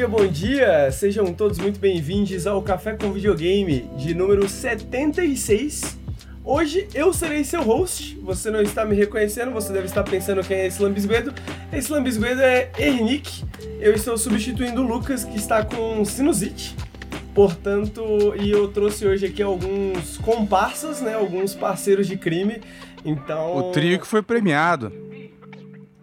[0.00, 0.90] dia, bom dia!
[0.90, 5.98] Sejam todos muito bem-vindos ao Café com Videogame de número 76.
[6.42, 8.18] Hoje eu serei seu host.
[8.22, 11.34] Você não está me reconhecendo, você deve estar pensando quem é esse lambisguedo.
[11.70, 13.44] Esse lambisguedo é Ernick.
[13.78, 16.74] Eu estou substituindo o Lucas, que está com sinusite.
[17.34, 21.12] Portanto, e eu trouxe hoje aqui alguns comparsas, né?
[21.12, 22.62] Alguns parceiros de crime.
[23.04, 23.54] Então.
[23.54, 25.09] O trio que foi premiado.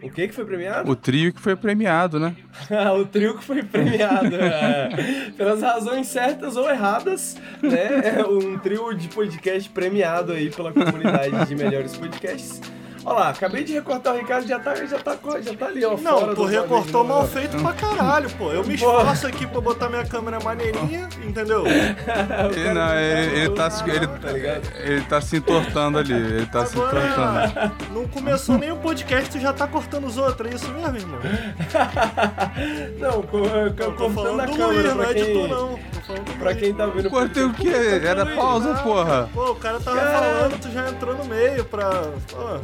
[0.02, 0.92] O que que foi premiado?
[0.92, 2.36] O trio que foi premiado, né?
[3.00, 4.36] o trio que foi premiado.
[4.36, 5.32] é.
[5.36, 8.18] Pelas razões certas ou erradas, né?
[8.20, 12.62] É um trio de podcast premiado aí pela comunidade de melhores podcasts.
[13.10, 15.96] Olha lá, acabei de recortar o Ricardo, já tá, já tá, já tá ali, ó.
[15.96, 17.30] Não, fora tu do recortou bagulho, mal né?
[17.30, 18.52] feito pra caralho, pô.
[18.52, 21.64] Eu me esforço aqui pra botar minha câmera maneirinha, entendeu?
[22.54, 24.62] Ele, não, ele, ele tá, ele, tá ligado?
[24.80, 26.12] ele tá se entortando ali.
[26.14, 27.06] Ele tá se entortando.
[27.22, 30.98] Agora, não começou nem o podcast, tu já tá cortando os outros, é isso mesmo,
[30.98, 31.20] irmão?
[33.00, 35.26] Não, co- co- Eu tô cortando falando a do câmera Luiz, não é de tu,
[35.26, 35.70] quem, não.
[35.94, 37.74] Tô falando do pra quem tá vendo Cortei o quê?
[38.04, 39.30] Era pausa, porra.
[39.34, 41.90] Pô, o cara tava falando, tu já entrou no meio pra...
[42.32, 42.60] Pô,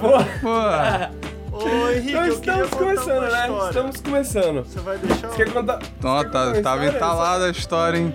[0.00, 1.56] Pô.
[1.56, 3.40] Ô, Henrique, então queria estamos começando, né?
[3.40, 3.68] história.
[3.68, 4.64] Estamos começando.
[4.64, 5.28] Você vai deixar...
[5.28, 5.78] Você quer contar?
[6.02, 6.88] Contar tá, tava história?
[6.88, 8.12] entalada a história, hein?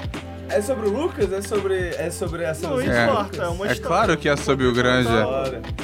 [0.54, 1.32] É sobre o Lucas?
[1.32, 2.80] É sobre, é sobre essa Não?
[2.82, 2.86] É.
[2.86, 3.80] é uma É história.
[3.80, 5.26] claro que é sobre o Granja.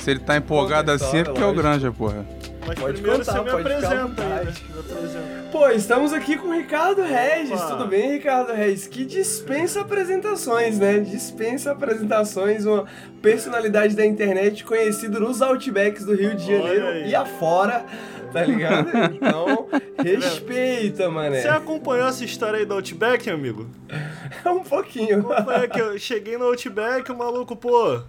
[0.01, 1.53] Se ele tá empolgado assim é porque é o.
[1.53, 2.25] Granja, porra.
[2.65, 4.01] Mas Pode primeiro contar, você me apresenta aí, né?
[4.03, 4.63] vontade.
[4.73, 5.37] Me apresenta.
[5.53, 7.51] Pô, estamos aqui com o Ricardo Regis.
[7.61, 7.67] Opa.
[7.67, 8.87] Tudo bem, Ricardo Regis?
[8.87, 10.99] Que dispensa apresentações, né?
[10.99, 12.83] Dispensa apresentações, uma
[13.21, 17.85] personalidade da internet conhecido nos outbacks do Rio de Janeiro e afora,
[18.31, 18.89] tá ligado?
[19.15, 19.67] Então,
[20.03, 21.41] respeita, mané.
[21.41, 23.67] Você acompanhou essa história aí do Outback, amigo?
[24.45, 25.23] um pouquinho.
[25.23, 28.01] Foi que eu cheguei no Outback, o maluco, pô.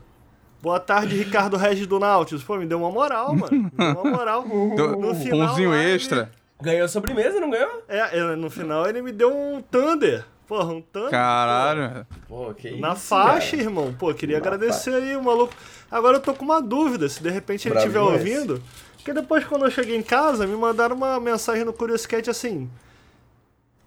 [0.60, 2.42] Boa tarde, Ricardo Regis do Nautilus.
[2.42, 3.52] Pô, me deu uma moral, mano.
[3.52, 4.44] Me deu uma moral.
[4.74, 6.30] Deu No um final, pãozinho lá, ele- extra.
[6.60, 7.84] Ganhou sobremesa, não ganhou?
[7.88, 10.24] É, é, no final ele me deu um Thunder.
[10.48, 11.10] Porra, um Thunder.
[11.10, 12.04] Caralho.
[12.26, 12.80] Pô, que.
[12.80, 13.62] Na isso, faixa, cara.
[13.62, 13.94] irmão.
[13.96, 15.54] Pô, queria Na agradecer aí, o maluco.
[15.88, 18.18] Agora eu tô com uma dúvida, se de repente ele estiver demais.
[18.18, 18.60] ouvindo.
[19.08, 22.68] Porque depois, quando eu cheguei em casa, me mandaram uma mensagem no Curious Cat assim.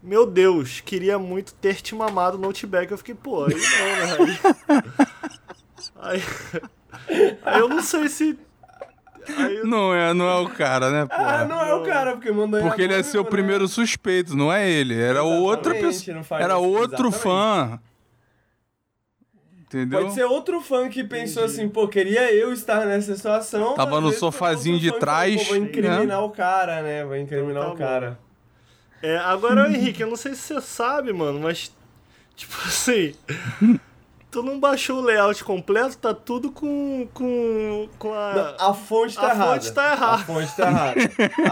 [0.02, 2.92] Meu Deus, queria muito ter te mamado no Outback.
[2.92, 4.84] Eu fiquei, pô, aí não, né?
[6.00, 6.24] Aí,
[7.08, 8.36] aí, aí eu não sei se.
[9.30, 11.46] Eu- Não é, não é o cara, né, Ah, porra?
[11.46, 13.30] não é o cara, porque mandou Porque ele é seu né?
[13.30, 15.00] primeiro suspeito, não é ele.
[15.00, 16.18] Era outra pessoa.
[16.40, 17.20] Era outro exatamente.
[17.20, 17.80] fã.
[19.74, 20.02] Entendeu?
[20.02, 23.74] Pode ser outro fã que pensou assim, pô, queria eu estar nessa situação.
[23.74, 26.18] Tava no sofazinho de falou, trás, Pô, vou incriminar né?
[26.18, 27.06] o cara, né?
[27.06, 27.78] Vou incriminar Tá o bom.
[27.78, 28.20] cara.
[29.02, 31.72] É, agora, Henrique, eu não sei se você sabe, mano, mas.
[32.36, 33.16] Tipo assim.
[34.30, 37.08] Tu não baixou o layout completo, tá tudo com.
[37.14, 37.88] com.
[37.98, 38.34] com a.
[38.60, 39.54] Não, a fonte tá a errada.
[39.54, 40.14] fonte tá errada.
[40.16, 41.00] A fonte tá errada.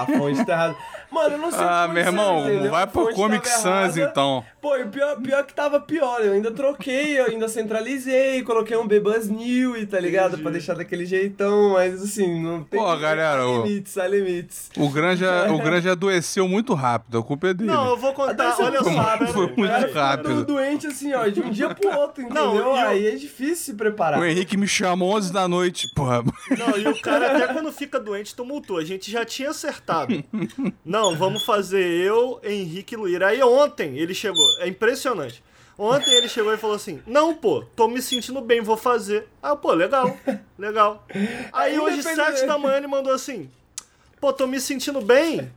[0.01, 0.75] A fonte tá errada.
[1.11, 2.71] Mano, eu não sei o que Ah, meu irmão, entendeu?
[2.71, 4.11] vai pro fonte Comic Sans errada.
[4.11, 4.45] então.
[4.61, 6.21] Pô, e pior, pior que tava pior.
[6.21, 10.27] Eu ainda troquei, eu ainda centralizei, coloquei um Bebas New e tá ligado?
[10.33, 10.43] Entendi.
[10.43, 12.79] Pra deixar daquele jeitão, mas assim, não tem.
[12.79, 14.69] Pô, galera, Há o- limites, há limites.
[14.77, 17.71] O Granja, o Granja adoeceu muito rápido, a culpa é dele.
[17.71, 19.03] Não, eu vou contar, olha só.
[19.17, 19.73] pera foi muito.
[19.87, 20.35] Fica rápido.
[20.35, 22.75] do- doente assim, ó, de um dia pro outro, Não, entendeu?
[22.75, 24.19] e eu- Aí é difícil se preparar.
[24.19, 26.21] O Henrique me chamou 11 da noite, porra.
[26.57, 28.81] Não, e o cara até quando fica doente tumultua.
[28.81, 30.23] A gente já tinha acertado.
[30.85, 33.27] Não, vamos fazer eu, Henrique e Luíra.
[33.27, 34.45] Aí ontem ele chegou.
[34.59, 35.43] É impressionante.
[35.77, 39.27] Ontem ele chegou e falou assim: Não, pô, tô me sentindo bem, vou fazer.
[39.41, 40.17] Ah, pô, legal,
[40.59, 41.05] legal.
[41.53, 43.49] Aí Ainda hoje, sete da manhã, ele mandou assim:
[44.19, 45.49] Pô, tô me sentindo bem,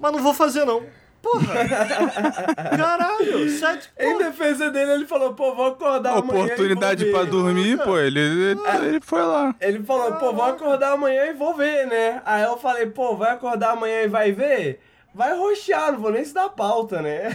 [0.00, 0.82] mas não vou fazer não.
[1.32, 1.54] Porra!
[2.76, 3.90] Caralho, sete.
[3.98, 6.44] Em Pô, defesa dele, ele falou, pô, vou acordar amanhã.
[6.44, 9.54] Oportunidade pra dormir, pô, ele, ele, ele foi lá.
[9.60, 12.22] Ele falou, pô, vou acordar amanhã e vou ver, né?
[12.24, 14.80] Aí eu falei, pô, vai acordar amanhã e vai ver?
[15.14, 17.28] Vai roxear, não vou nem se dar pauta, né?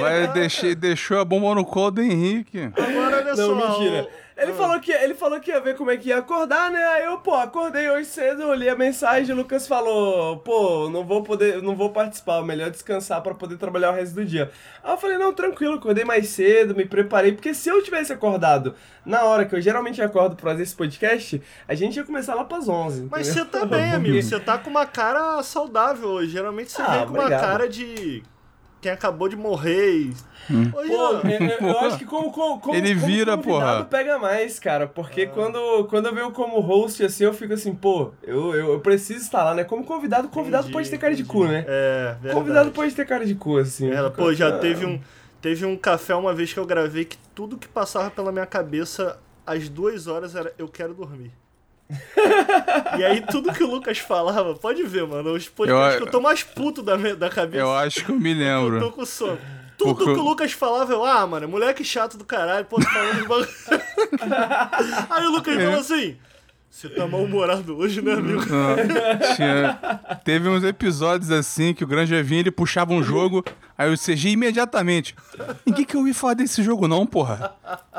[0.00, 2.70] Mas deixei, deixou a bomba no colo do Henrique.
[2.74, 3.46] agora olha só.
[3.48, 4.02] Não, mentira.
[4.04, 4.54] o- Ele Ah.
[4.54, 6.78] falou, que, ele falou que ia ver como é que ia acordar, né?
[6.84, 11.24] Aí eu, pô, acordei hoje cedo, li a mensagem, o Lucas falou, pô, não vou
[11.24, 14.50] poder, não vou participar, melhor descansar pra poder trabalhar o resto do dia.
[14.84, 18.76] Aí eu falei, não, tranquilo, acordei mais cedo, me preparei, porque se eu tivesse acordado
[19.04, 22.44] na hora que eu geralmente acordo pra fazer esse podcast, a gente ia começar lá
[22.44, 23.08] pras 11.
[23.10, 23.44] Mas entendeu?
[23.44, 24.22] você tá bem, amigo.
[24.22, 26.30] Você tá com uma cara saudável hoje.
[26.30, 27.40] Geralmente você Ah, vem com uma obrigado.
[27.40, 28.22] cara de
[28.80, 30.12] quem acabou de morrer.
[30.50, 31.20] Hoje Pô, não.
[31.20, 31.20] eu,
[31.60, 33.42] eu- eu acho que como, como, como Ele como vira, convidado
[33.76, 33.84] porra.
[33.84, 34.86] pega mais, cara.
[34.86, 35.30] Porque Ah.
[35.34, 39.20] quando, quando eu venho como host, assim, eu fico assim, pô, eu, eu, eu preciso
[39.20, 39.64] estar lá, né?
[39.64, 41.38] Como convidado, convidado Entendi, pode ter cara de entendi.
[41.38, 41.64] cu, né?
[41.66, 42.34] É, verdade.
[42.34, 43.90] Convidado pode ter cara de cu, assim.
[43.90, 45.00] Ela, pô, já Ah, teve um,
[45.42, 49.18] teve um café uma vez que eu gravei que tudo que passava pela minha cabeça
[49.46, 51.32] às duas horas era eu quero dormir.
[52.98, 56.12] E aí tudo que o Lucas falava, pode ver, mano, os podcasts Eu- que eu
[56.12, 57.62] tô mais puto da, da cabeça.
[57.62, 58.92] Eu acho que eu me Eu tô lembro.
[58.92, 59.38] com sono.
[59.78, 62.88] Tudo Porque- que o Lucas falava, eu, ah, mano, moleque chato do caralho, pô, tô
[62.88, 63.48] falando de bagulho.
[65.10, 66.16] Aí o Lucas falou assim:
[66.70, 68.40] Você tá mal-humorado hoje, né, amigo?
[68.46, 68.76] Não,
[69.34, 73.42] tinha- Teve uns episódios assim que o Granger vinha, ele puxava um jogo,
[73.76, 75.16] aí o CG imediatamente.
[75.66, 77.52] Ninguém que eu ouvi falar desse jogo, não, porra.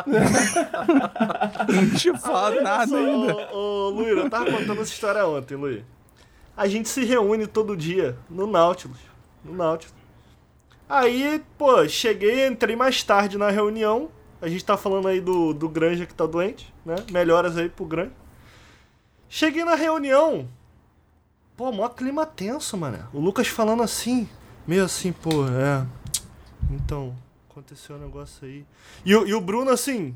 [1.67, 3.35] Não tinha falado nada ainda.
[3.51, 5.81] Ô, ô, Luiz, eu tava contando essa história ontem, Luiz.
[6.55, 8.99] A gente se reúne todo dia no Nautilus.
[9.43, 9.93] No Nautilus.
[10.87, 14.09] Aí, pô, cheguei, entrei mais tarde na reunião.
[14.41, 16.95] A gente tá falando aí do, do Granja que tá doente, né?
[17.11, 18.11] Melhoras aí pro Granja.
[19.29, 20.47] Cheguei na reunião.
[21.55, 23.07] Pô, mó clima tenso, mano.
[23.13, 24.27] O Lucas falando assim,
[24.65, 25.85] meio assim, pô, é.
[26.71, 27.15] Então,
[27.49, 28.65] aconteceu um negócio aí.
[29.05, 30.15] E, o- e o Bruno assim,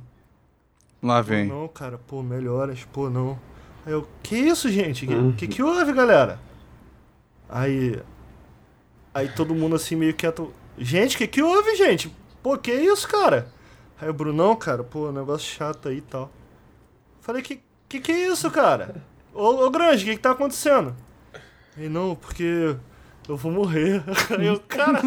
[1.01, 1.47] Lá Pô, vem.
[1.47, 3.37] não, cara, pô, melhoras, pô, não.
[3.85, 5.05] Aí eu, que isso, gente?
[5.05, 6.39] Que, que que houve, galera?
[7.49, 8.01] Aí.
[9.13, 10.53] Aí todo mundo assim meio quieto.
[10.77, 12.09] Gente, que que houve, gente?
[12.41, 13.47] Pô, que isso, cara?
[13.99, 16.31] Aí o Brunão, cara, pô, negócio chato aí e tal.
[17.19, 17.61] Falei, que
[17.93, 18.95] que que é isso, cara?
[19.33, 20.95] Ô, ô Grande, o que que tá acontecendo?
[21.77, 22.75] Ele, não, porque
[23.27, 24.03] eu vou morrer.
[24.37, 24.99] Aí eu, cara,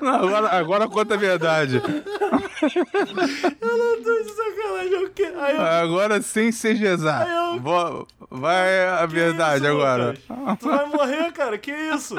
[0.00, 1.76] Não, agora, agora conta a verdade.
[3.60, 4.92] eu não tô de sacanagem.
[4.92, 5.22] Eu, que...
[5.24, 7.22] Aí eu, Agora sem CGzar.
[7.26, 10.06] Aí eu- Vai a Que verdade isso, agora.
[10.28, 10.58] Lucas?
[10.58, 12.16] Tu vai morrer, cara, que isso?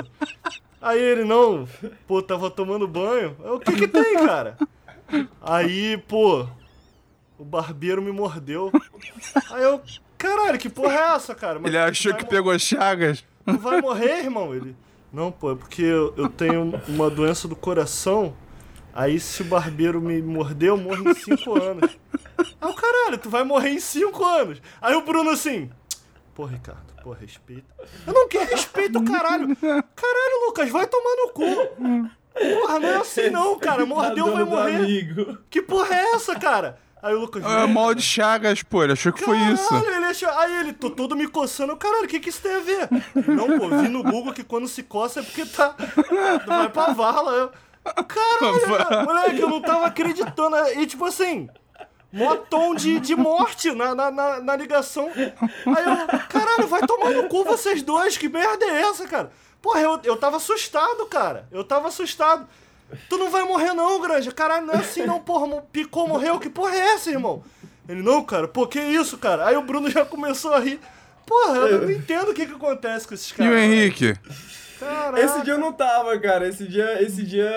[0.81, 1.67] Aí ele, não,
[2.07, 3.35] pô, tava tomando banho.
[3.43, 4.55] Eu, O que que tem, cara?
[5.41, 6.47] Aí, pô,
[7.45, 8.71] o barbeiro me mordeu.
[9.51, 9.79] Aí eu,
[10.17, 11.59] caralho, que porra é essa, cara?
[11.59, 13.23] Mas Ele achou que pegou chagas.
[13.45, 14.53] Tu vai morrer, irmão?
[14.53, 14.75] Ele,
[15.13, 18.35] não, pô, é porque eu, eu tenho uma doença do coração.
[18.93, 21.97] Aí se o barbeiro me morder, eu morro em 5 anos.
[22.59, 24.61] Aí o caralho, tu vai morrer em 5 anos.
[24.81, 25.69] Aí o Bruno assim,
[26.33, 27.65] pô, Ricardo, pô, respeita.
[28.07, 29.55] Eu não quero respeito, caralho.
[29.55, 32.09] Caralho, Lucas, vai tomar no cu.
[32.33, 33.85] Porra, não é assim não, cara.
[33.85, 34.75] Mordeu, vai morrer.
[34.75, 35.37] Amigo.
[35.49, 36.79] Que porra é essa, cara?
[37.01, 37.43] Aí o Lucas.
[37.43, 38.83] É mal de chagas, pô.
[38.83, 39.69] Ele achou que foi isso.
[39.69, 40.29] Caralho, ele achou...
[40.29, 41.75] Aí ele, tô todo me coçando.
[41.77, 42.89] Caralho, o que que isso tem a ver?
[43.27, 45.75] Não, pô, vi no Google que quando se coça é porque tá...
[46.47, 47.31] Vai pra vala.
[47.31, 47.51] Eu...
[48.05, 50.55] Caralho, moleque, eu não tava acreditando.
[50.77, 51.47] E tipo assim...
[52.11, 55.11] Mó tom de, de morte na, na, na, na ligação.
[55.13, 59.31] Aí eu, caralho, vai tomar no cu vocês dois, que merda é essa, cara?
[59.61, 61.45] Porra, eu, eu tava assustado, cara.
[61.51, 62.47] Eu tava assustado.
[63.09, 64.31] Tu não vai morrer não, Granja.
[64.31, 65.61] Caralho, não é assim não, porra.
[65.71, 66.39] Picou, morreu.
[66.39, 67.43] Que porra é essa, irmão?
[67.87, 68.47] Ele, não, cara.
[68.47, 69.45] Pô, que isso, cara?
[69.47, 70.79] Aí o Bruno já começou a rir.
[71.25, 73.53] Porra, eu não entendo o que que acontece com esses E caras.
[73.53, 74.15] o Henrique?
[74.79, 75.19] Caraca.
[75.19, 76.47] Esse dia eu não tava, cara.
[76.47, 77.49] Esse dia, esse dia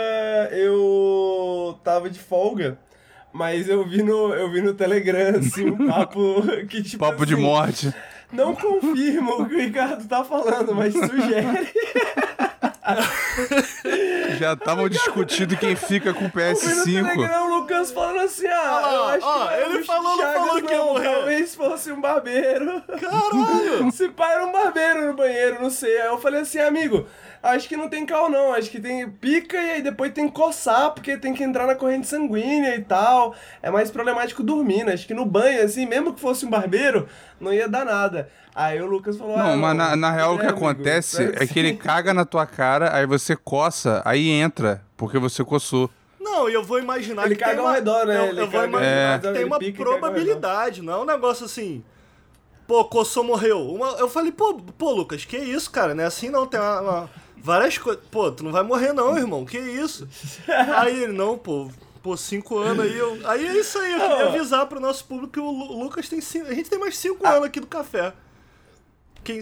[0.52, 2.78] eu tava de folga.
[3.32, 7.34] Mas eu vi no, eu vi no Telegram, assim, um papo que, tipo Papo de
[7.34, 7.94] assim, morte.
[8.32, 11.68] Não confirma o que o Ricardo tá falando, mas sugere.
[14.38, 16.36] Já estavam discutindo quem fica com o Eu vi
[16.66, 16.84] no PS5.
[16.84, 19.84] Telegram o Lucas falando assim, ah, Ó, eu acho ó, que não é ele o
[19.84, 21.12] falou, não falou que ia morrer.
[21.12, 22.82] Talvez fosse um barbeiro.
[22.82, 23.92] Caralho.
[23.92, 26.00] Se pai era um barbeiro no banheiro, não sei.
[26.00, 27.06] Aí eu falei assim, amigo,
[27.42, 30.34] acho que não tem cal não, acho que tem pica e aí depois tem que
[30.34, 33.34] coçar, porque tem que entrar na corrente sanguínea e tal.
[33.62, 34.94] É mais problemático dormir, né?
[34.94, 37.06] Acho que no banho, assim, mesmo que fosse um barbeiro,
[37.40, 38.30] não ia dar nada.
[38.60, 41.22] Aí o Lucas falou, ah, Não, mas na, na real o que é, amigo, acontece
[41.36, 45.88] é que ele caga na tua cara, aí você coça, aí entra, porque você coçou.
[46.20, 47.74] Não, e eu vou imaginar Ele que tem caga ao uma...
[47.74, 48.18] redor, né?
[48.18, 49.18] Eu, Ele eu vou caga- imaginar É.
[49.20, 51.84] que tem uma ao probabilidade, não é um negócio assim...
[52.66, 53.60] Pô, coçou, morreu.
[53.60, 55.94] Uma- eu falei, pô, pô, Lucas, que isso, cara?
[55.94, 56.80] Não é assim não, tem uma...
[56.80, 58.02] uma- várias coisas...
[58.10, 60.06] Pô, tu não vai morrer não, irmão, que isso?
[60.76, 61.70] aí ele, não, pô...
[62.02, 63.18] Pô, cinco anos aí, eu...
[63.24, 66.20] Aí é isso aí, eu queria avisar pro nosso público que o Lu- Lucas tem
[66.20, 66.48] cinco...
[66.48, 67.30] A gente tem mais cinco Ah.
[67.34, 68.12] anos aqui do café.
[69.24, 69.40] Quem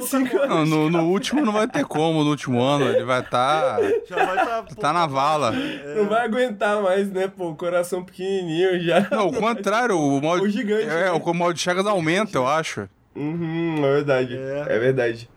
[0.00, 0.48] cinco anos.
[0.48, 3.78] Não, no, no último não vai ter como, no último ano ele vai estar.
[4.08, 4.62] Já vai tá...
[4.80, 5.52] tá na vala.
[5.96, 9.06] Não vai aguentar mais, né, pô, coração pequenininho já.
[9.10, 11.12] Não, o contrário, o mal O gigante, É, né?
[11.12, 12.88] o mal de Chagas aumenta, eu acho.
[13.14, 14.36] Uhum, é verdade.
[14.36, 14.64] É.
[14.68, 15.28] É, verdade.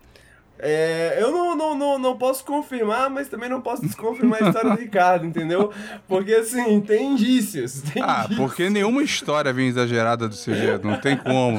[0.58, 4.70] É, eu não, não, não, não posso confirmar, mas também não posso desconfirmar a história
[4.70, 5.72] do Ricardo, entendeu?
[6.08, 7.82] Porque assim, tem indícios.
[7.82, 8.38] Tem Ah, indícios.
[8.38, 11.58] porque nenhuma história vem exagerada do CG, não tem como.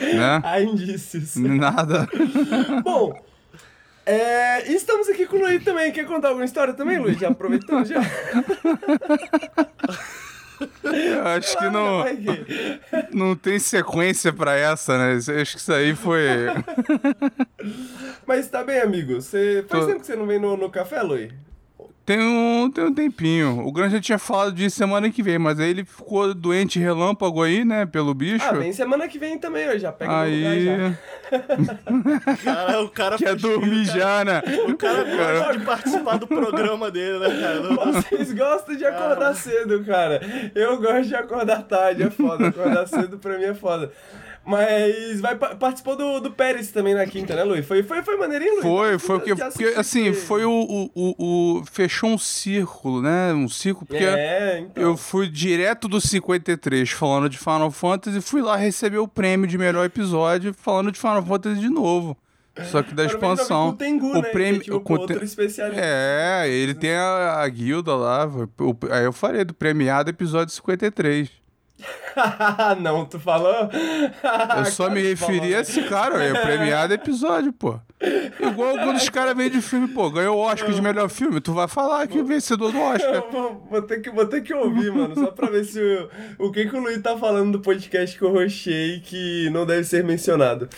[0.00, 0.40] Né?
[0.44, 1.34] Há indícios.
[1.36, 2.06] Nada.
[2.84, 3.18] Bom,
[4.04, 5.90] é, estamos aqui com o Luiz também.
[5.90, 7.18] Quer contar alguma história também, Luiz?
[7.18, 8.00] Já aproveitamos já.
[10.84, 12.04] Eu acho que não,
[13.12, 15.12] não tem sequência pra essa, né?
[15.28, 16.26] Eu Acho que isso aí foi.
[18.26, 19.14] Mas tá bem, amigo.
[19.20, 19.64] Você...
[19.68, 21.32] Faz Tô- tempo que você não vem no, no café, Luiz?
[22.06, 23.66] Tem um, tem um tempinho.
[23.66, 27.42] O Grande já tinha falado de semana que vem, mas aí ele ficou doente relâmpago
[27.42, 27.84] aí, né?
[27.84, 28.44] Pelo bicho.
[28.48, 30.40] Ah, vem semana que vem também, eu já pego aí...
[30.40, 30.96] no lugar já.
[32.44, 33.98] Cara, o cara Quer dormir cara.
[33.98, 34.42] já, né?
[34.68, 37.92] O cara gosta de participar do programa dele, né, cara?
[37.92, 40.20] Vocês gostam de acordar cedo, cara.
[40.54, 42.46] Eu gosto de acordar tarde, é foda.
[42.46, 43.90] Acordar cedo pra mim é foda.
[44.46, 47.66] Mas vai, pa- participou do, do Pérez também na quinta, né, Luiz?
[47.66, 48.62] Foi, foi, foi maneirinho, Luiz?
[48.62, 53.32] Foi, foi porque, porque assim, foi o, o, o, o- Fechou um círculo, né?
[53.32, 54.82] Um círculo, porque É, então.
[54.82, 59.48] eu fui direto do 53 falando de Final Fantasy e fui lá receber o prêmio
[59.48, 62.16] de melhor episódio falando de Final Fantasy de novo.
[62.70, 63.68] Só que da o expansão.
[63.68, 64.30] o Tengu, o né?
[64.30, 64.60] prêmio.
[64.62, 65.78] É, tipo, com outro te- especialista.
[65.84, 68.26] É, ele tem a, a guilda lá.
[68.26, 71.28] o- aí eu falei do premiado episódio 53.
[72.80, 73.68] não, tu falou?
[74.56, 77.78] Eu só me referi a esse cara, é premiado episódio, pô.
[78.40, 81.52] Igual quando os caras vêm de filme, pô, ganhou o Oscar de melhor filme, tu
[81.52, 83.24] vai falar que é vencedor do Oscar.
[83.30, 85.80] Vou, vou ter que, vou ter que ouvir, mano, só pra ver se
[86.38, 89.66] o, o que, que o Luiz tá falando do podcast que eu rochei que não
[89.66, 90.68] deve ser mencionado.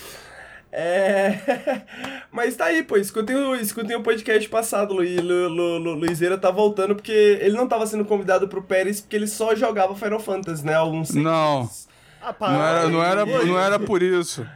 [0.71, 1.39] É.
[2.31, 2.97] Mas tá aí, pô.
[2.97, 5.21] Escutem o, escutem o podcast passado, Luiz.
[5.23, 9.17] Lu, Lu, Lu, Luizeira tá voltando porque ele não tava sendo convidado pro Pérez porque
[9.17, 10.75] ele só jogava Final Fantasy, né?
[10.75, 11.69] Alguns Não.
[12.21, 14.47] Ah, Não era, não era, não era por isso.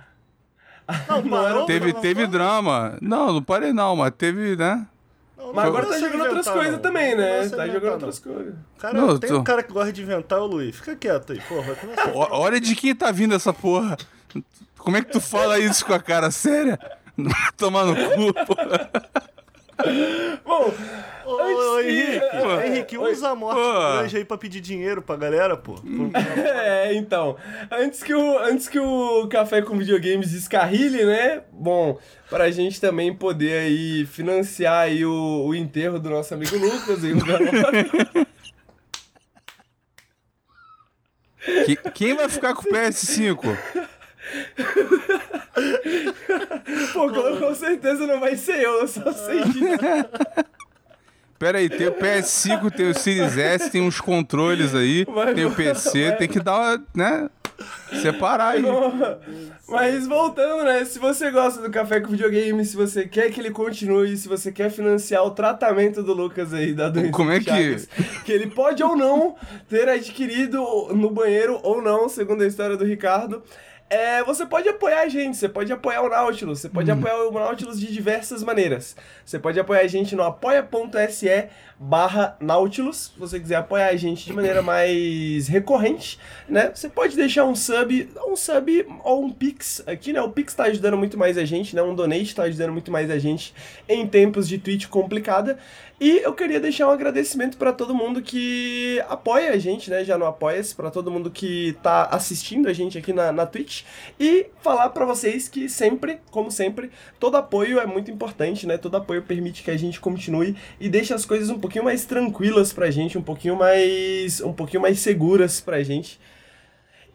[1.09, 2.99] Não, parou, Teve, não, teve não, drama.
[3.01, 4.87] Não, não parei não, mas teve, né?
[5.39, 7.49] não, Mas agora tá jogando outras coisas também, né?
[7.49, 8.55] Tá jogando outras coisas.
[8.79, 10.77] Cara, Não, tem tô- um cara que gosta de inventar, o Luiz.
[10.77, 11.77] Fica quieto aí, porra.
[12.33, 13.97] Olha de quem tá vindo essa porra.
[14.83, 16.79] Como é que tu fala isso com a cara séria?
[17.57, 18.91] Tomar no cu, porra.
[20.45, 20.73] Bom,
[21.25, 22.61] Ô, Antes ô, que- Henrique, Pô.
[22.61, 23.93] Henrique, usa a morte Pô.
[23.99, 25.75] grande aí pra pedir dinheiro pra galera, pô.
[26.37, 27.37] É, então,
[27.71, 31.43] antes que, o, antes que o Café com Videogames descarrilhe, né?
[31.53, 31.99] Bom,
[32.29, 37.13] pra gente também poder aí financiar aí o, o enterro do nosso amigo Lucas e
[37.13, 37.17] o
[41.95, 43.59] quem vai ficar com o PS5?
[46.93, 49.79] Pô, com, com certeza não vai ser eu, eu só sei disso.
[51.39, 55.45] Pera aí, tem o PS5, tem o Series S, tem uns controles aí, Vai, tem
[55.45, 56.17] o PC, vai.
[56.17, 57.29] tem que dar uma, né?
[58.01, 58.63] Separar aí.
[59.69, 60.85] Mas voltando, né?
[60.85, 64.51] Se você gosta do Café com Videogame, se você quer que ele continue, se você
[64.53, 67.89] quer financiar o tratamento do Lucas aí da doença Como é que- Chagas,
[68.25, 69.35] que ele pode ou não
[69.69, 70.61] ter adquirido
[70.95, 73.43] no banheiro ou não, segundo a história do Ricardo.
[73.93, 77.31] É, você pode apoiar a gente, você pode apoiar o Nautilus, você pode apoiar o
[77.31, 78.97] Nautilus de diversas maneiras.
[79.23, 84.25] Você pode apoiar a gente no apoia.se barra Nautilus, se você quiser apoiar a gente
[84.25, 86.19] de maneira mais recorrente,
[86.49, 86.73] né?
[86.75, 90.23] Você pode deixar um sub, um sub ou um Pix aqui, né?
[90.23, 91.83] O Pix tá ajudando muito mais a gente, né?
[91.83, 93.53] Um donate tá ajudando muito mais a gente
[93.87, 95.59] em tempos de Twitch complicada.
[96.05, 100.05] E eu queria deixar um agradecimento para todo mundo que apoia a gente, né?
[100.05, 103.85] Já no Apoia-se, para todo mundo que tá assistindo a gente aqui na, na Twitch.
[104.19, 106.91] E falar para vocês que sempre, como sempre,
[107.21, 108.77] todo apoio é muito importante, né?
[108.77, 112.73] Todo apoio permite que a gente continue e deixe as coisas um pouquinho mais tranquilas
[112.73, 116.19] pra gente, um pouquinho mais, um pouquinho mais seguras pra gente.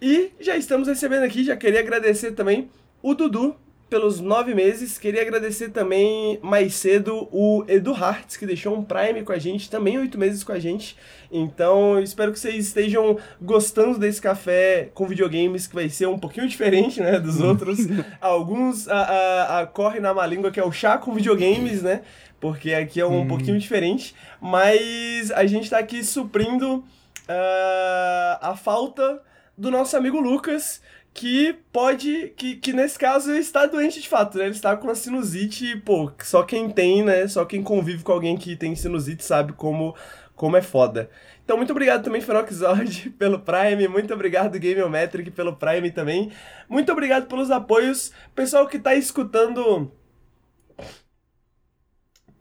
[0.01, 2.70] E já estamos recebendo aqui, já queria agradecer também
[3.03, 3.53] o Dudu
[3.89, 4.98] pelos nove meses.
[4.98, 9.70] Queria agradecer também mais cedo o Edu Hartz, que deixou um Prime com a gente,
[9.70, 10.98] também oito meses com a gente.
[11.32, 16.48] Então, espero que vocês estejam gostando desse café com videogames, que vai ser um pouquinho
[16.50, 17.79] diferente, né, dos outros.
[18.22, 22.01] Alguns a, a, a corre na má língua, que é o chá com videogames, né?
[22.39, 24.13] Porque aqui é um pouquinho diferente.
[24.39, 26.84] Mas a gente tá aqui suprindo
[27.27, 29.22] ah, a falta
[29.58, 30.82] do nosso amigo Lucas,
[31.17, 34.43] que pode, que, que nesse caso está doente de fato, né?
[34.45, 37.27] Ele está com a sinusite, pô, só quem tem, né?
[37.27, 39.95] Só quem convive com alguém que tem sinusite sabe como,
[40.36, 41.09] como é foda.
[41.43, 43.88] Então, muito obrigado também, Fenoxord, pelo Prime.
[43.88, 46.31] Muito obrigado, Gameometric, pelo Prime também.
[46.69, 48.12] Muito obrigado pelos apoios.
[48.36, 49.91] Pessoal que tá escutando.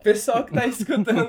[0.07, 1.29] Pessoal que tá escutando.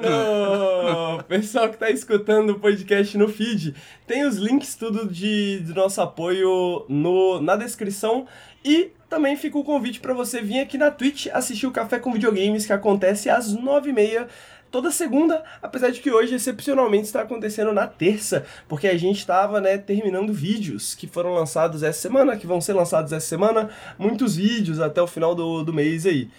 [1.27, 3.73] Pessoal que tá escutando o podcast no feed,
[4.05, 8.27] tem os links tudo de, do nosso apoio no, na descrição.
[8.63, 12.13] E também fica o convite para você vir aqui na Twitch assistir o Café com
[12.13, 14.27] Videogames, que acontece às 9h30
[14.69, 19.59] toda segunda, apesar de que hoje excepcionalmente está acontecendo na terça, porque a gente estava,
[19.59, 24.35] né, terminando vídeos que foram lançados essa semana, que vão ser lançados essa semana, muitos
[24.35, 26.29] vídeos até o final do, do mês aí.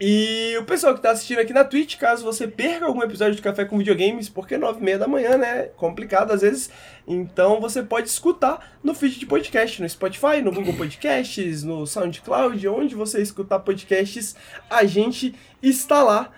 [0.00, 3.42] E o pessoal que está assistindo aqui na Twitch, caso você perca algum episódio de
[3.42, 5.68] Café com Videogames, porque é nove e meia da manhã, né?
[5.76, 6.68] Complicado às vezes.
[7.06, 12.66] Então você pode escutar no feed de podcast, no Spotify, no Google Podcasts, no SoundCloud,
[12.66, 14.34] onde você escutar podcasts,
[14.68, 16.30] a gente está lá.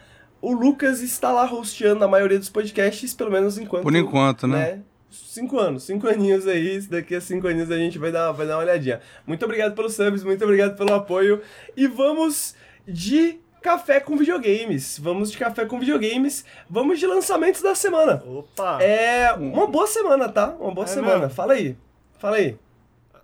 [0.42, 3.82] o Lucas está lá hosteando a maioria dos podcasts, pelo menos enquanto.
[3.82, 4.82] Por enquanto, né?
[5.10, 6.78] Cinco anos, cinco aninhos aí.
[6.82, 9.00] Daqui a cinco aninhos a gente vai dar, vai dar uma olhadinha.
[9.26, 11.40] Muito obrigado pelos subs, muito obrigado pelo apoio.
[11.74, 12.54] E vamos
[12.86, 14.98] de café com videogames.
[14.98, 16.44] Vamos de café com videogames.
[16.68, 18.22] Vamos de lançamentos da semana.
[18.26, 18.82] Opa!
[18.82, 20.54] É uma boa semana, tá?
[20.60, 21.18] Uma boa É semana.
[21.20, 21.34] mesmo?
[21.34, 21.76] Fala aí.
[22.18, 22.56] Fala aí.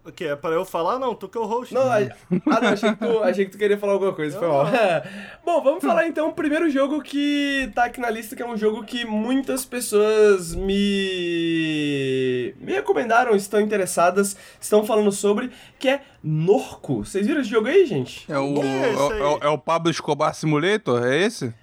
[0.04, 0.24] O que?
[0.24, 0.98] É pra eu falar?
[0.98, 1.72] Não, tu que é o host.
[1.72, 4.48] Não, a- ah, não, achei que, tu, achei que tu queria falar alguma coisa, foi
[4.48, 4.66] mal.
[5.46, 8.56] Bom, vamos falar então o primeiro jogo que tá aqui na lista, que é um
[8.56, 12.54] jogo que muitas pessoas me.
[12.60, 17.04] me recomendaram, estão interessadas, estão falando sobre, que é Norco.
[17.04, 18.24] Vocês viram esse jogo aí, gente?
[18.30, 21.04] É o, é é, é o Pablo Escobar Simulator?
[21.06, 21.54] É esse?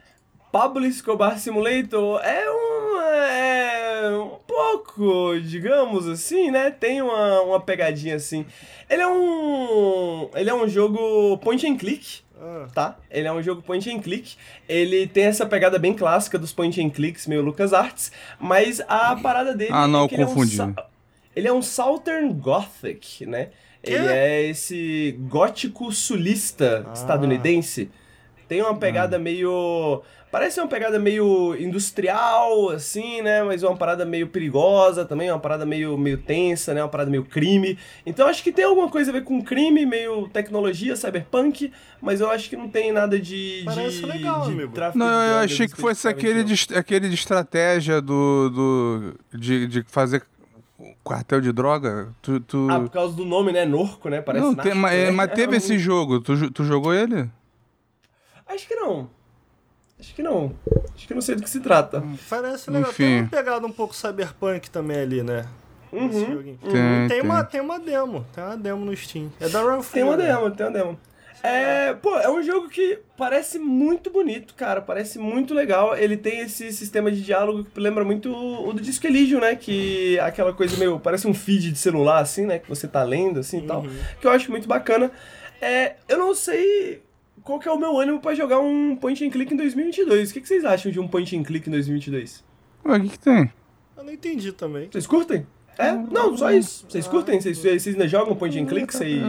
[0.51, 2.79] Pablo Escobar Simulator é um.
[3.01, 4.29] É um
[4.63, 6.69] pouco, digamos assim, né?
[6.71, 8.45] Tem uma, uma pegadinha assim.
[8.89, 10.29] Ele é um.
[10.35, 12.21] Ele é um jogo point and click.
[12.41, 12.97] Ah, tá?
[13.11, 14.35] Ele é um jogo point and click.
[14.67, 19.55] Ele tem essa pegada bem clássica dos point and clicks, meio LucasArts, mas a parada
[19.55, 20.55] dele Ah, não, é que ele é, um confundi.
[20.55, 20.73] sa-
[21.35, 23.49] ele é um Southern Gothic, né?
[23.83, 23.93] Quê?
[23.93, 26.93] Ele é esse gótico sulista Ah.
[26.93, 27.89] estadunidense.
[28.47, 30.01] Tem uma pegada meio.
[30.31, 33.41] Parece uma pegada meio industrial, assim, né?
[33.41, 36.83] Mas uma parada meio perigosa também, uma parada meio, meio tensa, né?
[36.83, 37.79] Uma parada meio crime.
[38.05, 42.29] Então acho que tem alguma coisa a ver com crime, meio tecnologia, cyberpunk, mas eu
[42.29, 43.63] acho que não tem nada de.
[43.65, 44.71] Parece de, legal, de amigo.
[44.71, 46.45] tráfico Não, de eu achei que fosse aquele não.
[46.45, 48.49] de, aquele de estratégia do.
[48.49, 50.21] do de, de fazer
[51.03, 52.13] quartel de droga.
[52.21, 52.67] Tu, tu...
[52.69, 53.65] Ah, por causa do nome, né?
[53.65, 54.21] Norco, né?
[54.21, 55.11] Parece não, narco, tem, mas, né?
[55.11, 56.19] mas teve esse jogo.
[56.19, 57.27] Tu, tu jogou ele?
[58.47, 59.09] Acho que não.
[59.99, 60.53] Acho que não.
[60.95, 62.01] Acho que não sei do que se trata.
[62.29, 62.89] parece legal.
[62.89, 63.03] Enfim.
[63.03, 65.45] Tem uma pegada um pouco cyberpunk também ali, né?
[65.91, 66.43] Esse Uhum.
[66.43, 67.21] Tem, Tem, tem.
[67.21, 68.25] uma, tem uma demo.
[68.33, 69.31] Tem uma demo no Steam.
[69.39, 70.99] É da Raw Tem uma demo, tem uma demo.
[71.41, 74.81] É, pô, é um jogo que parece muito bonito, cara.
[74.81, 75.95] Parece muito legal.
[75.95, 79.55] Ele tem esse sistema de diálogo que lembra muito o do Disco Elysium, né?
[79.55, 80.99] Que é aquela coisa meio.
[80.99, 82.59] Parece um feed de celular, assim, né?
[82.59, 83.85] Que você tá lendo, assim e tal.
[84.19, 85.11] Que eu acho muito bacana.
[85.61, 87.01] É, eu não sei
[87.49, 90.29] qual que é o meu ânimo pra jogar um point and click em 2022.
[90.29, 92.43] O que, que vocês acham de um point and click em 2022?
[92.85, 93.51] Ué, o que, que tem?
[93.97, 94.87] Eu não entendi também.
[94.91, 95.47] Vocês curtem?
[95.75, 95.91] É?
[95.93, 96.85] Não, só isso.
[96.87, 97.41] Vocês curtem?
[97.41, 98.93] Vocês, vocês ainda jogam point and click?
[98.93, 99.23] Vocês.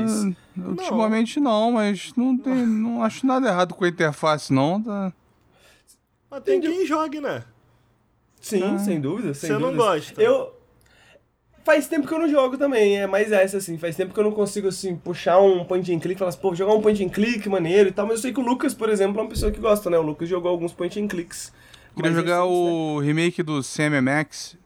[0.59, 2.67] Ah, ultimamente não, mas não tem.
[2.67, 4.83] Não acho nada errado com a interface, não.
[4.83, 5.15] Tá...
[6.31, 6.77] Mas tem Entendi.
[6.77, 7.43] quem jogue, né?
[8.39, 9.33] Sim, sem dúvida.
[9.33, 10.21] Sem Você não gosta?
[10.21, 10.60] Eu.
[11.71, 13.79] Faz tempo que eu não jogo também, é mais essa, assim.
[13.79, 16.41] Faz tempo que eu não consigo, assim, puxar um point and click e falar assim,
[16.41, 18.07] pô, jogar um point and click maneiro e tal.
[18.07, 19.97] Mas eu sei que o Lucas, por exemplo, é uma pessoa que gosta, né?
[19.97, 21.53] O Lucas jogou alguns point and clicks.
[21.95, 22.71] Queria jogar recentes, né?
[22.73, 24.57] o remake do CMMX.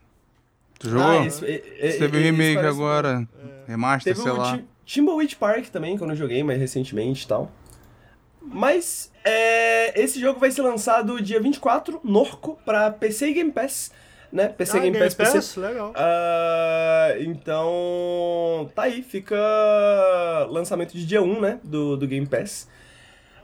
[0.79, 1.07] Tu jogou?
[1.07, 3.29] Ah, esse, e- e- Teve o remake agora.
[3.69, 4.57] Remaster, Teve sei lá.
[4.57, 7.53] Tim- Timbleweed Park também, que eu não joguei mais recentemente e tal.
[8.41, 13.91] Mas é, esse jogo vai ser lançado dia 24, Norco, pra PC e Game Pass,
[14.35, 14.49] né?
[14.49, 15.33] PC Ah, Game, Pass, PC.
[15.33, 15.57] Pass?
[15.57, 15.93] Legal.
[15.95, 19.37] Ah, então, tá aí, fica
[20.51, 22.69] lançamento de dia 1, né, do, do Game Pass.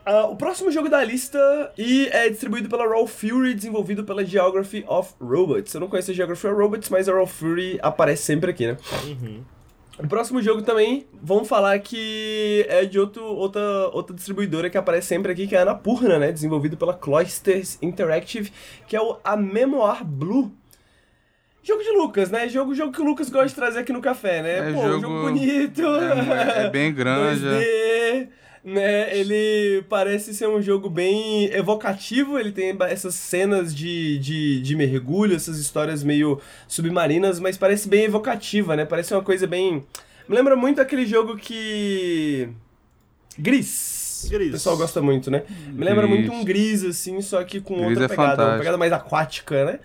[0.05, 1.39] Ah, o próximo jogo da lista
[1.77, 5.73] e é distribuído pela Raw Fury, desenvolvido pela Geography of Robots.
[5.73, 8.77] Eu não conheço a Geography of Robots, mas a Raw Fury aparece sempre aqui, né?
[9.99, 13.61] O próximo jogo também, vamos falar que é de outro, outra,
[13.93, 16.31] outra distribuidora que aparece sempre aqui, que é a Anapurna, né?
[16.31, 18.51] Desenvolvido pela Cloisters Interactive,
[18.87, 20.51] que é o A Memoir Blue.
[21.63, 22.49] Jogo de Lucas, né?
[22.49, 24.69] Jogo, jogo que o Lucas gosta de trazer aqui no café, né?
[24.69, 25.81] É Pô, um jogo- jogo bonito.
[25.85, 27.41] É, é bem grande.
[27.45, 28.27] 2D,
[28.63, 29.15] né?
[29.15, 35.35] Ele parece ser um jogo bem evocativo, ele tem essas cenas de, de, de mergulho,
[35.35, 38.83] essas histórias meio submarinas, mas parece bem evocativa, né?
[38.85, 39.83] Parece uma coisa bem...
[40.27, 42.49] Me lembra muito aquele jogo que...
[43.37, 44.27] Gris.
[44.29, 44.49] Gris.
[44.49, 45.43] O pessoal gosta muito, né?
[45.73, 46.19] Me lembra Gris.
[46.19, 48.57] muito um Gris, assim, só que com Gris outra é pegada, uma fantástico.
[48.59, 49.79] pegada mais aquática, né?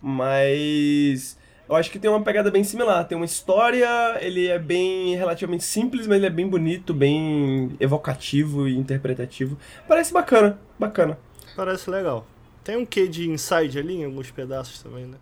[0.00, 3.06] Mas eu acho que tem uma pegada bem similar.
[3.06, 3.88] Tem uma história,
[4.20, 9.58] ele é bem relativamente simples, mas ele é bem bonito, bem evocativo e interpretativo.
[9.88, 11.18] Parece bacana, bacana.
[11.56, 12.26] Parece legal.
[12.62, 15.16] Tem um quê de inside ali em alguns pedaços também, né?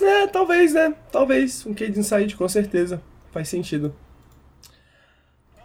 [0.00, 0.94] É, talvez, né?
[1.12, 1.64] Talvez.
[1.66, 3.00] Um Cade Inside, com certeza.
[3.30, 3.94] Faz sentido.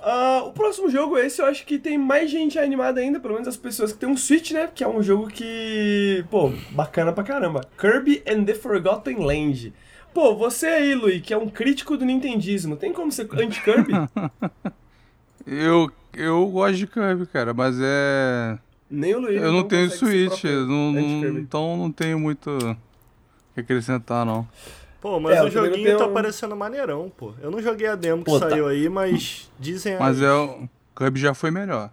[0.03, 3.47] Ah, o próximo jogo, esse eu acho que tem mais gente animada ainda, pelo menos
[3.47, 4.69] as pessoas que tem um Switch, né?
[4.73, 7.61] Que é um jogo que, pô, bacana pra caramba.
[7.77, 9.73] Kirby and the Forgotten Land.
[10.13, 13.93] Pô, você aí, Luiz, que é um crítico do nintendismo, tem como ser anti-Kirby?
[15.47, 18.57] Eu, eu gosto de Kirby, cara, mas é.
[18.89, 19.41] Nem o Luiz.
[19.41, 22.75] Eu não tenho consegue ser Switch, não- não- então não tenho muito o
[23.55, 24.47] que acrescentar, não.
[25.01, 27.33] Pô, mas É, o joguinho tá parecendo maneirão, pô.
[27.41, 30.27] Eu não joguei a demo que Pô, tá- saiu aí, mas dizem Mas aí.
[30.27, 30.67] é o.
[30.97, 31.89] Kirby já foi melhor.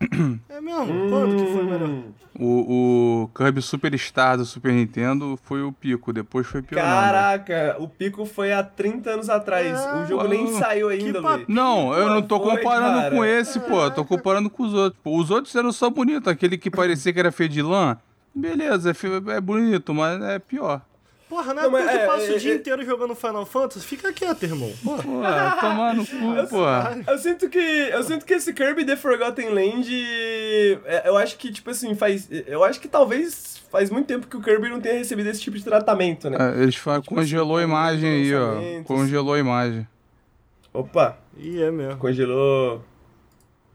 [0.48, 1.08] É mesmo?
[1.10, 1.90] Quando que foi melhor?
[2.38, 6.80] O, o Kirby Superstar do Super Nintendo foi o pico, depois foi pior.
[6.80, 9.66] Caraca, o pico foi há 30 anos atrás.
[9.80, 11.20] É, o jogo nem saiu ainda.
[11.20, 11.44] Luiz.
[11.48, 13.14] Não, eu não tô Foi, comparando cara.
[13.14, 13.82] com esse, pô.
[13.82, 15.00] Eu tô comparando com os outros.
[15.02, 16.28] Pô, Os outros eram só bonitos.
[16.28, 17.96] Aquele que parecia que era feio de lã,
[18.34, 20.80] beleza, é, é bonito, mas é pior.
[21.28, 23.14] Porra, não é Não, mas porque tu é, passa é, o dia é- inteiro jogando
[23.14, 23.86] Final Fantasy?
[23.86, 24.72] Fica quieto, irmão.
[24.84, 25.02] Porra.
[25.02, 27.10] Pô, tomar no cu, pô.
[27.10, 29.88] Eu sinto que eu sinto que esse Kirby The Forgotten Land,
[30.84, 34.36] é, eu acho que tipo assim faz, eu acho que talvez faz muito tempo que
[34.36, 36.36] o Kirby não tenha recebido esse tipo de tratamento, né?
[36.58, 38.82] É, Eles falam, congelou a assim, imagem aí, ó.
[38.84, 39.88] Congelou a imagem.
[40.72, 41.96] Opa, Ih, é mesmo.
[41.98, 42.84] congelou,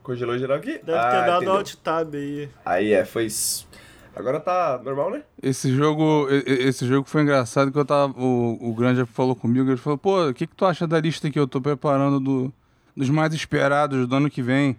[0.04, 0.80] congelou geral aqui.
[0.84, 1.54] Deve Ah, ter dado entendeu.
[1.56, 2.50] alt tab aí.
[2.66, 3.68] Aí é, foi isso.
[4.16, 5.22] Agora tá normal, né?
[5.42, 8.14] Esse jogo, esse jogo foi engraçado que eu tava.
[8.20, 11.30] O, o Granja falou comigo, ele falou, pô, o que, que tu acha da lista
[11.30, 12.54] que eu tô preparando do,
[12.96, 14.78] dos mais esperados do ano que vem?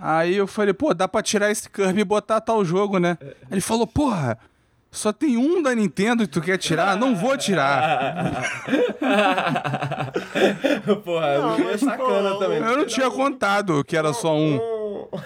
[0.00, 3.18] Aí eu falei, pô, dá pra tirar esse Kirby e botar tal jogo, né?
[3.20, 4.38] Aí Ele falou, porra,
[4.90, 6.96] só tem um da Nintendo que tu quer tirar?
[6.96, 8.42] Não vou tirar.
[11.04, 12.58] Porra, Não, é mas, sacana pô, também.
[12.58, 14.58] Eu não tinha contado que era só um.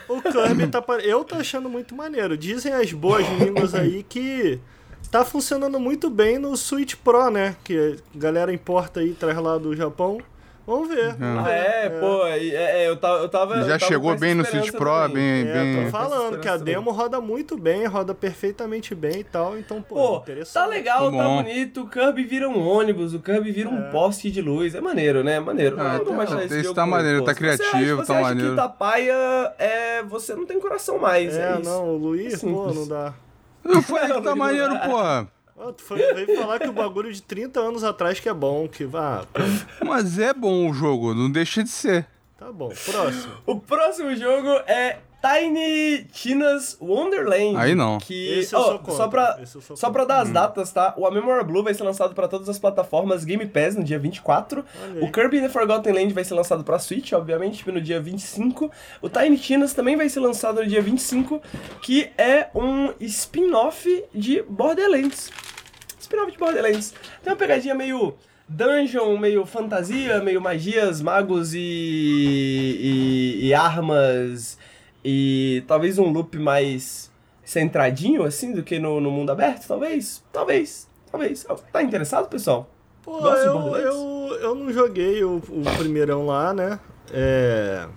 [0.08, 0.84] O Kirby tá.
[1.02, 2.36] Eu tô achando muito maneiro.
[2.36, 4.58] Dizem as boas línguas aí que
[5.10, 7.56] tá funcionando muito bem no Switch Pro, né?
[7.62, 10.18] Que a galera importa aí, traz lá do Japão.
[10.64, 11.14] Vamos ver.
[11.16, 11.50] vamos Ah, ver.
[11.56, 14.70] é, pô, é, é, eu tava, eu tava eu Já tava chegou bem no Switch
[14.70, 15.84] Pro, bem, É, bem.
[15.84, 19.94] tô falando que a demo roda muito bem, roda perfeitamente bem e tal, então, pô,
[19.96, 20.54] Pô, interessante.
[20.54, 21.42] tá legal, Tá tá bom.
[21.42, 21.80] bonito.
[21.82, 23.90] O Kirby vira um ônibus, o Kirby vira um É.
[23.90, 24.74] poste de luz.
[24.76, 25.34] É maneiro, né?
[25.36, 25.76] É maneiro.
[25.80, 27.24] Ah, Vamos tá- baixar esse tá maneiro, pô.
[27.24, 28.50] tá Se você acha- criativo, você tá acha maneiro.
[28.50, 31.36] que tá paia, é, você não tem coração mais.
[31.36, 31.68] É, É, isso.
[31.70, 32.76] não, o Luiz, pô, Simples.
[32.76, 33.14] não dá.
[33.64, 35.26] Eu falei que tá maneiro, pô.
[35.70, 38.88] Tu foi, veio falar que o bagulho de 30 anos atrás que é bom, que
[38.94, 39.40] ah, pô,
[39.86, 42.06] Mas é bom o jogo, não deixa de ser.
[42.38, 42.70] tá bom.
[42.84, 43.32] Próximo.
[43.46, 47.56] O próximo jogo é Tiny Tina's Wonderland.
[47.56, 47.98] Aí não.
[47.98, 50.04] Que, Esse eu Ó, sou contra, só pra, esse eu sou só contra.
[50.04, 50.94] pra dar as datas, tá?
[50.96, 54.00] O A Memory Blue vai ser lançado pra todas as plataformas Game Pass no dia
[54.00, 54.64] 24.
[54.82, 55.08] Olha aí.
[55.08, 58.68] O Kirby The Forgotten Land vai ser lançado pra Switch, obviamente, no dia 25.
[59.00, 61.40] O Tiny Tina's também vai ser lançado no dia 25,
[61.82, 65.30] que é um spin-off de Borderlands.
[66.12, 66.94] Spin-off de Borderlands.
[67.22, 68.14] Tem uma pegadinha meio
[68.46, 74.58] dungeon, meio fantasia, meio magias, magos e, e, e armas
[75.04, 77.10] e talvez um loop mais
[77.42, 81.46] centradinho assim do que no, no mundo aberto, talvez, talvez, talvez.
[81.72, 82.68] Tá interessado, pessoal?
[83.02, 86.78] Pô, Gosta eu, eu, eu não joguei o, o primeirão lá, né?
[87.10, 87.88] É...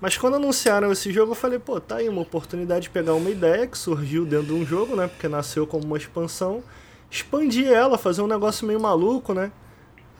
[0.00, 3.30] Mas quando anunciaram esse jogo, eu falei, pô, tá aí uma oportunidade de pegar uma
[3.30, 5.06] ideia que surgiu dentro de um jogo, né?
[5.06, 6.60] Porque nasceu como uma expansão,
[7.12, 9.52] expandir ela, fazer um negócio meio maluco, né?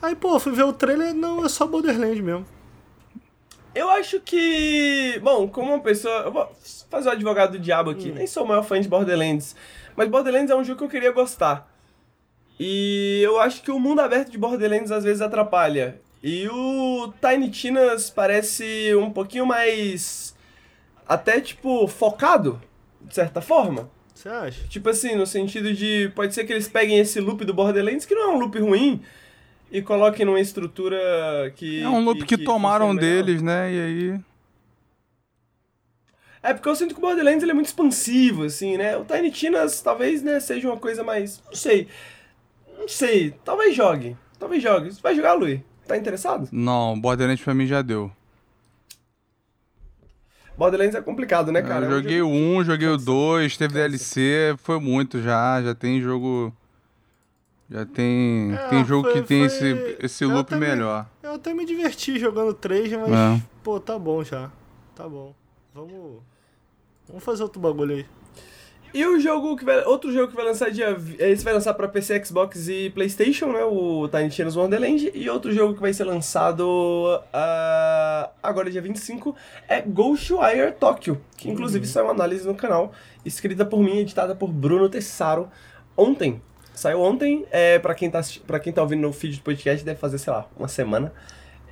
[0.02, 2.46] Aí, pô, fui ver o trailer, não, é só Borderlands mesmo.
[3.74, 5.18] Eu acho que.
[5.22, 6.24] Bom, como uma pessoa.
[6.24, 6.52] Eu vou
[6.90, 8.12] fazer o advogado do diabo aqui.
[8.12, 9.56] Nem sou o maior fã de Borderlands.
[9.96, 11.72] Mas Borderlands é um jogo que eu queria gostar.
[12.60, 15.98] E eu acho que o mundo aberto de Borderlands às vezes atrapalha.
[16.22, 20.36] E o Tiny Tinas parece um pouquinho mais.
[21.08, 22.60] Até tipo, focado,
[23.00, 23.88] de certa forma.
[24.14, 24.66] Você acha?
[24.68, 26.10] Tipo assim, no sentido de.
[26.14, 29.00] Pode ser que eles peguem esse loop do Borderlands, que não é um loop ruim,
[29.70, 31.82] e coloquem numa estrutura que.
[31.82, 33.24] É um loop que, tomaram funcione melhor.
[33.24, 33.72] deles, né?
[33.72, 34.20] E aí.
[36.42, 38.96] É porque eu sinto que o Borderlands ele é muito expansivo, assim, né?
[38.96, 41.40] O Tiny Tinas talvez, né, seja uma coisa mais.
[41.46, 41.86] Não sei.
[42.78, 43.32] Não sei.
[43.44, 44.16] Talvez jogue.
[44.38, 44.92] Talvez jogue.
[44.92, 45.60] Você vai jogar, Luiz?
[45.86, 46.48] Tá interessado?
[46.50, 48.10] Não, Borderlands pra mim já deu.
[50.56, 51.86] Borderlands é complicado, né, cara?
[51.86, 55.74] eu É um joguei o 1, joguei o 2, teve DLC, foi muito já, já
[55.74, 56.52] tem jogo.
[57.70, 58.52] Já tem.
[58.54, 61.06] É, tem jogo foi- que tem foi- esse, esse eu loop também- melhor.
[61.22, 63.42] Eu até me diverti jogando 3, mas, É.
[63.62, 64.50] pô, tá bom já.
[64.94, 65.34] Tá bom.
[65.74, 66.20] Vamos.
[67.08, 68.06] Vamos fazer outro bagulho aí.
[68.94, 69.82] E o jogo que vai.
[69.84, 70.96] Outro jogo que vai lançar dia.
[71.18, 73.64] Esse vai lançar pra PC, Xbox e Playstation, né?
[73.64, 75.10] O Tiny Tina's Wonderland.
[75.14, 79.34] E outro jogo que vai ser lançado ah, agora, dia 25,
[79.68, 81.20] é Ghostwire Tokyo.
[81.36, 82.92] Que inclusive saiu uma análise no canal,
[83.24, 85.48] escrita por mim, editada por Bruno Tessaro,
[85.96, 86.40] ontem.
[86.74, 90.00] Saiu ontem, é, pra, quem tá, pra quem tá ouvindo no feed do podcast, deve
[90.00, 91.12] fazer, sei lá, uma semana.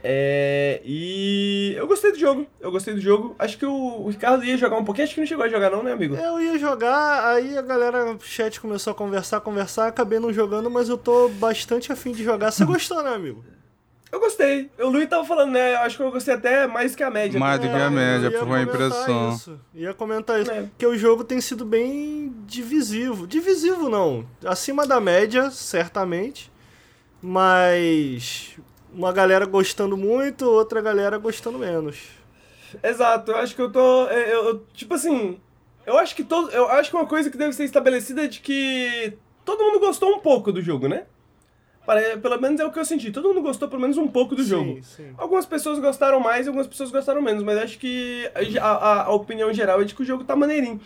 [0.02, 3.34] É, e eu gostei do jogo, eu gostei do jogo.
[3.38, 5.70] Acho que o, o Ricardo ia jogar um pouquinho, acho que não chegou a jogar
[5.70, 6.16] não, né, amigo?
[6.16, 10.70] Eu ia jogar, aí a galera, o chat começou a conversar, conversar, acabei não jogando,
[10.70, 12.50] mas eu tô bastante afim de jogar.
[12.50, 13.44] Você gostou, né, amigo?
[14.12, 14.68] Eu gostei.
[14.80, 15.74] O Luiz tava falando, né?
[15.74, 17.38] Eu acho que eu gostei até mais que a média.
[17.38, 19.34] Mais do que a média, ia por uma impressão.
[19.34, 19.60] Isso.
[19.72, 20.50] Ia comentar isso.
[20.50, 20.62] É.
[20.62, 23.24] Porque o jogo tem sido bem divisivo.
[23.24, 24.26] Divisivo não.
[24.44, 26.50] Acima da média, certamente.
[27.22, 28.56] Mas
[28.94, 31.98] uma galera gostando muito, outra galera gostando menos.
[32.82, 34.06] Exato, eu acho que eu tô.
[34.08, 35.38] é, Eu, eu- tipo assim.
[35.86, 36.50] Eu acho que todo.
[36.50, 40.14] Eu acho que uma coisa que deve ser estabelecida é de que todo mundo gostou
[40.14, 41.04] um pouco do jogo, né?
[41.86, 43.10] Pare- Pelo menos é o que eu senti.
[43.10, 44.78] Todo mundo gostou pelo menos um pouco do sim, jogo.
[44.84, 45.12] sim.
[45.18, 49.52] Algumas pessoas gostaram mais, algumas pessoas gostaram menos, mas acho que a, a- a opinião
[49.52, 50.80] geral é de que o jogo tá maneirinho.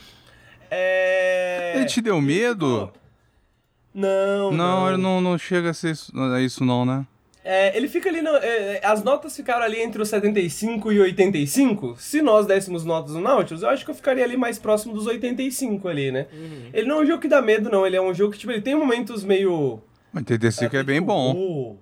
[0.70, 1.74] É...
[1.76, 2.90] Ele te deu medo?
[3.92, 7.06] Não, Não, ele não, não chega a ser isso, a isso não, né?
[7.46, 8.22] É, ele fica ali.
[8.22, 11.94] no- é, é, as notas ficaram ali entre os 75 e 85.
[11.98, 15.06] Se nós dessemos notas no Nautilus, eu acho que eu ficaria ali mais próximo dos
[15.06, 16.26] 85 ali, né?
[16.32, 16.70] Uhum.
[16.72, 17.86] Ele não é um jogo que dá medo, não.
[17.86, 19.78] Ele é um jogo que, tipo, ele tem momentos meio.
[20.14, 21.76] 85 é bem tipo, bom.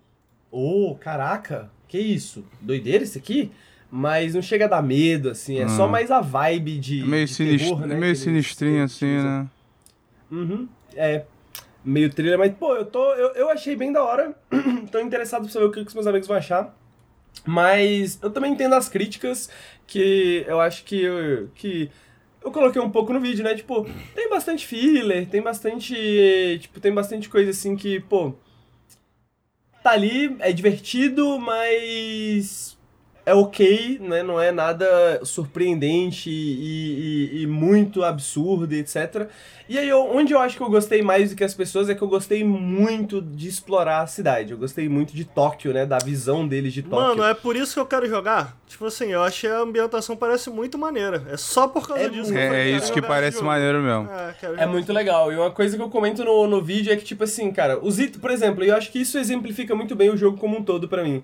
[0.51, 2.45] Ô, oh, caraca, que isso?
[2.61, 3.53] Doideira isso aqui?
[3.91, 5.59] Mas não chega a dar medo, assim.
[5.61, 5.91] É só Hum.
[5.91, 7.03] mais a vibe de.
[7.03, 7.65] É meio, de sinist...
[7.67, 9.47] terror, né, é meio sinistrinho assim, né?
[10.31, 10.67] Uhum.
[10.97, 11.23] É.
[11.85, 13.13] Meio thriller, mas, pô, eu tô.
[13.15, 14.37] Eu, eu achei bem da hora.
[14.91, 16.77] tô interessado pra saber o que, que os meus amigos vão achar.
[17.45, 19.51] Mas eu também entendo as críticas
[19.87, 21.91] que eu acho que eu, que
[22.45, 23.55] eu coloquei um pouco no vídeo, né?
[23.55, 26.59] Tipo, tem bastante filler, tem bastante.
[26.61, 28.35] Tipo, tem bastante coisa assim que, pô.
[29.83, 32.72] Tá ali, é divertido, mas.
[33.25, 34.21] É ok, né?
[34.23, 39.29] Não é nada surpreendente e, e- e muito absurdo, etc.
[39.69, 41.95] E aí, eu- onde eu acho que eu gostei mais do que as pessoas é
[41.95, 44.51] que eu gostei muito de explorar a cidade.
[44.53, 45.87] Eu gostei muito de Tóquio, né?
[45.87, 46.99] Da visão deles de Tóquio.
[47.17, 48.57] Mano, é por isso que eu quero jogar.
[48.67, 51.23] Tipo assim, eu achei a ambientação parece muito maneira.
[51.31, 54.11] É só por causa É disso É, falei, é isso que parece maneiro mesmo.
[54.11, 55.33] É, quero É muito legal.
[55.33, 58.01] E uma coisa que eu comento no, no vídeo é que, tipo assim, cara, os
[58.01, 60.89] itens, por exemplo, eu acho que isso exemplifica muito bem o jogo como um todo
[60.89, 61.23] pra mim.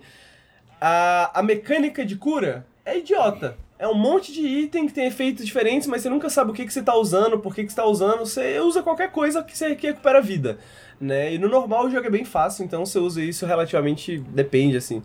[0.80, 3.56] A, a mecânica de cura é idiota.
[3.78, 6.66] É um monte de item que tem efeitos diferentes, mas você nunca sabe o que,
[6.66, 8.20] que você tá usando, por que, que você tá usando.
[8.20, 10.58] Você usa qualquer coisa que você que recupera a vida.
[11.00, 11.34] Né?
[11.34, 14.18] E no normal o jogo é bem fácil, então você usa isso relativamente.
[14.18, 15.02] Depende, assim.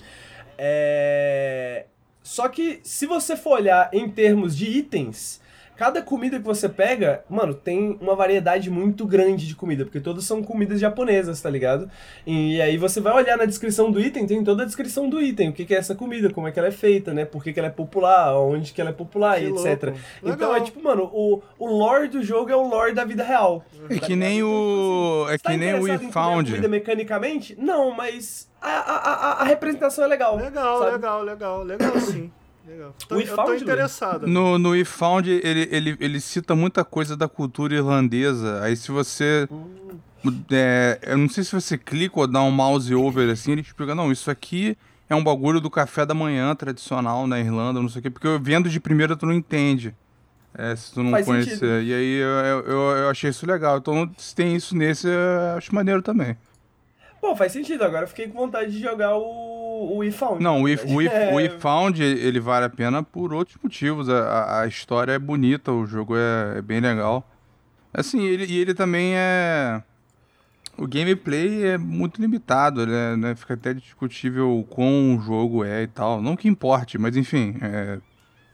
[0.57, 1.85] É...
[2.23, 5.39] Só que se você for olhar em termos de itens,
[5.75, 10.23] cada comida que você pega, mano, tem uma variedade muito grande de comida, porque todas
[10.25, 11.89] são comidas japonesas, tá ligado?
[12.25, 15.49] E aí você vai olhar na descrição do item, tem toda a descrição do item,
[15.49, 17.25] o que que é essa comida, como é que ela é feita, né?
[17.25, 19.83] Por que, que ela é popular, onde que ela é popular Que e etc.
[19.83, 19.99] louco.
[20.21, 20.55] Então Legal.
[20.55, 23.63] é tipo, mano, o, o lore do jogo é o lore da vida real.
[23.73, 24.15] É tá que ligado?
[24.15, 25.25] nem Então, o.
[25.29, 26.49] É Você tá que nem o interessado We em comer a Found.
[26.51, 27.55] comida mecanicamente?
[27.59, 30.37] Não, mas a, a, a, a representação é legal.
[30.37, 30.91] Legal, sabe?
[30.91, 32.31] legal, legal, legal sim.
[32.67, 32.95] Legal.
[33.07, 34.27] Tô, O eu tô interessado.
[34.27, 38.61] No, no Found, ele, ele, ele cita muita coisa da cultura irlandesa.
[38.63, 39.47] Aí se você.
[40.51, 43.93] é, eu não sei se você clica ou dá um mouse over assim, ele explica,
[43.93, 44.77] não, isso aqui
[45.09, 48.27] é um bagulho do café da manhã tradicional na Irlanda, não sei o quê, porque
[48.41, 49.93] vendo de primeira tu não entende.
[50.55, 51.49] É, se tu não Faz conhecer.
[51.57, 51.81] sentido.
[51.81, 53.79] E aí eu, eu, eu- eu achei isso legal.
[53.79, 56.37] Então, se tem isso nesse, eu acho maneiro também.
[57.19, 57.83] Pô, faz sentido.
[57.83, 59.23] Agora eu fiquei com vontade de jogar o,
[59.83, 60.43] o We Found.
[60.43, 61.33] Não, o We, o We- É.
[61.33, 61.39] o
[62.01, 64.09] ele vale a pena por outros motivos.
[64.09, 67.29] A, a- história é bonita, o jogo é, é bem legal.
[67.93, 69.81] Assim, ele, e ele também é...
[70.75, 75.63] O gameplay é muito limitado, ele é, né, fica até discutível o quão o jogo
[75.63, 76.19] é e tal.
[76.19, 77.99] Não que importe, mas enfim, é,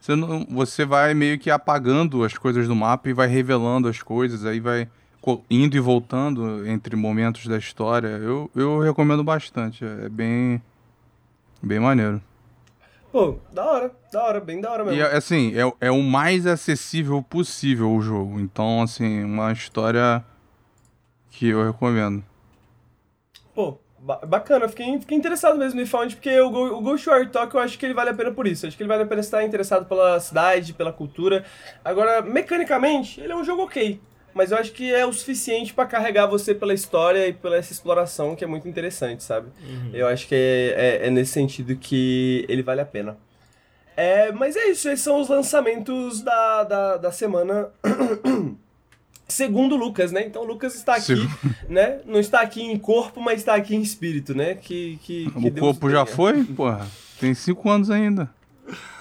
[0.02, 4.02] você, não- você vai meio que apagando as coisas do mapa e vai revelando as
[4.02, 4.90] coisas, aí vai
[5.50, 8.08] indo e voltando entre momentos da história.
[8.08, 10.62] Eu, eu recomendo bastante, é bem,
[11.62, 12.22] bem maneiro.
[13.12, 15.00] Pô, da hora, da hora, bem da hora mesmo.
[15.00, 18.40] E assim, é, é o mais acessível possível o jogo.
[18.40, 20.24] Então, assim, uma história
[21.32, 22.24] que eu recomendo.
[23.54, 27.30] Pô, ba- bacana, fiquei, fiquei interessado mesmo no Found, porque o, Go- o Ghost War
[27.30, 28.66] Talk eu acho que ele vale a pena por isso.
[28.68, 31.46] Acho que ele vale a pena estar interessado pela cidade, pela cultura.
[31.84, 34.00] Agora, mecanicamente, ele é um jogo ok.
[34.34, 37.74] Mas eu acho que é o suficiente pra carregar você pela história e pela essa
[37.74, 39.48] exploração que é muito interessante, sabe?
[39.94, 43.18] Eu acho que é, é- é nesse sentido que ele vale a pena.
[43.98, 47.70] É, mas é isso, esses são os lançamentos da, da, da semana.
[49.28, 50.26] Segundo o Lucas, né?
[50.26, 51.30] Então o Lucas está aqui, Segu-
[51.70, 52.00] né?
[52.06, 54.56] Não está aqui em corpo, mas está aqui em espírito, né?
[54.56, 56.16] Que, que, que o Deus corpo já tenha.
[56.16, 56.44] foi?
[56.46, 56.88] Porra,
[57.20, 58.30] tem cinco anos ainda.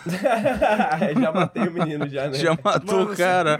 [1.21, 2.35] já matei o menino já, né?
[2.35, 3.59] Já matou Mano, o cara.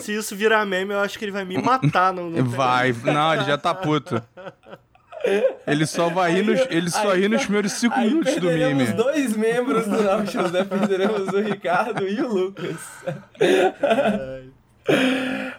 [0.00, 2.12] Se isso virar meme, eu acho que ele vai me matar.
[2.12, 2.92] No, no Vai.
[3.04, 4.20] Não, ele já tá puto.
[5.66, 8.40] Ele só vai rir nos, ele só Aí- ri nos primeiros cinco Aí minutos do
[8.42, 8.92] perderemos meme.
[8.96, 10.64] dois membros do Nautilus, né?
[10.64, 12.76] Perderemos o Ricardo e o Lucas.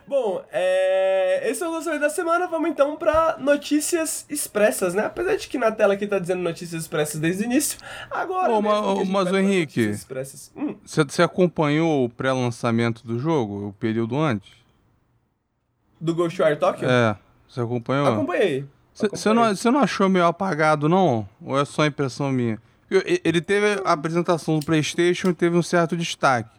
[0.08, 1.50] Bom, é...
[1.50, 2.48] esse é o lançamento da semana.
[2.48, 5.06] Vamos então para notícias expressas, né?
[5.06, 7.80] Apesar de que na tela aqui tá dizendo notícias expressas desde o início,
[8.12, 8.52] agora.
[8.54, 9.92] Ô, mas, vai pras Henrique.
[10.56, 14.66] Hum, Você, você acompanhou o pré-lançamento do jogo, o período antes?
[16.00, 16.88] do Ghost War Tokyo?
[16.88, 18.08] É, você acompanhou?
[18.08, 18.66] Acompanhei.
[18.94, 21.28] Você- não, não achou meio apagado, não?
[21.42, 22.60] Ou é só impressão minha?
[22.90, 26.50] Ele teve a apresentação do PlayStation e teve um certo destaque.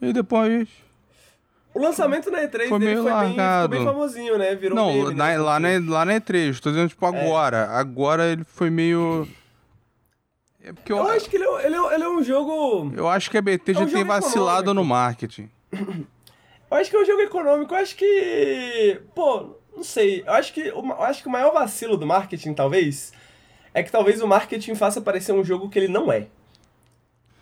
[0.00, 0.68] E depois.
[1.72, 3.68] O lançamento na E3 Foi dele meio foi bem, ficou largado.
[3.68, 4.54] bem famosinho, né?
[4.56, 5.38] Virou Não, meme, na- né?
[5.38, 7.68] lá, na, lá na E3, tô dizendo tipo agora.
[7.70, 9.28] Agora ele foi meio.
[10.62, 12.92] É porque eu, Eu acho que ele é, ele é- ele é um jogo.
[12.96, 14.74] eu acho que a BT É já um tem vacilado econômico.
[14.74, 15.48] no marketing.
[15.72, 17.72] Eu acho que é um jogo econômico.
[17.74, 19.00] Eu acho que.
[19.14, 20.22] Pô, não sei.
[20.26, 23.12] Eu acho que, eu acho que o maior vacilo do marketing, talvez,
[23.72, 26.26] é que talvez o marketing faça parecer um jogo que ele não é.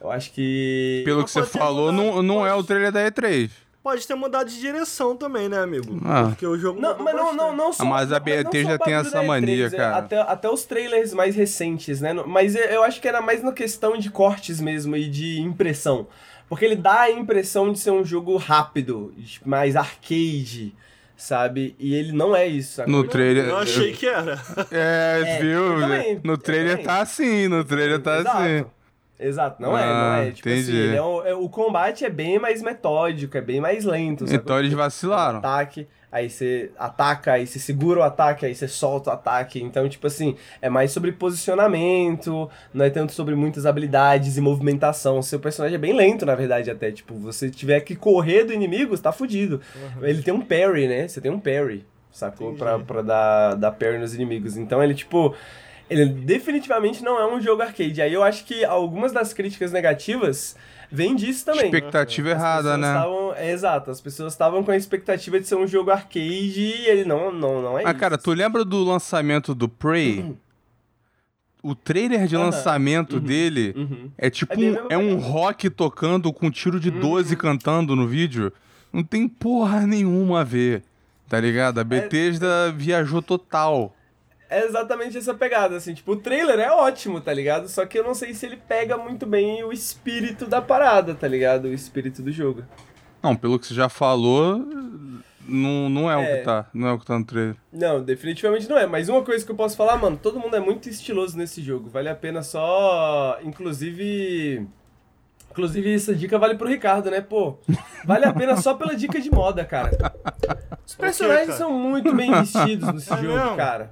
[0.00, 1.02] Eu acho que.
[1.04, 3.50] Pelo que você falou, não, não é o trailer da E3.
[3.88, 5.98] Pode ter mudado de direção também, né, amigo?
[6.04, 6.24] Ah.
[6.28, 7.82] Porque o jogo Não, mas não, não, não só.
[7.82, 9.96] Ah, mas a BT já tem essa mania, E3, é, cara.
[9.96, 12.12] Até, até os trailers mais recentes, né?
[12.26, 16.06] Mas eu- acho que era mais na questão de cortes mesmo e de impressão.
[16.50, 20.74] Porque ele dá a impressão de ser um jogo rápido, mais arcade,
[21.16, 21.74] sabe?
[21.78, 22.74] E ele não é isso.
[22.74, 22.92] sacou?
[22.92, 23.46] No trailer.
[23.48, 24.38] Eu achei que era.
[24.70, 25.80] É, É, viu?
[25.80, 28.36] também, no trailer tá assim, no trailer tá Exato.
[28.36, 28.64] assim.
[29.20, 30.30] Exato, não é, não Ah, é.
[30.30, 30.76] Tipo assim, entendi.
[30.76, 34.26] ele é um- é- o combate é bem mais metódico, é bem mais lento.
[34.26, 34.40] sacou?
[34.44, 35.38] Então eles vacilaram.
[35.38, 39.60] Ataque, aí você ataca, aí você segura o ataque, aí você solta o ataque.
[39.60, 45.20] Então, tipo assim, é mais sobre posicionamento, não é tanto sobre muitas habilidades e movimentação.
[45.22, 46.90] Seu personagem é bem lento, na verdade, até.
[46.92, 49.60] Tipo, você tiver que correr do inimigo, você tá fudido.
[50.00, 51.08] Ele tem um parry, né?
[51.08, 52.48] Você tem um parry, sacou?
[52.52, 52.58] Entendi.
[52.62, 54.56] Pra, pra dar, dar parry nos inimigos.
[54.56, 55.34] Então ele, tipo.
[55.90, 58.00] Ele definitivamente não é um jogo arcade.
[58.02, 60.54] Aí eu acho que algumas das críticas negativas
[60.90, 61.64] vêm disso também.
[61.66, 62.92] Expectativa As errada, né?
[62.94, 66.86] tavam- é, exato, as pessoas estavam com a expectativa de ser um jogo arcade e
[66.86, 68.00] ele não, não, não é Ah, isso.
[68.00, 70.34] cara, tu lembra do lançamento do Prey?
[71.62, 72.44] O trailer de Aham.
[72.46, 74.10] lançamento dele Uhum.
[74.16, 78.52] é tipo É um, é um rock tocando com tiro de 12 cantando no vídeo.
[78.92, 80.82] Não tem porra nenhuma a ver,
[81.28, 81.78] tá ligado?
[81.80, 83.94] A Bethesda viajou total.
[84.50, 87.68] É exatamente essa pegada, assim, tipo, o trailer é ótimo, tá ligado?
[87.68, 91.28] Só que eu não sei se ele pega muito bem o espírito da parada, tá
[91.28, 91.66] ligado?
[91.66, 92.64] O espírito do jogo.
[93.22, 94.56] Não, pelo que você já falou,
[95.46, 96.36] não, não é, o É.
[96.38, 96.66] que tá.
[96.72, 97.56] Não é o que tá no trailer.
[97.72, 98.86] Não, definitivamente não é.
[98.86, 101.90] Mas uma coisa que eu posso falar, mano, todo mundo é muito estiloso nesse jogo.
[101.90, 103.38] Vale a pena só.
[103.42, 104.66] Inclusive.
[105.50, 107.20] Inclusive, essa dica vale pro Ricardo, né?
[107.20, 107.58] Pô,
[108.04, 109.90] vale a pena só pela dica de moda, cara.
[110.86, 111.58] Os personagens cara?
[111.58, 113.56] são muito bem vestidos nesse É jogo, mesmo?
[113.56, 113.90] cara.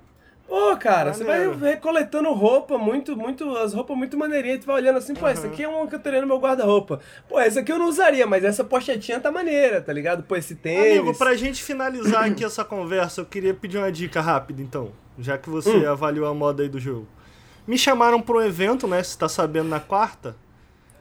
[0.49, 1.59] Pô, cara, você vai Maneiro.
[1.65, 5.63] recoletando roupa, muito, muito, as roupas muito maneirinhas, tu vai olhando assim, pô, essa aqui
[5.65, 7.01] é uma que eu teria no meu guarda-roupa.
[7.29, 10.23] Pô, essa aqui eu não usaria, mas essa pochetinha tá maneira, tá ligado?
[10.23, 11.01] Pô, esse tênis.
[11.01, 14.93] Amigo, pra gente finalizar aqui essa conversa, eu queria pedir uma dica rápida, então.
[15.19, 15.91] Já que você Hum.
[15.91, 17.07] avaliou a moda aí do jogo.
[17.67, 19.03] Me chamaram pra um evento, né?
[19.03, 20.37] Você tá sabendo, na quarta.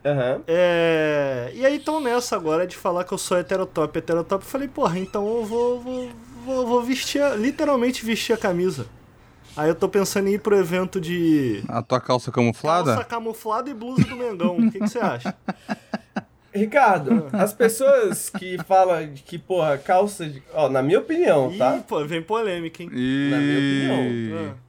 [0.04, 0.42] Aham.
[0.48, 1.52] É...
[1.54, 3.96] E aí estão nessa agora de falar que eu sou heterotop.
[3.98, 6.10] Heterotop, eu falei, porra, então eu vou, vou,
[6.46, 8.88] vou, vou vestir, a- literalmente vestir a camisa.
[9.58, 12.94] Aí eu tô pensando em ir pro evento de A tua calça camuflada?
[12.94, 14.58] calça camuflada e blusa do Mengão.
[14.58, 15.36] O que, que você acha?
[16.54, 20.42] Ricardo, as pessoas que falam de que, porra, calça de.
[20.54, 21.78] Ó, na minha opinião, tá?
[21.78, 22.90] Ih, pô, vem polêmica, hein?
[22.90, 24.52] Na minha opinião.
[24.54, 24.66] Ah.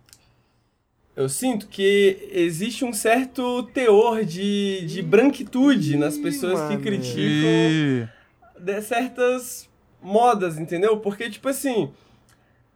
[1.14, 6.80] Eu sinto que existe um certo teor de, de branquitude nas pessoas que mano.
[6.82, 8.08] criticam E...
[8.60, 9.68] de certas
[10.02, 10.98] modas, entendeu?
[10.98, 11.90] Porque, tipo assim,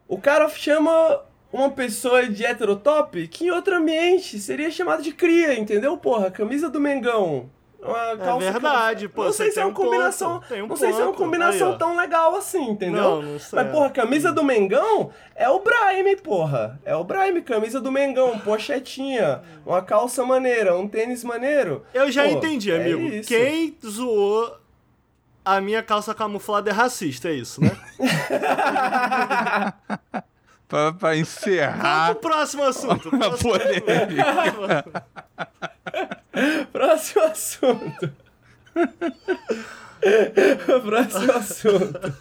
[0.09, 1.21] o cara chama
[1.53, 5.97] uma pessoa de heterotop que em outro ambiente seria chamado de cria, entendeu?
[5.97, 7.49] Porra, camisa do Mengão.
[7.83, 10.43] Uma calça verdade, pô, Não sei se é uma um combinação.
[10.63, 13.03] um não sei se é uma combinação Aí, tão legal assim, entendeu?
[13.03, 13.59] Não, não sei.
[13.59, 16.79] Mas, porra, camisa do Mengão é o Brime, porra.
[16.85, 21.83] É o Brime, camisa do Mengão, pochetinha, uma calça maneira, um tênis maneiro.
[21.95, 23.01] Eu já Pô, entendi, é amigo.
[23.15, 23.29] isso.
[23.31, 24.59] Quem zoou
[25.43, 27.71] a minha calça camuflada é racista, é isso, né?
[30.71, 33.11] Pra, pra Vamos encerrar pro próximo assunto.
[33.19, 34.85] Próximo polêmica.
[36.73, 38.13] Próximo assunto.
[40.85, 42.15] Próximo assunto.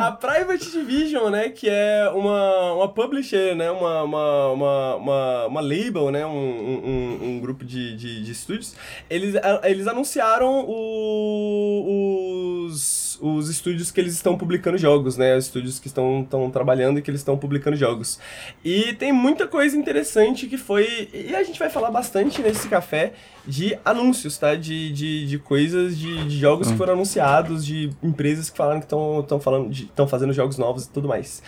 [0.00, 5.60] A Private Division, né, que é uma, uma publisher, né, uma, uma, uma, uma, uma
[5.60, 8.74] label, né, um, um, um grupo de, de, de estúdios,
[9.08, 15.78] eles, eles anunciaram o- os, os estúdios que eles estão publicando jogos, né, os estúdios
[15.78, 18.18] que estão, estão trabalhando e que eles estão publicando jogos.
[18.64, 23.12] E tem muita coisa interessante que foi, e a gente vai falar bastante nesse café,
[23.46, 28.50] de anúncios, tá, de, de, de coisas, de, de jogos que foram anunciados, de empresas
[28.50, 31.42] que falaram que estão falando, estão fazendo jogos novos e tudo mais.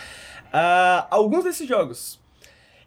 [0.51, 2.21] Ah, alguns desses jogos.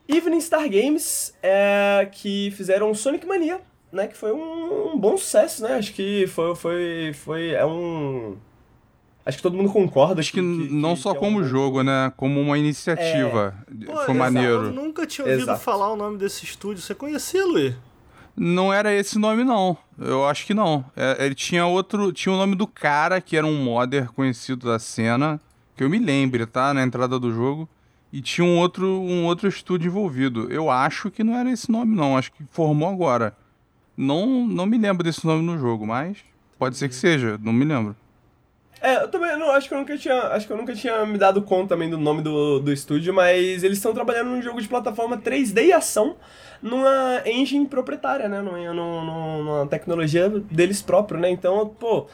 [0.09, 3.61] Evening Star Games, é, que fizeram Sonic Mania,
[3.91, 4.07] né?
[4.07, 5.75] Que foi um, um bom sucesso, né?
[5.75, 8.37] Acho que foi, foi, foi é um
[9.27, 10.21] Acho que todo mundo concorda.
[10.21, 12.13] Acho que, que não que, só que como é um jogo, né?
[12.17, 13.55] Como uma iniciativa.
[13.69, 13.85] É.
[13.85, 14.67] Pô, Foi maneiro.
[14.67, 15.61] Eu nunca tinha ouvido Exato.
[15.61, 16.81] falar o nome desse estúdio.
[16.81, 17.75] Você conhecia, Luiz?
[18.37, 19.77] Não era esse nome, não.
[19.99, 20.85] Eu acho que não.
[20.95, 22.13] É, ele tinha outro.
[22.13, 25.41] Tinha o nome do cara, que era um modder conhecido da cena.
[25.75, 26.73] Que eu me lembre, tá?
[26.73, 27.69] Na entrada do jogo.
[28.13, 30.47] E tinha um outro, um outro estúdio envolvido.
[30.53, 32.17] Eu acho que não era esse nome, não.
[32.17, 33.37] Acho que formou agora.
[33.97, 36.19] Não, não me lembro desse nome no jogo, mas
[36.59, 37.97] pode ser que seja, não me lembro.
[38.81, 41.17] É, eu também não, acho que eu nunca tinha, acho que eu nunca tinha me
[41.17, 44.69] dado conta também do nome do, do estúdio, mas eles estão trabalhando num jogo de
[44.69, 46.17] plataforma 3D e ação
[46.63, 51.31] numa engine proprietária, né, numa, numa, numa tecnologia deles próprio, né?
[51.31, 52.07] Então, pô,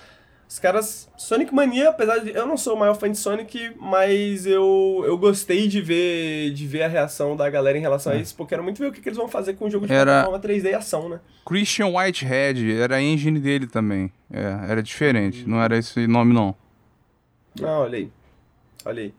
[0.53, 1.09] os caras.
[1.17, 2.31] Sonic Mania, apesar de.
[2.31, 6.67] Eu não sou o maior fã de Sonic, mas eu, eu gostei de ver, de
[6.67, 8.17] ver a reação da galera em relação é.
[8.17, 9.87] a isso, porque quero muito ver o que, que eles vão fazer com o jogo
[9.87, 11.21] de era plataforma 3D e ação, né?
[11.47, 14.13] Christian Whitehead, era a engine dele também.
[14.31, 15.53] É, era diferente, hum.
[15.53, 16.55] não era esse nome, não.
[17.59, 18.13] Não, olha aí.
[18.85, 19.15] Olha aí.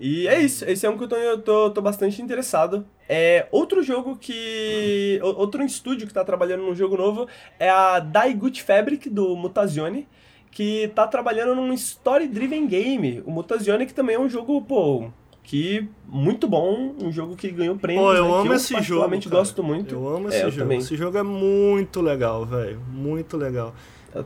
[0.00, 2.84] E é isso, esse é um que eu tô, eu tô, tô bastante interessado.
[3.08, 5.20] É, outro jogo que.
[5.22, 10.08] Outro estúdio que tá trabalhando num jogo novo é a Daigut Fabric, do Mutazione
[10.56, 13.22] que tá trabalhando num story-driven game.
[13.26, 15.10] O Mutazione, que também é um jogo, pô,
[15.42, 18.02] que muito bom, um jogo que ganhou prêmio.
[18.02, 19.14] Pô, eu né, amo eu esse jogo.
[19.14, 19.94] Eu gosto muito.
[19.94, 20.72] Eu amo esse é, jogo.
[20.72, 22.80] Esse jogo é muito legal, velho.
[22.90, 23.74] Muito legal.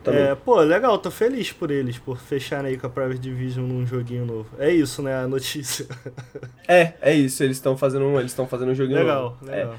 [0.06, 3.84] É, pô, legal, tô feliz por eles, por fecharem aí com a Private Division num
[3.84, 4.50] joguinho novo.
[4.56, 5.84] É isso, né, a notícia.
[6.68, 9.44] é, é isso, eles estão fazendo, eles estão fazendo um joguinho legal, novo.
[9.46, 9.74] Legal, legal.
[9.74, 9.78] É.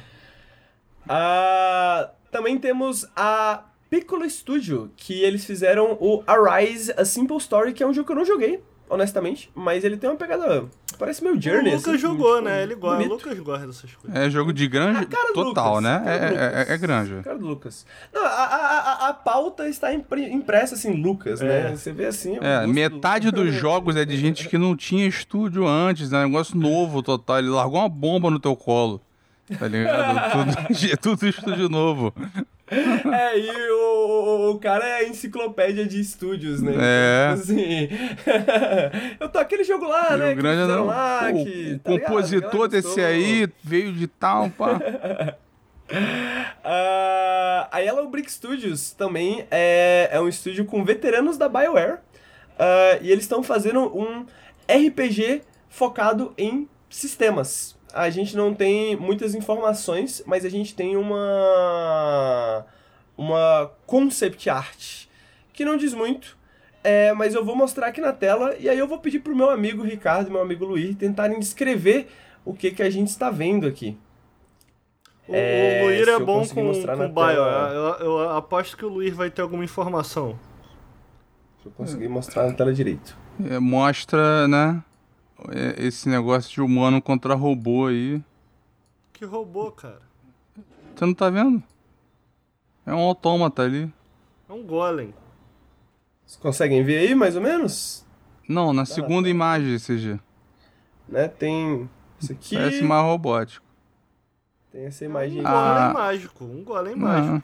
[1.07, 7.83] Ah, também temos a Piccolo Studio, que eles fizeram o Arise, A Simple Story, que
[7.83, 10.63] é um jogo que eu não joguei, honestamente, mas ele tem uma pegada.
[10.97, 11.73] Parece meio Journey.
[11.73, 12.63] O Lucas assim, jogou, tipo, né?
[12.63, 13.03] Ele gosta.
[13.03, 14.17] O Lucas gosta dessas coisas.
[14.17, 16.01] É jogo de granja total, né?
[16.05, 17.21] É, é, é, granja.
[17.21, 17.85] Cara do Lucas.
[18.13, 21.59] Não, a, a, a, a pauta está impressa assim, Lucas, né?
[21.59, 21.63] é.
[21.63, 21.75] né?
[21.75, 22.37] Você vê assim.
[22.39, 26.23] É, metade do dos jogos é de gente que não tinha estúdio antes, né?
[26.23, 27.39] Negócio novo total.
[27.39, 29.01] Ele largou uma bomba no teu colo.
[29.59, 30.31] Tá ligado?
[30.55, 32.13] tudo, tudo estúdio novo.
[33.11, 36.71] É, e o, o, cara é a enciclopédia de estúdios, né?
[36.79, 37.31] É.
[37.33, 37.89] Então, assim,
[39.19, 40.33] eu tô aquele jogo lá, né?
[40.33, 40.85] Grande não.
[40.85, 44.79] Lá, o, que, o tá compositor desse aí veio de tal, pá.
[45.91, 45.91] uh,
[47.71, 51.95] a Yellow Brick Studios também é, é um estúdio com veteranos da BioWare.
[51.95, 54.25] Uh, e eles estão fazendo um
[54.69, 62.65] RPG focado em sistemas a gente não tem muitas informações, mas a gente tem uma
[63.17, 65.05] uma concept art
[65.53, 66.37] que não diz muito,
[66.83, 69.49] é, mas eu vou mostrar aqui na tela e aí eu vou pedir pro meu
[69.49, 72.07] amigo Ricardo e meu amigo Luiz tentarem descrever
[72.43, 73.97] o que que a gente está vendo aqui.
[75.27, 77.43] O, é, o Luir é bom com, com bio.
[77.71, 80.37] Eu, eu, aposto que o Luir vai ter alguma informação.
[81.61, 83.15] Se eu conseguir mostrar na tela direito.
[83.49, 84.83] É, mostra, né?
[85.49, 88.21] É, esse negócio de humano contra robô aí.
[89.13, 90.01] Que robô, cara?
[90.95, 91.61] Você não tá vendo?
[92.85, 93.91] É um autômata ali.
[94.49, 95.13] É um golem.
[96.25, 98.05] Vocês conseguem ver aí, mais ou menos?
[98.47, 100.19] Não, na segunda imagem, CG.
[101.07, 101.89] Né, tem
[102.19, 102.55] isso aqui.
[102.55, 103.65] Parece mais robótico.
[104.71, 105.41] Tem essa imagem.
[105.41, 105.51] Um ah.
[105.51, 106.45] golem mágico.
[106.45, 107.43] Um golem mágico.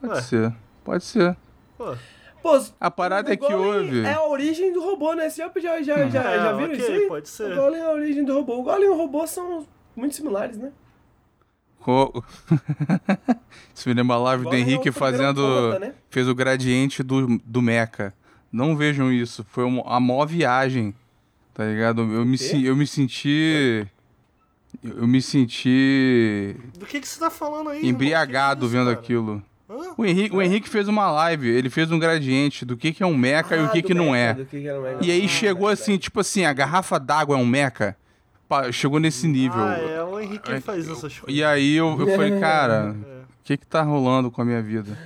[0.00, 0.22] Pode Ué.
[0.22, 0.54] ser.
[0.84, 1.36] Pode ser.
[1.78, 1.96] Pô.
[2.42, 4.00] Pô, a parada é que houve.
[4.00, 5.28] É a origem do robô, né?
[5.28, 7.08] Você já, já, já, é, já viram okay, isso aí?
[7.08, 7.52] Pode ser.
[7.52, 8.58] O Golem é a origem do robô.
[8.58, 10.72] O Golem e o robô são muito similares, né?
[11.80, 12.24] Co...
[13.74, 15.42] Isso me lembra a live do Henrique é fazendo.
[15.42, 15.94] Conta, né?
[16.08, 18.14] Fez o gradiente do, do Mecha.
[18.52, 19.44] Não vejam isso.
[19.48, 20.94] Foi uma, a maior viagem.
[21.54, 22.00] Tá ligado?
[22.00, 23.86] Eu me, eu me senti.
[24.82, 26.56] Eu me senti.
[26.78, 27.86] Do que, que você tá falando aí?
[27.86, 28.98] Embriagado que que é isso, vendo cara?
[28.98, 29.42] aquilo.
[29.96, 33.06] O Henrique, o Henrique fez uma live, ele fez um gradiente do que, que é
[33.06, 34.34] um mecha ah, e o que, que não é.
[34.34, 37.46] Que que um e aí ah, chegou assim, tipo assim, a garrafa d'água é um
[37.46, 37.96] mecha.
[38.72, 39.62] Chegou nesse nível.
[39.62, 41.22] Ah, é, o Henrique faz essas coisas.
[41.28, 43.24] E aí eu, eu falei, cara, o é.
[43.44, 44.98] que que tá rolando com a minha vida?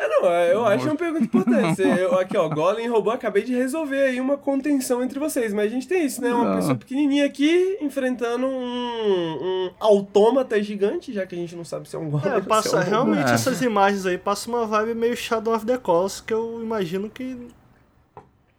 [0.00, 1.82] É, não, é, eu acho uma pergunta importante.
[1.84, 5.52] Eu, aqui, ó, Golem roubou, acabei de resolver aí uma contenção entre vocês.
[5.52, 6.32] Mas a gente tem isso, né?
[6.32, 6.56] Uma não.
[6.56, 11.96] pessoa pequenininha aqui enfrentando um, um autômata gigante, já que a gente não sabe se
[11.96, 12.32] é um Golem.
[12.32, 13.34] É, passa, é um realmente é.
[13.34, 17.48] essas imagens aí passam uma vibe meio Shadow of the Colossus, que eu imagino que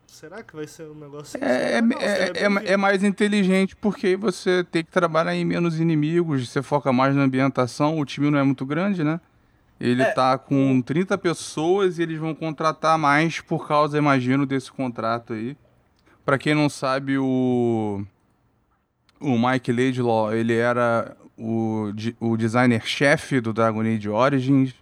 [0.06, 1.44] Será que vai ser um negócio assim?
[1.44, 5.80] É, é, não, é, é, é, mais inteligente porque você tem que trabalhar em menos
[5.80, 9.20] inimigos, você foca mais na ambientação, o time não é muito grande, né?
[9.82, 10.12] Ele é.
[10.12, 15.58] tá com 30 pessoas e eles vão contratar mais por causa, imagino, desse contrato aí.
[16.24, 18.06] Para quem não sabe, o
[19.20, 24.74] o Mike Laidlaw, ele era o, o designer-chefe do Dragon Age Origins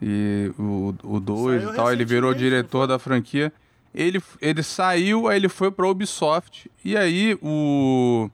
[0.00, 3.50] e o 2 e tal, ele virou diretor da franquia.
[3.94, 6.70] Ele, ele saiu, aí ele foi pra Ubisoft.
[6.84, 8.28] E aí o.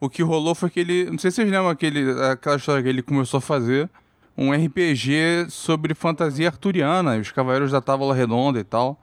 [0.00, 1.10] O que rolou foi que ele.
[1.10, 3.90] Não sei se vocês lembram aquele, aquela história que ele começou a fazer.
[4.36, 8.98] Um RPG sobre fantasia arturiana, os Cavaleiros da Távola Redonda e tal.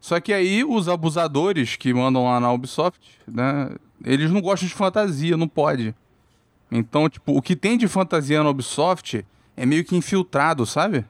[0.00, 3.70] Só que aí os abusadores que mandam lá na Ubisoft, né?
[4.04, 5.94] Eles não gostam de fantasia, não pode.
[6.72, 9.24] Então, tipo, o que tem de fantasia na Ubisoft
[9.56, 11.04] é meio que infiltrado, sabe?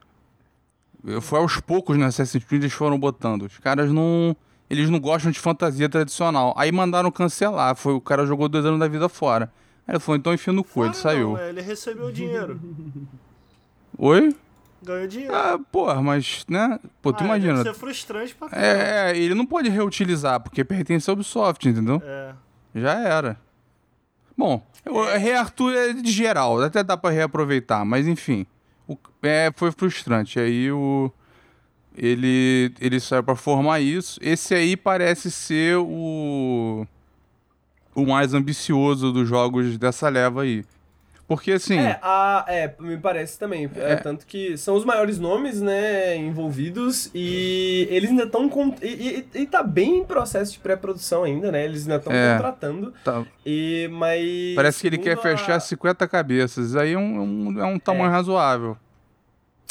[1.21, 3.43] Foi aos poucos na Assassin's Creed eles foram botando.
[3.43, 4.37] Os caras não.
[4.69, 6.55] Eles não gostam de fantasia tradicional.
[6.57, 7.75] Aí mandaram cancelar.
[7.77, 9.53] Foi, o cara jogou dois anos da vida fora.
[9.87, 11.33] Aí ele falou, então enfia no cu, ele saiu.
[11.33, 12.61] Não, é, ele recebeu dinheiro.
[14.05, 14.35] Oi?
[14.83, 15.33] Ganhou dinheiro.
[15.33, 16.81] Ah, porra, mas, né?
[17.01, 17.63] Pô, tu Ah, imagina.
[17.63, 18.67] Deve ser frustrante pra caramba.
[18.67, 22.03] É, é, ele não pode reutilizar, porque pertence à Ubisoft, entendeu?
[22.05, 22.33] É.
[22.75, 23.39] Já era.
[24.37, 28.45] Bom, o reartur é de geral, até dá pra reaproveitar, mas enfim.
[28.89, 30.41] O- é, foi frustrante.
[30.41, 31.09] Aí o.
[31.97, 34.19] Ele, ele saiu pra formar isso.
[34.21, 36.85] Esse aí parece ser o.
[37.95, 40.65] O mais ambicioso dos jogos dessa leva aí.
[41.29, 41.79] Porque assim.
[41.79, 43.71] É, a, é, me parece também.
[43.77, 48.51] É, tanto que são os maiores nomes, né, envolvidos e eles ainda estão.
[48.83, 51.65] E, e, e tá bem em processo de pré-produção ainda, né?
[51.65, 52.33] Eles ainda estão É.
[52.35, 52.93] contratando.
[53.05, 54.21] tá- E, mas.
[54.57, 56.77] parece que ele quer a- fechar 50 cabeças.
[56.77, 58.77] Aí é um, um- é um tamanho razoável.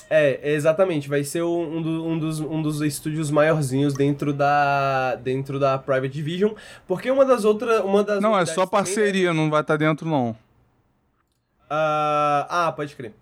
[0.10, 1.08] É, exatamente.
[1.08, 6.10] Vai ser um, do- um dos, um dos estúdios maiorzinhos dentro da, dentro da Private
[6.10, 6.52] Division.
[6.88, 7.82] Porque uma das outras.
[7.84, 10.36] Uma das Não, é só né, parceria, não vai estar dentro, não.
[11.74, 13.14] Ah, ah, pode crer.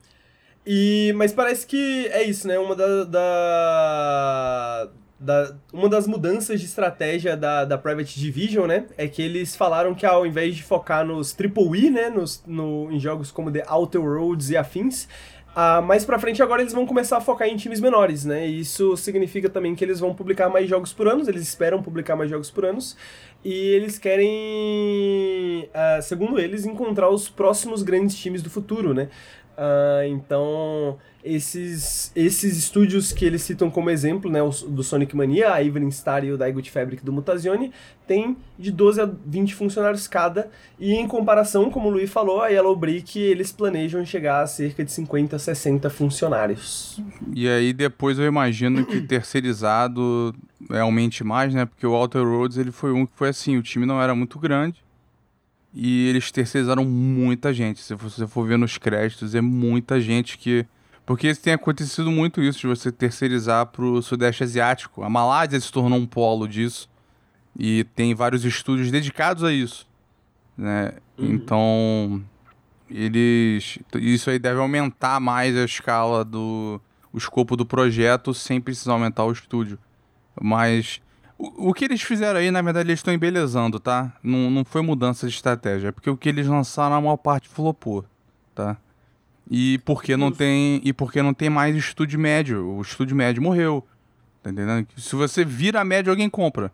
[0.66, 2.60] E, mas parece que é isso, né?
[2.60, 4.90] Uma da, da,
[5.20, 8.86] da- uma das mudanças de estratégia da, da Private Division, né?
[8.98, 12.10] É que eles falaram que ao invés de focar nos Triple E, né?
[12.10, 15.08] Nos, no, em jogos como The Outer Roads e afins,
[15.62, 18.48] ah, mais pra frente agora eles vão começar a focar em times menores, né?
[18.48, 22.30] Isso significa também que eles vão publicar mais jogos por ano, eles esperam publicar mais
[22.30, 22.80] jogos por ano.
[23.44, 29.10] E eles querem, ah, segundo eles, encontrar os próximos grandes times do futuro, né?
[29.62, 34.40] Ah, então, esses, esses estúdios que eles citam como exemplo, né,
[34.70, 37.74] do Sonic Mania, a Evelyn Star e o Daigo Fabric do Mutazione,
[38.08, 40.50] tem de 12 a 20 funcionários cada,
[40.80, 44.82] e em comparação, como o Luiz falou, a Yellow Brick, eles planejam chegar a cerca
[44.82, 47.02] de 50 a 60 funcionários.
[47.36, 50.34] E aí depois eu imagino que terceirizado
[50.72, 51.66] é, aumente mais, né?
[51.66, 54.40] Porque o Outer Roads ele foi um que foi assim, o time não era muito
[54.40, 54.82] grande
[55.74, 57.80] e eles terceirizaram muita gente.
[57.80, 60.66] Se você for ver nos créditos, é muita gente que...
[61.06, 65.04] Porque tem acontecido muito isso de você terceirizar pro Sudeste Asiático.
[65.04, 66.88] A Malásia se tornou um polo disso
[67.58, 69.88] e tem vários estúdios dedicados a isso,
[70.58, 70.94] né?
[71.18, 72.24] Então,
[72.90, 73.80] eles...
[73.96, 76.80] Isso aí deve aumentar mais a escala do
[77.12, 79.80] o escopo do projeto sem precisar aumentar o estúdio.
[80.40, 81.02] Mas
[81.40, 84.12] o, o que eles fizeram aí, na verdade, eles estão embelezando, tá?
[84.22, 87.48] Não, não foi mudança de estratégia, é porque o que eles lançaram, a maior parte
[87.48, 88.06] flopou,
[88.54, 88.78] tá?
[89.50, 92.68] E porque não tem e porque não tem mais estúdio médio.
[92.68, 93.84] O estúdio médio morreu.
[94.44, 94.88] Tá entendendo?
[94.96, 96.72] Se você vira médio, alguém compra.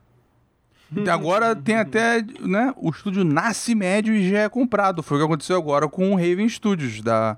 [0.94, 2.74] E agora tem até, né?
[2.76, 5.02] O estúdio nasce médio e já é comprado.
[5.02, 7.38] Foi o que aconteceu agora com o Raven Studios da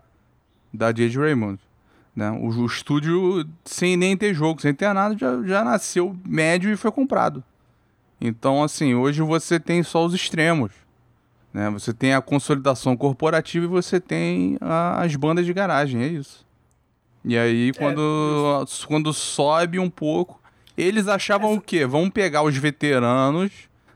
[0.74, 1.20] da J.J.
[1.20, 1.60] Raymond.
[2.18, 2.32] Né?
[2.32, 6.76] O, o estúdio, sem nem ter jogo, sem ter nada, já, já nasceu médio e
[6.76, 7.44] foi comprado.
[8.20, 10.72] Então, assim, hoje você tem só os extremos.
[11.54, 11.70] Né?
[11.70, 16.44] Você tem a consolidação corporativa e você tem a- as bandas de garagem, é isso.
[17.24, 20.42] E aí, quando, quando sobe um pouco,
[20.76, 21.86] eles achavam o quê?
[21.86, 23.52] Vamos pegar os veteranos,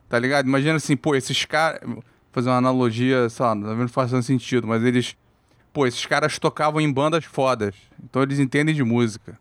[0.08, 0.46] tá ligado?
[0.46, 1.80] Imagina assim, pô, esses caras.
[1.84, 5.16] Vou fazer uma analogia, sei lá, não faz tanto sentido, mas eles
[5.74, 9.40] pô, esses caras tocavam em bandas fodas, então eles entendem de música.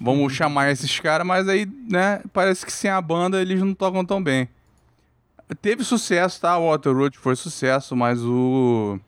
[0.00, 4.04] Vamos chamar esses caras, mas aí, né, parece que sem a banda eles não tocam
[4.04, 4.48] tão bem.
[5.60, 6.56] Teve sucesso, tá?
[6.58, 8.98] O Water Road foi sucesso, mas o.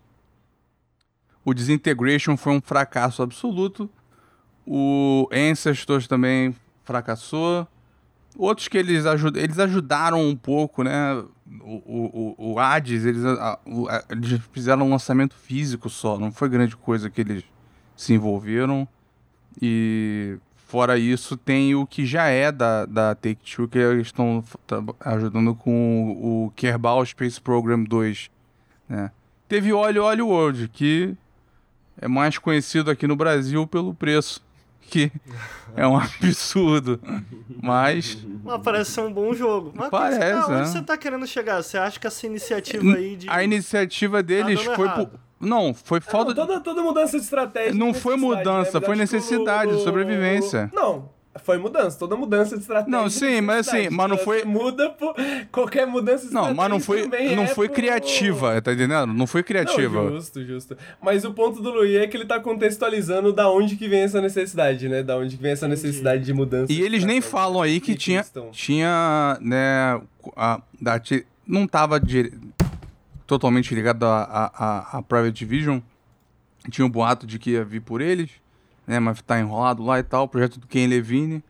[1.45, 3.89] O Disintegration foi um fracasso absoluto.
[4.67, 7.67] O Ancestors também fracassou.
[8.37, 11.25] Outros que eles, ajud eles ajudaram um pouco, né?
[11.61, 16.33] O, o, o, Hades, eles, a- o- a- eles fizeram um lançamento físico só, não
[16.33, 17.45] foi grande coisa que eles
[17.97, 18.87] se envolveram.
[19.63, 24.83] E fora isso, tem o que já é da, da Take-Two, que eles estão tá-
[25.01, 28.31] ajudando com o, o Kerbal Space Program 2.
[28.89, 29.11] Né?
[29.49, 31.15] Teve Olho Olho World, que
[32.01, 34.45] é mais conhecido aqui no Brasil pelo preço,
[34.87, 35.13] que
[35.77, 37.01] é um absurdo.
[37.63, 39.73] Mas Mas parece ser um bom jogo.
[39.75, 40.57] Mas Parece, tá, né?
[40.61, 41.63] onde você tá querendo chegar?
[41.63, 43.29] Você acha que essa iniciativa aí de.
[43.29, 45.11] a iniciativa deles dando foi por...
[45.39, 47.75] Não, foi falta Não, toda, toda mudança de estratégia.
[47.75, 48.87] Não é foi mudança, né?
[48.87, 50.71] foi necessidade, sobrevivência.
[50.73, 51.11] Não,
[51.45, 52.91] Foi mudança, toda mudança de estratégia.
[52.99, 55.15] Não, sim, mas assim, mas não foi- muda por
[55.53, 59.13] qualquer mudança de Não, mas não foi, não é foi por- criativa, tá entendendo?
[59.13, 60.03] Não foi criativa.
[60.03, 60.77] Não, justo, justo.
[61.03, 64.21] Mas o ponto do Luiz é que ele tá contextualizando da onde que vem essa
[64.21, 65.03] necessidade, né?
[65.03, 66.73] Da onde que vem essa necessidade de mudança.
[66.73, 70.01] E eles nem falam aí que tinha, tinha, né,
[70.37, 71.01] a, da,
[71.47, 72.33] não tava dire-
[73.27, 75.81] totalmente ligado a, a, a, a Private Division.
[76.71, 78.31] Tinha um boato de que ia vir por eles,
[78.87, 80.25] né, mas tá enrolado lá e tal.
[80.25, 81.43] O projeto do Ken Levine,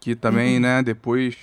[0.00, 1.36] que também, né, depois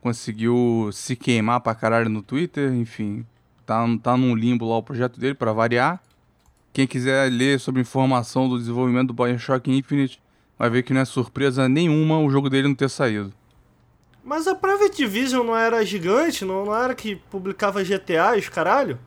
[0.00, 3.26] conseguiu se queimar pra caralho no Twitter, enfim.
[3.66, 6.00] Tá, tá num limbo lá o projeto dele, pra variar.
[6.72, 10.20] Quem quiser ler sobre informação do desenvolvimento do Bioshock Infinite,
[10.58, 13.32] vai ver que não é surpresa nenhuma o jogo dele não ter saído.
[14.22, 16.44] Mas a Private Division não era gigante?
[16.44, 18.98] Não, não era que publicava GTA e os caralho?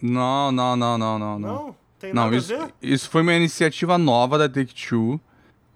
[0.00, 1.54] Não, não, não, não, não, Não?
[1.54, 1.76] não.
[2.02, 2.74] Tem Não, nada isso, a ver?
[2.82, 5.20] isso foi uma iniciativa nova da Take-Two.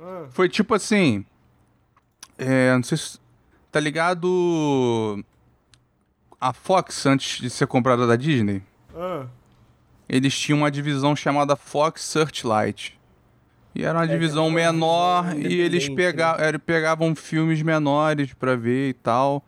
[0.00, 1.24] Ah, Foi tipo assim.
[2.36, 3.18] É, não sei se.
[3.72, 5.24] Tá ligado.
[6.40, 8.62] A Fox, antes de ser comprada da Disney,
[8.94, 9.24] ah.
[10.08, 12.98] eles tinham uma divisão chamada Fox Searchlight.
[13.74, 18.90] E era uma É, divisão menor e eles pega, era- pegavam filmes menores pra ver
[18.90, 19.44] e tal.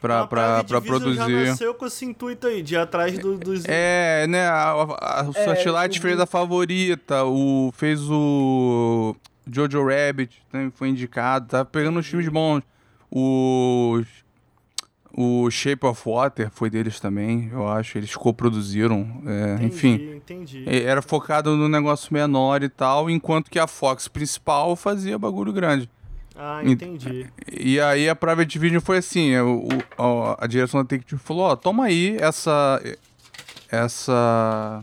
[0.00, 1.48] Pra, Então a pra, pra Division já produzir.
[1.48, 3.64] nasceu com esse intuito aí, de ir atrás do- dos...
[3.66, 4.46] É, né?
[4.48, 9.14] A, a, a o É, Searchlight fez a favorita, o, fez o
[9.50, 12.62] Jojo Rabbit, também foi indicado, tá pegando uns filmes bons.
[13.10, 14.00] O,
[15.12, 17.98] o Shape of Water foi deles também, eu acho.
[17.98, 20.12] Eles coproduziram, é, Entendi, enfim.
[20.16, 20.64] Entendi.
[20.66, 25.90] Era focado no negócio menor e tal, enquanto que a Fox principal fazia bagulho grande.
[26.42, 27.26] Ah, Ent- entendi.
[27.52, 29.68] E aí a Private Vision foi assim, é, o,
[29.98, 32.80] o- a, direção da Take-Two falou, ó, toma aí essa
[33.70, 34.82] essa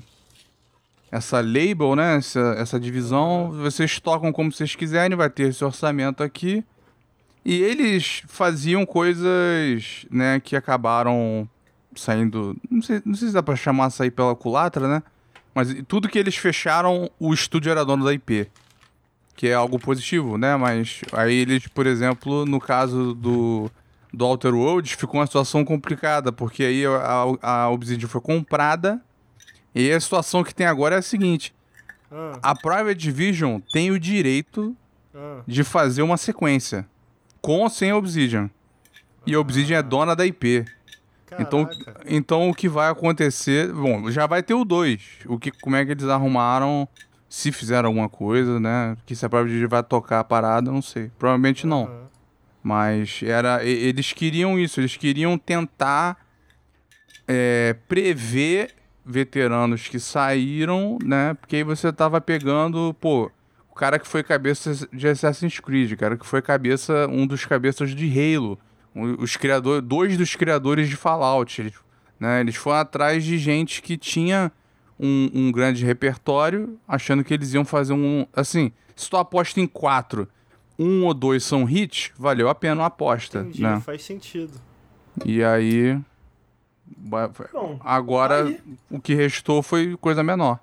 [1.12, 6.22] essa label, né, essa, essa divisão, vocês tocam como vocês quiserem, vai ter esse orçamento
[6.22, 6.64] aqui.
[7.46, 11.48] E eles faziam coisas, né, que acabaram
[11.96, 15.02] saindo, não sei, não sei se dá pra chamar sair pela culatra, né?
[15.56, 18.48] Mas tudo que eles fecharam, o estúdio era dono da IP
[19.38, 20.58] que é algo positivo, né?
[20.58, 23.72] Mas aí eles, por exemplo, no caso do,
[24.12, 29.00] do Outer Worlds, ficou uma situação complicada, porque aí a, a Obsidian foi comprada,
[29.76, 31.54] e a situação que tem agora é a seguinte,
[32.12, 34.76] Ah, a Private Division tem o direito
[35.14, 35.42] ah.
[35.46, 36.88] de fazer uma sequência,
[37.40, 38.50] com ou sem a Obsidian.
[39.24, 40.66] E a Obsidian é dona da IP.
[41.38, 41.70] Então,
[42.06, 45.02] então o que vai acontecer, bom, já vai ter o 2.
[45.28, 46.88] O que como é que eles arrumaram,
[47.30, 48.96] se fizeram alguma coisa, né?
[49.06, 51.12] Que se a Private Division vai tocar a parada, eu não sei.
[51.18, 51.84] Provavelmente não.
[51.84, 52.08] Aham.
[52.64, 56.18] Mas era eles queriam isso, eles queriam tentar
[57.26, 58.74] é, prever
[59.06, 61.34] veteranos que saíram, né?
[61.36, 63.32] Porque aí você tava pegando, pô,
[63.72, 67.46] o cara que foi cabeça de Assassin's Creed, o cara que foi cabeça, um dos
[67.46, 68.60] cabeças de Halo,
[69.18, 71.74] os criadores, dois dos criadores de Fallout, eles,
[72.20, 72.42] né?
[72.42, 74.52] Eles foram atrás de gente que tinha
[75.00, 79.68] um, um grande repertório, achando que eles iam fazer um, assim, se tu aposta em
[79.68, 80.28] quatro,
[80.78, 83.82] um ou dois são hits, valeu a pena uma aposta, Entendi, né?
[83.82, 84.54] faz sentido.
[85.26, 86.00] E aí.
[86.86, 88.60] Bom, Agora, aí.
[88.90, 90.60] o que restou foi coisa menor.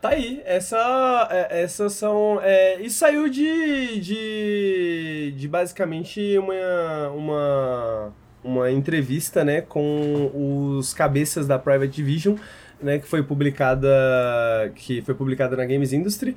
[0.00, 2.40] Tá aí, essa, é, essas são.
[2.42, 10.30] É, isso saiu de, de, de basicamente uma, uma, uma entrevista né, com
[10.78, 12.36] os cabeças da Private Division,
[12.82, 13.88] né, que foi publicada
[14.74, 16.36] que foi publicada na Games Industry.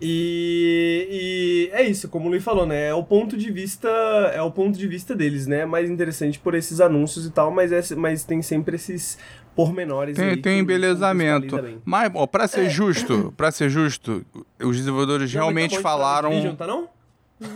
[0.00, 2.88] E, e é isso, como o Luiz falou, né?
[2.88, 3.88] É o ponto de vista,
[4.34, 5.64] é o ponto de vista deles, né?
[5.64, 9.16] Mais interessante por esses anúncios e tal, mas, é, mas tem sempre esses
[9.54, 11.56] pormenores Tem, aí tem que embelezamento.
[11.84, 12.68] Mas, ó, pra ser É.
[12.68, 14.26] justo, para ser justo,
[14.60, 16.30] os desenvolvedores Não, realmente tá falaram.
[16.30, 16.88] Division, tá não?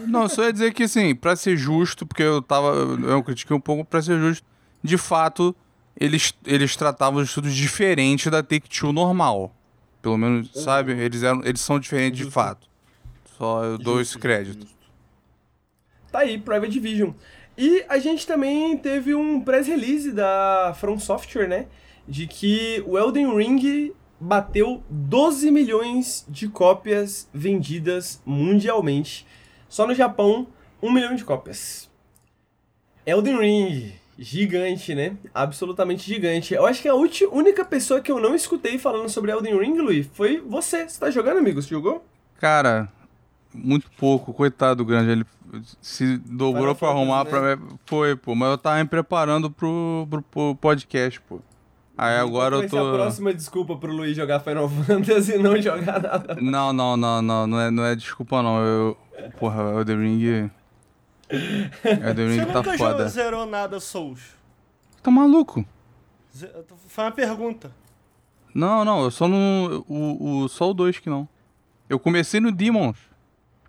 [0.06, 2.68] Não, só ia dizer que assim, pra ser justo, porque eu tava.
[3.04, 4.46] Eu critiquei um pouco, pra ser justo,
[4.82, 5.54] de fato,
[6.00, 9.54] eles, eles tratavam de estudos diferentes da Take-Two normal.
[10.00, 10.92] Pelo menos, sabe?
[10.92, 12.34] Eles, eram, eles são diferentes de Justo.
[12.34, 12.68] fato.
[13.36, 14.60] Só eu dou esse Justo, crédito.
[14.60, 14.78] justo.
[16.10, 17.10] Tá aí, Private Division.
[17.56, 21.66] E a gente também teve um press release da From Software, né?
[22.06, 29.26] De que o Elden Ring bateu 12 milhões de cópias vendidas mundialmente.
[29.68, 30.46] Só no Japão,
[30.80, 31.90] 1 milhão de cópias.
[33.04, 35.16] Elden Ring, gigante, né?
[35.32, 36.52] Absolutamente gigante.
[36.52, 40.08] Eu acho que a única pessoa que eu não escutei falando sobre Elden Ring, Luiz,
[40.12, 40.88] foi você.
[40.88, 41.62] Você tá jogando, amigo?
[41.62, 42.04] Você jogou?
[42.40, 42.88] Cara,
[43.54, 45.10] muito pouco, coitado do grande.
[45.10, 45.26] Ele
[45.80, 47.30] se dobrou pra arrumar né?
[47.30, 47.58] pra.
[47.86, 48.34] Foi, pô.
[48.34, 51.40] Mas eu tava me preparando pro, pro, pro podcast, pô.
[51.96, 52.92] Aí agora Qual eu ser a tô.
[52.92, 56.36] próxima desculpa pro Luiz jogar Final Fantasy e não jogar nada.
[56.40, 57.46] Não, não, não, não.
[57.46, 58.64] Não é, não é desculpa, não.
[58.64, 58.96] Eu.
[59.38, 59.96] Porra, o The
[61.30, 63.08] Elden Ring Você tá nunca foda.
[63.08, 64.20] zerou nada Souls?
[65.02, 65.64] Tá maluco?
[66.36, 66.50] Ze-
[66.88, 67.70] Foi uma pergunta.
[68.54, 69.84] Não, não, eu só no.
[69.88, 71.28] O, o, só o 2 que não.
[71.88, 72.96] Eu comecei no Demons.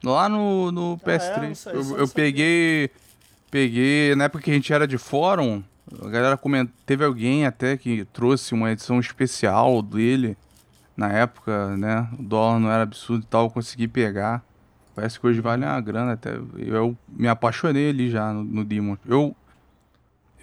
[0.03, 1.18] Lá no, no Ah, é?
[1.18, 1.47] PS3.
[1.47, 2.07] Não sei, eu eu não sabia.
[2.14, 2.89] peguei.
[3.51, 4.16] Peguei.
[4.16, 5.62] Na época que a gente era de fórum,
[6.01, 6.74] a galera comentou.
[6.86, 10.38] Teve alguém até que trouxe uma edição especial dele.
[10.95, 12.10] Na época, né?
[12.18, 14.43] O dólar não era absurdo e tal, eu consegui pegar.
[14.99, 16.31] Parece que hoje vale uma grana até.
[16.57, 18.99] Eu me apaixonei ali já no, no Demons.
[19.07, 19.33] Eu.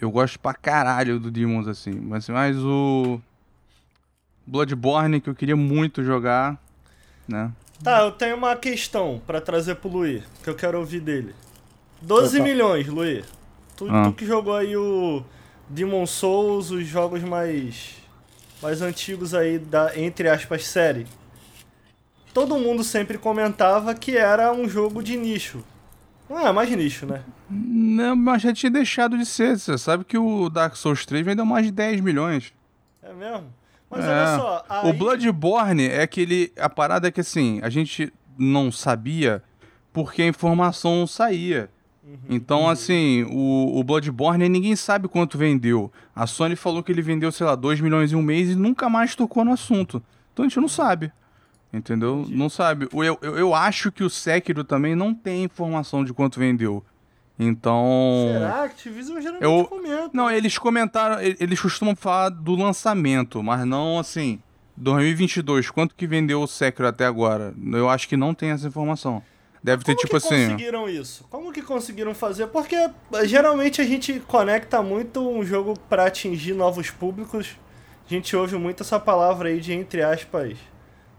[0.01, 1.91] Eu gosto pra caralho do Demons, assim.
[1.91, 3.21] Mas, mas o.
[4.47, 6.57] Bloodborne, que eu queria muito jogar,
[7.27, 7.51] né?
[7.83, 11.35] Tá, eu tenho uma questão pra trazer pro Luiz, que eu quero ouvir dele.
[12.01, 12.47] 12 Opa.
[12.47, 13.25] milhões, Luiz.
[13.75, 14.05] Tu, Ah.
[14.05, 15.23] tu que jogou aí o
[15.69, 17.95] Demon Souls, os jogos mais
[18.59, 21.05] mais antigos aí da entre aspas série.
[22.37, 25.63] Todo mundo sempre comentava que era um jogo de nicho.
[26.29, 27.23] Não é mais nicho, né?
[27.49, 29.57] Não, mas já tinha deixado de ser.
[29.57, 32.53] Você sabe que o Dark Souls 3 vendeu mais de 10 milhões.
[33.01, 33.51] É mesmo?
[33.89, 34.07] Mas É.
[34.07, 34.87] olha só, aí...
[34.87, 36.53] O Bloodborne é aquele.
[36.59, 39.41] A parada é que assim, a gente não sabia
[39.91, 41.71] porque a informação não saía.
[42.03, 42.17] Uhum.
[42.29, 45.91] Então, assim, o, o Bloodborne ninguém sabe quanto vendeu.
[46.15, 48.87] A Sony falou que ele vendeu, sei lá, 2 milhões em um mês e nunca
[48.87, 50.03] mais tocou no assunto.
[50.31, 51.11] Então a gente não sabe.
[51.73, 52.25] Entendeu?
[52.29, 52.87] Não sabe.
[52.93, 56.83] Eu, eu, eu acho que o Sekiro também não tem informação de quanto vendeu.
[57.39, 58.29] Então.
[58.33, 58.63] Será?
[58.63, 60.09] Activision geralmente Eu- comenta.
[60.13, 64.39] Não, eles comentaram, eles costumam falar do lançamento, mas não assim.
[64.75, 67.53] 2022, quanto que vendeu o Sekiro até agora?
[67.73, 69.21] Eu acho que não tem essa informação.
[69.63, 70.45] Deve ter Como tipo que assim.
[70.51, 71.25] conseguiram isso?
[71.29, 72.47] Como que conseguiram fazer?
[72.47, 72.91] Porque eh,
[73.25, 77.57] geralmente a gente conecta muito um jogo pra atingir novos públicos.
[78.09, 80.55] A gente ouve muito essa palavra aí de entre aspas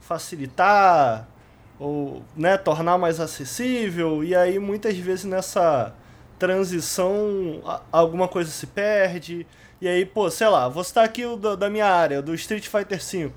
[0.08, 1.28] facilitar
[1.78, 5.92] ou né, tornar mais acessível e aí muitas vezes nessa
[6.38, 7.60] transição
[7.92, 9.46] alguma coisa se perde
[9.80, 12.66] e aí pô sei lá vou citar aqui o do- da minha área do Street
[12.66, 13.30] Fighter V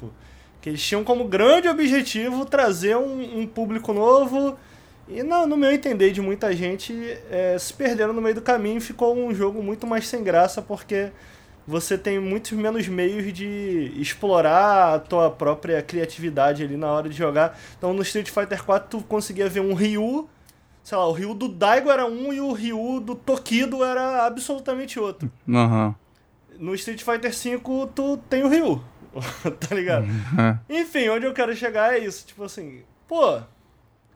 [0.62, 4.58] que eles tinham como grande objetivo trazer um, um público novo
[5.10, 6.94] e no, no meu entender de muita gente
[7.30, 11.12] é, se perderam no meio do caminho ficou um jogo muito mais sem graça porque
[11.68, 17.16] você tem muitos menos meios de explorar a tua própria criatividade ali na hora de
[17.16, 17.58] jogar.
[17.78, 20.28] Então no Street Fighter 4 tu conseguia ver um Ryu,
[20.84, 25.00] sei lá, o Ryu do Daigo era um e o Ryu do Tokido era absolutamente
[25.00, 25.32] outro.
[25.48, 25.96] Aham.
[26.60, 28.84] No Street Fighter 5 tu tem o Ryu,
[29.68, 30.06] tá ligado?
[30.70, 30.82] É.
[30.82, 33.40] Enfim, onde eu quero chegar é isso, tipo assim, pô,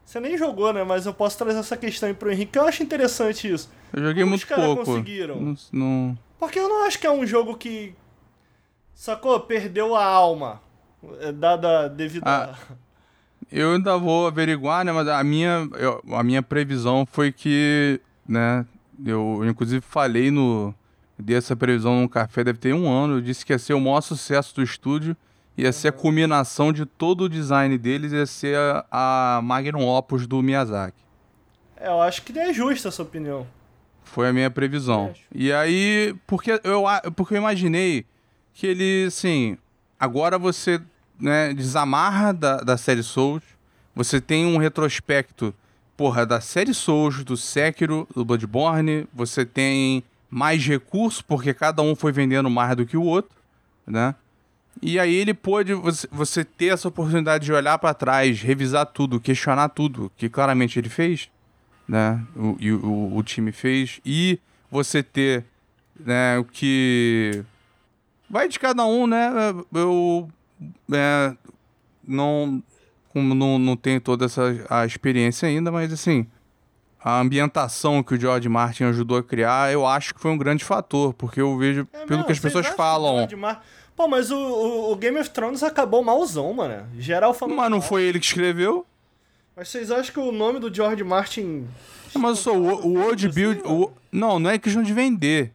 [0.06, 0.84] você nem jogou, né?
[0.84, 3.70] Mas eu posso trazer essa questão aí pro Henrique, que eu acho interessante isso.
[3.94, 4.86] Eu joguei Como muito os caras pouco.
[4.86, 5.40] conseguiram?
[5.42, 7.94] Não, não- Porque eu não acho que é um jogo que.
[8.94, 9.40] Sacou?
[9.40, 10.62] Perdeu a alma.
[11.20, 12.56] eh, Dada devido Ah.
[12.72, 12.74] a.
[13.52, 14.92] Eu ainda vou averiguar, né?
[14.92, 18.66] Mas a minha, eu- a minha previsão foi que, né?
[19.06, 20.74] Eu inclusive falei no.
[21.18, 23.16] Dei essa previsão num café, deve ter um ano.
[23.16, 25.16] Eu disse que ia ser o maior sucesso do estúdio.
[25.58, 28.58] Ia ser a culminação de todo o design deles, ia ser
[28.92, 30.98] a, a Magnum Opus do Miyazaki.
[31.78, 33.48] É, eu acho que é justa essa opinião.
[34.06, 35.14] Foi a minha previsão.
[35.34, 36.86] E aí, porque eu,
[37.16, 38.06] porque eu imaginei
[38.54, 39.58] que ele, assim,
[40.00, 40.82] agora você
[41.20, 43.44] né, desamarra da, da série Souls,
[43.94, 45.54] você tem um retrospecto,
[45.98, 51.96] porra, da série Souls, do Sekiro, do Bloodborne, você tem mais recursos, porque cada um
[51.96, 53.36] foi vendendo mais do que o outro,
[53.86, 54.16] né?
[54.82, 59.20] E aí ele pôde, você, você ter essa oportunidade de olhar pra trás, revisar tudo,
[59.20, 61.30] questionar tudo, que claramente ele fez,
[61.88, 62.22] né?
[62.36, 64.00] O, e o, o time fez.
[64.06, 64.40] E
[64.72, 65.46] você ter,
[66.00, 67.44] né, o que.
[68.30, 69.30] Vai de cada um, né?
[69.74, 70.30] Eu.
[70.92, 71.34] é,
[72.08, 72.62] não.
[73.14, 76.28] Não, não tenho toda essa a experiência ainda, mas assim.
[77.02, 80.66] A ambientação que o George Martin ajudou a criar, eu acho que foi um grande
[80.66, 83.28] fator, porque eu vejo, É pelo mesmo, que as pessoas falam.
[83.38, 83.64] Mar-
[83.96, 86.84] Pô, mas o, o- o Game of Thrones acabou malzão, mano.
[86.98, 87.56] Geral falando.
[87.58, 87.88] Mas não mal.
[87.88, 88.86] foi ele que escreveu?
[89.56, 91.68] Mas vocês acham que o nome do George Martin.
[92.14, 93.62] Mas só o, o world Assim, build.
[93.64, 93.84] mano?
[93.84, 95.52] o- não, não é questão de vender.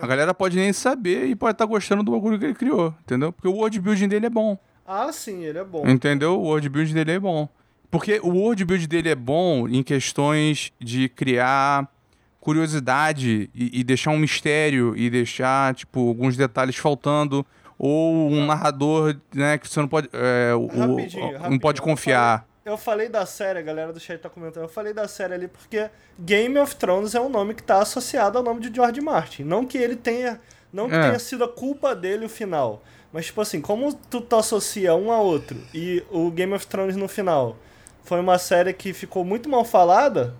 [0.00, 3.32] A galera pode nem saber e pode estar gostando do bagulho que ele criou, entendeu?
[3.32, 4.58] Porque o world building dele é bom.
[4.86, 5.88] Ah, sim, ele é bom.
[5.88, 6.38] Entendeu?
[6.38, 7.48] O world build dele é bom.
[7.90, 11.88] Porque o world build dele é bom em questões de criar
[12.40, 17.44] curiosidade e, e deixar um mistério e deixar, tipo, alguns detalhes faltando.
[17.78, 20.08] Ou um narrador, né, que você não pode.
[20.12, 22.46] é, o- Rapidinho, não rapidinho, pode eu confiar.
[22.66, 24.64] Eu falei da série, a galera do chat tá comentando.
[24.64, 25.88] Eu falei da série ali porque
[26.18, 29.44] Game of Thrones é um nome que tá associado ao nome de George Martin.
[29.44, 30.40] Não que ele tenha.
[30.72, 31.00] Não que É.
[31.02, 32.82] tenha sido a culpa dele o final.
[33.12, 36.96] Mas, tipo assim, como tu, tu associa um a outro e o Game of Thrones
[36.96, 37.56] no final
[38.02, 40.34] foi uma série que ficou muito mal falada,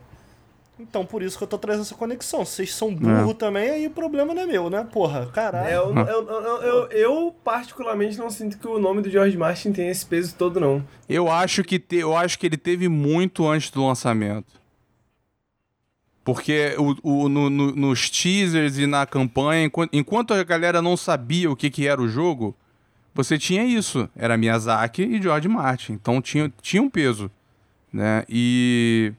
[0.78, 2.44] Então, por isso que eu tô trazendo essa conexão.
[2.44, 3.34] Vocês são burro é.
[3.34, 4.86] também, aí o problema não é meu, né?
[4.92, 5.68] Porra, caralho.
[5.68, 9.88] É, eu, eu, eu, eu, particularmente não sinto que o nome do George Martin tem
[9.88, 10.84] esse peso todo, não.
[11.08, 14.60] Eu acho que, te, eu acho que ele teve muito antes do lançamento.
[16.22, 20.96] Porque o, o, no, no, nos teasers e na campanha, enquanto, enquanto a galera não
[20.96, 22.54] sabia o que, que era o jogo,
[23.14, 24.10] você tinha isso.
[24.14, 25.92] Era Miyazaki e George Martin.
[25.92, 27.30] Então tinha, tinha um peso.
[27.92, 28.24] Né?
[28.28, 29.14] E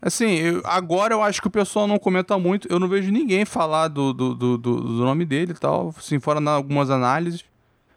[0.00, 2.68] Assim, eu, agora eu acho que o pessoal não comenta muito.
[2.70, 6.40] Eu não vejo ninguém falar do, do, do, do nome dele e tal, assim, fora
[6.40, 7.44] na, algumas análises.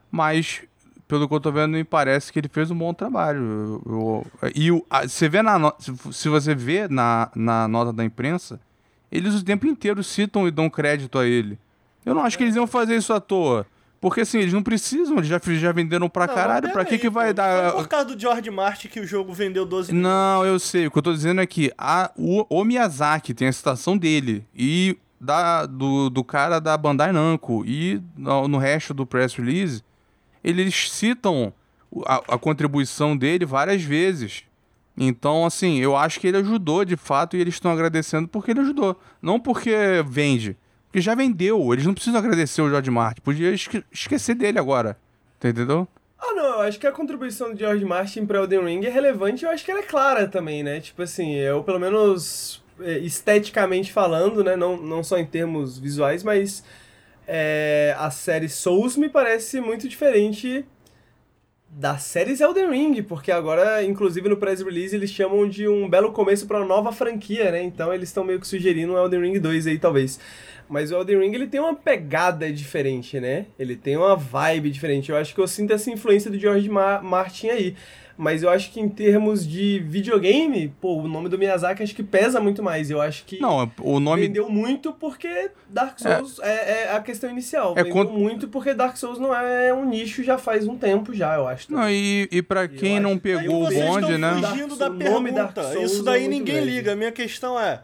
[0.10, 0.64] Mas,
[1.08, 3.82] pelo que eu tô vendo, me parece que ele fez um bom trabalho.
[3.86, 8.04] Eu, eu, e o, a, você vê na, se você vê na, na nota da
[8.04, 8.60] imprensa,
[9.12, 11.60] eles o tempo inteiro citam e dão crédito a ele.
[12.04, 13.66] Eu não acho que eles iam fazer isso à toa.
[14.02, 17.08] Porque assim, eles não precisam, eles já, já venderam pra não, caralho, pra que que
[17.08, 17.74] vai dar...
[17.74, 20.12] Foi por causa do George Martin que o jogo vendeu 12 milhões.
[20.12, 23.48] Não, eu sei, o que eu tô dizendo é que a, o, o Miyazaki tem
[23.48, 28.92] a citação dele, e da, do, do cara da Bandai Namco, e no, no resto
[28.92, 29.84] do press release,
[30.44, 31.54] eles citam
[32.08, 34.46] a, a contribuição dele várias vezes.
[34.98, 38.62] Então, assim, eu acho que ele ajudou de fato, e eles estão agradecendo porque ele
[38.62, 39.72] ajudou, não porque
[40.08, 40.58] vende.
[40.92, 43.22] Porque já vendeu, eles não precisam agradecer o George Martin.
[43.22, 44.98] Podia esque esquecer dele agora.
[45.38, 45.88] Entendeu?
[46.20, 49.46] Ah, não, eu acho que a contribuição do George Martin para Elden Ring é relevante,
[49.46, 50.82] eu acho que ela é clara também, né?
[50.82, 54.58] Tipo assim, eu pelo menos é, esteticamente falando, né?
[54.58, 56.62] Não, não só em termos visuais, mas
[57.26, 60.66] é, a série Souls me parece muito diferente
[61.70, 66.12] da série Elden Ring, porque agora, inclusive no press release, eles chamam de um belo
[66.12, 67.64] começo para uma nova franquia, né?
[67.64, 70.20] Então eles estão meio que sugerindo um Elden Ring 2 aí, talvez.
[70.72, 73.48] Mas o Elden Ring ele tem uma pegada diferente, né?
[73.60, 75.12] Ele tem uma vibe diferente.
[75.12, 77.76] Eu acho que eu sinto essa influência do George Ma Martin aí.
[78.18, 82.04] Mas eu acho que em termos de videogame, pô, o nome do Miyazaki acho que
[82.04, 82.90] pesa muito mais.
[82.90, 87.02] Eu acho que não, o nome vendeu muito porque Dark Souls é, é, é a
[87.02, 87.74] questão inicial.
[87.76, 91.36] É vendeu muito porque Dark Souls não é um nicho já faz um tempo já,
[91.36, 91.70] eu acho.
[91.72, 94.40] Não, e, e para quem não pegou o bonde, né?
[94.42, 95.80] Fugindo da pergunta.
[95.84, 96.72] Isso daí é ninguém grande.
[96.72, 96.94] liga.
[96.94, 97.82] A minha questão é,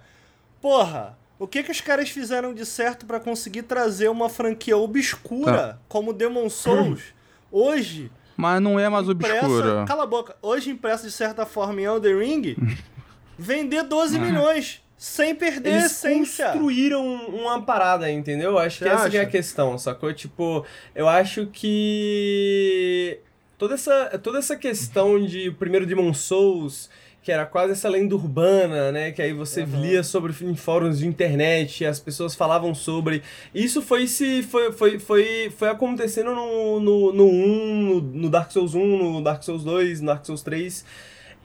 [0.62, 5.58] porra, o que que os caras fizeram de certo para conseguir trazer uma franquia obscura
[5.74, 5.80] tá.
[5.88, 7.14] como Demon Souls
[7.52, 8.12] hoje?
[8.36, 9.86] Mas não é mais impressa, obscura.
[9.88, 10.36] Cala a boca.
[10.42, 12.56] Hoje impressa de certa forma em Elden Ring,
[13.38, 16.46] vender 12 milhões sem perder Eles a essência.
[16.48, 18.58] construíram uma parada, entendeu?
[18.58, 20.12] Acho Você que essa é a questão, sacou?
[20.12, 20.66] Tipo,
[20.96, 23.20] eu acho que
[23.58, 26.90] toda essa, toda essa questão de primeiro Demon Souls
[27.28, 29.12] que era quase essa lenda urbana, né?
[29.12, 29.82] Que aí você uhum.
[29.82, 33.22] lia sobre em fóruns de internet, as pessoas falavam sobre.
[33.54, 38.50] Isso foi se foi, foi, foi, foi acontecendo no, no, no 1, no, no Dark
[38.50, 40.86] Souls 1, no Dark Souls 2, no Dark Souls 3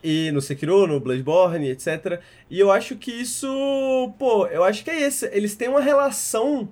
[0.05, 2.20] e no Sekiro, no Bloodborne, etc.
[2.49, 5.26] E eu acho que isso, pô, eu acho que é isso.
[5.33, 6.68] Eles têm uma relação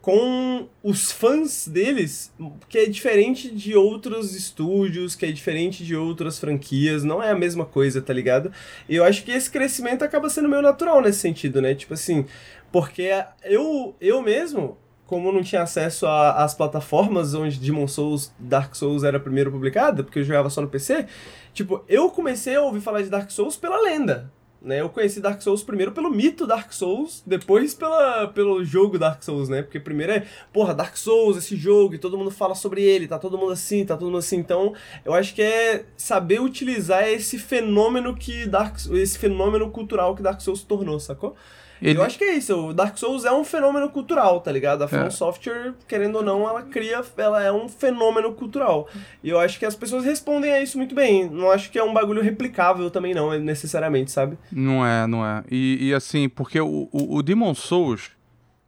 [0.00, 2.32] com os fãs deles,
[2.68, 7.34] que é diferente de outros estúdios, que é diferente de outras franquias, não é a
[7.34, 8.52] mesma coisa, tá ligado?
[8.88, 11.74] E eu acho que esse crescimento acaba sendo meio natural nesse sentido, né?
[11.74, 12.24] Tipo assim,
[12.70, 13.10] porque
[13.44, 19.18] eu, eu mesmo, como não tinha acesso às plataformas onde Demon Souls, Dark Souls era
[19.18, 21.06] primeiro publicada, porque eu jogava só no PC,
[21.52, 24.30] tipo, eu comecei a ouvir falar de Dark Souls pela lenda,
[24.60, 24.80] né?
[24.80, 29.48] Eu conheci Dark Souls primeiro pelo mito Dark Souls, depois pela, pelo jogo Dark Souls,
[29.48, 29.62] né?
[29.62, 33.18] Porque primeiro é, porra, Dark Souls, esse jogo, e todo mundo fala sobre ele, tá
[33.18, 34.36] todo mundo assim, tá todo mundo assim.
[34.36, 40.22] Então, eu acho que é saber utilizar esse fenômeno que Dark esse fenômeno cultural que
[40.22, 41.36] Dark Souls tornou, sacou?
[41.80, 41.98] Ele...
[41.98, 42.68] Eu acho que é isso.
[42.68, 44.82] O Dark Souls é um fenômeno cultural, tá ligado?
[44.82, 45.10] A From é.
[45.10, 48.88] Software, querendo ou não, ela cria, ela é um fenômeno cultural.
[49.22, 51.28] E eu acho que as pessoas respondem a isso muito bem.
[51.28, 54.38] Não acho que é um bagulho replicável também, não, necessariamente, sabe?
[54.50, 55.44] Não é, não é.
[55.50, 58.10] E, e assim, porque o, o, o Demon Souls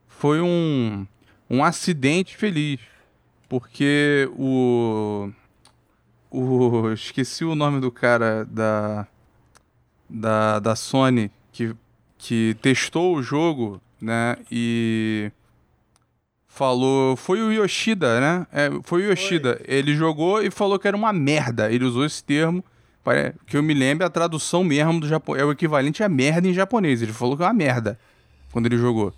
[0.07, 1.07] foi um,
[1.49, 2.79] um acidente feliz.
[3.49, 5.29] Porque o.
[6.31, 6.93] O.
[6.93, 9.09] Esqueci o nome do cara da.
[10.09, 11.75] Da, da Sony que
[12.21, 14.37] que testou o jogo, né?
[14.53, 15.33] E
[16.47, 17.17] falou.
[17.17, 18.47] Foi o Yoshida, né?
[18.53, 19.57] É, foi o Yoshida.
[19.57, 19.75] Foi.
[19.75, 21.73] Ele jogou e falou que era uma merda.
[21.73, 22.63] Ele usou esse termo.
[23.47, 25.43] Que eu me lembro, a tradução mesmo do japonês.
[25.43, 27.01] É o equivalente a merda em japonês.
[27.01, 27.99] Ele falou que é uma merda
[28.53, 29.13] quando ele jogou.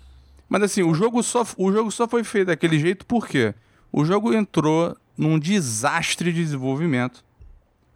[0.47, 3.53] Mas assim, o jogo só, o jogo só foi feito daquele jeito porque
[3.91, 7.23] o jogo entrou num desastre de desenvolvimento.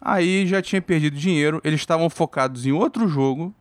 [0.02, 1.62] Aí já tinha perdido dinheiro.
[1.64, 3.56] Eles estavam focados em outro jogo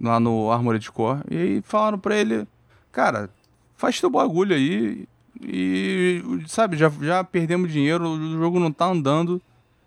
[0.00, 1.20] lá no Armored Core.
[1.30, 2.46] E aí falaram pra ele,
[2.92, 3.30] cara,
[3.76, 5.06] faz teu bagulho aí.
[5.40, 9.40] E, sabe, já, já perdemos dinheiro, o jogo não tá andando.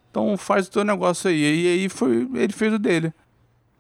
[0.10, 1.64] Então faz o teu negócio aí.
[1.64, 3.14] E aí foi, ele fez o dele.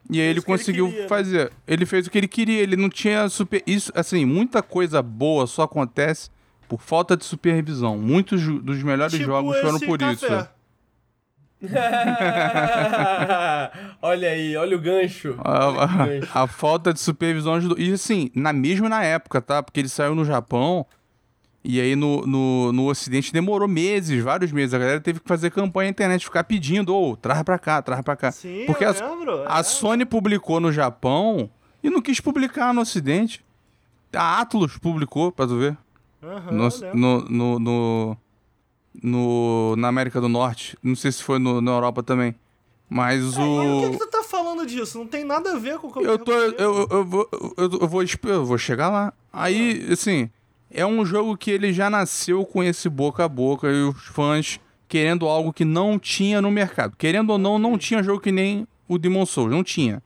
[0.10, 1.08] E aí ele ele conseguiu queria, né?
[1.08, 1.52] fazer.
[1.68, 2.60] Ele fez o que ele queria.
[2.60, 3.64] Ele não tinha super.
[3.66, 6.30] Isso, assim, muita coisa boa só acontece
[6.68, 7.98] por falta de supervisão.
[7.98, 10.14] Muitos dos melhores Tipo jogos foram por café.
[10.14, 10.50] isso.
[14.02, 15.36] olha aí, olha o gancho.
[15.40, 16.32] A, Olha que a- gancho.
[16.38, 17.78] a falta de supervisão ajudou.
[17.78, 19.62] E assim, na mesma na época, tá?
[19.64, 20.86] Porque ele saiu no Japão.
[21.64, 24.74] E aí no, no, no Ocidente demorou meses, vários meses.
[24.74, 28.02] A galera teve que fazer campanha na internet, ficar pedindo, ô, traz pra cá, traz
[28.02, 28.32] pra cá.
[28.32, 29.44] Sim, Porque eu a, lembro.
[29.48, 29.64] a é.
[29.64, 31.48] Sony publicou no Japão
[31.84, 33.46] e não quis publicar no Ocidente.
[34.12, 35.78] A Atlus publicou, pra tu ver.
[36.24, 38.18] Aham, No, no, no, no,
[39.02, 40.78] no- na América do Norte.
[40.82, 42.36] Não sei se foi no- na Europa também.
[42.90, 43.42] Mas E por
[43.80, 43.92] que, o.
[43.92, 44.98] que tu tá falando disso?
[44.98, 46.32] Não tem nada a ver com o que eu tô.
[46.34, 49.14] Eu, eu, eu vou, eu, eu vou, eu vou chegar lá.
[49.32, 50.30] Aí, assim,
[50.70, 54.60] é um jogo que ele já nasceu com esse boca a boca e os fãs
[54.90, 56.96] querendo algo que não tinha no mercado.
[56.98, 59.50] Querendo ou não, não tinha jogo que nem o Demon Souls.
[59.50, 60.04] Não tinha.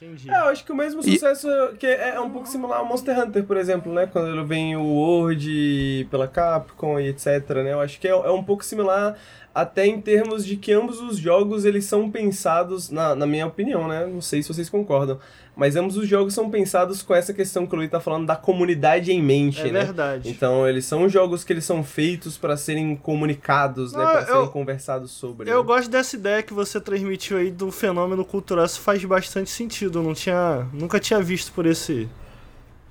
[0.00, 0.30] Entendi.
[0.30, 2.84] É, eu acho que o mesmo E- sucesso que é é um pouco similar ao
[2.86, 4.06] Monster Hunter, por exemplo, né?
[4.06, 7.26] Quando ele vem o World pela Capcom e etc,
[7.64, 7.72] né?
[7.72, 9.16] Eu acho que é, é um pouco similar
[9.54, 13.88] até em termos de que ambos os jogos eles são pensados, na, na minha opinião,
[13.88, 14.06] né?
[14.06, 15.18] Não sei se vocês concordam,
[15.56, 18.36] mas ambos os jogos são pensados com essa questão que o Luiz tá falando da
[18.36, 19.80] comunidade em mente, É né?
[19.84, 20.28] verdade.
[20.30, 24.04] Então, eles são jogos que eles são feitos para serem comunicados, né?
[24.04, 25.50] Para eu- serem conversados sobre.
[25.50, 25.64] Eu né?
[25.66, 29.98] gosto dessa ideia que você transmitiu aí do fenômeno cultural, isso faz bastante sentido.
[29.98, 32.08] Eu não tinha, nunca tinha visto por esse.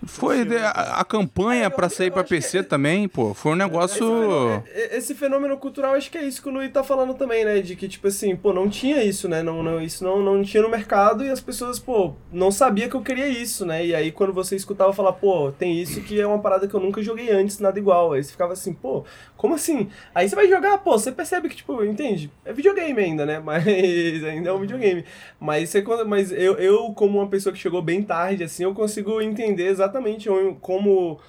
[0.05, 3.33] Foi a, a campanha É, pra sair pra acho que PC é- também, pô.
[3.33, 4.63] Foi um negócio.
[4.67, 7.59] É, Esse fenômeno cultural, acho que é isso que o Luiz tá falando também, né?
[7.61, 9.41] De que, tipo assim, pô, não tinha isso, né?
[9.41, 12.95] Não, não, isso não, não tinha no mercado e as pessoas, pô, não sabia que
[12.95, 13.85] eu queria isso, né?
[13.85, 16.79] E aí quando você escutava falar, pô, tem isso que é uma parada que eu
[16.79, 18.13] nunca joguei antes, nada igual.
[18.13, 19.03] Aí você ficava assim, pô,
[19.35, 19.89] como assim?
[20.13, 22.31] Aí você vai jogar, pô, você percebe que, tipo, entende?
[22.45, 23.39] É videogame ainda, né?
[23.43, 25.03] Mas ainda é um videogame.
[25.39, 29.21] Mas, você, mas eu, eu, como uma pessoa que chegou bem tarde, assim, eu consigo
[29.21, 29.86] entender exatamente
[30.29, 31.19] onde- como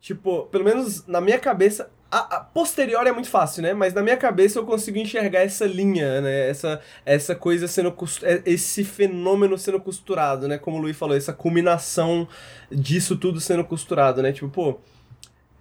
[0.00, 3.74] Tipo, pelo menos na minha cabeça, a, a posterior é muito fácil, né?
[3.74, 6.48] Mas na minha cabeça eu consigo enxergar essa linha, né?
[6.48, 7.94] Essa, essa coisa sendo.
[8.22, 10.56] é- Esse fenômeno sendo costurado, né?
[10.56, 12.28] Como o Luiz falou, essa culminação
[12.70, 14.32] disso tudo sendo costurado, né?
[14.32, 14.78] Tipo, pô,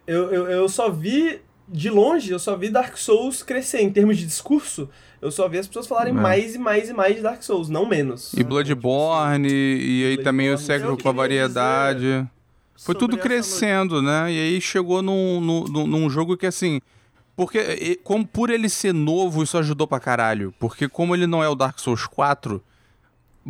[0.06, 1.42] eu, eu, eu só vi.
[1.70, 4.90] De longe, eu só vi Dark Souls crescer em termos de discurso.
[5.22, 6.20] Eu só vi as pessoas falarem É.
[6.22, 8.34] mais e mais e mais de Dark Souls, não menos.
[8.34, 10.58] E Bloodborne, e aí também o eu
[10.98, 12.28] com a variedade.
[12.78, 14.32] Foi tudo crescendo, né?
[14.32, 16.80] E aí chegou num, num, num- jogo que assim.
[17.36, 20.54] Porque, como por ele ser novo, isso ajudou pra caralho.
[20.60, 22.64] Porque, como ele não é o Dark Souls 4.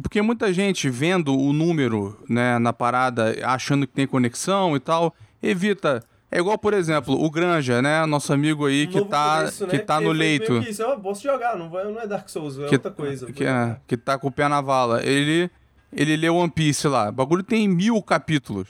[0.01, 5.13] Porque muita gente vendo o número, né, na parada, achando que tem conexão e tal,
[5.41, 6.03] evita.
[6.29, 8.05] É igual, por exemplo, o Granja, né?
[8.05, 9.71] Nosso amigo aí que tá, começo, né?
[9.71, 10.61] que tá Porque no leito.
[10.61, 13.31] que Isso, eu posso jogar, não, vai, não é Dark Souls, é que, outra coisa.
[13.31, 15.01] que, é, que tá com o pé na vala.
[15.05, 15.49] Ele,
[15.91, 17.09] ele leu One Piece lá.
[17.09, 18.67] O bagulho tem mil capítulos.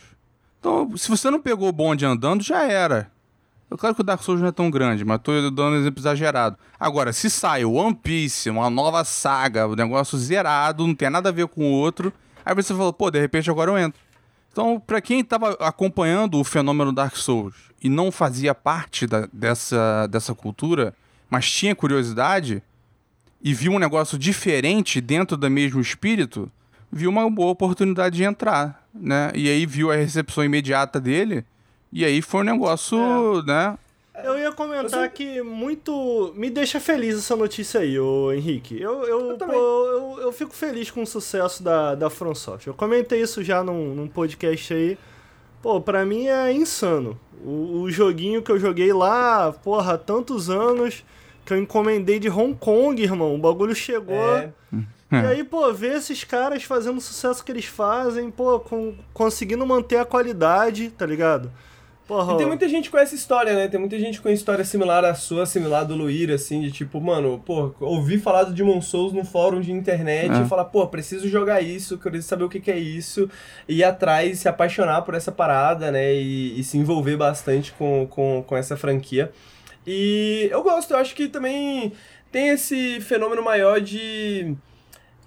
[0.59, 3.11] Então, se você não pegou o bonde andando, já era.
[3.69, 5.99] É claro que o Dark Souls não é tão grande, mas tô dando um exemplo
[5.99, 6.57] exagerado.
[6.79, 11.29] Agora, se sai o One Piece, uma nova saga, o negócio zerado, não tem nada
[11.29, 12.13] a ver com o outro,
[12.45, 13.99] aí você fala, pô, de repente agora eu entro.
[14.57, 20.07] Então, pra quem tava acompanhando o fenômeno Dark Souls e não fazia parte da- dessa,
[20.07, 20.95] dessa cultura,
[21.29, 22.63] mas tinha curiosidade,
[23.39, 26.51] e viu um negócio diferente dentro do mesmo espírito,
[26.91, 29.31] viu uma boa oportunidade de entrar, né?
[29.35, 31.45] E aí viu a recepção imediata dele,
[31.93, 32.97] e aí foi um negócio,
[33.43, 33.77] né?
[34.23, 36.33] Eu ia comentar Você- que muito.
[36.35, 38.79] Me deixa feliz essa notícia aí, ô Henrique.
[38.81, 42.67] Eu, eu, Eu pô, eu, eu fico feliz com o sucesso da, da FromSoft.
[42.67, 44.97] Eu comentei isso já num, num podcast aí.
[45.61, 47.19] Pô, pra mim é insano.
[47.43, 51.03] O, o joguinho que eu joguei lá, porra, há tantos anos
[51.45, 53.35] que eu encomendei de Hong Kong, irmão.
[53.35, 54.15] O bagulho chegou.
[54.15, 54.51] É,
[55.11, 59.65] E aí, pô, ver esses caras fazendo o sucesso que eles fazem, pô, com, conseguindo
[59.65, 61.49] manter a qualidade, tá ligado?
[62.07, 63.67] Porra, E tem muita gente com essa história, né?
[63.67, 67.41] Tem muita gente com história similar à sua, similar do Luíra, assim, de tipo, mano,
[67.45, 70.41] pô, ouvi falar do Demon Souls num fórum de internet É.
[70.41, 73.29] e falar, pô, preciso jogar isso, quero saber o que, que é isso,
[73.67, 76.13] e ir atrás, se apaixonar por essa parada, né?
[76.15, 79.31] E, e se envolver bastante com, com, com essa franquia.
[79.85, 81.91] E eu gosto, eu acho que também
[82.31, 84.55] tem esse fenômeno maior de.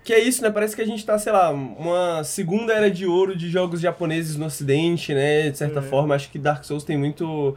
[0.02, 0.50] Que é isso, né?
[0.50, 4.36] Parece que a gente tá, sei lá, uma segunda era de ouro de jogos japoneses
[4.36, 5.50] no ocidente, né?
[5.50, 5.82] De certa É.
[5.82, 7.56] forma, acho que Dark Souls tem muito.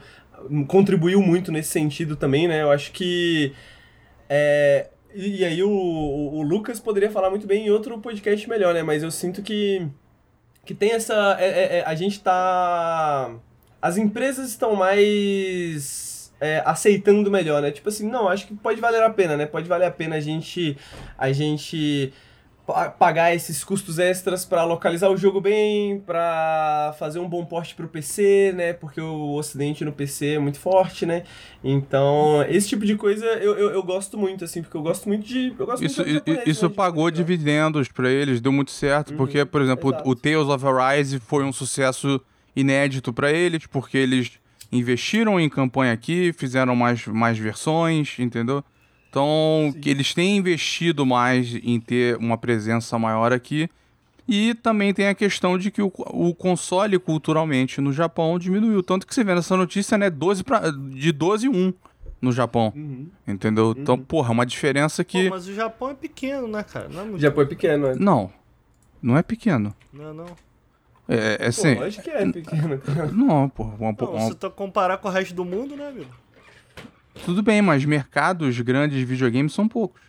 [0.67, 2.61] contribuiu muito nesse sentido também, né?
[2.61, 3.53] Eu acho que.
[4.29, 8.73] É, e, aí o, o, o Lucas poderia falar muito bem em outro podcast melhor,
[8.73, 8.83] né?
[8.83, 9.87] Mas eu sinto que.
[10.65, 11.37] Que tem essa.
[11.39, 13.33] é- é- é, a gente tá.
[13.81, 16.33] As empresas estão mais.
[16.41, 17.71] é, aceitando melhor, né?
[17.71, 19.45] Tipo assim, não, acho que pode valer a pena, né?
[19.45, 20.77] Pode valer a pena a gente.
[21.17, 22.11] A gente
[22.97, 27.89] pagar esses custos extras para localizar o jogo bem, para fazer um bom porte pro
[27.89, 28.71] PC, né?
[28.71, 31.23] Porque o ocidente no PC é muito forte, né?
[31.61, 35.25] Então, esse tipo de coisa eu, eu, eu gosto muito, assim, porque eu gosto muito
[35.25, 35.53] de.
[35.59, 37.17] Eu gosto isso muito japonês, isso né, pagou de...
[37.17, 41.19] dividendos para eles, deu muito certo, uhum, porque, por exemplo, o, o Tales of Arise
[41.19, 42.21] foi um sucesso
[42.55, 44.39] inédito para eles, porque eles
[44.71, 48.63] investiram em campanha aqui, fizeram mais, mais versões, entendeu?
[49.13, 53.69] Então, que eles têm investido mais em ter uma presença maior aqui.
[54.27, 58.81] E também tem a questão de que o, o console culturalmente no Japão diminuiu.
[58.81, 60.09] Tanto que você vê nessa notícia, né?
[60.09, 61.73] 12 pra, de 12 1
[62.19, 62.73] no Japão.
[62.75, 63.07] Uhum.
[63.27, 63.67] Entendeu?
[63.67, 63.75] Uhum.
[63.77, 65.25] Então, porra, uma diferença que.
[65.25, 66.89] Pô, mas o Japão é pequeno, né, cara?
[66.89, 67.17] Não é muito...
[67.17, 67.95] O Japão é pequeno, né?
[67.99, 68.31] Não.
[68.99, 69.75] Não é pequeno.
[69.93, 70.25] Não, não.
[71.07, 71.75] É, é assim.
[71.75, 73.11] Pô, lógico que é pequeno, cara.
[73.11, 73.75] Não, porra.
[73.79, 74.21] Uma, não, uma...
[74.21, 76.22] Se tu comparar com o resto do mundo, né, amigo?
[77.25, 80.01] Tudo bem, mas mercados grandes de videogames são poucos.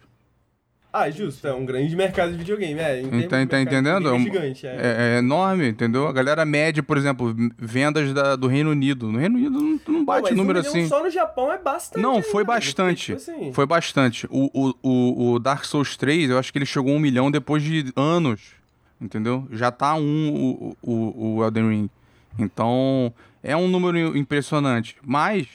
[0.97, 3.01] Ah, justo, é um grande mercado de videogame, é.
[3.01, 4.15] Em tá, tá entendendo?
[4.15, 4.71] É, gigante, é.
[4.71, 5.19] É, é.
[5.19, 6.07] enorme, entendeu?
[6.07, 9.11] A galera mede, por exemplo, vendas da, do Reino Unido.
[9.11, 10.87] No Reino Unido não, não bate não, número um assim.
[10.87, 12.01] Só no Japão é bastante.
[12.01, 13.17] Não, foi ainda, bastante.
[13.17, 13.53] Tipo assim.
[13.53, 14.29] Foi bastante.
[14.31, 17.29] O, o, o, o, Dark Souls 3, eu acho que ele chegou a um milhão
[17.29, 18.53] depois de anos.
[19.01, 19.49] Entendeu?
[19.51, 21.91] Já tá um o, o, o Elden Ring.
[22.39, 24.97] Então, é um número impressionante.
[25.05, 25.49] Mas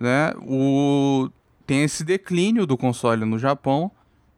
[0.00, 1.28] né, o,
[1.66, 3.90] tem esse declínio do console no Japão.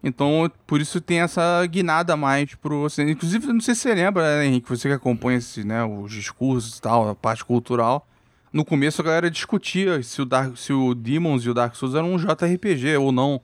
[0.02, 3.12] Então, por isso tem essa guinada mais pro ocidente.
[3.12, 6.76] Inclusive, não sei se você lembra, né, Henrique, você que acompanha esse, né, os discursos
[6.76, 8.06] e tal, a parte cultural.
[8.52, 11.94] No começo a galera discutia se o, Dark, se o Demons e o Dark Souls
[11.94, 13.40] eram um JRPG ou não.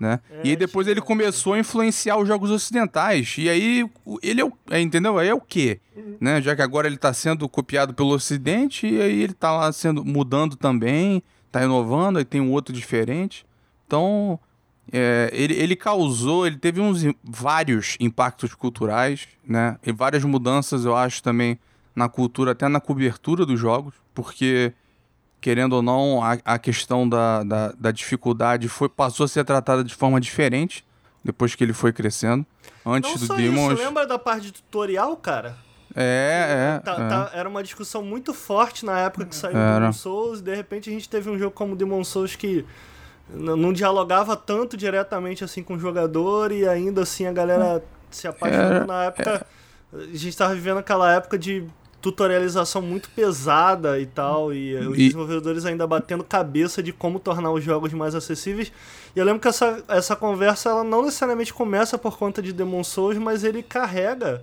[0.00, 0.18] Né?
[0.30, 3.36] É, e aí depois ele começou a influenciar os jogos ocidentais.
[3.38, 3.88] E aí
[4.22, 4.52] ele é o.
[4.70, 5.18] É, entendeu?
[5.18, 5.78] Aí é o quê?
[5.94, 6.16] Uhum.
[6.18, 6.40] Né?
[6.40, 10.02] Já que agora ele está sendo copiado pelo Ocidente, e aí ele está lá sendo
[10.02, 13.44] mudando também tá inovando, aí tem um outro diferente.
[13.86, 14.38] Então,
[14.92, 19.78] é, ele, ele causou, ele teve uns vários impactos culturais, né?
[19.84, 21.58] E várias mudanças, eu acho, também
[21.94, 24.72] na cultura, até na cobertura dos jogos, porque,
[25.40, 29.84] querendo ou não, a, a questão da, da, da dificuldade foi, passou a ser tratada
[29.84, 30.84] de forma diferente
[31.22, 32.46] depois que ele foi crescendo.
[32.84, 33.74] Antes não do Demons.
[33.74, 35.56] Isso, lembra da parte de tutorial, cara?
[35.94, 37.08] É, é, tá, é.
[37.08, 39.80] Tá, era uma discussão muito forte na época que saiu era.
[39.80, 42.64] Demon Souls, e de repente a gente teve um jogo como Demon Souls que
[43.32, 48.86] não dialogava tanto diretamente assim com o jogador e ainda assim a galera se apaixonou
[48.86, 49.46] na época.
[49.92, 51.64] A gente estava vivendo aquela época de
[52.00, 57.50] tutorialização muito pesada e tal, e, e, os desenvolvedores ainda batendo cabeça de como tornar
[57.50, 58.72] os jogos mais acessíveis.
[59.14, 62.82] E eu lembro que essa, essa conversa ela não necessariamente começa por conta de Demon
[62.82, 64.42] Souls, mas ele carrega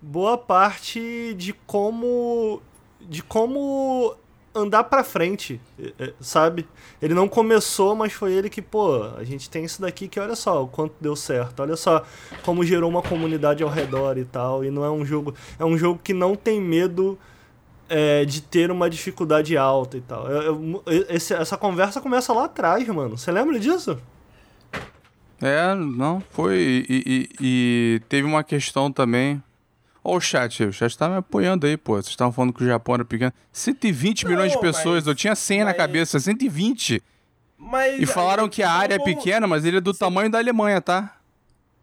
[0.00, 2.62] boa parte de como
[3.00, 4.16] de como
[4.54, 6.66] andar para frente, é, é, sabe?
[7.00, 10.34] Ele não começou, mas foi ele que, pô, a gente tem isso daqui que olha
[10.34, 11.60] só o quanto deu certo.
[11.60, 12.04] Olha só
[12.44, 15.78] como gerou uma comunidade ao redor e tal, e não é um jogo, é um
[15.78, 17.18] jogo que não tem medo
[17.88, 20.28] é, de ter uma dificuldade alta e tal.
[20.28, 23.16] Eu, eu, esse, essa conversa começa lá atrás, mano.
[23.16, 23.98] Você lembra disso?
[25.40, 26.84] É, não, foi.
[26.88, 29.42] E, e, e teve uma questão também
[30.02, 31.94] Ó o chat, o chat tá me apoiando aí, pô.
[31.94, 33.32] Vocês estavam falando que o Japão era pequeno.
[33.52, 37.02] 120 não, milhões de pessoas, mas, eu tinha 100 mas, na cabeça, 120.
[37.58, 39.98] Mas, e falaram que a área é pequena, mas ele é do Sim.
[39.98, 41.16] tamanho da Alemanha, tá?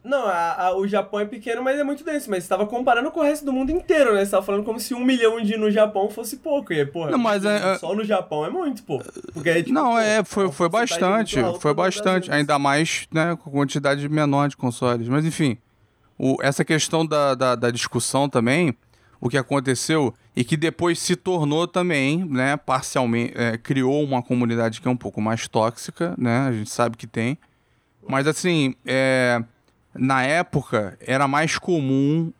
[0.08, 2.30] Não, a, a, o Japão é pequeno, mas é muito denso.
[2.30, 4.24] Mas você tava comparando com o resto do mundo inteiro, né?
[4.24, 6.72] Você tava falando como se um milhão de no Japão fosse pouco.
[6.72, 9.02] E, porra, não, mas é, é, só no Japão é muito, pô.
[9.34, 11.36] Porque é, tipo, não, é, foi, foi bastante.
[11.60, 12.32] Foi bastante.
[12.32, 15.10] Ainda mais, né, com quantidade menor de consoles.
[15.10, 15.58] Mas enfim.
[16.18, 18.76] O, essa questão da, da, da, discussão também,
[19.22, 24.82] o que aconteceu e que depois se tornou também, né, parcialmente, é, criou uma comunidade
[24.82, 27.38] que é um pouco mais tóxica, né, a gente sabe que tem.
[28.08, 29.44] Mas assim, é,
[29.94, 32.32] na época era mais comum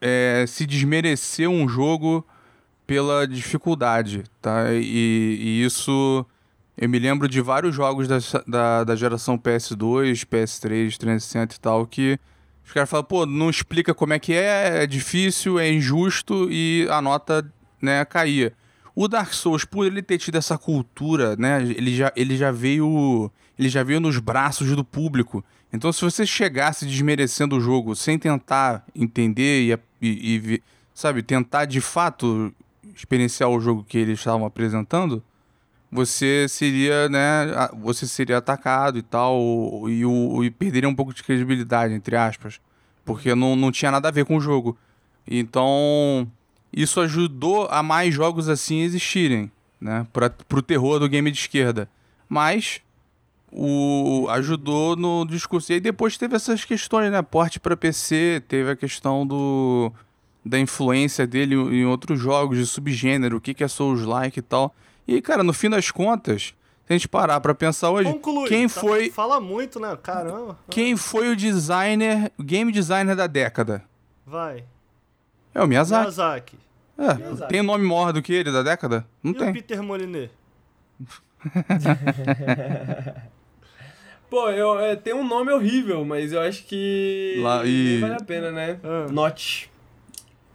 [0.00, 2.24] é, se desmerecer um jogo
[2.86, 4.72] pela dificuldade, tá?
[4.72, 6.24] E, e, isso
[6.76, 11.86] eu me lembro de vários jogos da, da, da geração PS2, PS3, 360 e tal
[11.86, 12.18] que
[12.68, 16.86] os caras falam, pô, não explica como é que é, é difícil, é injusto e
[16.90, 17.50] a nota,
[17.80, 18.52] né, caía.
[18.94, 23.30] O Dark Souls, por ele ter tido essa cultura, né, ele já, ele já veio
[23.58, 25.42] ele já veio nos braços do público.
[25.72, 30.62] Então, se você chegasse desmerecendo o jogo sem tentar entender e, e, e
[30.92, 32.52] sabe, tentar de fato
[32.94, 35.24] experienciar o jogo que eles estavam apresentando,
[35.90, 39.38] você seria, né, você seria atacado e tal,
[39.88, 42.60] e, o, e perderia um pouco de credibilidade, entre aspas,
[43.04, 44.76] porque não, não tinha nada a ver com o jogo.
[45.26, 46.30] Então,
[46.72, 49.50] isso ajudou a mais jogos assim existirem,
[49.80, 51.88] né, para pro terror do game de esquerda.
[52.28, 52.82] Mas
[53.50, 55.72] o, ajudou no discurso.
[55.72, 57.22] E aí depois teve essas questões, né?
[57.22, 59.92] Porte para PC, teve a questão do
[60.44, 64.74] da influência dele em outros jogos de subgênero, o que, que é Souls-like e tal.
[65.08, 66.42] E, cara, no fim das contas,
[66.86, 68.46] se a gente parar pra pensar hoje, Conclui.
[68.48, 69.96] quem Tá- foi Fala muito, né?
[70.02, 70.58] Caramba.
[70.70, 73.82] quem foi o designer, o game designer da década?
[74.26, 74.64] Vai.
[75.54, 76.02] É o Miyazaki.
[76.02, 76.58] Miyazaki.
[76.98, 77.52] É, Miyazaki.
[77.52, 79.06] tem nome maior do que ele da década?
[79.22, 79.52] Não e o tem.
[79.54, 80.30] Peter Molyneux?
[84.28, 87.40] Pô, eu, é, tem um nome horrível, mas eu acho que.
[87.42, 88.78] Lá- e- vale a pena, né?
[88.84, 89.06] Ah.
[89.10, 89.66] Notch.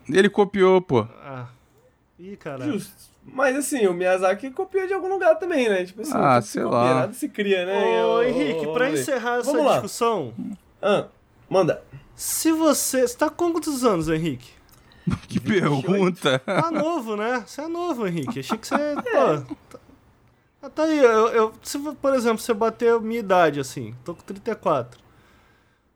[0.07, 1.07] Ele copiou, pô.
[1.23, 1.47] Ah.
[2.19, 2.73] Ih, caralho.
[2.73, 3.12] Justo.
[3.25, 5.83] Mas assim, o Miyazaki copiou de algum lugar também, né?
[5.85, 6.93] Tipo assim, Ah, se sei copia, lá.
[6.95, 8.03] Nada se cria, né?
[8.05, 9.71] Ô, Ô, Henrique, ô, pra encerrar essa Vamos lá.
[9.73, 10.33] discussão,
[10.81, 11.05] Ah,
[11.49, 11.83] manda.
[12.15, 13.07] se você.
[13.07, 14.51] Você tá com quantos anos, Henrique?
[15.27, 16.39] Que pergunta.
[16.39, 17.43] Tá novo, né?
[17.45, 18.39] Você é novo, Henrique.
[18.39, 18.75] Achei que você.
[19.11, 19.55] Pô.
[20.61, 24.13] Tá, tá aí, eu, eu- se, por exemplo, você bater a minha idade, assim, tô
[24.15, 24.99] com 34.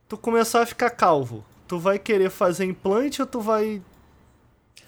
[0.09, 3.81] Tu começar a ficar calvo, tu vai querer fazer implante ou tu vai.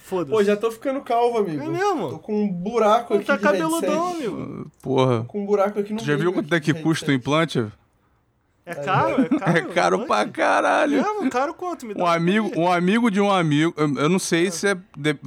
[0.10, 0.32] Foda-se.
[0.32, 1.64] Pô, já tô ficando calvo, amigo.
[1.64, 2.10] É mesmo?
[2.10, 4.26] Tô com um buraco Pô, aqui tá de cabeludão, headset.
[4.28, 4.72] amigo.
[4.82, 5.18] Porra.
[5.20, 7.66] Tô com um buraco aqui no Tu já viu quanto é que custa o implante?
[8.66, 9.22] É caro?
[9.24, 9.58] É caro?
[9.58, 11.00] É caro pra caralho.
[11.00, 11.30] É mesmo?
[11.30, 11.86] Caro quanto?
[11.86, 14.78] Me dá Um amigo, um amigo de um amigo, eu, eu não sei se, é-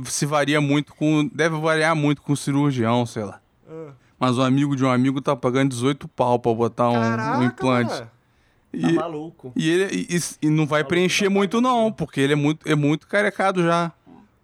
[0.05, 1.29] se varia muito com.
[1.33, 3.41] Deve variar muito com o cirurgião, sei lá.
[3.69, 3.91] Ah.
[4.19, 7.43] Mas um amigo de um amigo tá pagando 18 pau pra botar um, Caraca, um
[7.45, 7.91] implante.
[7.91, 8.07] mano.
[8.07, 8.11] Tá
[8.89, 9.53] E, maluco.
[9.57, 13.07] e ele e, e não vai preencher muito, não, porque ele é muito, é muito
[13.09, 13.93] carecado já.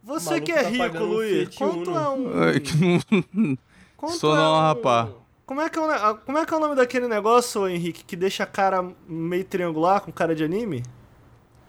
[0.09, 2.45] Você que é tá rico, um Luiz, quanto é um...
[2.49, 3.59] É que
[3.97, 5.09] Quanto Sou é não, um- rapá.
[5.45, 8.15] Como é, que é o, como é que é o nome daquele negócio, Henrique, que
[8.17, 10.83] deixa a cara meio triangular com cara de anime?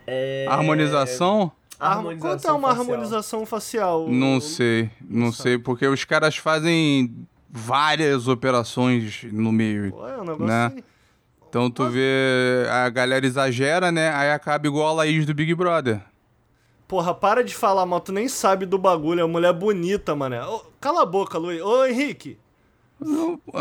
[0.06, 0.46] É...
[0.50, 1.52] Harmonização?
[1.80, 2.86] Harmo- Quanto é uma facial.
[2.92, 4.10] harmonização facial?
[4.10, 7.16] Não sei, não sei, porque os caras fazem
[7.50, 9.92] várias operações no meio.
[9.92, 10.66] Pô, é um negócio Né?
[10.66, 10.84] assim.
[11.50, 14.14] Então tu vê, a galera exagera, né?
[14.14, 16.02] Aí acaba igual a Laís do Big Brother.
[16.90, 20.44] Porra, para de falar mal, tu nem sabe do bagulho, é uma mulher bonita, mané.
[20.44, 21.62] Ô, cala a boca, Luiz.
[21.62, 22.38] Ô, Henrique,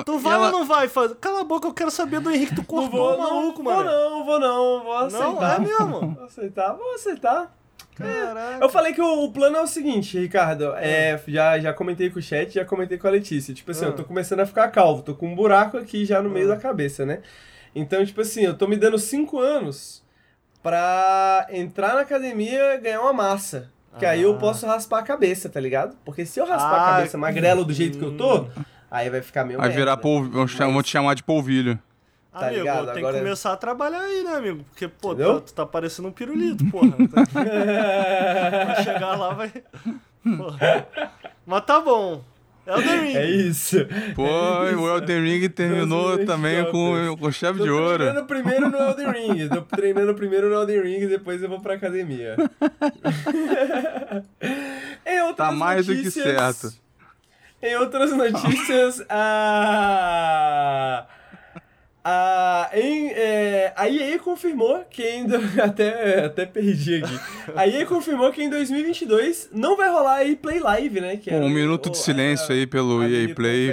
[0.04, 1.14] tu vai Ela- ou não vai fazer?
[1.16, 3.74] Cala a boca, eu quero saber do Henrique, tu Não cortou vou, o maluco, não,
[3.74, 3.90] vou mano.
[3.90, 5.30] não, vou não, vou aceitar.
[5.30, 6.00] Não, é mesmo?
[6.16, 7.54] Vou aceitar, vou aceitar.
[7.94, 8.64] Caraca.
[8.64, 10.72] Eu falei que o, o plano é o seguinte, Ricardo.
[10.76, 13.52] É, já, já comentei com o chat, já comentei com a Letícia.
[13.52, 13.88] Tipo assim, Ah.
[13.88, 16.54] eu tô começando a ficar calvo, tô com um buraco aqui já no meio Ah.
[16.54, 17.20] da cabeça, né?
[17.74, 20.02] Então, tipo assim, eu tô me dando cinco anos
[20.68, 23.70] pra entrar na academia e ganhar uma massa.
[23.98, 24.38] Que aí eu Ah.
[24.38, 25.96] posso raspar a cabeça, tá ligado?
[26.04, 28.46] Porque se eu raspar Ah, a cabeça magrelo do jeito que eu tô,
[28.90, 30.02] aí vai ficar meio Vai virar merda.
[30.02, 31.78] polvilho, vão cha- vão te chamar de polvilho.
[32.30, 32.86] tá amigo, ligado?
[32.92, 34.62] tem Agora- que começar a trabalhar aí, né, amigo?
[34.70, 35.40] Porque, pô, Entendeu?
[35.40, 36.94] tá- tu tá parecendo um pirulito, porra.
[38.66, 39.50] Vai chegar lá, vai.
[40.22, 40.86] Porra.
[41.46, 42.22] Mas tá bom.
[42.68, 43.16] Elden Ring.
[43.16, 43.76] É isso.
[44.14, 44.26] Pô,
[44.66, 44.80] É isso.
[44.80, 47.96] o Elden Ring terminou Deus também livre, com, com chave Tô de ouro.
[48.04, 49.48] treinando primeiro no Elden Ring.
[49.54, 52.36] Tô treinando primeiro no Elden Ring e depois eu vou pra academia.
[55.06, 56.88] em outras Tá mais do que notícias- certo.
[57.62, 61.06] Em outras notícias, a.
[62.10, 65.38] A, em, é, a EA confirmou que ainda.
[65.62, 67.20] Até, até perdi aqui.
[67.54, 71.16] A EA confirmou que em 2022 não vai rolar a EA Play Live, né?
[71.18, 73.72] Que um o- minuto o- de silêncio a- aí pelo a EA Play.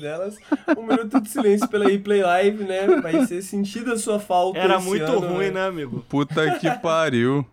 [0.00, 0.36] delas.
[0.78, 2.86] Um minuto de silêncio pela EA Play Live, né?
[3.02, 4.58] Vai ser sentida a sua falta.
[4.58, 6.04] Era esse muito ano, ruim, né, amigo?
[6.08, 7.44] Puta que pariu.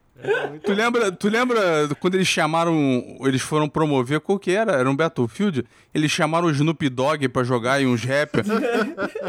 [0.50, 2.74] Muito Tu lembra, tu lembra quando eles chamaram.
[3.22, 4.20] Eles foram promover.
[4.20, 4.74] Qual que era?
[4.74, 5.66] Era um Battlefield?
[5.94, 8.48] Eles chamaram o Snoop Dogg pra jogar e uns rappers.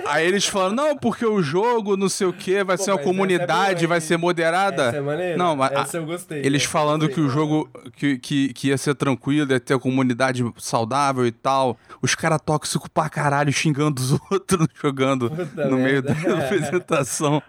[0.07, 3.01] Aí eles falaram: não, porque o jogo, não sei o que, vai Pô, ser uma
[3.01, 4.85] é comunidade, boa, vai ser moderada.
[4.89, 5.37] Essa é maneira?
[5.37, 5.73] Não, mas.
[5.73, 6.45] Essa eu gostei.
[6.45, 7.15] Eles falando gostei.
[7.15, 11.33] que o jogo que, que, que ia ser tranquilo, ia ter a comunidade saudável e
[11.33, 11.79] tal.
[12.01, 16.39] Os caras tóxicos pra caralho xingando os outros jogando Puta no meio da merda.
[16.45, 17.43] apresentação.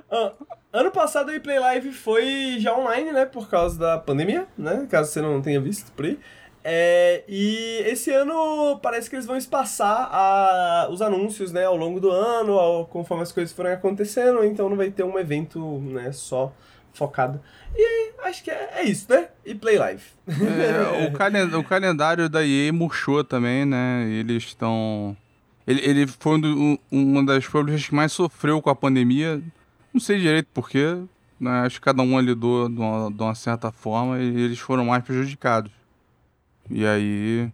[0.74, 3.26] Ano passado a Play Live foi já online, né?
[3.26, 4.88] Por causa da pandemia, né?
[4.90, 6.18] Caso você não tenha visto por aí.
[6.64, 11.66] É, e esse ano parece que eles vão espaçar a- os anúncios, né?
[11.66, 14.44] Ao longo do ano, ao- conforme as coisas forem acontecendo.
[14.44, 16.12] Então não vai ter um evento, né?
[16.12, 16.52] Só
[16.91, 17.40] focado.
[17.76, 19.28] E acho que é, é isso, né?
[19.45, 20.04] E Play Live.
[20.28, 24.08] É, o, calen- o calendário da EA murchou também, né?
[24.10, 25.16] Eles estão.
[25.68, 29.40] Ele, ele foi um um- uma das publishers que mais sofreu com a pandemia.
[29.94, 30.98] Não sei direito porquê.
[31.40, 31.52] Né?
[31.61, 35.03] Acho que cada um lidou de uma, de uma certa forma e eles foram mais
[35.03, 35.72] prejudicados.
[36.70, 37.52] E aí.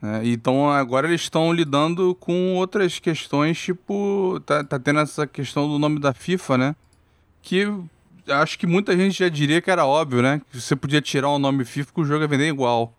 [0.00, 4.40] né, Então agora eles estão lidando com outras questões, tipo.
[4.46, 6.76] Tá, tá tendo essa questão do nome da FIFA, né?
[7.42, 7.68] Que
[8.28, 10.40] acho que muita gente já diria que era óbvio, né?
[10.50, 12.92] Que você podia tirar o nome FIFA que o jogo ia vender igual.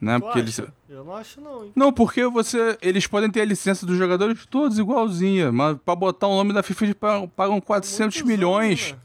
[0.00, 0.16] Né?
[0.18, 0.72] Tu Porque eles, acha?
[0.88, 1.72] Eu não acho, não, hein?
[1.74, 2.78] Não, porque você.
[2.80, 6.62] Eles podem ter a licença dos jogadores todos igualzinha, mas pra botar o nome da
[6.62, 8.92] FIFA eles pagam, pagam 400 Muito milhões.
[8.92, 8.98] né?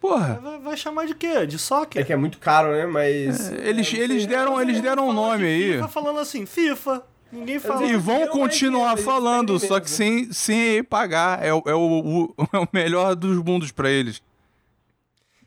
[0.00, 0.38] Porra.
[0.40, 1.44] Vai, vai chamar de quê?
[1.44, 2.06] De É soccer?
[2.06, 2.86] que é muito caro, né?
[2.86, 3.50] Mas.
[3.50, 5.72] Eles, é, eles deram, eles deram um nome de aí.
[5.72, 7.02] FIFA falando assim, FIFA.
[7.32, 7.84] Ninguém fala.
[7.84, 11.44] E vão Eles continuar eles falando, só que sem, sem pagar.
[11.44, 14.22] É, o- é o, o- é o melhor dos mundos pra eles.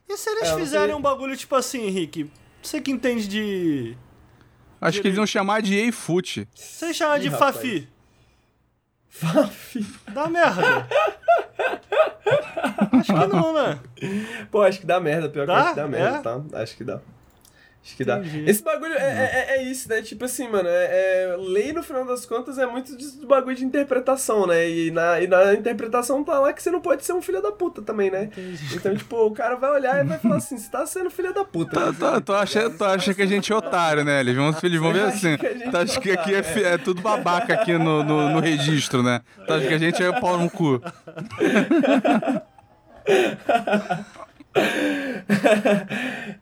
[0.07, 0.95] E se eles É, fizerem sei.
[0.95, 2.29] um bagulho tipo assim, Henrique?
[2.61, 3.97] Você que entende de.
[4.81, 6.47] Acho que eles iam chamar de eFoot.
[6.55, 7.55] Você chama de Ih, rapaz.
[7.55, 7.87] Fafi?
[9.07, 9.85] Fafi.
[10.11, 10.87] Dá merda.
[12.93, 13.79] Acho que não, né?
[14.49, 15.57] Pô, acho que dá merda, pior que Dá?
[15.59, 16.21] acho que dá merda, É?
[16.21, 16.41] tá?
[16.61, 16.99] Acho que dá.
[17.83, 18.19] Acho que dá.
[18.19, 18.43] Entendi.
[18.47, 20.03] Esse bagulho é, é, é isso, né?
[20.03, 23.55] Tipo assim, mano, é, é- lei no final das contas é muito de, do bagulho
[23.55, 24.69] de interpretação, né?
[24.69, 27.51] E na, e na interpretação tá lá que você não pode ser um filho da
[27.51, 28.29] puta também, né?
[28.71, 31.43] Então, tipo, o cara vai olhar e vai falar assim: você tá sendo filho da
[31.43, 31.71] puta.
[31.71, 31.91] Tu, né?
[32.13, 34.19] tu, tu, acha, tu acha que a gente é otário, né?
[34.19, 35.37] Eles vão, eles vão ver Acha assim.
[35.37, 38.03] que a gente Tu acha que aqui é, é fi- é tudo babaca aqui no,
[38.03, 39.21] no, no registro, né?
[39.47, 40.79] Tu acha que a gente é pau no cu.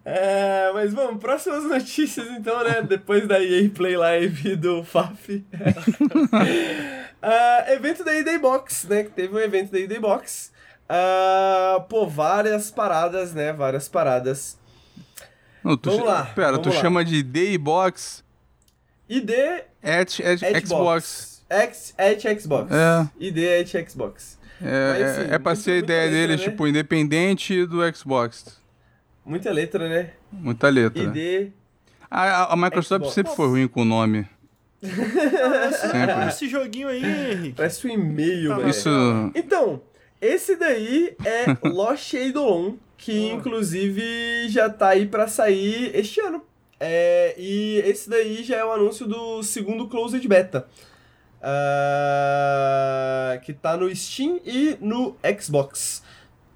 [0.05, 2.81] É, mas vamos, próximas notícias então, né?
[2.81, 5.45] Depois da EA Play Live do FAF.
[7.21, 9.03] Ah, evento da EA Box, né?
[9.03, 10.53] Que teve um evento da EA Box.
[10.87, 13.51] Ah, pô, várias paradas, né?
[13.51, 14.57] Várias paradas.
[15.61, 16.81] Não, tu, Vamos lá, Pera, tu vamos lá.
[16.81, 18.23] chama de Daybox
[19.09, 19.31] ID
[19.83, 20.63] at, at Xbox.
[20.63, 21.45] Xbox.
[21.49, 22.71] X, at Xbox.
[22.71, 23.09] É.
[23.19, 24.38] ID at Xbox.
[24.61, 26.49] É, Mas, assim, é, é pra ser a ideia letra, deles, né?
[26.51, 28.59] tipo, independente do Xbox.
[29.25, 30.11] Muita letra, né?
[30.31, 31.03] Muita letra.
[31.03, 31.51] ID.
[32.09, 33.13] A, a- a Microsoft Xbox.
[33.13, 34.27] sempre foi ruim com o nome.
[34.81, 36.27] Sempre.
[36.29, 37.53] Esse joguinho aí, Henrique.
[37.55, 38.69] Parece um e-mail, Tá velho.
[38.69, 38.89] Isso.
[39.35, 39.81] Então,
[40.21, 46.41] esse daí é Lost Eidolon, que inclusive já tá aí pra sair este ano.
[46.79, 50.65] É, e esse daí já é o anúncio do segundo Closed Beta.
[51.41, 56.03] Ah, que tá no Steam e no Xbox.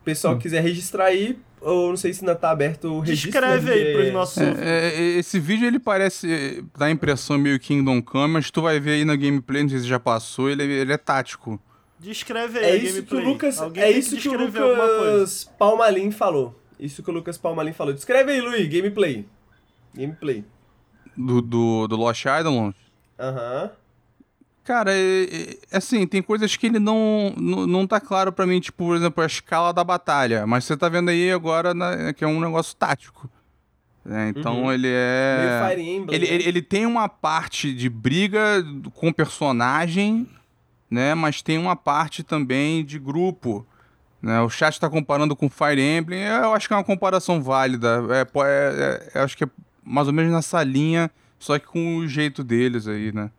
[0.02, 0.40] O pessoal Hum.
[0.40, 3.32] quiser registrar aí, ou não sei se ainda tá aberto o registro.
[3.32, 4.38] Descreve né, aí pros nossos.
[4.42, 8.80] É, é, esse vídeo ele parece dá a impressão meio Kingdom Come, mas tu vai
[8.80, 11.60] ver aí na gameplay, não sei se já passou, ele, ele é tático.
[12.00, 13.34] Descreve aí É isso que o gameplay.
[13.34, 15.14] Lucas, Alguém é isso que o alguma coisa.
[15.14, 16.60] Lucas Palmalin falou.
[16.78, 17.94] Isso que o Lucas Palmalin falou.
[17.94, 19.26] Descreve aí, Luiz, gameplay.
[19.96, 20.44] Gameplay.
[21.16, 22.76] Do, do, do Lost Island.
[23.18, 23.72] Aham.
[24.64, 28.60] Cara, é, é- assim, tem coisas que ele não, não, não tá claro pra mim,
[28.62, 30.48] tipo, por exemplo, a escala da batalha.
[30.48, 33.30] Mas você tá vendo aí agora na- que é um negócio tático.
[34.06, 34.34] né?
[34.36, 34.72] Então Uhum.
[34.74, 35.66] ele é.
[35.70, 36.16] Fire Emblem.
[36.16, 36.34] Ele, né?
[36.34, 38.62] ele, ele tem uma parte de briga
[38.94, 40.28] com personagem,
[40.92, 41.14] né?
[41.16, 43.66] Mas tem uma parte também de grupo.
[44.22, 44.42] Né?
[44.42, 46.22] O chat tá comparando com Fire Emblem.
[46.22, 48.02] Eu acho que é uma comparação válida.
[48.10, 49.50] É, é- é- eu acho que é
[49.86, 51.10] mais ou menos nessa linha,
[51.40, 53.30] só que com o jeito deles aí, né?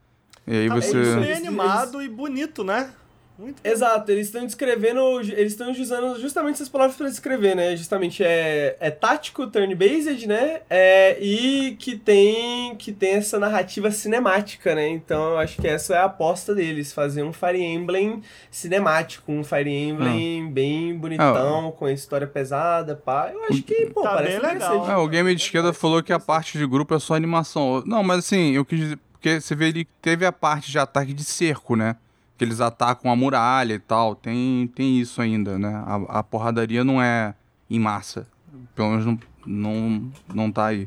[0.47, 0.93] E aí Tá você.
[0.93, 2.91] bem Eles- animado e bonito, né?
[3.37, 3.73] Muito bem.
[3.73, 7.75] Exato, eles estão descrevendo, eles estão usando justamente essas palavras para descrever, né?
[7.77, 10.61] Justamente é, é tático, turn-based, né?
[10.71, 14.87] É, e que tem que tem essa narrativa cinemática, né?
[14.89, 18.23] Então eu acho que essa é a aposta deles, fazer um Fire Emblem
[18.53, 19.89] cinemático, um Fire Ah.
[19.89, 23.31] Emblem bem bonitão, com a história pesada, pá.
[23.35, 24.89] Eu acho que, pô, Tá parece bem legal.
[24.89, 27.83] É, o game de esquerda falou que a parte de grupo é só animação.
[27.85, 28.99] Não, mas assim, eu quis dizer.
[29.25, 31.97] Porque você vê ele teve a parte de ataque de cerco, né?
[32.37, 34.15] Que eles atacam a muralha e tal.
[34.15, 35.83] Tem, tem isso ainda, né?
[35.87, 37.35] A, a porradaria não é
[37.71, 38.27] em massa.
[38.75, 40.87] Pelo menos não, não, não tá aí.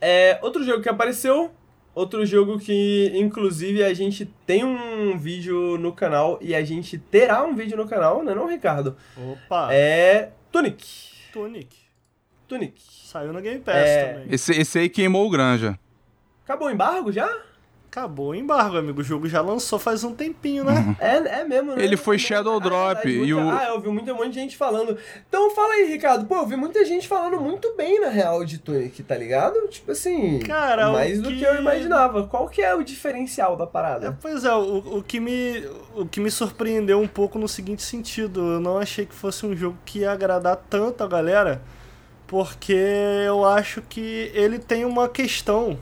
[0.00, 1.52] É, outro jogo que apareceu,
[1.94, 7.44] outro jogo que inclusive a gente tem um vídeo no canal e a gente terá
[7.44, 8.96] um vídeo no canal, né não, Ricardo?
[9.16, 10.84] Opa, É Tunic.
[11.32, 11.76] Tunic.
[12.48, 12.82] Tunic.
[13.04, 14.12] Saiu no Game Pass É.
[14.14, 14.34] também.
[14.34, 15.78] Esse, esse aí queimou o Granja.
[16.50, 17.30] Acabou o embargo já?
[17.88, 19.00] Acabou o embargo, amigo.
[19.00, 20.96] O jogo já lançou faz um tempinho, né?
[20.98, 21.84] É, é mesmo, né?
[21.84, 22.18] Ele foi É.
[22.18, 24.98] Shadow Ah, Drop e o- Ah, eu ouvi muita, um monte de gente falando.
[25.28, 26.24] Então fala aí, Ricardo.
[26.26, 29.54] Pô, eu vi muita gente falando muito bem, na real, de Tunic, tá ligado?
[29.68, 31.36] Tipo assim, Cara, o mais do que...
[31.38, 32.26] que- eu imaginava.
[32.26, 34.18] Qual que é o diferencial da É, parada?
[34.20, 35.64] pois é, o, o, que me,
[35.94, 39.54] o que me surpreendeu um pouco no seguinte sentido, eu não achei que fosse um
[39.56, 41.62] jogo que ia agradar tanto a galera,
[42.26, 42.72] porque
[43.24, 45.78] eu acho que ele tem uma questão.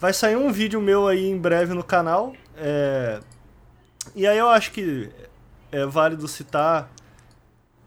[0.00, 3.18] Vai sair um vídeo meu aí em breve no canal, é,
[4.14, 5.10] e aí eu acho que
[5.72, 6.88] é válido citar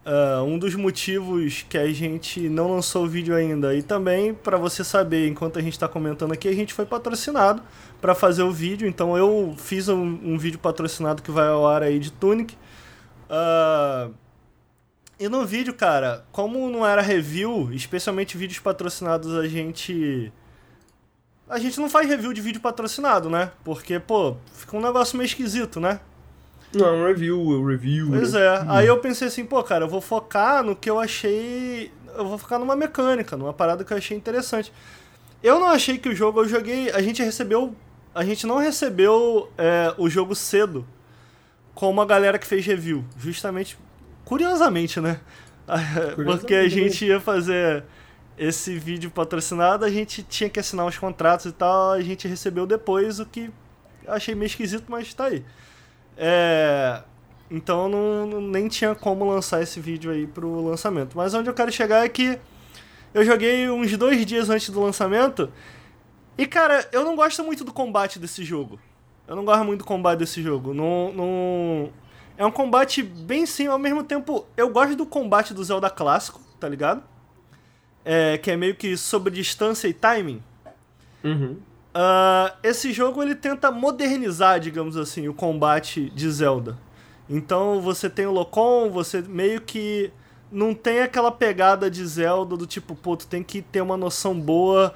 [0.05, 4.57] ah, um dos motivos que a gente não lançou o vídeo ainda, e também para
[4.57, 7.61] você saber, enquanto a gente está comentando aqui, a gente foi patrocinado
[8.01, 8.88] para fazer o vídeo.
[8.88, 12.57] Então eu fiz um, um vídeo patrocinado que vai ao ar aí de Tunic.
[13.29, 14.09] Ah,
[15.19, 20.33] e no vídeo, cara, como não era review, especialmente vídeos patrocinados, a gente
[21.51, 23.51] a gente não faz review de vídeo patrocinado, né?
[23.61, 25.99] Porque, pô, fica um negócio meio esquisito, né?
[26.73, 28.07] Não, review, review.
[28.09, 28.39] Pois né?
[28.39, 28.65] é.
[28.69, 31.91] Aí eu pensei assim, pô, cara, eu vou focar no que eu achei.
[32.15, 34.71] Eu vou focar numa mecânica, numa parada que eu achei interessante.
[35.43, 36.89] Eu não achei que o jogo, eu joguei.
[36.91, 37.75] A gente recebeu.
[38.15, 40.85] A gente não recebeu é, o jogo cedo
[41.75, 43.03] como a galera que fez review.
[43.17, 43.77] Justamente.
[44.23, 45.19] Curiosamente, né?
[46.15, 47.83] Porque a gente ia fazer
[48.41, 52.65] esse vídeo patrocinado, a gente tinha que assinar os contratos e tal, a gente recebeu
[52.65, 53.51] depois, o que
[54.07, 55.45] achei meio esquisito, mas tá aí.
[56.18, 57.03] É,
[57.51, 61.15] então não, nem tinha como lançar esse vídeo aí pro lançamento.
[61.15, 62.39] Mas onde eu quero chegar é que
[63.13, 65.51] eu joguei uns dois dias antes do lançamento.
[66.35, 68.80] E cara, eu não gosto muito do combate desse jogo.
[69.27, 70.73] Eu não gosto muito do combate desse jogo.
[70.73, 71.93] Não, não...
[72.35, 76.41] É um combate bem sim, ao mesmo tempo eu gosto do combate do Zelda clássico,
[76.59, 77.03] tá ligado?
[78.03, 80.41] É, que é meio que sobre distância e timing.
[81.23, 81.57] Uhum.
[81.93, 86.77] Uh, esse jogo ele tenta modernizar, digamos assim, o combate de Zelda.
[87.29, 90.11] Então você tem o Locom, você meio que
[90.51, 94.37] não tem aquela pegada de Zelda do tipo, pô, tu tem que ter uma noção
[94.39, 94.93] boa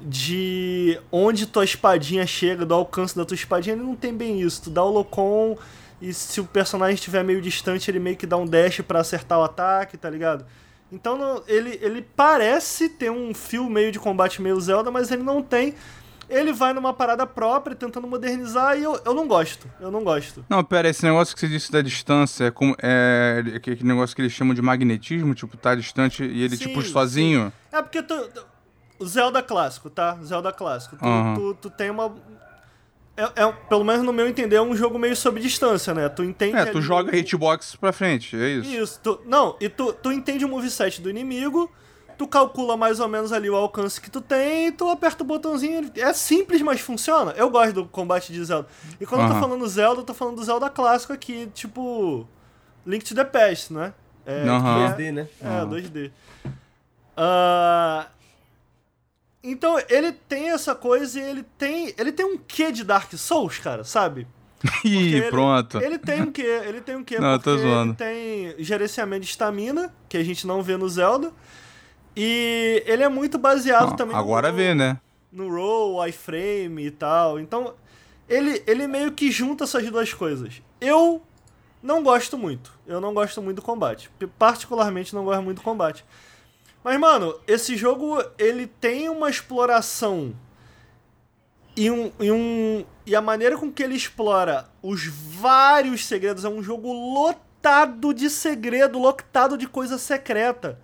[0.00, 3.74] de onde tua espadinha chega, do alcance da tua espadinha.
[3.74, 4.62] Ele não tem bem isso.
[4.62, 5.56] Tu dá o Locom
[6.00, 9.38] e se o personagem estiver meio distante, ele meio que dá um dash para acertar
[9.38, 10.44] o ataque, tá ligado?
[10.90, 15.22] Então não, ele, ele parece ter um fio meio de combate meio Zelda, mas ele
[15.22, 15.74] não tem.
[16.30, 19.66] Ele vai numa parada própria, tentando modernizar, e eu, eu não gosto.
[19.80, 20.44] Eu não gosto.
[20.48, 24.20] Não, pera, esse negócio que você disse da distância, é, como, é aquele negócio que
[24.20, 27.50] eles chamam de magnetismo, tipo, tá distante e ele, Sim, tipo, sozinho.
[27.70, 27.76] sim.
[27.76, 28.14] É porque tu.
[28.98, 30.18] O Zelda clássico, tá?
[30.24, 30.96] Zelda clássico.
[30.96, 31.34] Tu, Aham.
[31.34, 32.14] tu, tu tem uma.
[33.18, 36.08] É, é- pelo menos no meu entender, é um jogo meio sob distância, né?
[36.08, 36.56] Tu entende.
[36.56, 38.70] É, tu ali joga hitbox pra frente, é isso.
[38.70, 41.68] Isso, tu, não, e tu, tu entende o moveset do inimigo,
[42.16, 45.26] tu calcula mais ou menos ali o alcance que tu tem e tu aperta o
[45.26, 45.90] botãozinho.
[45.96, 47.32] É simples, mas funciona.
[47.36, 48.68] Eu gosto do combate de Zelda.
[49.00, 52.24] E quando eu tô falando Zelda, eu tô falando do Zelda clássico aqui, tipo.
[52.86, 53.92] Link to the Past, né?
[54.24, 54.62] É, Aham.
[54.96, 55.28] que é- 2D, né?
[55.42, 55.68] é, Aham.
[55.68, 56.10] 2D.
[57.16, 58.06] Ah,
[59.50, 61.94] então, ele tem essa coisa e ele tem.
[61.98, 64.26] Ele tem um quê de Dark Souls, cara, sabe?
[64.84, 65.80] Ih, ele- pronto.
[65.80, 66.60] Ele tem um quê?
[66.66, 67.18] Ele tem um quê?
[67.20, 67.90] Não, eu tô porque zoando.
[67.90, 71.32] ele tem gerenciamento de estamina, que a gente não vê no Zelda.
[72.16, 74.98] E ele é muito baseado também agora no, vê, né?
[75.30, 77.38] no roll, iframe e tal.
[77.38, 77.74] Então,
[78.28, 80.60] ele, ele meio que junta essas duas coisas.
[80.80, 81.22] Eu
[81.80, 82.72] não gosto muito.
[82.86, 84.10] Eu não gosto muito do combate.
[84.36, 86.04] Particularmente não gosto muito do combate.
[86.82, 90.34] Mas, mano, esse jogo, ele tem uma exploração
[91.76, 96.48] e, um, e, um, e a maneira com que ele explora os vários segredos é
[96.48, 100.78] um jogo lotado de segredo, lotado de coisa secreta.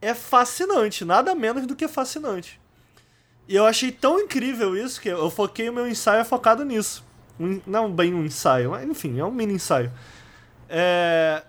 [0.00, 2.60] É fascinante, nada menos do que fascinante.
[3.46, 7.04] E eu achei tão incrível isso que eu foquei o meu ensaio focado nisso.
[7.38, 9.92] Um- não bem um ensaio, mas enfim, é um mini ensaio.
[10.68, 11.44] É,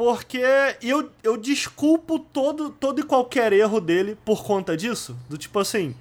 [0.00, 0.40] porque
[0.80, 5.14] eu, eu desculpo todo, todo e qualquer erro dele por conta disso.
[5.28, 5.94] Do tipo assim.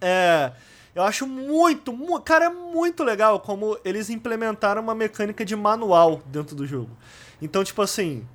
[0.00, 0.50] É,
[0.96, 6.20] eu acho muito, mu cara, é muito legal como eles implementaram uma mecânica de manual
[6.26, 6.90] dentro do jogo.
[7.40, 8.26] Então, tipo assim,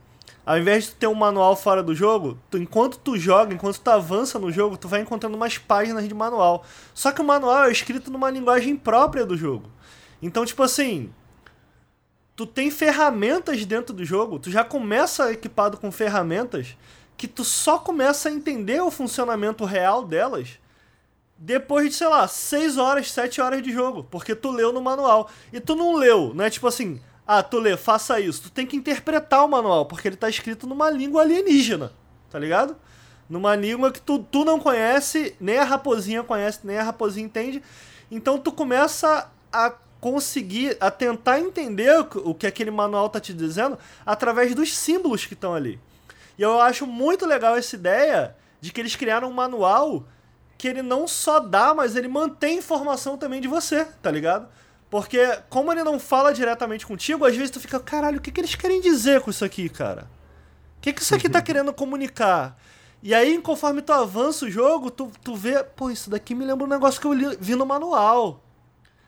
[0.46, 3.90] ao invés de ter um manual fora do jogo, tu, enquanto tu joga, enquanto tu
[3.90, 6.64] avança no jogo, tu vai encontrando umas páginas de manual.
[6.94, 9.70] Só que o manual é escrito numa linguagem própria do jogo.
[10.22, 11.12] Então, tipo assim,
[12.36, 16.76] tu tem ferramentas dentro do jogo, tu já começa equipado com ferramentas
[17.16, 20.60] que tu só começa a entender o funcionamento real delas
[21.38, 25.30] depois de, sei lá, 6 horas, 7 horas de jogo, porque tu leu no manual.
[25.52, 28.44] E tu não leu, não é tipo assim, ah, tu lê, faça isso.
[28.44, 31.92] Tu tem que interpretar o manual, porque ele tá escrito numa língua alienígena,
[32.30, 32.78] tá ligado?
[33.30, 37.62] Numa língua que tu, tu não conhece, nem a raposinha conhece, nem a raposinha entende.
[38.10, 39.74] Então tu começa a
[40.04, 45.34] conseguir, a tentar entender o que- aquele manual tá te dizendo através dos símbolos que
[45.34, 45.80] estão ali.
[46.38, 50.04] E eu acho muito legal essa ideia de que eles criaram um manual
[50.58, 54.48] que ele não só dá, mas ele mantém informação também de você, tá ligado?
[54.90, 55.20] Porque
[55.50, 58.56] como ele não fala diretamente contigo, às vezes tu fica, caralho, o que, que eles
[58.56, 60.02] querem dizer com isso aqui, cara?
[60.78, 62.58] O que, que isso aqui tá querendo comunicar?
[63.02, 66.66] E aí, conforme tu avança o jogo, tu, tu vê, pô, isso daqui me lembra
[66.66, 68.42] um negócio que eu li- vi no manual.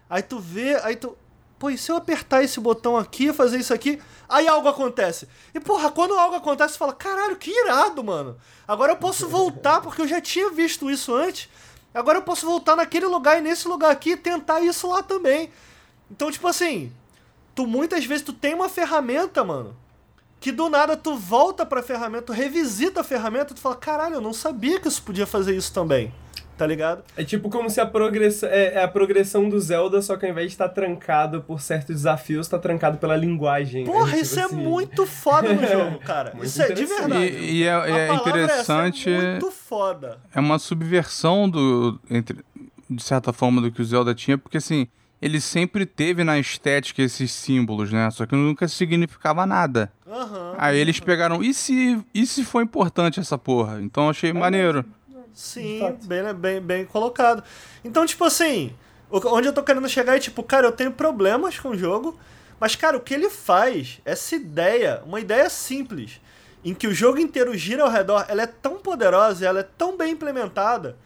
[0.10, 1.18] Aí tu vê, aí tu.
[1.58, 5.28] Pô, e se eu apertar esse botão aqui, fazer isso aqui, aí algo acontece.
[5.54, 8.38] E porra, quando algo acontece, você fala, caralho, que irado, mano.
[8.68, 11.50] Agora eu posso voltar, porque eu já tinha visto isso antes.
[11.94, 15.50] Agora eu posso voltar naquele lugar e nesse lugar aqui e tentar isso lá também.
[16.12, 16.92] Então, tipo assim,
[17.56, 19.76] tu muitas vezes tu tem uma ferramenta, mano,
[20.42, 24.22] que do nada tu volta pra ferramenta, tu revisita a ferramenta tu fala, caralho, eu
[24.22, 26.14] não sabia que isso podia fazer isso também.
[26.58, 27.04] Tá ligado?
[27.18, 28.50] É tipo como se a progressão.
[28.50, 31.96] É, é a progressão do Zelda, só que ao invés de estar trancado por certos
[31.96, 33.86] desafios, tá trancado pela linguagem.
[33.86, 33.92] né?
[33.92, 34.56] Porra, Tipo isso é assim.
[34.56, 36.32] muito foda no jogo, cara.
[36.34, 37.10] Muito isso é de interessante.
[37.10, 37.26] verdade.
[37.38, 39.10] E, e é, A é palavra interessante.
[39.10, 40.18] Essa é muito foda.
[40.34, 42.38] é uma subversão do entre
[42.90, 44.88] de certa forma do que o Zelda tinha, porque assim,
[45.20, 48.10] ele sempre teve na estética esses símbolos, né?
[48.12, 49.92] Só que nunca significava nada.
[50.08, 50.54] Aham.
[50.58, 53.82] Aí eles pegaram, e se, e se foi importante essa porra?
[53.82, 54.86] Então eu achei maneiro.
[55.36, 57.44] Sim, bem, bem, bem colocado.
[57.84, 58.74] Então, tipo assim,
[59.10, 62.18] o- onde eu tô querendo chegar é tipo, cara, eu tenho problemas com o jogo,
[62.60, 66.22] mas, cara, o que ele faz, essa ideia, uma ideia simples,
[66.64, 69.96] em que o jogo inteiro gira ao redor, ela é tão poderosa, ela é tão
[69.98, 70.98] bem implementada,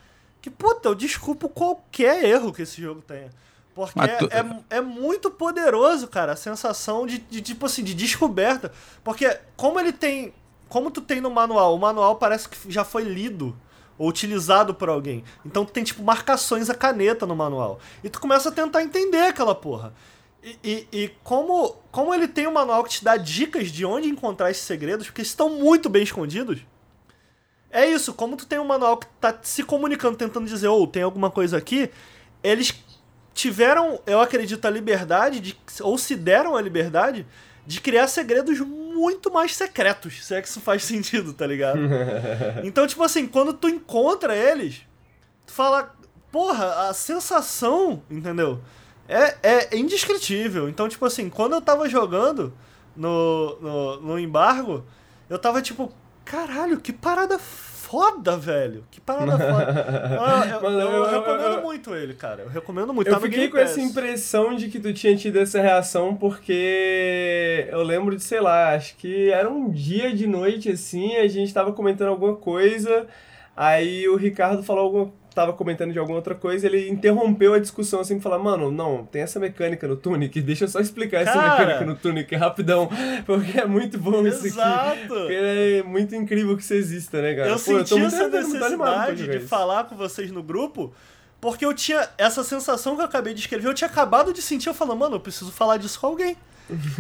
[0.42, 3.30] que, puta, eu desculpo qualquer erro que esse jogo tenha.
[3.76, 4.30] Porque tu-
[4.72, 8.72] é, é muito poderoso, cara, a sensação de, de, tipo assim, de descoberta.
[9.04, 10.34] Porque como ele tem.
[10.68, 13.56] Como tu tem no manual, o manual parece que já foi lido
[14.00, 15.24] ou utilizado por alguém.
[15.46, 17.80] Então tem, tipo, marcações a caneta no manual.
[18.02, 19.94] E tu começa a tentar entender aquela porra.
[20.42, 24.08] E, e, e como, como ele tem um manual que te dá dicas de onde
[24.08, 26.62] encontrar esses segredos, porque estão muito bem escondidos.
[27.70, 31.04] É isso, como tu tem um manual que tá se comunicando, tentando dizer, ou tem
[31.04, 31.92] alguma coisa aqui,
[32.42, 32.74] eles
[33.34, 37.28] tiveram, eu acredito, a liberdade, de, ou se deram a liberdade,
[37.70, 41.80] de criar segredos muito mais secretos, se é que isso faz sentido, tá ligado?
[42.66, 44.82] então, tipo assim, quando tu encontra eles,
[45.46, 45.96] tu fala,
[46.32, 48.60] porra, a sensação, entendeu?
[49.08, 50.68] É, é indescritível.
[50.68, 52.52] Então, tipo assim, quando eu tava jogando
[52.96, 54.84] no, no, no embargo,
[55.30, 55.94] eu tava tipo,
[56.26, 57.38] caralho, que parada
[57.90, 58.84] foda, velho.
[58.92, 60.18] Que parada foda.
[60.20, 62.44] Ah, eu, Mano, eu eu- eu- recomendo eu- muito ele, cara.
[62.44, 63.08] Eu recomendo muito.
[63.08, 67.82] Eu Tá fiquei com essa impressão de que tu tinha tido essa reação porque eu
[67.84, 71.72] lembro de, sei lá, acho que era um dia de noite assim, a gente tava
[71.74, 73.08] comentando alguma coisa,
[73.56, 75.19] aí o Ricardo falou alguma.
[75.34, 79.22] Tava comentando de alguma outra coisa, ele interrompeu a discussão assim, falar, mano, não, tem
[79.22, 81.50] essa mecânica no Tunic, deixa eu só explicar essa Cara!
[81.60, 82.90] mecânica no Tunic rapidão,
[83.26, 84.48] porque é muito bom isso aqui.
[84.48, 85.08] Exato.
[85.08, 87.50] Porque é muito incrível que isso exista, né, cara?
[87.50, 89.48] Eu Pô, senti muito- essa necessidade de isso.
[89.48, 90.92] falar com vocês no grupo,
[91.40, 94.68] porque eu tinha essa sensação que eu acabei de escrever, eu tinha acabado de sentir,
[94.68, 96.36] eu falando, mano, eu preciso falar disso com alguém.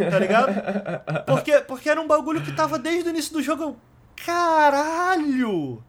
[0.10, 0.51] Tá ligado?
[1.27, 3.64] Porque, porque era um bagulho que tava desde o início do jogo.
[3.64, 3.76] eu,
[4.26, 5.84] Caralho!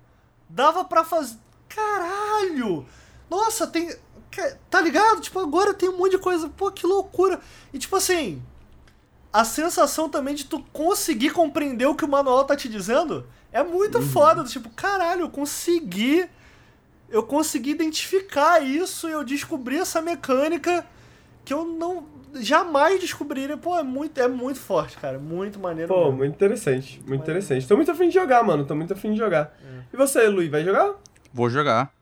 [0.49, 1.37] Dava pra fazer.
[1.75, 2.85] Caralho!
[3.31, 3.95] Nossa, tem.
[4.69, 5.21] Tá ligado?
[5.21, 6.49] Tipo, agora tem um monte de coisa.
[6.49, 7.41] Pô, que loucura!
[7.73, 8.43] E tipo assim.
[9.33, 13.63] A sensação também de tu conseguir compreender o que o manual tá te dizendo é
[13.63, 14.03] muito Uhum.
[14.09, 14.43] foda.
[14.45, 16.29] Tipo, caralho, eu consegui.
[17.09, 20.85] Eu consegui identificar isso e eu descobri essa mecânica
[21.45, 23.57] que eu não jamais descobriria.
[23.57, 25.19] Pô, é muito, é muito forte, cara.
[25.19, 25.89] Muito maneiro.
[25.93, 26.17] Pô, mesmo.
[26.19, 27.67] muito interessante, muito interessante.
[27.69, 29.57] Tô muito afim de jogar, mano, tô muito afim de jogar.
[29.93, 30.95] E você, Luiz, vai jogar?
[31.33, 31.93] Vou jogar.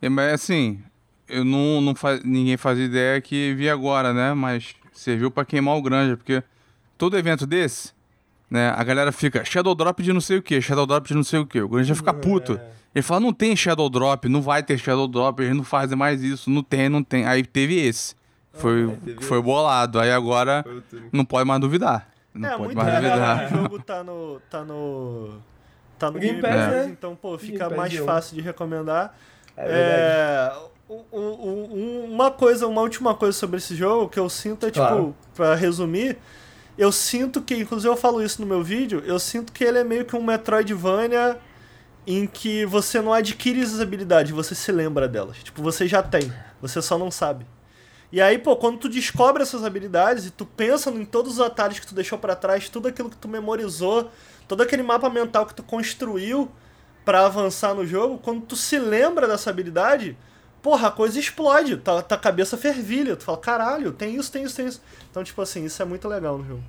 [0.00, 0.80] É, Mas assim,
[1.28, 4.34] eu não, não faz, ninguém fazia ideia que vi agora, né?
[4.34, 6.42] Mas serviu pra queimar o Granja, porque
[6.96, 7.92] todo evento desse,
[8.50, 8.72] né?
[8.76, 11.40] A galera fica Shadow Drop de não sei o que, Shadow Drop de não sei
[11.40, 11.60] o que.
[11.60, 12.58] O Granja fica puto.
[12.94, 16.22] Ele fala, não tem Shadow Drop, não vai ter Shadow Drop, eles não fazem mais
[16.22, 17.26] isso, não tem, não tem.
[17.26, 18.16] Aí teve esse.
[18.52, 20.00] Foi, teve foi bolado.
[20.00, 20.64] Aí agora
[21.12, 22.08] não pode mais duvidar.
[22.34, 23.46] Não é, pode mais legal duvidar.
[23.46, 24.40] o jogo tá no.
[24.50, 25.38] tá no.
[25.98, 26.88] Tá no Game Pass, né?
[26.90, 28.04] então, pô, fica mais um.
[28.04, 29.16] fácil de recomendar.
[29.56, 30.52] É.
[30.52, 30.52] É,
[30.90, 35.14] um- uma coisa, uma última coisa sobre esse jogo que eu sinto é, tipo, Claro.
[35.34, 36.16] pra resumir,
[36.76, 39.84] eu sinto que, inclusive eu falo isso no meu vídeo, eu sinto que ele é
[39.84, 41.38] meio que um Metroidvania
[42.06, 45.36] em que você não adquire essas habilidades, você se lembra delas.
[45.38, 47.44] Tipo, você já tem, você só não sabe.
[48.10, 51.78] E aí, pô, quando tu descobre essas habilidades e tu pensa em todos os atalhos
[51.78, 54.10] que tu deixou pra trás, tudo aquilo que tu memorizou,
[54.48, 56.50] todo aquele mapa mental que tu construiu
[57.04, 60.16] pra avançar no jogo, quando tu se lembra dessa habilidade,
[60.62, 64.56] porra, a coisa explode, tua, tua cabeça fervilha, tu fala, caralho, tem isso, tem isso,
[64.56, 64.82] tem isso.
[65.10, 66.64] Então, tipo assim, isso é muito legal no jogo.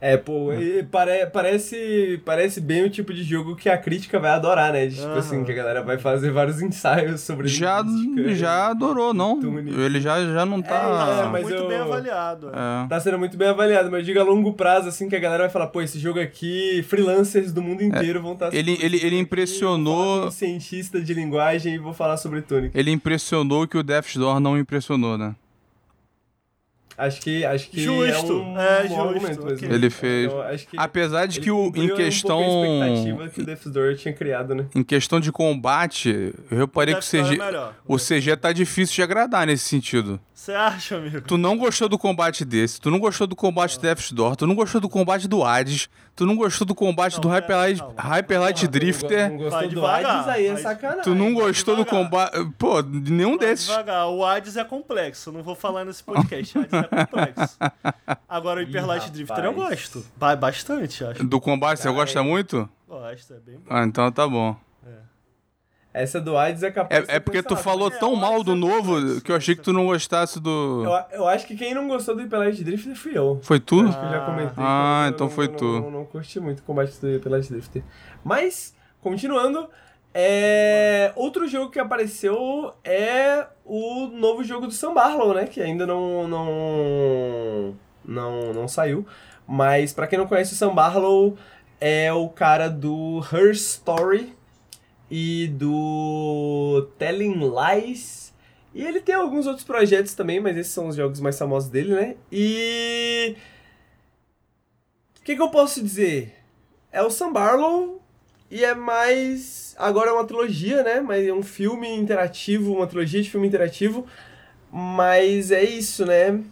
[0.00, 4.32] É, pô, e pare- parece, parece bem o tipo de jogo que a crítica vai
[4.32, 4.86] adorar, né?
[4.86, 8.34] De, tipo assim, que a galera vai fazer vários ensaios sobre Já, crítica.
[8.34, 9.40] já adorou, não?
[9.58, 11.28] Ele já, já não É, tá.
[11.32, 12.48] mas muito eu- bem avaliado.
[12.48, 12.84] é.
[12.84, 12.88] É.
[12.88, 15.44] Tá sendo muito bem avaliado, mas eu digo a longo prazo, assim, que a galera
[15.44, 18.52] vai falar, pô, esse jogo aqui, freelancers do mundo inteiro vão estar...
[18.52, 22.76] É, Ele- ele- ele impressionou- Um cientista de linguagem e vou falar sobre Tunic.
[22.78, 25.34] Ele impressionou que o Death's Door não impressionou, né?
[26.96, 29.52] Acho que, acho que Justo, é um, é, um justo, argumento ok.
[29.52, 29.74] mesmo.
[29.74, 30.30] Ele fez.
[30.32, 32.40] Eu acho que Apesar de que o, em um questão.
[32.40, 34.66] expectativa que o Death's Door tinha criado, né?
[34.74, 37.44] Em questão de combate, eu reparei que o Death Door é CG.
[37.44, 37.74] melhor.
[37.86, 40.20] O CG tá difícil de agradar nesse sentido.
[40.44, 41.22] Você acha, amigo?
[41.22, 44.46] Tu não gostou do combate desse, tu não gostou do combate do Death's Door, tu
[44.46, 47.78] não gostou do combate do Hades, tu não gostou do combate Não, do pera, Hyperlight,
[47.80, 47.94] calma.
[47.96, 51.02] Hyperlight Não Drifter, gostou Vai do Hades, aí é sacanagem.
[51.04, 52.32] tu não gostou do combate.
[52.58, 53.68] Pô, nenhum Vai desses.
[53.68, 57.58] devagar, o Hades é complexo, não vou falar nesse podcast, o Hades é complexo.
[58.28, 61.24] Agora o Hyper Light Drifter eu gosto, Ba- bastante, acho.
[61.24, 62.68] Do combate, você gosta muito?
[62.86, 63.64] Gosto, é bem bom.
[63.70, 64.54] Ah, então tá bom.
[65.94, 68.42] Essa do Hades é capaz de É, é porque tu falou É, tão o mal
[68.42, 70.82] do é novo que eu achei que tu não gostasse do.
[70.84, 73.38] Eu, eu acho que quem não gostou do Hyperlight Drifter fui eu.
[73.44, 73.80] Foi tu?
[73.80, 74.54] Acho que eu já comentei.
[74.56, 75.64] Ah, eu então não- foi não- tu.
[75.80, 77.84] Não, não curti muito o combate do Hyperlight Drifter.
[78.24, 79.68] Mas, continuando,
[80.12, 81.12] é...
[81.14, 85.46] outro jogo que apareceu é o novo jogo do Sam Barlow, né?
[85.46, 89.06] Que ainda não, não, não, não saiu.
[89.46, 91.36] Mas, pra quem não conhece o Sam Barlow,
[91.80, 94.34] é o cara do Her Story
[95.10, 98.32] e do Telling Lies.
[98.74, 101.94] E ele tem alguns outros projetos também, mas esses são os jogos mais famosos dele,
[101.94, 102.16] né?
[102.32, 103.36] E.
[105.20, 106.34] O que, que eu posso dizer?
[106.92, 108.02] É o Sam Barlow
[108.50, 109.74] e é mais.
[109.78, 111.00] Agora é uma trilogia, né?
[111.00, 114.06] Mas é um filme interativo, uma trilogia de filme interativo.
[114.72, 116.42] Mas é isso, né?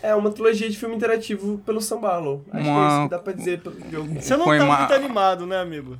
[0.00, 2.44] É uma trilogia de filme interativo pelo Sam Barlow.
[2.52, 4.20] Acho que é Uma- isso que dá pra dizer pelo jogo.
[4.20, 5.98] Você não Com tá ima- muito animado, né, amigo?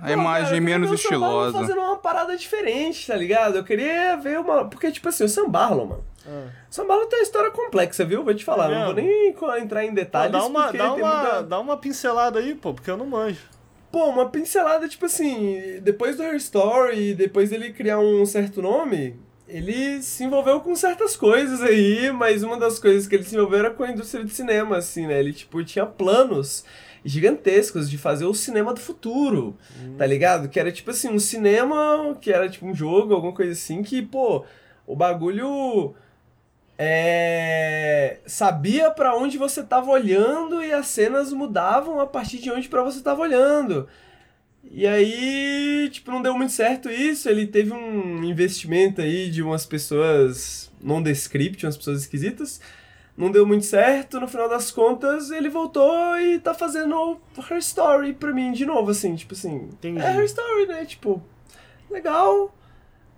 [0.00, 1.58] A Pô, imagem cara, eu queria menos estilosa.
[1.58, 3.56] fazendo uma parada diferente, tá ligado?
[3.56, 4.64] Eu queria ver uma.
[4.64, 6.04] Porque, tipo assim, o Sam Barlow, mano.
[6.26, 6.46] Ah.
[6.70, 8.24] O Sam Barlow tem uma história complexa, viu?
[8.24, 8.70] Vou te falar.
[8.70, 9.28] É não vou nem
[9.62, 10.32] entrar em Pô, detalhes.
[10.32, 13.40] dá uma, dá, uma, muita- dá uma pincelada aí, pô, porque eu não manjo.
[13.90, 19.18] Pô, uma pincelada, tipo assim, depois do Her Story, depois dele criar um certo nome,
[19.48, 23.60] ele se envolveu com certas coisas aí, mas uma das coisas que ele se envolveu
[23.60, 25.18] era com a indústria de cinema, assim, né?
[25.18, 26.66] Ele, tipo, tinha planos
[27.04, 29.56] gigantescos de fazer o cinema do futuro,
[29.96, 30.48] tá ligado?
[30.48, 34.02] Que era, tipo assim, um cinema, que era, tipo, um jogo, alguma coisa assim, que,
[34.02, 34.44] pô,
[34.86, 35.94] o bagulho...
[36.80, 42.68] É, sabia pra onde você tava olhando e as cenas mudavam a partir de onde
[42.68, 43.88] pra você tava olhando.
[44.70, 47.28] E aí, tipo, não deu muito certo isso.
[47.28, 52.60] Ele teve um investimento aí de umas pessoas nondescript, umas pessoas esquisitas.
[53.18, 54.20] Não deu muito certo.
[54.20, 57.18] No final das contas, ele voltou e tá fazendo
[57.50, 59.56] Her Story pra mim de novo, assim, tipo assim.
[59.72, 60.00] Entendi.
[60.00, 60.84] É Her Story, né?
[60.84, 61.20] Tipo,
[61.90, 62.54] legal.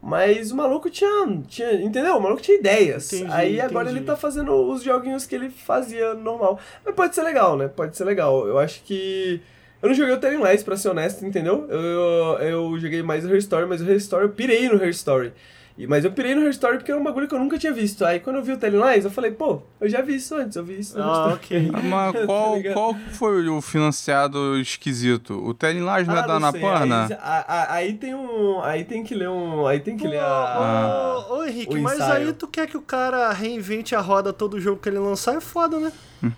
[0.02, 1.74] Mas o maluco tinha, tinha.
[1.74, 2.16] Entendeu?
[2.16, 3.12] O maluco tinha ideias.
[3.12, 3.98] Entendi, Aí agora entendi.
[3.98, 6.59] ele tá fazendo os joguinhos que ele fazia normal.
[6.82, 7.68] Mas pode ser legal, né?
[7.68, 8.48] Pode ser legal.
[8.48, 9.43] Eu acho que.
[9.82, 11.66] Eu não joguei o Telling Lies, pra ser honesto, entendeu?
[11.68, 14.82] Eu, eu, eu joguei mais o Her Story, mas o Her Story, eu pirei no
[14.82, 15.32] Her Story.
[15.81, 17.73] E, mas eu pirei no Her Story porque era um bagulho que eu nunca tinha
[17.73, 18.05] visto.
[18.05, 20.57] Aí quando eu vi o Telling Lies, eu falei, pô, eu já vi isso antes,
[20.57, 21.35] eu vi isso no Her Ah, Story.
[21.35, 21.70] ok.
[21.85, 22.74] Mas Tá qual, ligado?
[22.74, 25.35] qual foi o financiado esquisito?
[25.43, 27.19] O Telling Lies não é Ah, da não sei, Anapana?
[27.23, 28.61] Aí, aí tem um.
[28.62, 29.66] Aí tem que ler um.
[29.66, 30.24] Aí tem que ler a.
[30.27, 31.24] Ah.
[31.31, 34.61] Ô, ô, Henrique, o mas aí tu quer que o cara reinvente a roda todo
[34.61, 35.93] jogo que ele lançar é foda, né?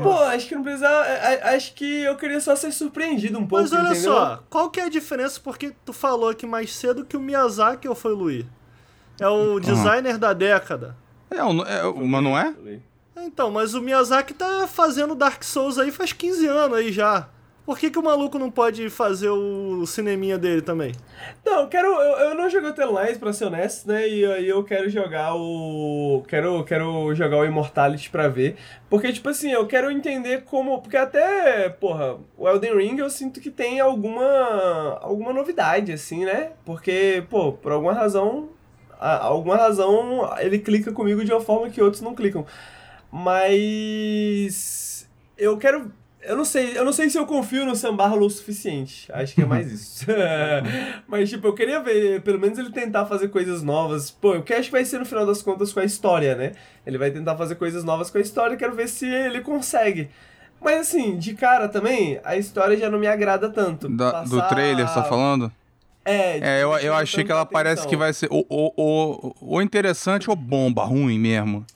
[0.00, 0.88] Pô, acho que não precisa.
[0.88, 3.62] a- a- Acho que eu queria só ser surpreendido um pouco.
[3.64, 4.12] Mas olha entendeu?
[4.12, 5.40] só, qual que é a diferença?
[5.42, 8.46] Porque tu falou aqui mais cedo que o Miyazaki ou foi o Luiz?
[9.20, 10.96] É o designer da década.
[11.30, 12.54] É, o- é, o- mas não é?
[13.18, 17.28] Então, mas o Miyazaki tá fazendo Dark Souls aí faz 15 anos aí já.
[17.64, 20.92] Por que, que o maluco não pode fazer o cineminha dele também?
[21.44, 21.88] Não, eu quero.
[21.88, 24.08] Eu, eu não joguei o Lies, pra ser honesto, né?
[24.08, 26.22] E aí eu quero jogar o.
[26.28, 28.54] Quero, quero jogar o Immortality pra ver.
[28.88, 30.80] Porque, tipo assim, eu quero entender como.
[30.80, 34.98] Porque até, porra, o Elden Ring eu sinto que tem alguma.
[35.00, 36.52] alguma novidade, assim, né?
[36.64, 38.50] Porque, pô, por alguma razão.
[39.00, 42.44] A- alguma razão ele clica comigo de uma forma que outros não clicam.
[44.06, 45.08] Mas.
[45.38, 45.90] Eu quero.
[46.22, 49.06] Eu não sei, eu não sei se eu confio no Sam Barlow o suficiente.
[49.12, 50.04] Acho que é mais isso.
[51.06, 54.10] Mas, tipo, eu queria ver, pelo menos ele tentar fazer coisas novas.
[54.10, 56.52] Pô, o que acho que vai ser no final das contas com a história, né?
[56.84, 60.10] Ele vai tentar fazer coisas novas com a história, quero ver se ele consegue.
[60.60, 63.88] Mas assim, de cara também, a história já não me agrada tanto.
[63.88, 65.52] Da- do Passar- trailer, você tá falando?
[66.06, 67.90] É, É, eu, eu achei que ela parece atenção.
[67.90, 71.66] que vai ser ou, ou, ou, ou interessante ou bomba, ruim mesmo.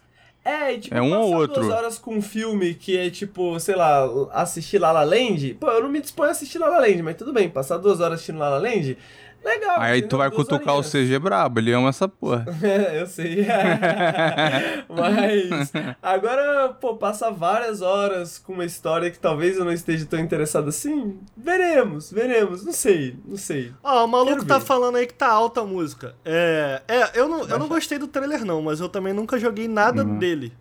[0.43, 1.61] É, tipo, É um ou passar outro.
[1.62, 5.55] duas horas com um filme que é tipo, sei lá, assistir La La Land.
[5.61, 8.01] Pô, eu não me disponho a assistir La La Land, mas tudo bem, passar duas
[8.01, 8.97] horas assistindo La La Land,
[9.45, 9.77] legal.
[9.81, 10.93] Aí tu vai cutucar o horinhas.
[10.93, 12.47] CG brabo, ele ama essa porra.
[12.62, 13.47] É, eu sei.
[14.89, 15.73] Mas
[16.03, 20.69] agora, pô, passa várias horas com uma história que talvez eu não esteja tão interessado
[20.69, 21.19] assim.
[21.37, 22.65] Veremos, veremos.
[22.65, 23.73] Não sei, não sei.
[23.83, 24.65] Ó, o maluco Quero tá ver.
[24.65, 26.15] falando aí que tá alta a música.
[26.25, 29.69] É, é eu, não, eu não gostei do trailer não, mas eu também nunca joguei
[29.69, 30.19] nada Uhum.
[30.19, 30.53] dele.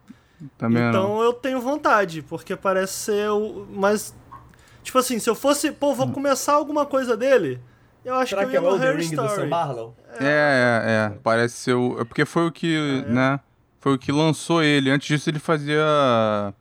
[0.57, 1.23] Também então não.
[1.23, 3.67] eu tenho vontade, porque parece ser o.
[3.71, 4.15] Mas.
[4.83, 5.71] Tipo assim, se eu fosse.
[5.71, 7.59] Pô, vou começar alguma coisa dele.
[8.09, 9.49] Eu acho Será que que é o Elden Ring do Sam Story.
[9.49, 9.95] Barlow?
[10.19, 11.17] É, é, é.
[11.23, 12.01] Parece ser o.
[12.01, 13.39] É porque foi o que, né?
[13.79, 14.89] Foi o que lançou ele.
[14.89, 16.53] Antes disso ele fazia.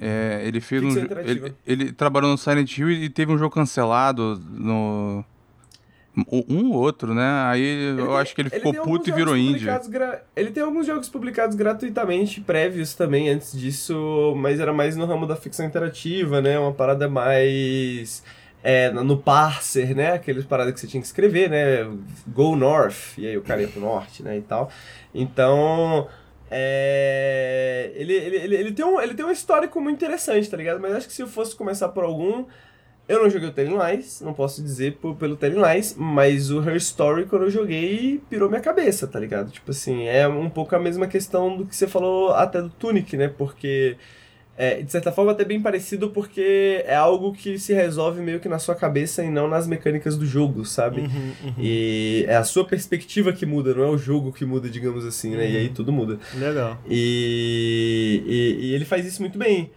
[0.00, 0.90] É, ele fez um.
[1.24, 5.24] Ele, ele trabalhou no Silent Hill e teve um jogo cancelado no.
[6.50, 7.44] Um ou outro, né?
[7.46, 9.64] Aí eu tem- acho que ele ficou puto e virou indie.
[9.88, 15.06] gra- Ele tem alguns jogos publicados gratuitamente, prévios também, antes disso, mas era mais no
[15.06, 16.58] ramo da ficção interativa, né?
[16.58, 18.24] Uma parada mais.
[18.62, 20.12] É, no parser, né?
[20.12, 21.84] Aqueles paradas que você tinha que escrever, né?
[22.28, 24.36] Go North, e aí o cara ia pro norte, né?
[24.38, 24.70] E tal.
[25.14, 26.08] Então.
[26.52, 30.80] É, ele, ele, ele, ele, tem um, ele tem um histórico muito interessante, tá ligado?
[30.80, 32.44] Mas acho que se eu fosse começar por algum.
[33.08, 36.62] Eu não joguei o Telling Lies, não posso dizer por, pelo Telling Lies, mas o
[36.62, 39.50] Her Story, quando eu joguei, pirou minha cabeça, tá ligado?
[39.50, 43.16] Tipo assim, é um pouco a mesma questão do que você falou até do Tunic,
[43.16, 43.26] né?
[43.26, 43.96] Porque,
[44.60, 48.46] é, de certa forma, até bem parecido, porque é algo que se resolve meio que
[48.46, 51.00] na sua cabeça e não nas mecânicas do jogo, sabe?
[51.00, 51.54] Uhum, uhum.
[51.58, 55.34] E é a sua perspectiva que muda, não é o jogo que muda, digamos assim,
[55.34, 55.50] né?
[55.50, 56.18] E aí tudo muda.
[56.34, 56.76] Legal.
[56.86, 59.70] E, e, e ele faz isso muito bem.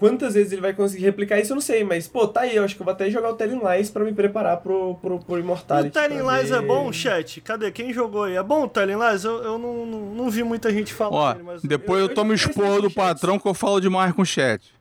[0.00, 2.64] Quantas vezes ele vai conseguir replicar isso, eu não sei, mas, pô, tá aí, eu
[2.64, 5.38] acho que eu vou até jogar o Telling Lies pra me preparar pro, pro, pro
[5.38, 5.90] Immortality.
[5.90, 7.40] o Telling Lies ver- é bom, chat?
[7.42, 7.70] Cadê?
[7.70, 8.34] Quem jogou aí?
[8.34, 9.24] É bom o Telling Lies?
[9.24, 11.62] Eu, eu não, não, não vi muita gente falar Ó, dele, mas...
[11.62, 14.72] depois eu- eu, eu tomo esporro do patrão que eu falo demais com o chat.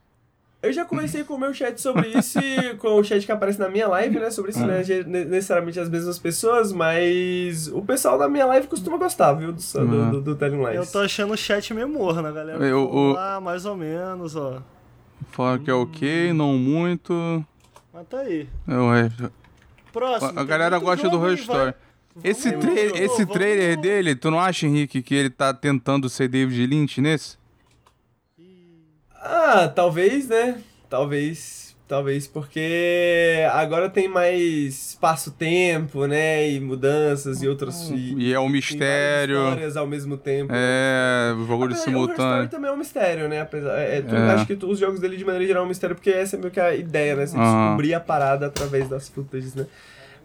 [0.61, 3.59] Eu já conversei com o meu chat sobre isso, e com o chat que aparece
[3.59, 4.29] na minha live, né?
[4.29, 4.81] Sobre isso, né?
[5.05, 9.51] ne- Necessariamente as mesmas pessoas, mas o pessoal da minha live costuma gostar, viu?
[9.51, 10.11] Do, do, Uhum.
[10.11, 10.75] do, do Telling Lies.
[10.75, 12.65] Eu tô achando o chat meio morno, né, galera?
[12.65, 14.61] Eu- o- lá, mais ou menos, ó.
[15.31, 17.13] Falaram que é ok, não muito.
[17.93, 18.47] Mas tá aí.
[18.67, 19.21] Eu,
[19.91, 20.39] Próximo.
[20.39, 21.19] a galera gosta do?
[21.19, 21.73] Vai- Story.
[22.23, 25.53] Esse, Vamos- tra- vamos- esse vamos- trailer dele, tu não acha, Henrique, que ele tá
[25.53, 27.37] tentando ser David Lynch nesse?
[29.15, 30.61] Ah, talvez, né?
[30.89, 31.68] Talvez.
[31.89, 36.47] Talvez porque agora tem mais espaço-tempo, né?
[36.47, 37.89] E mudanças e outros.
[37.89, 39.39] E, E é um mistério.
[39.39, 40.53] histórias ao mesmo tempo.
[40.55, 42.47] É, o jogo de Apesar- O simultâneo.
[42.47, 43.41] também é um mistério, né?
[43.41, 44.33] Apesar, é, tu- É.
[44.35, 46.39] Acho que tu- os jogos dele de maneira geral é um mistério, porque essa é
[46.39, 47.25] meio que a ideia, né?
[47.25, 47.63] Você Aham.
[47.69, 49.65] descobrir a parada através das footages, né?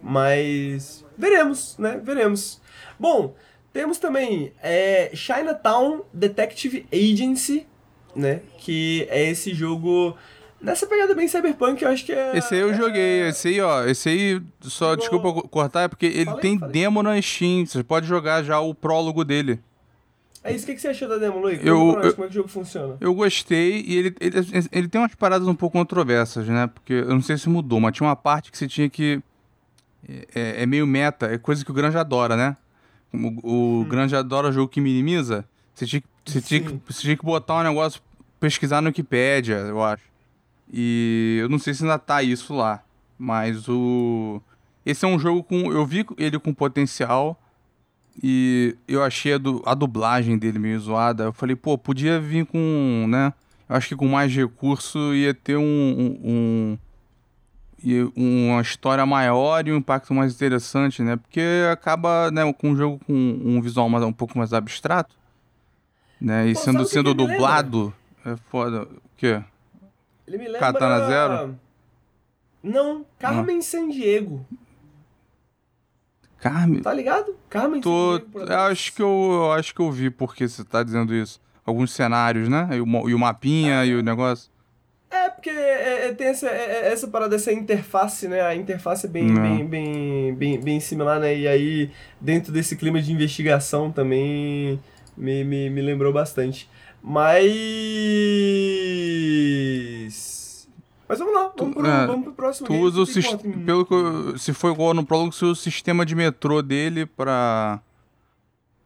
[0.03, 1.99] Mas veremos, né?
[2.05, 2.61] Veremos.
[3.01, 3.35] Bom,
[3.73, 7.67] temos também é, Chinatown Detective Agency,
[8.15, 8.41] né?
[8.59, 10.15] Que é esse jogo
[10.65, 12.37] nessa pegada bem cyberpunk, eu acho que é.
[12.37, 15.89] Esse aí eu joguei, esse aí, ó, esse aí, só Jogou- desculpa co- cortar, é
[15.89, 16.73] porque ele Falei, tem falei.
[16.73, 19.61] demo na Steam, você pode jogar já o prólogo dele.
[20.43, 21.59] É isso, o que que você achou da demo, Luiz?
[21.65, 22.97] Eu- nós eu- Como é que o jogo funciona?
[23.01, 24.37] Eu gostei e ele, ele,
[24.73, 26.67] ele tem umas paradas um pouco controversas, né?
[26.67, 29.23] Porque eu não sei se mudou, mas tinha uma parte que você tinha que.
[30.35, 32.57] É, é meio meta, é coisa que o Granja adora, né?
[33.13, 35.47] O, o Granja adora jogo que minimiza.
[35.75, 38.03] Você tinha, que- você, tinha você tinha que botar um negócio,
[38.39, 40.03] pesquisar no Wikipedia, eu acho.
[40.73, 42.83] E eu não sei se ainda tá isso lá.
[43.19, 44.41] Mas o.
[44.85, 45.73] Esse é um jogo com.
[45.73, 47.41] Eu vi ele com potencial.
[48.23, 51.25] E eu achei a, du- a dublagem dele meio zoada.
[51.25, 53.33] Eu falei, pô, podia vir com, né?
[53.69, 56.79] Eu acho que com mais recurso ia ter um, um,
[57.85, 61.17] um- uma história maior e um impacto mais interessante, né?
[61.17, 61.41] Porque
[61.73, 65.15] acaba, né, com um jogo com um visual mais, um pouco mais abstrato,
[66.21, 66.49] né?
[66.49, 67.93] E Pô, sendo, sendo dublado,
[68.25, 68.83] é foda.
[68.83, 69.43] O quê?
[70.27, 70.61] Ele me lembra.
[70.61, 71.59] Katana Zero?
[72.63, 74.45] Não, Carmen Sandiego.
[76.39, 77.37] Carme, Tá ligado?
[77.49, 78.53] Carmen tô, eu acaso.
[78.71, 81.41] acho que eu, acho que eu vi porque você tá dizendo isso.
[81.65, 82.69] Alguns cenários, né?
[82.73, 84.51] E o, e o mapinha e o negócio.
[85.11, 88.43] É, porque é, é, tem essa, é, é, essa parada, essa interface, né?
[88.43, 89.41] A interface é bem, Não.
[89.41, 91.35] bem, bem, bem, bem similar, né?
[91.35, 91.91] E aí,
[92.21, 94.79] dentro desse clima de investigação também
[95.17, 96.69] me, me, me lembrou bastante.
[99.75, 100.69] Mas.
[101.07, 102.85] Mas vamos lá, vamos pro, é, vamos pro próximo Tu game.
[102.85, 103.39] usa o sistema.
[103.65, 107.81] Pelo que Se for igual no prólogo, você usa o sistema de metrô dele pra.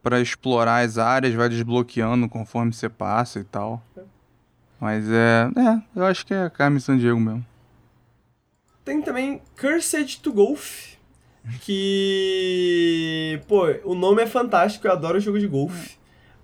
[0.03, 3.83] pra explorar as áreas, vai desbloqueando conforme você passa e tal.
[4.81, 5.49] Mas é.
[5.57, 7.47] É, eu acho que é Carmen Sandiego mesmo.
[8.85, 10.95] Tem também Cursed to Golf.
[11.61, 13.41] Que.
[13.47, 15.97] Pô, o nome é fantástico, eu adoro jogo de golfe.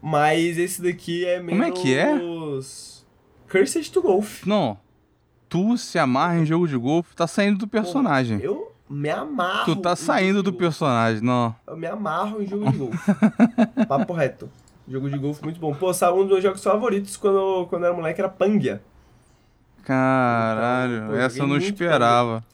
[0.06, 1.52] Mas esse daqui é menos.
[1.52, 2.14] Como é que é?
[3.51, 4.44] Cursed to Golf.
[4.47, 4.76] Não.
[5.48, 8.39] Tu se amarra em jogo de golfe, tá saindo do personagem.
[8.43, 9.64] Eu me amarro.
[9.64, 11.55] Tu tá saindo do personagem, não.
[11.66, 12.98] Eu me amarro em jogo de golfe.
[13.89, 14.51] Papo reto.
[14.86, 15.72] Jogo de golfe muito bom.
[15.74, 18.82] Pô, sabe, um dos meus jogos favoritos quando, eu- quando eu era moleque era Pangia.
[19.85, 22.44] Caralho, Então, pô, essa eu não esperava.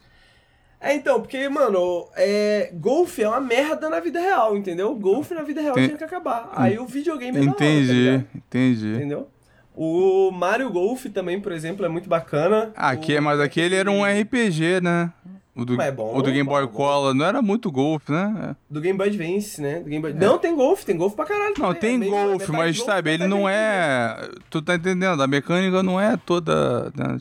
[0.81, 4.95] É, então, porque, mano, é, golfe é uma merda na vida real, entendeu?
[4.95, 6.51] Golfe na vida real Tem- tinha que acabar.
[6.55, 8.27] Aí o videogame é hora, tá Entendi, ligado?
[8.35, 8.89] entendi.
[8.95, 9.29] Entendeu?
[9.77, 12.73] O Mario Golf também, por exemplo, é muito bacana.
[12.75, 15.13] Aqui, O- mas aquele era um RPG, né?
[15.55, 16.77] O do, é bom, o do Game Boy bom, bom.
[16.77, 18.57] Color não era muito golfe, né?
[18.71, 19.81] Do Game Boy Advance, né?
[19.81, 20.15] Do Game Boy...
[20.15, 21.55] Não, tem golfe, tem golfe pra caralho.
[21.59, 24.17] Não, tem É golfe, mas golfe, sabe, ele não é.
[24.49, 25.23] Tu tá entendendo?
[25.23, 26.85] A mecânica não é toda.
[26.97, 27.19] né?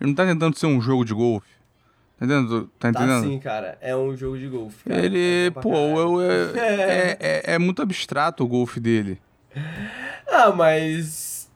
[0.00, 1.48] Ele não tá tentando ser um jogo de golfe.
[2.20, 2.70] Tá entendendo?
[2.78, 3.24] Tá Tá entendendo?
[3.24, 3.78] sim, cara.
[3.80, 4.84] É um jogo de golfe.
[4.84, 5.04] cara.
[5.04, 6.20] Ele, É pô, caralho.
[6.20, 9.18] eu, é, é, é- é muito abstrato o golfe dele.
[10.30, 11.50] Ah, mas.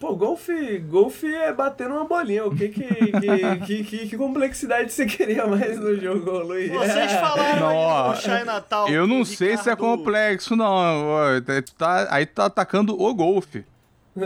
[0.00, 2.44] Pô, golfe, golfe é bater numa bolinha.
[2.44, 6.72] O que que, que, que, que, que complexidade você queria mais no jogo, Luiz?
[6.72, 8.88] Vocês falaram Não, aí ó, Shine Natal.
[8.88, 10.66] Eu não sei se é complexo, não.
[11.06, 13.64] ó, tá- tá- aí tá atacando o golfe.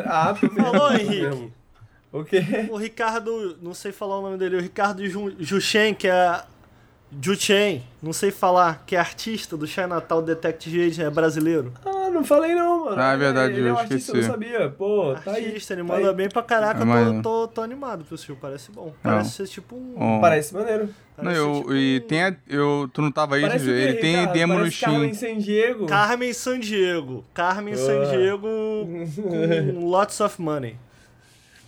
[0.06, 0.34] Ah.
[0.34, 1.52] Falou, Henrique.
[2.12, 2.42] O quê?
[2.70, 6.42] O Ricardo, não sei falar o nome dele, o Ricardo Ju- Juchen, que é.
[7.22, 11.72] Juchen, não sei falar, que é artista do Shine Natal Detective Agent, é brasileiro.
[11.84, 13.00] Ah, não falei não, mano.
[13.00, 14.26] Ah, é verdade, ele é eu um artista, eu esqueci.
[14.26, 14.68] não sabia.
[14.70, 15.46] Pô, tá aí.
[15.46, 16.14] Artista, ele tá manda aí.
[16.16, 18.92] bem pra caraca, É, eu tô, tô, tô animado pro filme, parece bom.
[19.02, 19.94] Parece ser tipo um.
[19.96, 20.88] Ó, Parece maneiro.
[21.16, 23.74] não, eu, tipo e um- tem a, eu, tu não tava aí, Parece o quê,
[23.74, 24.32] ele tem Ricardo?
[24.34, 25.34] demo no Parece Carmen Steam.
[25.34, 25.86] San Diego.
[25.86, 27.24] Carmen Sandiego.
[27.32, 27.86] Carmen Boa.
[27.86, 28.48] Sandiego
[29.22, 30.76] com lots of money.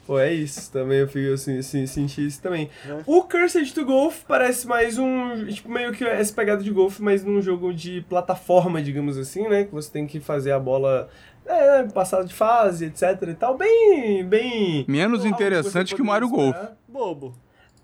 [0.08, 0.72] Pô, é isso.
[0.72, 2.70] Também eu, fico, eu se- se- senti isso também.
[2.88, 3.02] É.
[3.04, 5.44] O Cursed to Golf parece mais um.
[5.44, 9.64] Tipo, meio que essa pegada de golfe, mas num jogo de plataforma, digamos assim, né?
[9.64, 11.10] Que você tem que fazer a bola.
[11.44, 13.56] É, passar de fase, etc e tal.
[13.58, 14.24] Bem.
[14.24, 16.56] bem Menos interessante que o Mario Golf.
[16.88, 17.34] Bobo.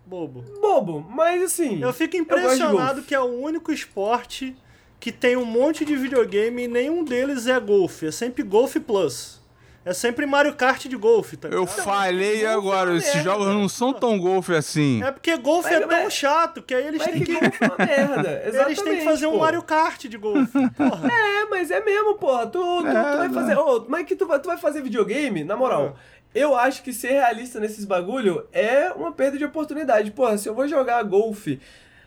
[0.07, 0.43] Bobo.
[0.63, 1.83] Bobo, mas assim.
[1.83, 3.09] Eu fico impressionado golfe.
[3.09, 4.57] que é o único esporte
[4.99, 8.07] que tem um monte de videogame e nenhum deles é golfe.
[8.07, 9.44] É sempre Golf Plus.
[9.85, 11.83] É sempre Mario Kart de golfe, tá Eu ligado?
[11.83, 13.31] falei golfe é agora, uma esses merda.
[13.31, 15.03] jogos não são tão golfe assim.
[15.03, 17.33] É porque golfe Mas- é tão mas- chato que aí eles têm que que.
[17.35, 18.43] golfe é uma merda.
[18.67, 19.39] Eles têm que fazer um.
[19.39, 20.53] Mario Kart de golfe.
[20.77, 21.09] Porra.
[21.13, 22.47] É, mas é mesmo, porra.
[22.47, 23.35] Tu, tu, tu É, vai né?
[23.35, 23.59] fazer.
[23.59, 25.45] Ô, mas que tu vai, tu vai fazer videogame?
[25.45, 25.97] Na moral,
[26.35, 30.11] eu acho que ser realista nesses bagulho é uma perda de oportunidade.
[30.13, 31.61] Porra, se eu vou jogar golfe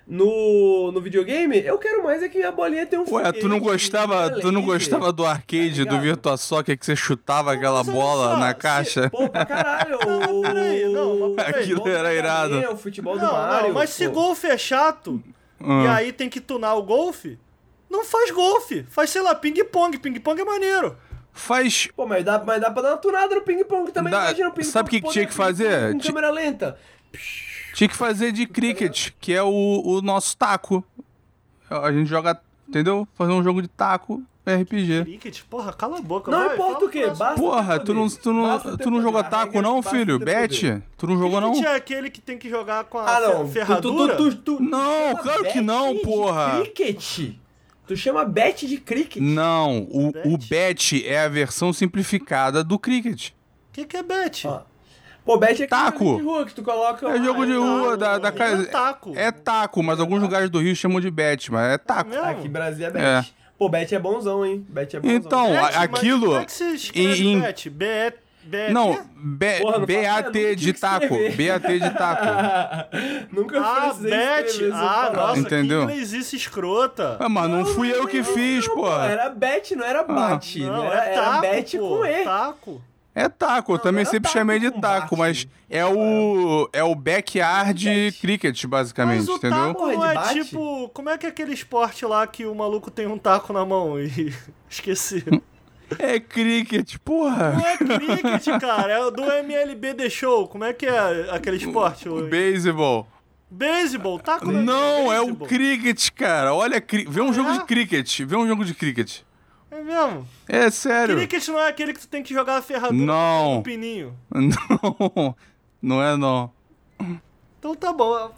[0.09, 3.59] no, no videogame, eu quero mais é que minha bolinha tenha um Ué, tu não
[3.59, 7.89] gostava, tu não gostava do arcade, Tá do Virtua Soccer que você chutava aquela mas
[7.89, 9.09] olha bola só, na se- caixa?
[9.09, 9.97] Pô, pra caralho.
[10.07, 11.63] Não, mas peraí, não, mas peraí.
[11.63, 12.49] Aquilo era do irado.
[12.51, 13.67] Galinha, O futebol do Não, Mario.
[13.67, 14.13] não, mas se pô.
[14.13, 15.21] golfe é chato
[15.59, 15.95] e Ah.
[15.95, 17.37] aí tem que tunar o golfe,
[17.89, 18.85] não faz golfe.
[18.89, 19.97] Faz, sei lá, ping-pong.
[19.97, 20.95] Ping-pong é maneiro.
[21.33, 21.89] Faz.
[21.95, 24.11] Pô, mas dá, mas dá pra dar uma tunada no ping-pong também.
[24.11, 24.71] Dá- Imagina o ping-pong.
[24.71, 25.91] sabe o que que tinha que fazer?
[25.91, 26.77] Com câmera lenta.
[27.77, 30.83] Tinha que fazer de cricket, que é o, o nosso taco.
[31.69, 33.07] A gente joga, entendeu?
[33.13, 35.03] Fazer um jogo de taco RPG.
[35.03, 36.31] Cricket, porra, cala a boca.
[36.31, 39.23] Não vai, importa o quê, basta Porra, tu não, tu não, Basta tu não jogou
[39.23, 40.17] taco não, filho?
[40.17, 40.81] Bet?
[40.97, 41.51] Tu não jogou não?
[41.51, 43.47] Cricket é aquele que tem que jogar com a Ah, não.
[43.47, 44.15] Ferradura?
[44.15, 46.61] Tu, tu, tu, tu, Não, claro que bet não, porra.
[46.61, 47.35] Cricket.
[47.85, 49.21] Tu chama bet de cricket.
[49.21, 50.49] Não, o, o Bet?
[50.49, 53.29] bet é a versão simplificada do cricket.
[53.29, 53.33] O
[53.71, 54.47] que, que é bet?
[54.47, 54.61] Ó.
[55.27, 56.05] Pô, bet é Taco.
[56.05, 57.09] jogo de rua que tu coloca...
[57.09, 58.65] É jogo de rua, da, da é casa.
[58.67, 59.13] taco.
[59.13, 62.15] É taco, mas alguns lugares do Rio chamam de bet, mas é taco.
[62.17, 63.03] Aqui em Brasília é bet.
[63.03, 63.25] É.
[63.59, 64.65] Pô, bet é bonzão, hein?
[64.69, 65.15] Bet é bonzão.
[65.17, 67.69] Então, Bet, aquilo Como é que se escreve em- em- bet?
[67.69, 68.13] B
[68.47, 68.97] B Não?
[69.17, 71.15] B- Porra, não BAT de taco.
[71.15, 72.25] BAT de taco.
[73.35, 74.71] Nunca Ah, bet.
[74.73, 75.85] Ah, nossa, Entendeu?
[75.85, 77.17] que inglês escrota.
[77.19, 78.87] Ah, mas não fui eu que fiz, Não, pô.
[78.89, 80.61] Era bet, não era bate.
[80.61, 81.89] Não, não, era, é era taco, bet pô.
[81.97, 82.23] com E.
[82.23, 82.81] Taco.
[83.19, 85.17] É taco, eu também sempre taco chamei de taco, bate.
[85.17, 88.19] mas é o é o backyard Bet.
[88.21, 89.73] cricket, basicamente, Mas o entendeu?
[89.73, 90.43] taco não é bate?
[90.45, 90.89] tipo...
[90.93, 93.99] Como é que é aquele esporte lá que o maluco tem um taco na mão
[93.99, 94.31] e...
[94.69, 95.23] Esqueci.
[95.97, 97.53] É cricket, porra.
[97.53, 98.91] Não é cricket, cara.
[98.93, 100.47] É o do MLB The Show.
[100.47, 102.07] Como é que é aquele esporte?
[102.09, 102.27] O...
[102.29, 103.07] Baseball.
[103.49, 104.19] Beisebol.
[104.19, 105.47] Taco não, Não, é o beisebol.
[105.47, 106.53] cricket, cara.
[106.53, 107.53] Olha, cri- vê um Ah, jogo é?
[107.53, 108.19] de cricket.
[108.25, 109.21] Vê um jogo de cricket.
[109.77, 110.27] É mesmo.
[110.47, 111.15] É sério.
[111.15, 113.55] Cricket não é aquele que tu tem que jogar a ferradura Não.
[113.55, 114.15] no pininho.
[114.33, 115.35] Não,
[115.81, 116.51] não é não.
[117.59, 118.31] Então tá bom.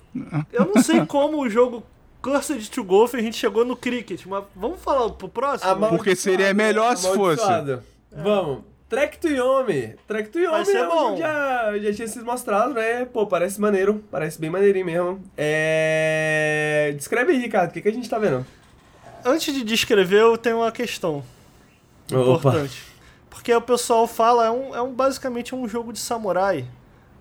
[0.51, 1.83] Eu não sei como o jogo
[2.21, 5.87] Cursed to Golf a gente chegou no cricket, mas vamos falar pro próximo?
[5.87, 7.41] Porque seria melhor se fosse.
[7.41, 7.83] amaldiçoado.
[8.11, 8.63] Vamos.
[8.89, 9.95] Trek to Yomi.
[10.07, 11.17] Trek to Yomi Vai ser é um bom.
[11.17, 13.05] já, já tinha sido mostrado, né?
[13.05, 14.03] Pô, parece maneiro.
[14.11, 15.23] Parece bem maneirinho mesmo.
[15.37, 16.91] É...
[16.97, 17.69] Descreve aí, Ricardo.
[17.69, 18.45] O que, que a gente tá vendo?
[19.25, 21.23] Antes de descrever, eu tenho uma questão
[22.11, 22.83] importante.
[23.29, 26.65] Porque o pessoal fala, é um, é um basicamente um jogo de samurai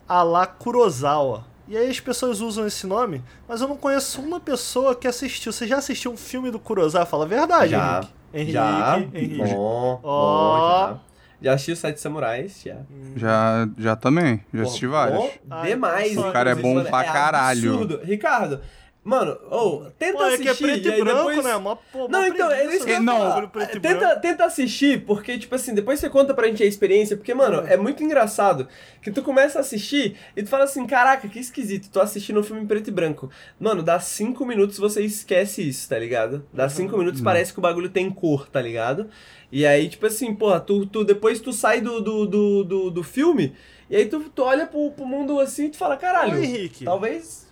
[0.09, 1.45] a la Kurosawa.
[1.69, 5.53] E aí as pessoas usam esse nome, mas eu não conheço uma pessoa que assistiu.
[5.53, 7.05] Você já assistiu um filme do Kurosawa?
[7.05, 8.01] Fala a verdade, Já.
[8.33, 8.53] Henrique.
[8.53, 8.99] já.
[8.99, 9.55] Henrique, Henrique.
[9.55, 10.87] Bom, Ó.
[10.89, 10.99] bom, já.
[11.41, 12.77] Já assisti os Sete Samurais, já.
[13.15, 14.43] Já, já também.
[14.53, 15.19] Já assisti vários.
[15.45, 16.17] bom demais.
[16.17, 17.71] O cara é bom pra caralho.
[17.75, 18.01] absurdo.
[18.03, 18.61] Ricardo,
[19.05, 20.43] Mano, ô, tenta Pô, é assistir.
[20.43, 21.45] que é preto e e branco, depois...
[21.45, 21.57] né?
[21.57, 23.01] Mó, pô, Não, então, é isso que eu né?
[23.01, 24.01] Não, Bagulho preto e branco.
[24.01, 27.67] Tenta, tenta assistir, porque, tipo assim, depois você conta pra gente a experiência, porque, mano,
[27.67, 28.69] é muito engraçado
[29.01, 32.43] que tu começa a assistir e tu fala assim, caraca, que esquisito, tô assistindo um
[32.43, 33.31] filme em preto e branco.
[33.59, 36.45] Mano, dá cinco minutos você esquece isso, tá ligado?
[36.53, 39.09] Dá cinco minutos parece que o bagulho tem cor, tá ligado?
[39.51, 43.03] E aí, tipo assim, porra, tu, tu, depois tu sai do, do, do, do, do
[43.03, 43.55] filme
[43.89, 46.85] e aí tu, tu olha pro, pro mundo assim e tu fala, caralho, Ô, Henrique.
[46.85, 47.48] talvez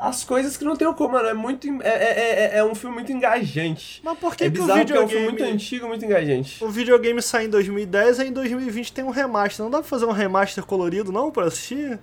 [0.00, 2.94] as coisas que não tem como, mano, é muito, é, é, é, é um filme
[2.96, 4.00] muito engajante.
[4.02, 5.24] Mas por que, é que o porque é um filme videogame...
[5.26, 6.64] muito antigo, muito engajante.
[6.64, 9.62] O videogame sai em 2010 e em 2020 tem um remaster.
[9.62, 11.98] Não dá pra fazer um remaster colorido, não, pra assistir?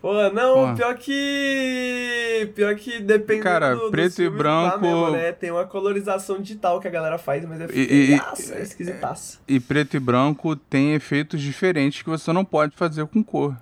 [0.00, 0.74] Pô, não, Porra.
[0.76, 2.52] pior que.
[2.54, 5.32] Pior que depende Cara, do, preto e branco- mesmo, né?
[5.32, 9.40] Tem uma colorização digital que a galera faz, mas é E- e- feiaço, é esquisitaço.
[9.48, 13.56] E preto e branco tem efeitos diferentes que você não pode fazer com cor.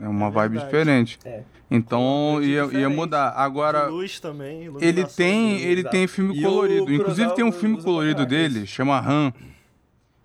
[0.00, 0.64] É uma É vibe verdade.
[0.66, 1.18] diferente.
[1.24, 1.40] É.
[1.70, 3.30] Então ia, ia mudar.
[3.36, 5.90] Agora, De luz também, ele tem, ele exato.
[5.96, 6.92] tem filme E colorido.
[6.92, 8.68] Inclusive tem um filme colorido caraca dele, isso.
[8.68, 9.32] chama Han.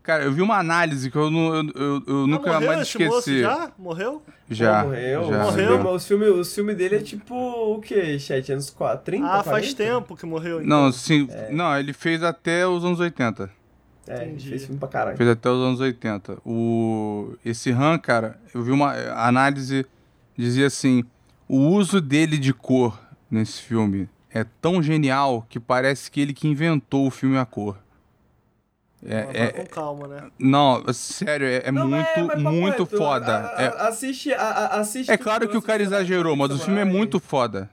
[0.03, 2.87] Cara, eu vi uma análise que eu, não, eu, eu, eu Ah, nunca morreu mais
[2.87, 3.41] esqueci.
[3.41, 3.71] já?
[3.77, 4.21] Morreu?
[4.49, 4.81] Já.
[4.81, 5.83] Pô, morreu, já, morreu, já.
[5.83, 8.17] Mas os filmes os filme dele é tipo o quê?
[8.19, 8.51] Chat?
[8.51, 9.25] Anos 4, 30?
[9.27, 9.75] ah, faz 40?
[9.77, 10.61] tempo que morreu.
[10.61, 10.85] então.
[10.85, 13.49] Não, sim, não, ele fez até os anos 80.
[14.07, 14.49] É, Entendi.
[14.49, 15.17] fez filme pra caralho.
[15.17, 16.39] Fez até os anos 80.
[16.45, 17.35] O...
[17.45, 18.93] Esse Han, cara, eu vi uma
[19.27, 19.85] análise,
[20.35, 21.03] dizia assim,
[21.47, 22.99] o uso dele de cor
[23.29, 27.77] nesse filme é tão genial que parece que ele que inventou o filme a cor.
[29.03, 30.29] É, Mas é- com calma, né?
[30.37, 33.35] não, sério, é, é Não, muito, papo muito foda.
[33.35, 35.09] a- a- É, assiste, a- assiste.
[35.11, 37.67] é claro que o cara exagerou, mas o filme é muito foda.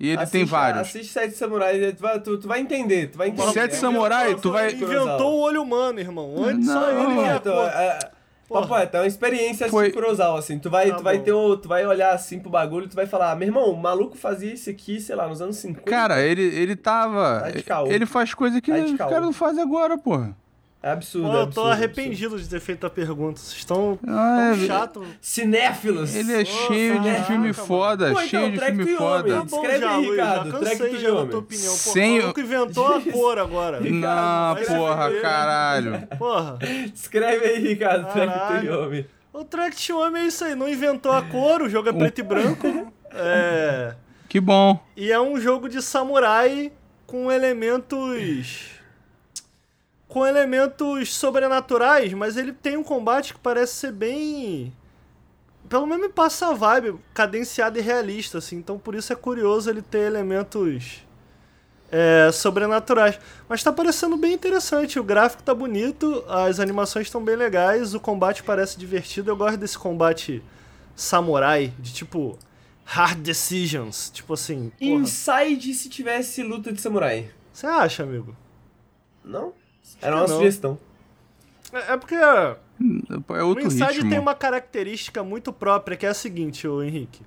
[0.00, 0.80] E ele tem Assiste- vários.
[0.82, 3.52] Assiste Sete Samurais, tu vai, tu, tu vai entender, tu vai entender.
[3.52, 6.34] Sete É Samurai, tu vai- Inventou o olho humano, irmão.
[6.44, 6.90] Antes só Não.
[6.90, 7.62] ele que ia, Então, pô.
[7.66, 7.98] é,
[8.92, 10.58] é uma experiência Foi- assim Kurosawa, assim.
[10.58, 12.94] Tu vai, Tá tu vai ter o, tu vai olhar assim pro bagulho e tu
[12.96, 15.90] vai falar, meu irmão, o maluco fazia isso aqui, sei lá, nos anos 50.
[15.90, 17.50] Cara, ele, ele tava.
[17.66, 17.82] Tá.
[17.88, 20.34] Ele faz coisa que Tá os caras não fazem agora, porra.
[20.82, 23.40] É absurdo, Pô, eu absurdo, tô é arrependido de ter feito a pergunta.
[23.40, 24.98] Vocês estão Ah, tão é- chato.
[25.00, 25.18] absurdo.
[25.20, 26.14] Cinéfilos!
[26.14, 27.54] Ele é cheio de caraca, filme mano.
[27.54, 29.34] foda, Pô, então, cheio de track filme foda.
[29.34, 31.28] Tá bom Escreve já, aí, Ricardo, já cansei já da homem.
[31.30, 31.72] tua opinião.
[31.72, 33.80] Pô, Sem- o maluco inventou a cor agora.
[33.90, 35.22] Não, porra, fuder.
[35.22, 36.06] caralho.
[36.18, 36.58] Porra.
[36.94, 39.06] Escreve aí, Ricardo, track to homem.
[39.32, 40.54] O Track to Homem é isso aí.
[40.56, 42.92] Não inventou a cor, o jogo é preto e branco.
[43.10, 43.94] É...
[44.28, 44.78] Que bom.
[44.94, 46.70] E é um jogo de samurai
[47.06, 48.77] com elementos.
[50.08, 54.72] Com elementos sobrenaturais, mas ele tem um combate que parece ser bem.
[55.68, 58.56] Pelo menos me passa a vibe, cadenciado e realista, assim.
[58.56, 61.02] Então por isso é curioso ele ter elementos
[61.92, 63.20] é, sobrenaturais.
[63.46, 64.98] Mas tá parecendo bem interessante.
[64.98, 69.30] O gráfico tá bonito, as animações estão bem legais, o combate parece divertido.
[69.30, 70.42] Eu gosto desse combate
[70.96, 72.38] samurai, de tipo.
[72.90, 74.08] Hard decisions.
[74.08, 74.72] Tipo assim.
[74.78, 74.90] porra.
[74.90, 77.30] Inside se tivesse luta de samurai.
[77.52, 78.34] Você acha, amigo?
[79.22, 79.52] Não?
[80.00, 80.36] Era uma não.
[80.36, 80.78] sugestão.
[81.72, 82.56] É é porque É
[83.42, 84.10] o outro Inside ritmo.
[84.10, 87.22] tem uma característica muito própria, que é a seguinte, ô Henrique.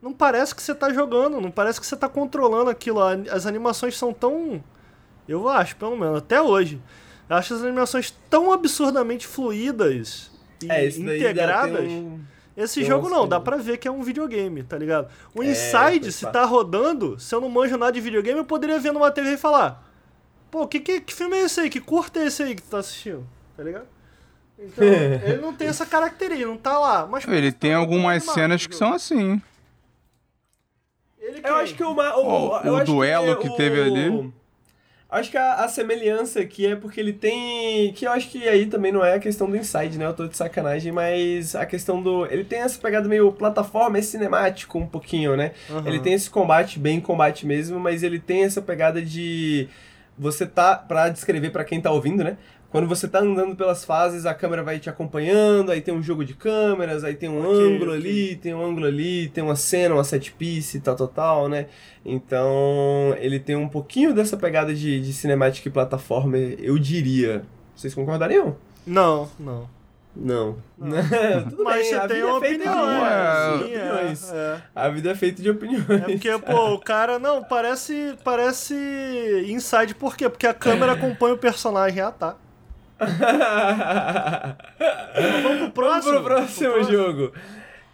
[0.00, 3.00] Não parece que você tá jogando, não parece que você tá controlando aquilo.
[3.02, 4.62] As animações são tão.
[5.28, 6.80] Eu acho, pelo menos, até hoje.
[7.28, 10.30] Eu acho as animações tão absurdamente fluídas
[10.62, 11.80] e É, daí integradas.
[11.84, 12.20] um...
[12.56, 15.08] Esse tem jogo não, dá pra ver que é um videogame, tá ligado?
[15.34, 18.44] O É, Inside, pois se tá rodando, se eu não manjo nada de videogame, eu
[18.44, 19.87] poderia ver numa TV e falar:
[20.50, 21.70] Pô, que, que, que filme é esse aí?
[21.70, 23.26] Que curta é esse aí que tu tá assistindo?
[23.56, 23.86] Tá ligado?
[24.58, 24.84] Então,
[25.24, 27.06] ele não tem essa característica, não tá lá.
[27.06, 29.40] Mas Ele tem tá algumas cenas que são assim.
[31.20, 34.32] Ele Eu acho que uma, o, o acho duelo que, que teve ali.
[35.10, 37.92] Acho que a, a semelhança aqui é porque ele tem.
[37.94, 40.04] Que eu acho que aí também não é a questão do inside, né?
[40.04, 42.26] Eu tô de sacanagem, mas a questão do.
[42.26, 45.52] Ele tem essa pegada meio plataforma, é cinemático um pouquinho, né?
[45.70, 45.86] Aham.
[45.86, 49.66] Ele tem esse combate, bem combate mesmo, mas ele tem essa pegada de.
[50.18, 50.76] Você tá.
[50.76, 52.36] Pra descrever pra quem tá ouvindo, né?
[52.70, 56.22] Quando você tá andando pelas fases, a câmera vai te acompanhando, aí tem um jogo
[56.22, 58.10] de câmeras, aí tem um Ok, ângulo ok.
[58.10, 61.66] ali, tem um ângulo ali, tem uma cena, uma set piece, tal, tal, tal, né?
[62.04, 67.42] Então, ele tem um pouquinho dessa pegada de, de cinemática e plataforma, eu diria.
[67.74, 68.54] Vocês concordariam?
[68.86, 69.68] Não, não.
[70.20, 70.56] Não.
[71.48, 74.32] Tudo Mas bem, você tem uma é opinião, é, opiniões.
[74.32, 74.62] é, é.
[74.74, 75.88] A vida é feita de opiniões.
[75.88, 78.74] É porque, pô, o cara, não, parece, parece
[79.48, 80.28] Inside, por quê?
[80.28, 82.34] Porque a câmera acompanha o personagem, ah tá.
[85.42, 86.12] Vamos pro próximo?
[86.12, 86.92] Vamos pro próximo Pro próximo.
[86.98, 87.32] jogo.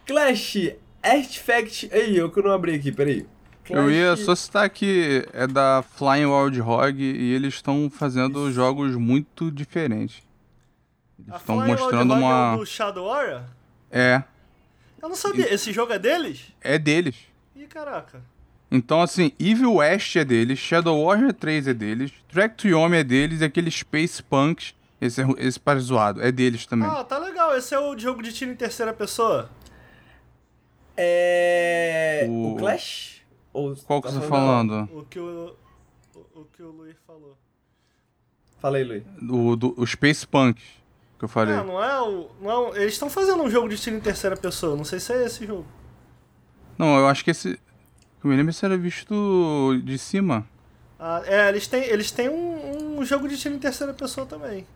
[0.06, 0.72] Clash
[1.02, 1.88] Artifact.
[1.92, 3.26] Ei, eu que não abri aqui, peraí.
[3.68, 8.51] Eu ia Clash- só citar que é da Flying Wild Hog e eles estão fazendo
[8.52, 10.22] jogos muito diferentes.
[11.26, 12.55] Eles estão Flying mostrando é uma.
[12.55, 13.42] o do Shadow Warrior?
[13.90, 14.22] É.
[15.02, 15.52] Eu não sabia.
[15.52, 16.52] Esse jogo é deles?
[16.60, 17.16] É deles.
[17.55, 18.22] Ih, caraca.
[18.70, 23.05] Então, assim, Evil West é deles, Shadow Warrior 3 é deles, Track to Yomi é
[23.05, 26.88] deles, e aquele Space Punks, esse, é- esse parece zoado, é deles também.
[26.88, 27.56] Ah, tá legal.
[27.56, 29.48] Esse é o jogo de tiro em terceira pessoa?
[30.96, 32.26] É.
[32.28, 33.22] O, O- Clash?
[33.52, 34.98] Ou Qual que tá você tá falando falando?
[34.98, 35.56] O que o,
[36.16, 37.38] o, o que o Luiz falou.
[38.62, 39.05] aí, Luiz.
[39.30, 40.64] O, do, o Space Punks,
[41.28, 41.55] que eu falei.
[41.55, 42.28] Ah, não é o.
[42.40, 44.76] Não é o- eles estão fazendo um jogo de tiro em terceira pessoa.
[44.76, 45.66] Não sei se é esse jogo.
[46.78, 47.59] Não, eu acho que esse...
[48.22, 50.46] Eu me lembro se era visto de cima.
[50.98, 54.66] Ah, é, eles têm, eles têm um, um jogo de tiro em terceira pessoa também.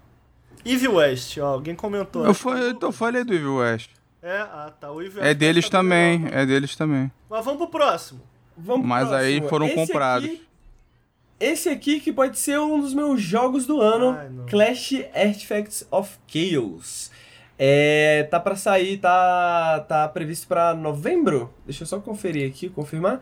[0.64, 2.24] Evil West, ó, alguém comentou.
[2.26, 3.90] Eu, fa- é eu, falei do Evil West.
[4.22, 4.90] É, ah, tá.
[4.90, 6.40] O Evil É West deles tá bem também, legal.
[6.40, 7.12] é deles também.
[7.30, 8.20] Mas vamos pro próximo.
[8.56, 9.48] Vamos pro Mas aí próximo.
[9.48, 10.28] foram Esse comprados.
[10.28, 10.47] aqui-
[11.40, 14.28] esse aqui que pode ser um dos meus jogos do ano, Ai.
[14.48, 17.10] Clash Artifacts of Chaos.
[17.58, 21.52] É, tá pra sair, tá, tá previsto pra novembro.
[21.64, 23.20] Deixa eu só conferir aqui, confirmar.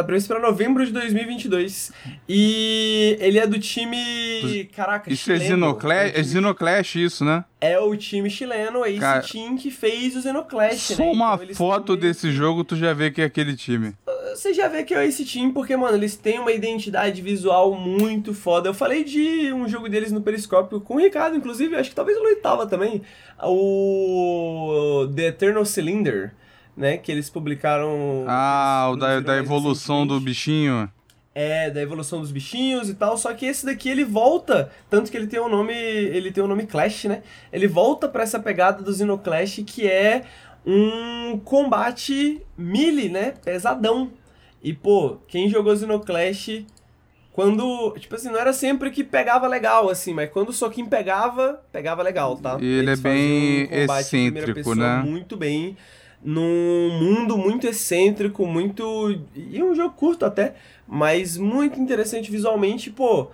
[0.00, 1.92] Tá previsto pra novembro de 2022.
[2.26, 4.64] E ele é do time.
[4.74, 5.66] Caraca, Isso é chileno.
[5.66, 7.44] Xenoclash, o é time- Xenoclash isso, né?
[7.60, 11.10] É o time chileno, é esse Cara, time que fez o Xenoclash, Só né?
[11.12, 13.92] uma Então foto meio desse jogo, tu já vê que é aquele time.
[14.34, 18.32] Você já vê que é esse time, porque, mano, eles têm uma identidade visual muito
[18.32, 18.70] foda.
[18.70, 22.16] Eu falei de um jogo deles no Periscópio com o Ricardo, inclusive, acho que talvez
[22.16, 23.02] o Luiz tava também.
[23.42, 26.32] O The Eternal Cylinder,
[26.76, 26.96] né?
[26.96, 28.24] Que eles publicaram.
[28.28, 30.90] Ah, o da, da evolução do bichinho.
[31.32, 35.16] É, da evolução dos bichinhos e tal, só que esse daqui ele volta, tanto que
[35.16, 37.22] ele tem o nome, ele tem o nome Clash, né?
[37.52, 40.24] Ele volta pra essa pegada do Xenoclash que é
[40.66, 43.34] um combate melee, né?
[43.44, 44.10] Pesadão.
[44.62, 46.66] E pô, quem jogou Xenoclash
[47.32, 51.62] quando, tipo assim, não era sempre que pegava legal assim, mas quando o soquinho pegava,
[51.72, 52.58] pegava legal, tá?
[52.60, 54.96] E ele é Eles faziam bem um excêntrico, né?
[55.06, 55.76] Muito bem.
[56.22, 59.18] Num mundo muito excêntrico, muito.
[59.34, 60.54] E um jogo curto até,
[60.86, 63.28] mas muito interessante visualmente, pô.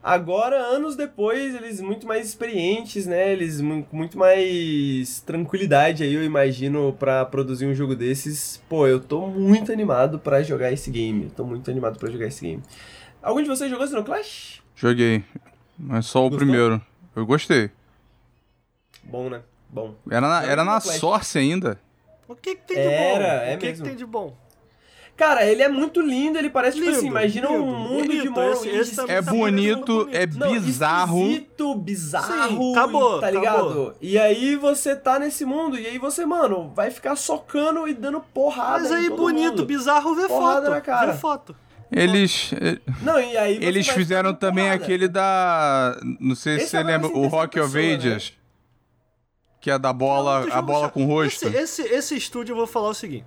[0.00, 3.32] Agora, anos depois, eles muito mais experientes, né?
[3.32, 8.62] Eles muito mais tranquilidade aí, eu imagino, pra produzir um jogo desses.
[8.68, 11.24] Pô, eu tô muito animado pra jogar esse game.
[11.24, 12.62] Eu tô muito animado pra jogar esse game.
[13.20, 14.62] Algum de vocês jogou Clash?
[14.76, 15.24] Joguei.
[15.76, 16.38] Mas só o Gostou?
[16.38, 16.80] primeiro.
[17.16, 17.68] Eu gostei.
[19.02, 19.42] Bom, né?
[19.68, 19.94] Bom.
[20.08, 20.78] Era na, era na.
[20.80, 21.78] Source ainda.
[22.28, 22.90] O que, que tem de bom?
[22.92, 23.82] Era, o é que, mesmo.
[23.84, 24.36] que tem de bom?
[25.16, 28.08] Cara, ele é muito lindo, ele parece, tipo Lindo, assim, imagina um lindo, mundo de
[28.18, 28.54] bonito, Morrowind.
[28.66, 31.18] esse- esse também É tá bonito, parecendo é Não, bizarro.
[31.22, 33.56] esquisito, bizarro, Sim, acabou, tá ligado?
[33.64, 33.94] acabou.
[34.00, 38.20] E aí você tá nesse mundo, e aí você, mano, vai ficar socando e dando
[38.20, 39.64] porrada Mas em aí, todo bonito, mundo.
[39.66, 40.70] bizarro, vê Porrada foto.
[40.70, 41.12] na cara.
[41.12, 41.56] Vê foto.
[41.90, 42.50] Eles,
[43.02, 44.84] Não, e aí eles fizeram também porrada.
[44.84, 45.98] aquele da.
[46.20, 47.98] Não sei Esse se você agora lembra, o Rock of pessoa, né?
[49.68, 51.46] Que é da bola, a bola com rosto.
[51.46, 53.26] Esse, esse, esse estúdio, eu vou falar o seguinte.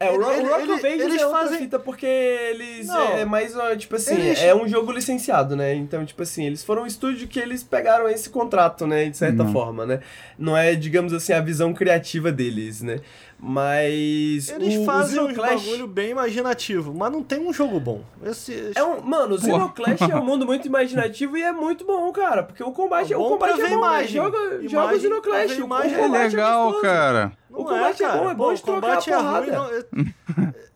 [0.00, 2.86] É, o, Ro- Ele- Rock ele- of Ages eles é outra fazem- fita, porque eles...
[2.88, 3.08] Não.
[3.18, 5.74] É mais, tipo assim, Eles- é um jogo licenciado, né?
[5.74, 9.04] Então, tipo assim, eles foram um estúdio que eles pegaram esse contrato, né?
[9.08, 9.52] De certa Não.
[9.52, 10.00] forma, né?
[10.36, 13.00] Não é, digamos assim, a visão criativa deles, né?
[13.44, 18.00] Mas Eles o, fazem o um bagulho bem imaginativo, mas não tem um jogo bom.
[18.24, 22.12] Esse, É um, mano, o Xenoclash é um mundo muito imaginativo e é muito bom,
[22.12, 22.44] cara.
[22.44, 24.22] Porque o combate, É o bom combate pra é ver bom, imagem.
[24.22, 25.50] Joga, Imagem joga o Xenoclash.
[25.50, 25.92] ver o imagem.
[25.94, 26.82] É combate legal, gostoso.
[26.82, 27.32] cara.
[27.50, 29.58] O combate é bom, é bom de o trocar combate a é porrada.
[29.58, 30.14] ruim.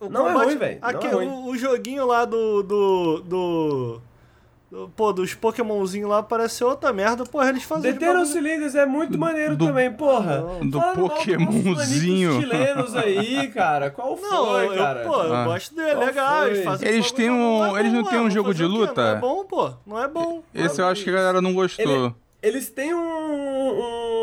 [0.01, 1.17] Não, o Não é combate- ruim, velho, é.
[1.17, 2.63] O, o joguinho lá do.
[2.65, 3.21] do.
[3.25, 4.01] do.
[4.71, 7.25] Do- pô, dos Pokémonzinhos lá parece outra merda.
[7.25, 7.85] Porra, eles fazem.
[7.85, 10.39] The de Eternal bagulho- Cylinders é muito maneiro do- também, porra.
[10.41, 10.69] Não.
[10.69, 12.41] Do nossos Pokémonzinho.
[12.41, 13.91] chilenos aí, cara.
[13.91, 15.01] Qual foi, Não, eu, cara?
[15.05, 15.45] pô, eu Ah.
[15.45, 16.47] gosto dele, Qual legal.
[16.49, 19.03] Eles, fazem Eles têm um- é eles não têm um jogo de luta?
[19.13, 19.71] Não é bom, pô.
[19.87, 20.43] Não é bom.
[20.55, 22.15] Esse eu acho que a galera não gostou.
[22.43, 22.99] Eles têm um.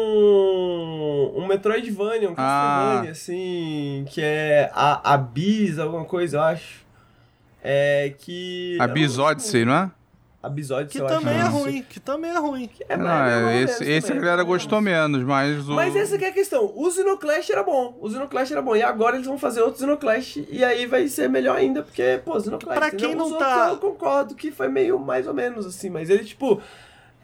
[0.03, 1.33] um.
[1.41, 2.83] um Metroidvania, um Ah.
[3.05, 4.05] Castlevania, assim.
[4.09, 6.83] Que é a Abyss, alguma coisa, eu acho.
[7.63, 8.77] É que.
[8.79, 9.91] A Biz Odyssey, não é?
[10.43, 11.15] Abyss Odyssey, Que eu acho.
[11.19, 12.69] também é ruim, que também é ruim.
[12.89, 15.71] É, Não, é é, esse, esse a também, galera mais ou gostou menos, mas o.
[15.71, 16.71] Mas essa que é a questão.
[16.75, 17.97] O Xenoclash era bom.
[18.01, 18.75] O Xenoclash era bom.
[18.75, 20.45] E agora eles vão fazer outro Xenoclash.
[20.51, 22.77] E aí vai ser melhor ainda, porque, pô, Xenoclash.
[22.77, 23.07] Pra entendeu?
[23.09, 25.89] quem não Os tá- outros Eu concordo que foi meio mais ou menos assim.
[25.89, 26.61] Mas ele, tipo.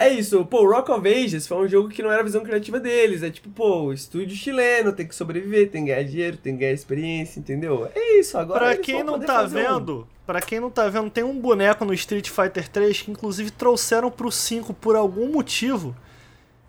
[0.01, 2.79] É isso, pô, Rock of Ages foi um jogo que não era a visão criativa
[2.79, 3.21] deles.
[3.21, 6.61] É tipo, pô, o estúdio chileno tem que sobreviver, tem que ganhar dinheiro, tem que
[6.61, 7.85] ganhar experiência, entendeu?
[7.93, 8.59] É isso, agora.
[8.61, 11.23] Pra eles quem vão não poder tá fazer um- pra quem não tá vendo, tem
[11.23, 15.95] um boneco no Street Fighter 3 que inclusive trouxeram pro 5 por algum motivo.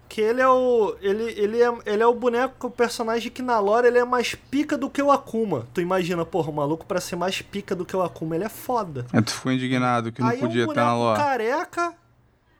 [0.08, 0.96] Que ele é o.
[1.02, 4.34] Ele, ele, é, ele é o boneco, o personagem que na lore ele é mais
[4.34, 5.66] pica do que o Akuma.
[5.74, 8.48] Tu imagina, porra, o maluco pra ser mais pica do que o Akuma, ele é
[8.48, 9.04] foda.
[9.12, 11.18] É, tu ficou indignado que não Aí podia um estar na lore.
[11.20, 11.94] careca,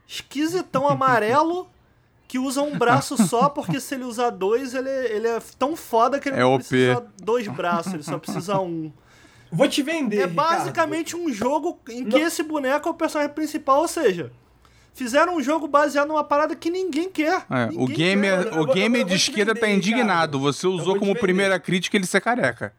[0.06, 1.66] esquisitão amarelo,
[2.28, 6.20] que usa um braço só, porque se ele usar dois, ele, ele é tão foda
[6.20, 6.58] que ele É não OP.
[6.58, 8.92] precisa dois braços, ele só precisa um.
[9.52, 10.34] Vou te vender, É Ricardo.
[10.58, 12.26] basicamente um jogo em que Não.
[12.26, 14.30] esse boneco é o personagem principal, ou seja,
[14.94, 17.44] fizeram um jogo baseado numa parada que ninguém quer.
[17.50, 18.46] É, o Ninguém gamer, quer.
[18.48, 20.38] eu vou- o gamer de esquerda vender, tá indignado.
[20.38, 20.40] Ricardo.
[20.40, 21.20] Você usou como vender.
[21.20, 22.72] primeira crítica ele ser careca.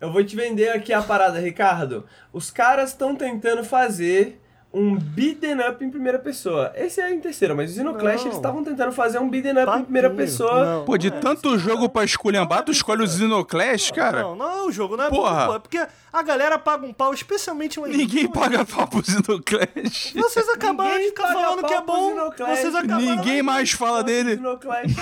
[0.00, 2.04] Eu vou te vender aqui a parada, Ricardo.
[2.32, 4.40] Os caras estão tentando fazer
[4.72, 6.72] um beaten up em primeira pessoa.
[6.74, 8.26] Esse é em terceira, mas os Xenoclash Não.
[8.26, 10.64] eles estavam tentando fazer um beaten up em primeira pessoa.
[10.64, 10.84] Não.
[10.84, 14.22] Pô, de tanto jogo pra esculhambar, tu escolhe o Xenoclash, cara?
[14.22, 15.40] Não, não, o jogo não é Porra.
[15.40, 15.54] bom, pô.
[15.54, 18.14] É porque a galera paga um pau, especialmente o Henrique.
[18.14, 20.12] Ninguém paga pau pro Xenoclash.
[20.14, 22.14] Vocês acabaram de Ninguém ficar paga falando que é bom.
[22.36, 23.00] Vocês acabaram.
[23.00, 24.36] Ninguém mais fala dele.
[24.36, 24.92] Xenoclash.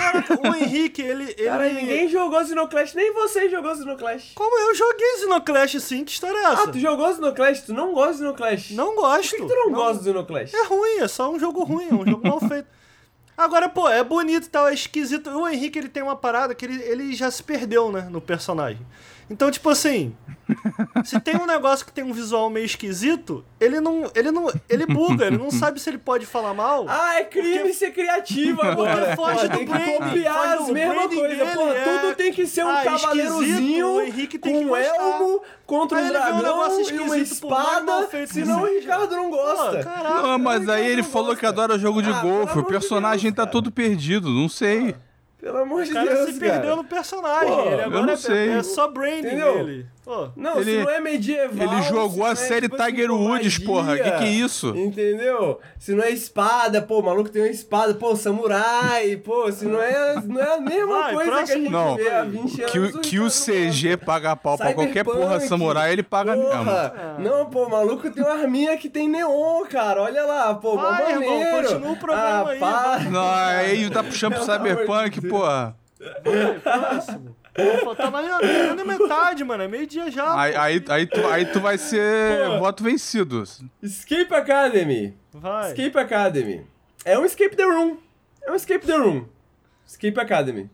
[0.45, 1.35] O Henrique, ele.
[1.37, 1.45] ele...
[1.45, 4.33] Cara, ninguém jogou Xenoclash, nem você jogou Xenoclash.
[4.35, 6.63] Como eu joguei Xenoclash sim, que história é essa?
[6.63, 7.63] Ah, tu jogou Xenoclash?
[7.63, 8.71] Tu não gosta de Xenoclash?
[8.71, 9.56] Não gosto.
[9.57, 10.55] Tu não, gosta do Xenoclash?
[10.55, 12.69] É ruim, é só um jogo ruim, é um jogo mal feito.
[13.37, 15.31] Agora, pô, é bonito e tal, é esquisito.
[15.31, 18.85] O Henrique, ele tem uma parada que ele, ele já se perdeu, né, no personagem.
[19.29, 20.15] Então, tipo assim,
[21.05, 24.87] se tem um negócio que tem um visual meio esquisito, ele não, ele não, ele
[24.87, 26.87] buga, ele não sabe se ele pode falar mal.
[26.89, 29.07] Ah, é crime Porque- ser criativo agora.
[29.07, 31.49] Porque foge Pô, do tem que branding, copiar as mesmas coisas.
[31.55, 31.85] Pô, é.
[32.01, 35.43] tudo tem que ser um Ah, esquisito, cavaleirozinho o Henrique tem com que um elmo
[35.67, 38.67] contra um um dragão negócio e uma espada, feito senão o.
[38.67, 39.83] Ricardo não Pô, gosta.
[39.83, 40.23] caraca.
[40.23, 41.41] Não, mas aí ele falou gosta.
[41.41, 42.59] que adora jogo de Ah, golfe.
[42.61, 43.51] O personagem Deus, tá cara.
[43.51, 44.95] todo perdido, não sei.
[45.47, 46.53] Pelo amor de O cara Deus, se cara.
[46.55, 47.55] perdeu no personagem.
[47.55, 49.55] Pô, ele agora é, é só branding Entendeu?
[49.65, 49.87] dele.
[50.07, 50.29] Pô.
[50.37, 51.67] Não, Ele- se não é medieval.
[51.75, 54.29] ele jogou a é, série tipo assim, Tiger com Woods, magia, porra, que que é
[54.29, 54.69] isso?
[54.69, 55.59] Entendeu?
[55.81, 59.83] Se não é espada, pô, o maluco tem uma espada, pô, samurai, pô, se não
[59.83, 62.61] é, não é a mesma Vai, coisa que a próximo gente Não, vê há 20
[62.63, 62.71] anos.
[62.73, 66.51] Que, o- o que o CG paga pau pra qualquer porra samurai, ele paga mesmo.
[66.51, 70.77] Porra, não, pô, o maluco tem uma arminha que tem neon, cara, olha lá, pô,
[70.77, 71.67] Vai, irmão, maneiro.
[71.69, 72.99] continua o programa ah, aí, para.
[73.11, 75.33] Não, aí tá puxando pro Cyberpunk, Deus.
[76.23, 76.61] Porra.
[76.63, 77.37] Próximo.
[77.85, 79.63] Pô, tá na metade, mano.
[79.63, 80.39] É meio-dia já.
[80.39, 82.59] Aí, aí, aí, tu, aí tu vai ser Pô.
[82.59, 83.43] voto vencido.
[83.83, 85.17] Escape Academy.
[85.33, 85.69] Vai.
[85.73, 86.67] Escape Academy.
[87.05, 87.97] É um Escape the Room.
[88.43, 89.25] É um Escape the Room.
[89.87, 90.69] Escape Academy.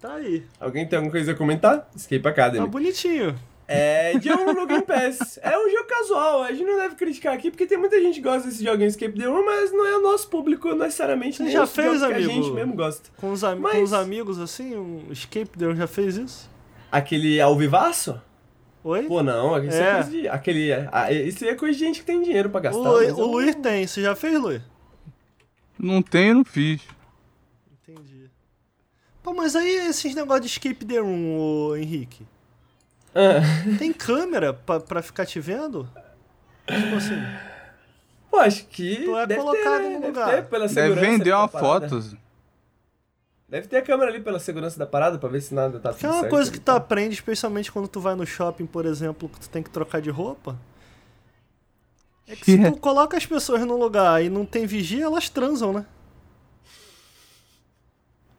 [0.00, 0.44] Tá aí.
[0.60, 1.88] Alguém tem alguma coisa a comentar?
[1.96, 2.66] Escape Tá Academy.
[2.68, 3.34] bonitinho.
[3.68, 5.38] É de um no Game Pass.
[5.42, 8.20] É um jogo casual, a gente não deve criticar aqui, porque tem muita gente que
[8.20, 11.38] gosta desse jogo em Escape the Room, mas não é o nosso público necessariamente.
[11.38, 12.30] Você já fez, jogos que amigo?
[12.30, 13.10] a gente mesmo gosta.
[13.16, 16.48] Com os, am- Mas- com os amigos, assim, um escape Down já fez isso?
[16.92, 18.20] Aquele ao vivaço?
[18.84, 19.02] Oi?
[19.02, 19.94] Pô, não, isso é, É.
[19.94, 20.28] coisa de.
[20.28, 20.72] Aquele.
[20.92, 22.80] ah, Isso é coisa de gente que tem dinheiro pra o gastar.
[22.88, 23.84] O eu- Luiz tem.
[23.84, 24.62] Você já fez, Luiz?
[25.76, 26.80] Não tenho, não fiz.
[27.82, 28.30] Entendi.
[29.24, 32.24] Pô, mas aí esses negócios de escape the room, ô Henrique.
[33.18, 33.78] Ah.
[33.78, 35.88] Tem câmera pra, pra ficar te vendo?
[36.66, 37.14] Tipo assim.
[38.30, 39.04] Pô, acho que.
[39.04, 39.88] Tu é deve colocado ter, né?
[39.88, 40.28] no deve lugar.
[40.28, 42.16] ter pela Deve segurança vender da uma foto.
[43.48, 46.00] Deve ter a câmera ali pela segurança da parada pra ver se nada tá Que
[46.00, 46.76] tudo é uma certo coisa ali, que tu tá?
[46.76, 50.10] aprende, especialmente quando tu vai no shopping, por exemplo, que tu tem que trocar de
[50.10, 50.58] roupa.
[52.26, 55.72] É que se tu coloca as pessoas num lugar e não tem vigia, elas transam,
[55.72, 55.86] né?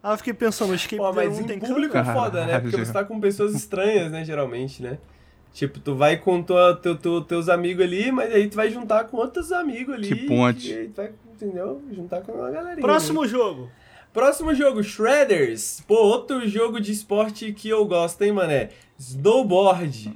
[0.07, 2.11] Ah, eu fiquei pensando, o escape Pô, mas room em tem público câmera?
[2.11, 2.59] é foda, né?
[2.59, 4.97] Porque você tá com pessoas estranhas, né, geralmente, né?
[5.53, 9.05] Tipo, tu vai com tua, teu, teu- teus amigos ali, mas aí tu vai juntar
[9.05, 10.07] com outros amigos ali.
[10.07, 10.71] Que ponte.
[10.71, 11.81] E aí tu vai, entendeu?
[11.91, 12.81] Juntar com uma galerinha.
[12.81, 13.27] Próximo né?
[13.27, 13.69] jogo.
[14.13, 15.81] Próximo jogo, Shredders.
[15.87, 18.69] Pô, outro jogo de esporte que eu gosto, hein, mané?
[18.99, 20.15] Snowboard.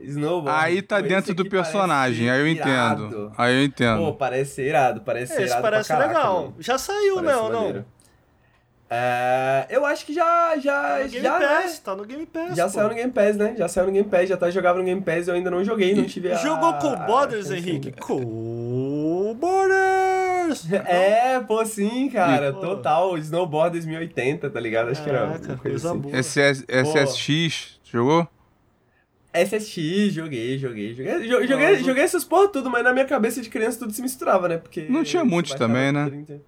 [0.00, 0.64] Snowboard.
[0.64, 3.04] Aí tá Pô, esse dentro do parece personagem, aí eu irado.
[3.06, 3.32] entendo.
[3.36, 4.14] Aí eu Pô, entendo.
[4.14, 6.40] parece ser irado, parece ser Esse irado parece pra caraca, legal.
[6.42, 6.54] mano.
[6.58, 7.84] Já saiu, Parece né, ou não?
[8.92, 11.80] É, eu acho que já, já, Tá no Game já, Pass, né?
[11.84, 12.56] tá no Game Pass.
[12.56, 12.70] Já pô.
[12.70, 13.54] saiu no Game Pass, né?
[13.56, 15.94] Já saiu no Game Pass, já tá jogava no Game Pass, eu ainda não joguei,
[15.94, 16.34] não tive a...
[16.34, 17.92] Jogou com a Borders, Henrique?
[17.92, 20.00] Com Borders!
[20.84, 22.58] É, pô, sim, cara, Pô.
[22.58, 24.90] total, Snowboard 2080, tá ligado?
[24.90, 25.98] Acho que era Caraca, uma coisa assim.
[26.00, 26.16] boa.
[26.22, 28.26] SS, SSX, jogou?
[29.32, 31.84] SSX, joguei, joguei, joguei, jo- joguei, Nossa.
[31.84, 34.58] joguei essas porra tudo, mas na minha cabeça de criança tudo se misturava, né?
[34.58, 34.86] Porque...
[34.88, 36.06] Não tinha baixava também, né?
[36.08, 36.40] 30.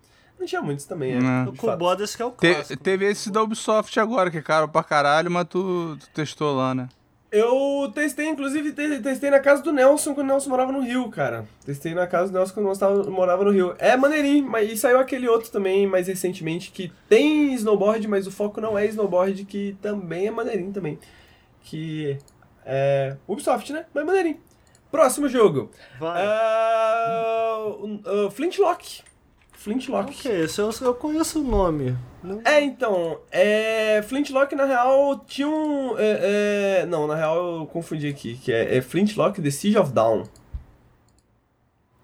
[0.43, 1.21] Não tinha muitos também, é.
[1.21, 1.55] Não.
[1.55, 1.79] fato.
[1.79, 2.83] Borders que é o Te- clássico.
[2.83, 6.75] teve esse da Ubisoft agora, que é caro pra caralho, mas tu, tu testou lá,
[6.75, 6.89] né?
[7.31, 11.09] Eu testei, inclusive, te- testei na casa do Nelson quando o Nelson morava no Rio,
[11.11, 11.47] cara.
[11.65, 13.73] Testei na casa do Nelson quando o Nelson tava- morava no Rio.
[13.79, 18.33] É maneirinho, mas e saiu aquele outro também, mais recentemente, que tem snowboard, mas o
[18.33, 20.99] foco não é snowboard, que também é maneirinho também.
[21.63, 22.19] Que
[22.67, 23.87] é Ubisoft, né?
[23.95, 24.41] Mas maneirinho.
[24.91, 25.71] Próximo jogo.
[26.01, 26.27] Vai.
[27.57, 29.03] O- o Flintlock.
[29.63, 30.11] Flintlock.
[30.11, 30.61] O que é esse?
[30.61, 31.97] Eu, eu conheço o nome.
[32.23, 35.97] Não- É, então, é, Flintlock na real tinha um.
[35.99, 39.93] é, é, não, na real eu confundi aqui, que é, é Flintlock The Siege of
[39.93, 40.25] Dawn.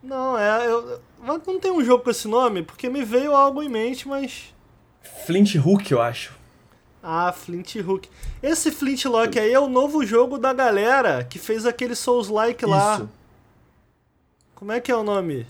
[0.03, 0.67] Não, é.
[0.67, 4.55] Eu, não tem um jogo com esse nome, porque me veio algo em mente, mas.
[5.27, 6.39] Flint Hook, eu acho.
[7.03, 8.09] Ah, Flint Hook.
[8.43, 12.97] Esse Flintlock aí é o novo jogo da galera que fez aquele Souls-like lá.
[12.97, 13.09] Isso.
[14.55, 15.47] Como é que é o nome?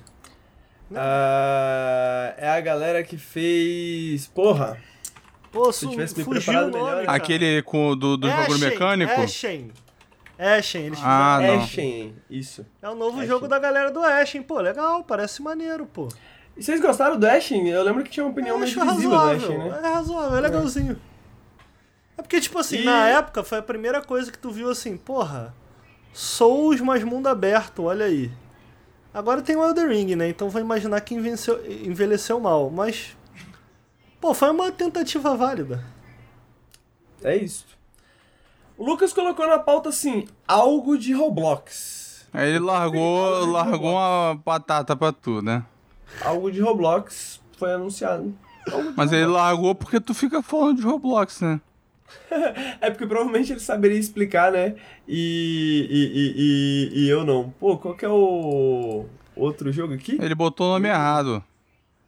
[0.94, 4.26] Ah, é a galera que fez.
[4.26, 4.78] Porra!
[5.50, 7.16] Pô, Se tivesse me fugiu preparado nome, melhor, cara.
[7.16, 9.20] Aquele com, do, do bagulho Ashen, mecânico?
[9.20, 9.70] Ashen.
[10.38, 11.14] Ashen, eles fizeram.
[11.14, 11.58] Ah, não.
[11.62, 12.66] Ashen, isso.
[12.82, 13.28] É o novo Ashen.
[13.28, 14.42] jogo da galera do Ashen.
[14.42, 16.08] Pô, legal, parece maneiro, pô.
[16.56, 17.68] E vocês gostaram do Ashen?
[17.68, 19.46] Eu lembro que tinha uma opinião meio divisível do razoável.
[19.48, 19.80] Ashen, né?
[19.82, 21.00] É razoável, é legalzinho.
[22.16, 24.96] É porque, tipo assim, E- na época foi a primeira coisa que tu viu assim,
[24.96, 25.54] porra,
[26.12, 28.30] Souls mais mundo aberto, olha aí.
[29.12, 30.28] Agora tem o Elden Ring, né?
[30.28, 32.70] Então vou imaginar que envelheceu, envelheceu mal.
[32.70, 33.16] Mas,
[34.20, 35.82] pô, foi uma tentativa válida.
[37.22, 37.66] É isso.
[38.76, 42.28] O Lucas colocou na pauta assim, algo de Roblox.
[42.32, 45.64] Aí ele largou, largou uma batata pra tu, né?
[46.22, 48.34] Algo de Roblox foi anunciado.
[48.70, 51.60] Algo Mas ele largou porque tu fica falando de Roblox, né?
[52.80, 54.76] É porque provavelmente ele saberia explicar, né?
[55.06, 57.50] E, e, e, e, e eu não.
[57.50, 59.06] Pô, qual que é o
[59.36, 60.18] outro jogo aqui?
[60.20, 61.42] Ele botou o nome errado.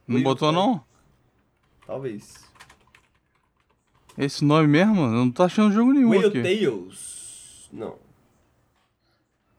[0.07, 0.83] Não Will, botou, não?
[1.85, 2.43] Talvez.
[4.17, 5.01] Esse nome mesmo?
[5.03, 6.41] Eu não tô achando jogo nenhum Whale aqui.
[6.41, 7.69] Tales.
[7.71, 7.95] Não.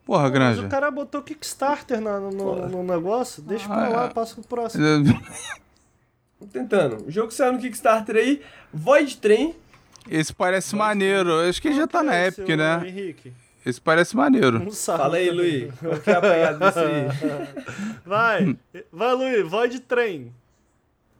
[0.04, 0.66] Porra, Mas Granja.
[0.66, 3.42] o cara botou Kickstarter na- no, no- no negócio.
[3.42, 4.08] Deixa pra Ah, lá, é.
[4.10, 4.84] passa pro próximo.
[6.38, 7.06] Tô tentando.
[7.06, 8.42] O jogo que saiu no Kickstarter aí,
[8.74, 9.54] Void Train.
[10.10, 11.40] Esse parece maneiro.
[11.48, 12.82] Acho que ele já tá na é, Epic, né?
[12.86, 13.32] Henrique?
[13.64, 14.58] Esse parece maneiro.
[14.58, 14.98] Não sabe.
[14.98, 15.30] Fala aí.
[15.30, 15.72] Luiz.
[15.78, 17.06] Qual que é a pegada desse aí?
[18.04, 18.56] Vai,
[18.92, 20.32] vai, Luiz, Void Train.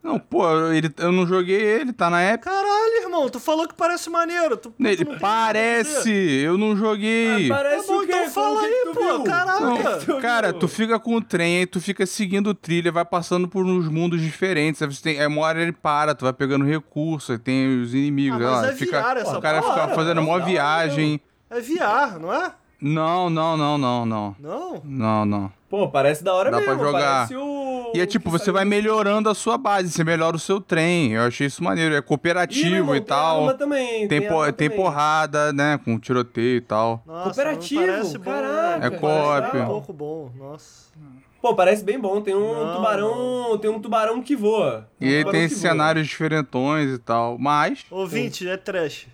[0.02, 2.42] Não, pô, ele, eu não joguei ele, tá na Epic.
[2.44, 4.56] Caralho, irmão, tu falou que parece maneiro.
[4.56, 7.46] Tu, tu Ele tem parece, eu não joguei.
[7.46, 8.12] Ah, Tá parece bom, o quê?
[8.12, 9.00] então fala Como aí, tu pô.
[9.04, 13.04] Não, tu cara, tu fica com o trem, aí tu fica seguindo o trilha, vai
[13.04, 14.82] passando por uns mundos diferentes.
[14.82, 17.94] Aí você tem, aí uma hora ele para, tu vai pegando recurso, aí tem os
[17.94, 18.40] inimigos.
[18.44, 19.82] Ah, mas lá, é fica, essa o cara porra.
[19.82, 21.20] fica fazendo mó Não, viagem.
[21.48, 22.52] É VR, não é?
[22.82, 24.36] Não, não, não, não, não.
[24.40, 24.80] Não?
[24.84, 25.52] Não, não.
[25.70, 26.74] Pô, parece da hora Dá mesmo.
[26.76, 27.00] pra jogar.
[27.28, 27.92] Parece o...
[27.94, 31.12] E é tipo, você saiu vai melhorando a sua base, você melhora o seu trem.
[31.12, 31.94] Eu achei isso maneiro.
[31.94, 33.40] É cooperativo irmão, e tem tal.
[33.42, 34.84] arma também, Tem, tem po- arma tem também.
[34.84, 35.78] porrada, né?
[35.84, 37.02] Com tiroteio e tal.
[37.06, 38.86] Nossa, Cooperativo, não parece bom, caraca, né?
[38.86, 39.40] É co-op.
[39.40, 40.92] Parece um pouco bom, nossa.
[41.40, 42.20] Pô, parece bem bom.
[42.20, 42.74] Tem um Não.
[42.76, 43.58] tubarão.
[43.58, 44.88] Tem um tubarão que voa.
[45.00, 47.36] E Um aí tem cenários diferentões e tal.
[47.38, 47.84] Mas.
[47.90, 49.06] Ouvinte, é trash.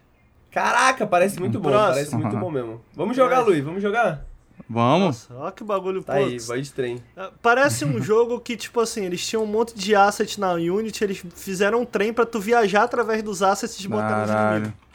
[0.50, 1.68] Caraca, parece muito bom.
[1.70, 1.92] Próximo.
[1.94, 2.80] Parece muito bom mesmo.
[2.94, 3.62] Vamos jogar, Luiz.
[3.64, 4.24] Vamos jogar?
[4.68, 5.28] Vamos.
[5.28, 6.46] Nossa, olha que bagulho Tá aí, putz.
[6.46, 7.02] Void Train.
[7.16, 11.04] É, Parece um jogo que, tipo assim, eles tinham um monte de assets na Unity,
[11.04, 14.56] eles fizeram um trem pra tu viajar através dos assets e botar nos Caralho.
[14.58, 14.88] inimigos.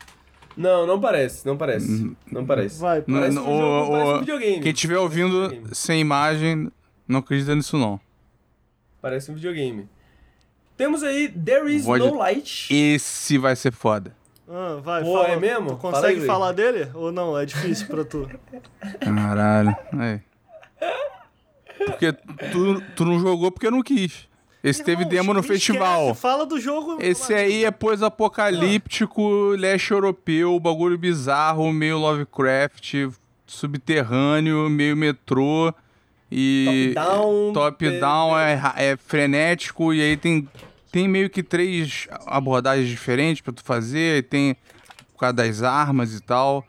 [0.55, 1.45] Não, não parece.
[1.47, 2.15] Não parece.
[2.31, 2.79] Não parece.
[2.79, 4.59] Vai, Não, Parece não, um jogo, o- parece um o- videogame.
[4.61, 5.75] Quem estiver um ouvindo videogame.
[5.75, 6.71] sem imagem,
[7.07, 7.99] não acredita nisso não.
[9.01, 9.87] Parece um videogame.
[10.77, 12.67] Temos aí There Is Void- No Light.
[12.71, 14.15] Esse vai ser foda.
[14.49, 15.27] Ah, vai, Pô, fala.
[15.29, 15.69] é mesmo?
[15.75, 16.27] Tu Fala consegue aí, Luiz.
[16.27, 16.89] falar dele?
[16.93, 17.37] Ou não?
[17.37, 18.29] É difícil pra tu.
[18.99, 19.75] Caralho.
[19.97, 20.19] Aí.
[21.85, 22.11] Porque
[22.51, 24.27] tu, tu não jogou porque não quis.
[24.63, 26.15] Esse teve Irmão, demo no esquece, festival.
[26.15, 26.97] Fala do jogo.
[27.01, 33.09] Esse aí é pós-apocalíptico, leste europeu, bagulho bizarro, meio Lovecraft,
[33.45, 35.73] subterrâneo, meio metrô.
[36.31, 40.47] E Top-down, top-down é- é, é frenético e aí tem,
[40.93, 44.55] tem meio que três abordagens diferentes pra tu fazer, tem
[45.11, 46.63] por causa das armas e tal.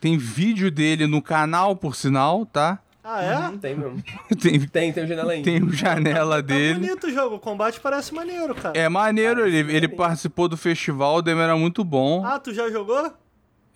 [0.00, 2.78] Tem vídeo dele no canal, por sinal, tá?
[3.02, 3.38] Ah, é?
[3.48, 4.02] Hum, tem mesmo.
[4.40, 5.42] Tem, Tem, tem o janela aí.
[5.42, 6.74] tem o janela Tá dele.
[6.80, 8.76] bonito o jogo, o combate parece maneiro, cara.
[8.78, 12.24] É maneiro, Parece ele, ele participou do festival, o demo era muito bom.
[12.24, 13.12] Ah, tu já jogou?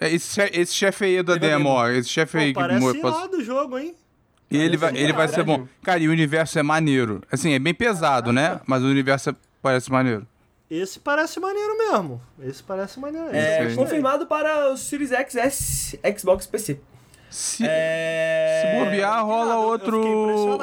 [0.00, 1.88] É, Esse, esse chefe aí da Pegou demo, ó.
[1.88, 3.94] Esse chefe Pô, aí que parece mo- passou- irado o jogo, hein?
[4.50, 5.66] E ele vai, Parece ele vai do ser bom.
[5.82, 7.22] Cara, e o universo é maneiro.
[7.30, 8.60] Assim, é bem pesado, né?
[8.66, 10.26] Mas o universo é- parece maneiro.
[10.70, 12.20] Esse parece maneiro mesmo.
[12.40, 13.28] Esse parece maneiro.
[13.34, 13.64] É, Sim.
[13.64, 13.76] gostei.
[13.84, 16.78] confirmado para o Series X, S, Xbox PC.
[17.28, 18.62] Se, É...
[18.78, 20.58] se bobear, rola eu outro.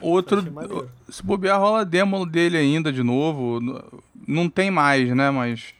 [0.00, 0.90] Outro.
[1.08, 3.58] Se bobear, rola demo dele ainda de novo.
[4.26, 5.30] Não tem mais, né?
[5.30, 5.74] Mas.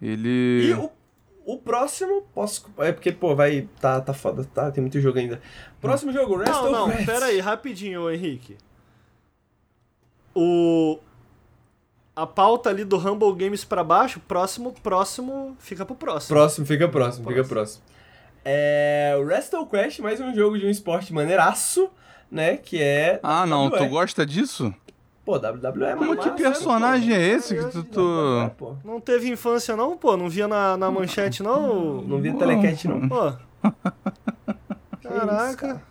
[0.00, 0.68] Ele.
[0.68, 0.90] E o,
[1.46, 2.66] o próximo, posso...
[2.78, 3.66] É porque, pô, vai...
[3.80, 4.70] Tá, tá foda, tá?
[4.70, 5.40] Tem muito jogo ainda.
[5.80, 7.06] Próximo jogo, Rest Não, não, Rest.
[7.06, 8.56] pera aí, rapidinho, Henrique.
[10.34, 10.98] O...
[12.16, 16.34] A pauta ali do Humble Games pra baixo, próximo, próximo, fica pro próximo.
[16.34, 17.54] Próximo, fica próximo, fica Próximo.
[17.54, 17.82] próximo.
[18.42, 19.14] É...
[19.18, 21.90] O Wrestle Crash, mais um jogo de um esporte maneiraço,
[22.30, 22.56] né?
[22.56, 23.20] Que é...
[23.22, 23.68] Ah, não.
[23.68, 23.88] Tu WWE.
[23.88, 24.72] gosta disso?
[25.26, 27.14] Pô, WWE é Mas massa, que personagem pô.
[27.16, 28.74] é esse que tu- tu- WWE, pô.
[28.82, 30.16] Não teve infância não, pô?
[30.16, 32.00] Não via na, na manchete não?
[32.00, 33.08] Não vi telecat, não.
[33.08, 33.32] Pô.
[35.02, 35.56] Caraca.
[35.56, 35.82] cara.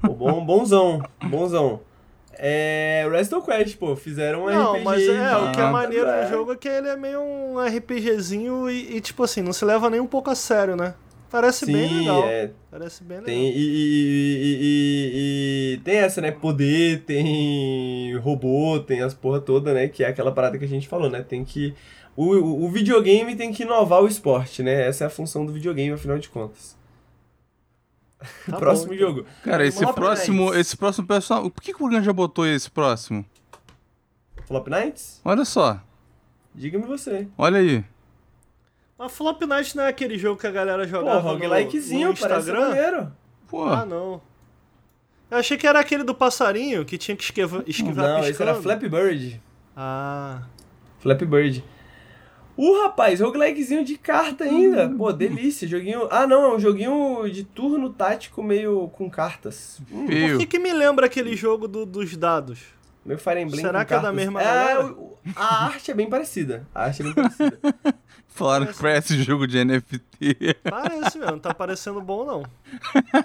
[0.00, 1.80] Pô, bom, bonzão, bonzão.
[2.38, 3.96] É Wrestle Quest, pô.
[3.96, 4.84] Fizeram um Não, RPG.
[4.84, 8.70] mas é, o que é maneiro no jogo é que ele é meio um RPGzinho
[8.70, 10.94] e, e, tipo assim, não se leva nem um pouco a sério, né?
[11.30, 12.24] Parece bem Sim, legal.
[12.24, 12.50] é.
[12.70, 13.26] Parece bem legal.
[13.34, 16.30] Tem, e, e- e- e- tem essa, né?
[16.30, 19.88] Poder, tem robô, tem as porra toda, né?
[19.88, 21.22] Que é aquela parada que a gente falou, né?
[21.22, 21.74] Tem que.
[22.16, 24.88] O, o o videogame tem que inovar o esporte, né?
[24.88, 26.77] Essa é a função do videogame, afinal de contas.
[28.50, 29.08] Tá Próximo bom, então.
[29.08, 29.26] jogo.
[29.44, 30.60] Cara, esse Flop próximo, Nights.
[30.60, 31.50] esse próximo personagem.
[31.50, 33.24] Por que, que o Granja botou esse próximo?
[34.46, 35.20] Flop Nights?
[35.24, 35.80] Olha só,
[36.54, 37.28] Diga-me você.
[37.38, 37.84] olha aí.
[38.98, 42.16] Mas Flop Night não é aquele jogo que a galera Pô, jogava no, roguelikezinho, no
[42.16, 42.68] parece Instagram?
[42.68, 43.12] maneiro.
[43.48, 44.20] Pô, Ah, não.
[45.30, 48.50] Eu achei que era aquele do passarinho que tinha que esquivar, esquivar Não, esse piscando.
[48.50, 49.40] era Flappy Bird.
[49.76, 50.42] Ah.
[51.00, 51.62] Flappy Bird.
[52.58, 54.88] Uh, rapaz, roguelikezinho de carta ainda.
[54.88, 55.68] Pô, delícia.
[55.68, 56.08] Joguinho.
[56.10, 59.80] Ah, não, é um joguinho de turno tático meio com cartas.
[59.92, 62.58] Hum, Por que, que me lembra aquele jogo do- dos dados?
[63.06, 64.16] meio Fire Emblem Será com que é da cartas.
[64.16, 64.94] mesma É, galera?
[65.36, 66.66] a arte é bem parecida.
[66.74, 67.58] A arte é bem parecida.
[68.38, 70.56] Falaram que parece jogo de NFT.
[70.68, 72.42] Parece mesmo, não tá parecendo bom não.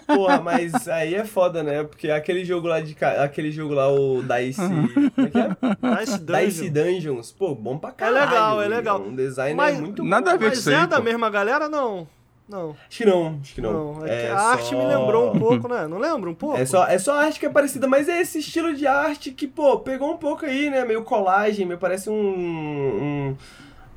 [0.08, 1.84] Porra, mas aí é foda, né?
[1.84, 2.96] Porque aquele jogo lá de.
[2.96, 4.62] ca- Aquele jogo lá, o Dice.
[4.62, 6.00] Como é que é?
[6.00, 6.46] Dice Dungeon.
[6.46, 7.32] Dice Dungeons.
[7.32, 8.26] Pô, bom pra caralho.
[8.30, 9.02] legal, é legal.
[9.02, 10.40] Um design Mas- é muito Nada a bom.
[10.40, 11.04] ver com Mas isso aí, é da pô.
[11.04, 11.70] mesma galera?
[11.70, 12.08] Não.
[12.50, 12.76] Não.
[12.90, 13.74] Acho que não, acho que não.
[13.96, 14.06] Não.
[14.06, 15.88] É que É a arte só- me lembrou um pouco, né?
[15.88, 16.58] Não lembra um pouco?
[16.58, 19.32] É só, é só a arte que é parecida, mas é esse estilo de arte
[19.32, 20.84] que, pô, pegou um pouco aí, né?
[20.84, 22.14] Meio colagem, meio parece um.
[22.16, 23.38] um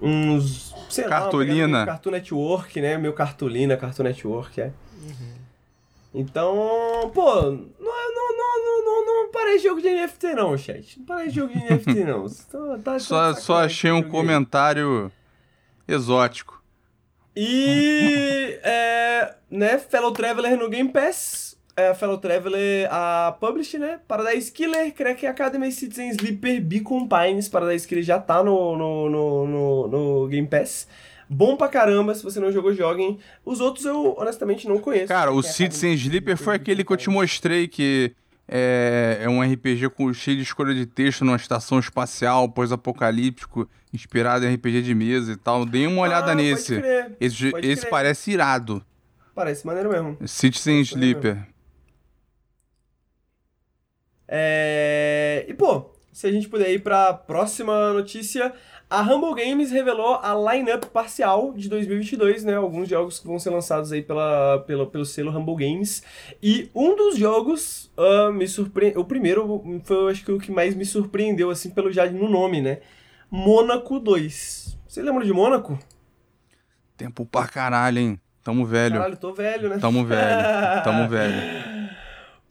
[0.01, 0.75] uns.
[0.91, 1.67] Sei lá, Cartolina.
[1.79, 2.97] meio Cartoon Network, né?
[2.99, 4.73] Meio cartolina, Cartoon Network, é.
[6.15, 10.99] Então, pô, não, é- não, não, não, não, não parece jogo de NFT, não, chat.
[10.99, 12.23] Não parece jogo de NFT, não.
[12.23, 15.13] Você tá- tá- Só, só achei um comentário
[15.87, 16.63] exótico.
[17.35, 21.46] E, é, né, Fellow Traveler no Game Pass.
[21.77, 24.01] É, Fellow Traveler, a Publish, né?
[24.09, 27.49] Paradise Killer, Crack Academy, Citizen Sleeper, Beacon Pines.
[27.51, 30.89] Paradise Killer já tá no, no, no, no, no Game Pass.
[31.29, 33.19] Bom pra caramba, se você não jogou, joguem.
[33.45, 35.09] Os outros eu, honestamente, não conheço.
[35.09, 38.15] Cara, o Crack Citizen Sleeper foi aquele que eu te mostrei que
[38.49, 44.47] é, é um RPG com cheio de escolha de texto numa estação espacial pós-apocalíptico, inspirado
[44.47, 45.67] em RPG de mesa e tal.
[45.67, 46.79] Dei uma olhada Ah, pode nesse.
[46.81, 47.17] crer.
[47.21, 47.91] Esse, pode esse crer.
[47.91, 48.83] parece irado.
[49.35, 50.17] Parece maneiro mesmo.
[50.27, 51.47] Citizen Sleeper.
[54.29, 55.45] É...
[55.49, 58.53] E, pô, se a gente puder ir pra próxima notícia,
[58.89, 62.55] a Humble Games revelou a lineup parcial de 2022, né?
[62.55, 66.03] Alguns jogos que vão ser lançados aí pela, pela, pelo selo Humble Games.
[66.43, 69.01] E um dos jogos ah, me surpreendeu.
[69.01, 72.29] O primeiro foi, eu acho que o que mais me surpreendeu, assim, pelo já no
[72.29, 72.79] nome, né?
[73.31, 74.79] Mônaco 2.
[74.87, 75.79] Você lembra de Mônaco?
[76.97, 78.21] Tempo pra caralho, hein?
[78.43, 78.95] Tamo velho.
[78.95, 79.79] Caralho, tô velho, né?
[79.79, 80.85] Tamo velho.
[80.85, 81.76] Tamo velho.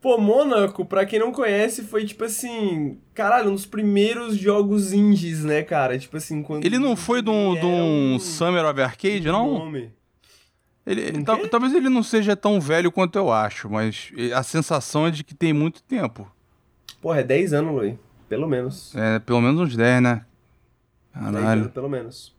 [0.05, 5.43] Pô, Mônaco, pra quem não conhece, foi tipo assim, caralho, um dos primeiros jogos indies,
[5.43, 5.97] né, cara?
[5.97, 6.63] Tipo assim, quando.
[6.63, 9.57] Ele não foi de um, de um Summer of Arcade, não?
[9.57, 9.91] Nome.
[10.85, 15.07] Ele, Um tal- talvez ele não seja tão velho quanto eu acho, mas a sensação
[15.07, 16.31] é de que tem muito tempo.
[17.01, 17.95] Porra, é 10 anos, Luiz.
[18.29, 18.93] Pelo menos.
[18.95, 20.23] É, pelo menos uns 10, né?
[21.15, 21.69] 10 anos, Caralho.
[21.69, 22.34] pelo menos.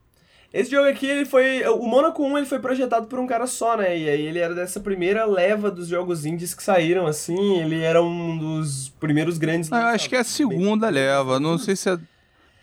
[0.53, 1.63] Esse jogo aqui, ele foi.
[1.69, 3.97] O Mônaco 1 ele foi projetado por um cara só, né?
[3.99, 7.59] E aí ele era dessa primeira leva dos jogos indies que saíram, assim.
[7.61, 9.71] Ele era um dos primeiros grandes.
[9.73, 11.39] Ah, eu acho que é a segunda leva.
[11.41, 11.99] Não sei se é.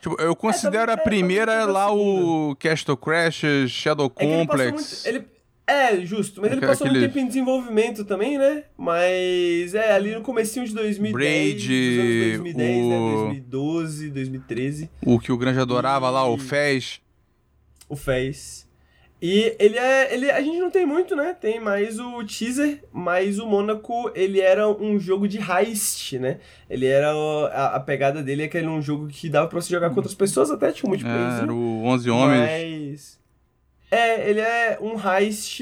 [0.01, 4.35] Tipo, eu considero talvez- a é, primeira a lá o Castle Crash, Shadow É ele
[4.47, 4.71] Complex.
[4.73, 5.33] muito- ele-
[5.65, 8.63] É, justo, mas ele Aque- passou muito aquele- tempo em desenvolvimento também, né?
[8.77, 12.97] Mas é, ali no comecinho de 2010, Braid, dos anos 2010, né?
[12.97, 16.99] o- 2012, 2013, O que o Grande adorava lá, o E- Fez.
[17.93, 18.67] O FES.
[19.25, 20.13] E ele é.
[20.13, 21.33] Ele, a gente não tem muito, né?
[21.33, 26.39] Tem mais o teaser, mas o Mônaco, ele era um jogo de heist, né?
[26.69, 27.11] Ele era.
[27.11, 29.91] A, a pegada dele é que ele era um jogo que dava pra você jogar
[29.91, 31.41] com outras pessoas, até tinha um multiplayer.
[31.41, 32.39] Era o 11 Homens.
[32.41, 33.22] Mas.
[33.93, 35.61] É, ele é um heist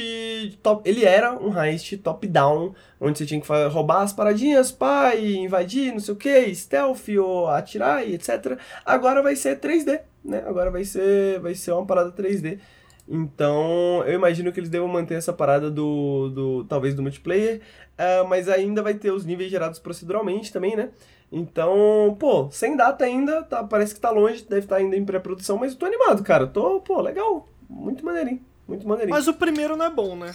[0.63, 0.89] top.
[0.89, 5.91] Ele era um heist top-down, onde você tinha que roubar as paradinhas, pá, e invadir,
[5.91, 8.57] não sei o que, stealth ou atirar e etc.
[8.85, 10.45] Agora vai ser 3D, né?
[10.47, 12.57] Agora vai ser, vai ser uma parada 3D.
[13.05, 17.59] Então, eu imagino que eles devam manter essa parada do, do talvez do multiplayer,
[17.97, 20.91] ah, mas ainda vai ter os níveis gerados proceduralmente também, né?
[21.29, 25.57] Então, pô, sem data ainda, tá, parece que tá longe, deve estar ainda em pré-produção,
[25.57, 26.47] mas eu tô animado, cara.
[26.47, 27.50] Tô, pô, legal.
[27.71, 28.41] Muito maneirinho.
[28.67, 29.15] Muito maneirinho.
[29.15, 30.33] Mas o primeiro não é bom, né?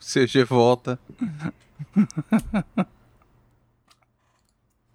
[0.00, 0.98] CG volta.
[2.78, 2.86] O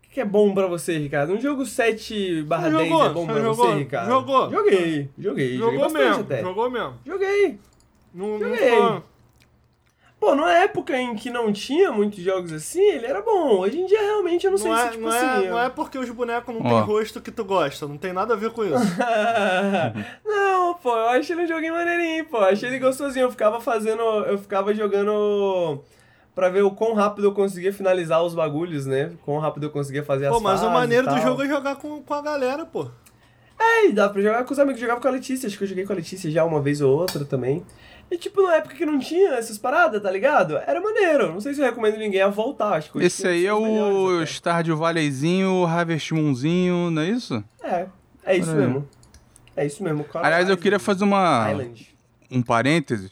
[0.02, 1.34] que, que é bom pra você, Ricardo?
[1.34, 3.06] Um jogo 7 barra Você 10 jogou?
[3.06, 3.56] é bom pra jogou?
[3.68, 4.10] você, Ricardo?
[4.10, 4.50] Jogou?
[4.52, 5.10] Joguei, joguei.
[5.18, 6.42] joguei Jogou bastante mesmo, até.
[6.42, 6.94] jogou mesmo.
[7.06, 7.60] Joguei.
[8.14, 8.70] Não, não Joguei.
[8.78, 9.04] tô-
[10.22, 13.58] Pô, numa época em que não tinha muitos jogos assim, ele era bom.
[13.58, 15.26] Hoje em dia, realmente, eu não, sei Não se, é, tipo não, assim...
[15.26, 16.70] é, eu- não é porque os bonecos não Ó.
[16.70, 18.76] têm rosto que tu gosta, não tem nada a ver com isso.
[20.24, 22.38] não, pô, eu achei ele um joguinho maneirinho, pô.
[22.38, 23.24] Achei ele gostosinho.
[23.24, 24.00] Eu ficava fazendo.
[24.02, 25.82] Eu ficava jogando.
[26.36, 29.12] Pra ver o quão rápido eu conseguia finalizar os bagulhos, né?
[29.26, 32.02] Quão rápido eu conseguia fazer as Pô, mas o maneiro do jogo é jogar com,
[32.02, 32.88] com a galera, pô.
[33.60, 34.80] É, e dá pra jogar com os amigos.
[34.80, 35.48] Eu jogava com a Letícia.
[35.48, 37.66] Acho que eu joguei com a Letícia já uma vez ou outra também.
[38.12, 40.58] E, tipo, na época que não tinha essas paradas, tá ligado?
[40.58, 41.32] Era maneiro.
[41.32, 42.74] Não sei se eu recomendo ninguém a voltar.
[42.74, 47.42] Acho que Esse tem aí é o Stardew Valleyzinho, Harvest Moonzinho, não é isso?
[47.64, 47.86] É,
[48.26, 48.90] é isso Olha mesmo.
[49.56, 50.06] É isso mesmo.
[50.16, 51.96] Aliás, eu queria fazer uma, Island.
[52.30, 53.12] um parênteses.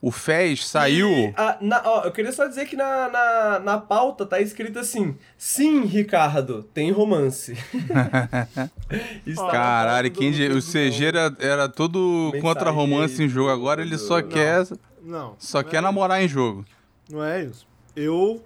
[0.00, 1.08] O Fez saiu.
[1.10, 4.78] E, ah, na- ó, eu queria só dizer que na, na, na pauta tá escrito
[4.78, 7.52] assim: Sim, Ricardo, tem romance.
[9.26, 11.98] Isso tá Caralho, quem do- o CG era, era todo
[12.32, 13.50] Mensagem contra romance em jogo.
[13.50, 14.28] Agora ele só Não.
[14.28, 14.66] quer,
[15.02, 15.34] Não.
[15.38, 16.64] só não quer é namorar em jogo.
[17.10, 17.66] Não é isso.
[17.96, 18.42] Eu.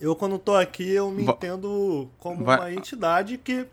[0.00, 3.66] Eu, quando tô aqui, eu me Va- entendo como vai- uma entidade que.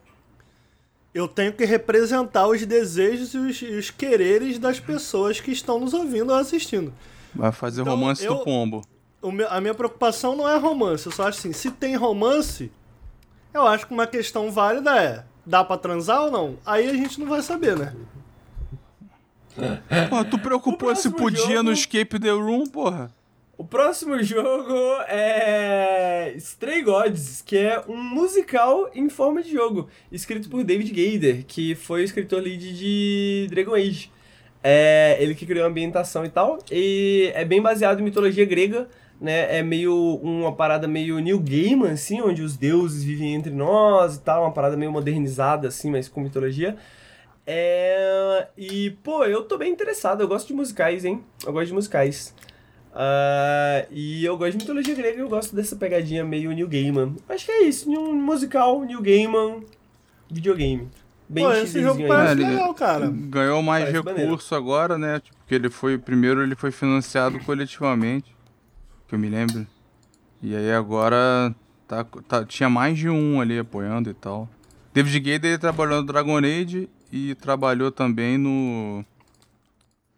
[1.13, 5.79] Eu tenho que representar os desejos e os, e os quereres das pessoas que estão
[5.79, 6.91] nos ouvindo ou assistindo.
[7.35, 8.81] Vai fazer Então, romance eu- do pombo.
[9.21, 11.05] O meu- a minha preocupação não é romance.
[11.05, 12.71] Eu só acho assim: se tem romance,
[13.53, 16.57] eu acho que uma questão válida é: dá pra transar ou não?
[16.65, 17.93] Aí a gente não vai saber, né?
[20.09, 23.11] Porra, tu preocupou se podia jogo- no Escape the Room, porra?
[23.55, 24.73] O próximo jogo
[25.07, 31.45] é Stray Gods, que é um musical em forma de jogo, escrito por David Gaider,
[31.45, 34.11] que foi o escritor lead de Dragon Age.
[34.63, 38.89] É ele que criou a ambientação e tal, e é bem baseado em mitologia grega,
[39.21, 39.59] né?
[39.59, 44.21] É meio uma parada meio New Gaiman, assim, onde os deuses vivem entre nós e
[44.21, 46.75] tal, uma parada meio modernizada, assim, mas com mitologia.
[47.45, 48.47] É...
[48.57, 51.23] E, pô, eu tô bem interessado, eu gosto de musicais, hein?
[51.45, 52.33] Eu gosto de musicais.
[52.95, 57.15] Ah, e eu gosto de mitologia grega, eu gosto dessa pegadinha meio New Gaiman.
[57.27, 59.63] Acho que é isso, um musical, New Gaiman,
[60.29, 60.87] videogame.
[61.27, 62.43] Bem Pô, esse jogo parece.
[62.43, 63.09] É, legal, cara.
[63.09, 65.19] Ganhou mais Parece recurso agora, né?
[65.19, 65.97] Tipo, porque ele foi.
[65.97, 68.35] Primeiro ele foi financiado coletivamente.
[69.07, 69.65] Que eu me lembro.
[70.41, 71.55] E aí agora
[71.87, 74.47] tá, tá- tinha mais de um ali apoiando e tal.
[74.93, 79.03] David ele trabalhou no Dragon Age e trabalhou também no.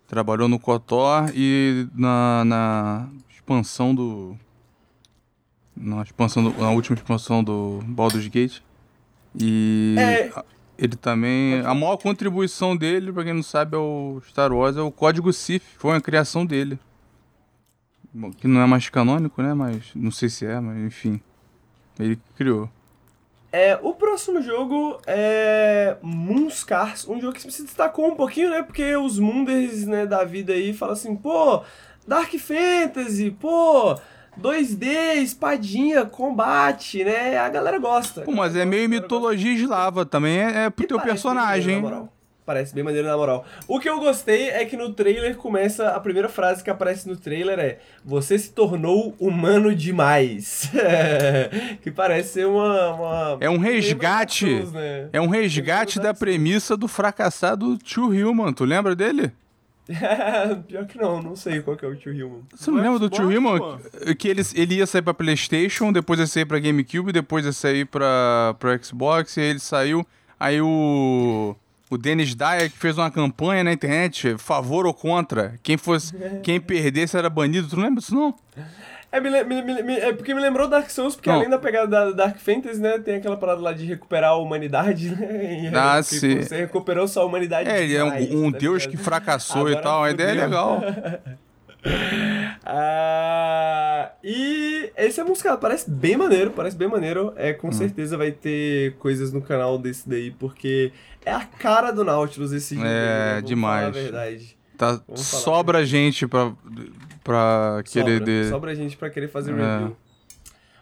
[0.07, 4.37] Trabalhou no KOTOR e na, na expansão do.
[5.75, 8.61] Na expansão do, na última expansão do Baldur's Gate.
[9.39, 10.31] E É.
[10.77, 11.59] ele também.
[11.65, 15.33] A maior contribuição dele, pra quem não sabe, é o Star Wars, é o código
[15.33, 15.63] Sith.
[15.77, 16.79] Foi uma criação dele.
[18.13, 19.53] Bom, que não é mais canônico, né?
[19.53, 21.19] Mas não sei se é, mas enfim.
[21.99, 22.69] Ele criou.
[23.57, 28.61] É, o próximo jogo é Moonscars, um jogo que se destacou um pouquinho, né?
[28.61, 31.61] Porque os munders né, da vida aí falam assim, pô,
[32.05, 33.95] Dark Fantasy, pô,
[34.37, 37.37] 2D, espadinha, combate, né?
[37.37, 38.23] A galera gosta.
[38.23, 41.79] Pô, mas é meio mitologia eslava também, é, é pro E teu personagem.
[41.79, 42.09] moral.
[42.45, 43.43] Parece bem maneiro na moral.
[43.67, 45.89] O que eu gostei é que no trailer começa.
[45.89, 50.69] A primeira frase que aparece no trailer é: Você se tornou humano demais.
[51.81, 52.93] que parece ser uma.
[52.93, 54.45] uma É um resgate.
[54.45, 55.09] Souls, né?
[55.11, 58.53] É um resgate da premissa do fracassado Tio Hillman.
[58.53, 59.31] Tu lembra dele?
[60.67, 62.41] Pior que não, não sei qual que é o tio Human.
[62.53, 63.77] Você não lembra do Tio pô.
[64.15, 67.85] Que ele, ele ia sair pra Playstation, depois ia sair pra GameCube, depois ia sair
[67.85, 70.05] pra, pro Xbox, e aí ele saiu.
[70.39, 71.55] Aí o.
[71.89, 75.53] O Dennis Dyer que fez uma campanha na internet, favor ou contra.
[75.61, 76.13] Quem fosse.
[76.41, 77.67] Quem perdesse era banido.
[77.67, 78.33] Tu não lembra disso, não?
[79.11, 81.37] É, me, me- me- é porque me lembrou Dark Souls, porque Não.
[81.37, 85.09] além da pegada da Dark Fantasy, né, tem aquela parada lá de recuperar a humanidade,
[85.15, 85.63] né?
[85.63, 86.41] E, Ah, tipo, sim.
[86.41, 88.91] Você recuperou sua humanidade É, ele é demais, um, um tá deus ligado?
[88.97, 90.03] que fracassou e Agora tal.
[90.03, 90.81] A ideia é legal.
[92.67, 97.31] Ah, e esse é musicado, parece bem maneiro, parece bem maneiro.
[97.35, 97.57] É, Hum.
[97.61, 100.91] com certeza vai ter coisas no canal desse daí, porque
[101.25, 102.87] é a cara do Nautilus esse jogo.
[102.87, 103.41] É, aí, né?
[103.41, 103.85] Demais.
[103.85, 104.57] Falar a verdade.
[104.77, 106.53] Tá, sobra gente pra,
[107.23, 108.19] pra querer.
[108.19, 109.55] Sobra, de- sobra gente pra querer fazer É.
[109.55, 109.97] review.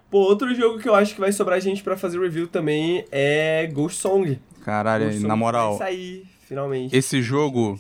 [0.10, 3.65] Pô, outro jogo que eu acho que vai sobrar gente pra fazer review também é
[3.74, 4.40] Ghost Song.
[4.64, 6.95] Caralho, Ghost Song na moral, Vai sair, finalmente.
[6.95, 7.80] esse jogo,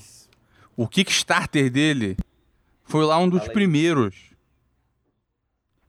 [0.75, 2.17] o Kickstarter dele
[2.83, 3.53] foi lá um dos Fala aí.
[3.53, 4.15] primeiros.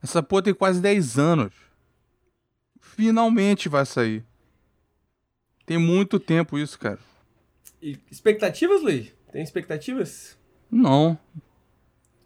[0.03, 1.53] Essa porra tem quase 10 anos.
[2.81, 4.23] Finalmente vai sair.
[5.67, 6.99] Tem muito tempo isso, cara.
[7.81, 9.13] E expectativas, Luiz?
[9.33, 10.39] Tem expectativas?
[10.71, 11.19] Não.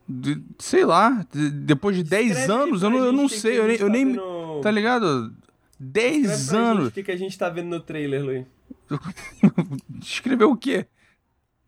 [0.08, 3.62] De- sei lá, de- depois de 10 Escreve anos, eu não, eu não sei, eu
[3.64, 5.06] nem, gente eu tá nem vendo- tá ligado?
[5.06, 5.34] Escreve
[5.78, 6.88] 10 pra gente anos.
[6.88, 8.46] O que, que a gente tá vendo no trailer, Luiz?
[10.02, 10.86] Escreveu o quê?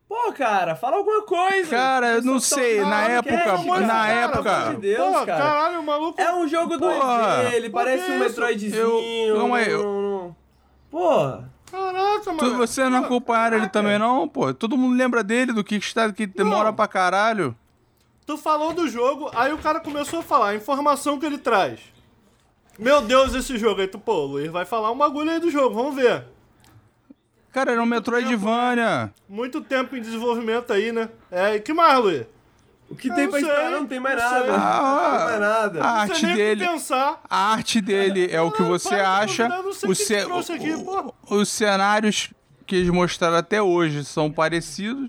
[0.09, 1.69] Pô, cara, fala alguma coisa.
[1.71, 4.81] Cara, eu não sei, tá- na Ah, época- não, na cara, época- Pelo amor de
[4.81, 5.27] Deus, Pô, cara.
[5.45, 6.21] caralho, o maluco.
[6.21, 7.51] É um jogo 2D, Porra.
[7.55, 8.19] ele Por parece um?
[8.19, 8.75] Metroidzinho.
[8.75, 10.37] Eu- calma aí, eu- não, não.
[10.91, 12.39] Pô, Caraca, mano.
[12.39, 14.53] Tu, você não acompanharam ele também, não, pô?
[14.53, 16.75] Todo mundo lembra dele, do Kickstarter que demora Não.
[16.75, 17.57] pra caralho.
[18.27, 21.81] Tu falou do jogo, aí o cara começou a falar a informação que ele traz.
[22.79, 23.81] Meu Deus, esse jogo.
[23.81, 26.25] Aí tu, pô, o Luiz vai falar um bagulho aí do jogo, vamos ver.
[27.53, 29.13] Cara, era um Metroidvania.
[29.29, 31.09] Muito tempo em desenvolvimento aí, né?
[31.31, 32.27] É, e que mais, Luiz?
[32.91, 34.53] O que Eu tem pra sei, esperar não tem mais nada.
[34.55, 35.79] Ah, não tem mais nada.
[35.81, 36.67] a Não arte dele.
[36.67, 37.21] pensar.
[37.31, 39.49] A arte dele é o que Ah, você acha.
[39.49, 41.13] não O ce- aqui, o- porra.
[41.31, 42.31] Os cenários
[42.67, 45.09] que eles mostraram até hoje são parecidos,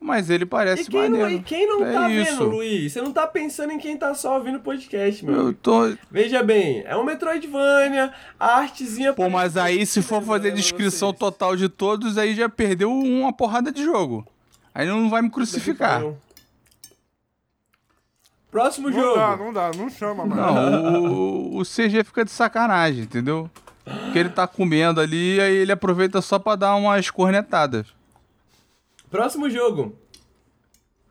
[0.00, 1.30] mas ele E parece não, maneiro.
[1.30, 2.30] e quem não é tá isso.
[2.38, 2.92] vendo, Luiz?
[2.92, 5.34] Você não tá pensando em quem tá só ouvindo o podcast, meu.
[5.48, 5.92] Eu tô...
[6.10, 9.12] Veja bem, é um Metroidvania, a artezinha...
[9.12, 13.70] Pô, mas aí se for fazer descrição total de todos, aí já perdeu uma porrada
[13.70, 14.26] de jogo.
[14.74, 16.02] Aí não vai me crucificar.
[18.52, 19.16] Próximo Não jogo.
[19.16, 20.42] dá, não dá, não chama, mano.
[20.92, 23.50] Não, o, o CG fica de sacanagem, entendeu?
[23.82, 27.86] Porque ele tá comendo ali, aí ele aproveita só pra dar umas cornetadas.
[29.10, 29.96] Próximo jogo.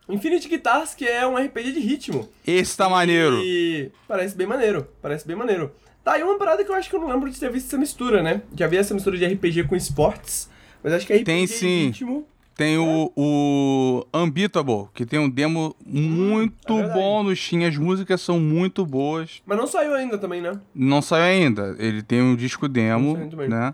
[0.08, 2.30] Infinity Guitars, que é um RPG de ritmo.
[2.46, 3.40] Esse tá maneiro.
[3.44, 5.72] E parece bem maneiro, parece bem maneiro.
[6.04, 7.78] Tá, e uma parada que eu acho que eu não lembro de ter visto essa
[7.78, 8.42] mistura, né?
[8.56, 10.48] Já vi essa mistura de RPG com esportes,
[10.84, 11.86] mas acho que é RPG Tem de sim.
[11.88, 12.28] ritmo.
[12.62, 17.68] Tem o, o Unbeatable, que tem um demo muito é bom no Steam.
[17.68, 19.42] As músicas são muito boas.
[19.48, 20.60] Mas não saiu ainda também, né?
[20.76, 21.76] Não saiu ainda.
[21.80, 23.18] Ele tem um disco demo,
[23.50, 23.74] né?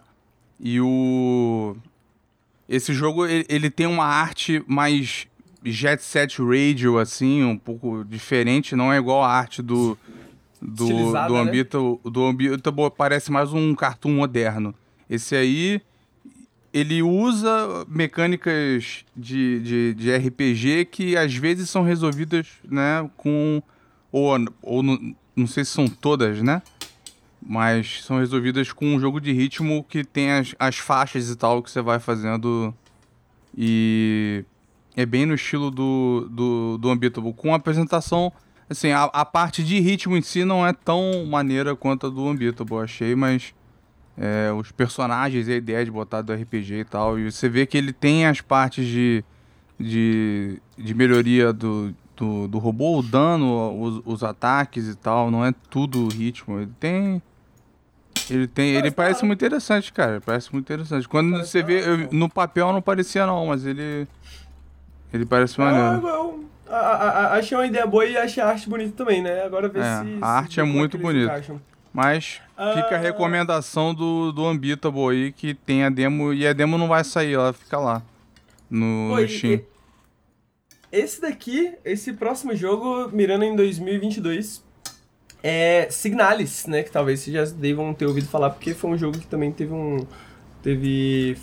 [0.58, 1.76] E o...
[2.70, 5.28] Esse jogo, ele, ele tem uma arte mais
[5.66, 8.74] Jet Set Radio, assim, um pouco diferente.
[8.74, 9.98] Não é igual a arte do...
[10.62, 11.42] Do, Estilizada, do né?
[11.42, 14.74] Unbeatable, do Unbeatable parece mais um cartoon moderno.
[15.10, 15.82] Esse aí,
[16.78, 23.62] ele usa mecânicas de, de, de RPG que às vezes são resolvidas, né, com...
[24.12, 26.62] Ou, ou não, sei se são todas, né?
[27.46, 31.62] Mas são resolvidas com um jogo de ritmo que tem as, as faixas e tal
[31.62, 32.74] que você vai fazendo.
[33.56, 34.46] E
[34.96, 37.34] é bem no estilo do, do, do Unbeatable.
[37.34, 38.32] Com a apresentação,
[38.70, 42.24] assim, a, a parte de ritmo em si não é tão maneira quanto a do
[42.24, 43.54] Unbeatable, achei, mas
[44.18, 47.20] é, os personagens e a ideia de botar do RPG e tal.
[47.20, 49.24] E você vê que ele tem as partes de,
[49.80, 55.30] de, de melhoria do, do, do robô, o dano, os, os ataques e tal.
[55.30, 56.60] Não é tudo ritmo.
[56.60, 57.22] Ele tem.
[58.30, 58.72] Ele tem.
[58.72, 60.20] Ele parece muito interessante, cara.
[60.20, 61.08] Parece muito interessante.
[61.08, 61.82] Quando você vê.
[61.82, 64.08] hora, eu- no papel não parecia, não, mas ele.
[65.14, 66.08] Ele parece Ah, maneiro.
[66.08, 69.44] eu, a- a- a- achei uma ideia boa e achei a arte bonita também, né?
[69.46, 69.90] Agora ver É, se...
[69.90, 71.42] a se- arte é como muito bonita.
[71.98, 72.40] Mas
[72.76, 73.02] fica a Ah.
[73.02, 76.32] recomendação do, do Unbeatable aí, que tem a demo.
[76.32, 78.04] E a demo não vai sair, ela fica lá.
[78.70, 79.62] No, no Steam.
[80.92, 84.64] Esse daqui, esse próximo jogo, mirando em 2022,
[85.42, 86.84] é Signalis, né?
[86.84, 89.74] Que talvez vocês já devam ter ouvido falar, porque foi um jogo que também teve
[89.74, 90.06] um...
[90.62, 91.36] Teve...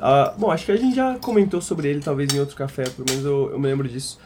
[0.00, 3.08] ah, bom, acho que a gente já comentou sobre ele, talvez em outro café, pelo
[3.10, 4.20] menos eu, eu me lembro disso.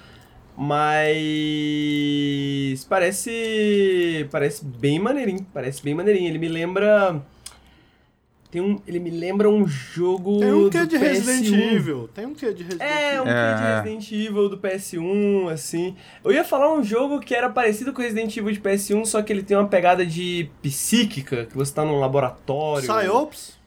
[0.60, 2.84] Mas...
[2.84, 4.26] Parece...
[4.30, 6.28] Parece bem maneirinho, parece bem maneirinho.
[6.28, 7.20] Ele me lembra...
[8.50, 11.72] Tem um, ele me lembra um jogo Tem um quê do de Resident PS1.
[11.72, 12.08] Evil.
[12.12, 13.22] Tem um quê de Resident É, Evil.
[13.22, 13.54] um É.
[13.54, 15.94] kit de Resident Evil do PS1, assim.
[16.24, 19.32] Eu ia falar um jogo que era parecido com Resident Evil de PS1, só que
[19.32, 22.88] ele tem uma pegada de psíquica, que você tá num laboratório.
[22.92, 23.59] Psyops?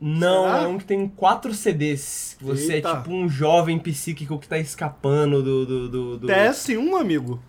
[0.00, 0.62] Não, Será?
[0.62, 2.36] é um que tem quatro CDs.
[2.40, 2.88] Você Eita.
[2.90, 5.64] é tipo um jovem psíquico que tá escapando do.
[5.66, 7.40] do, do, do- PS1, amigo.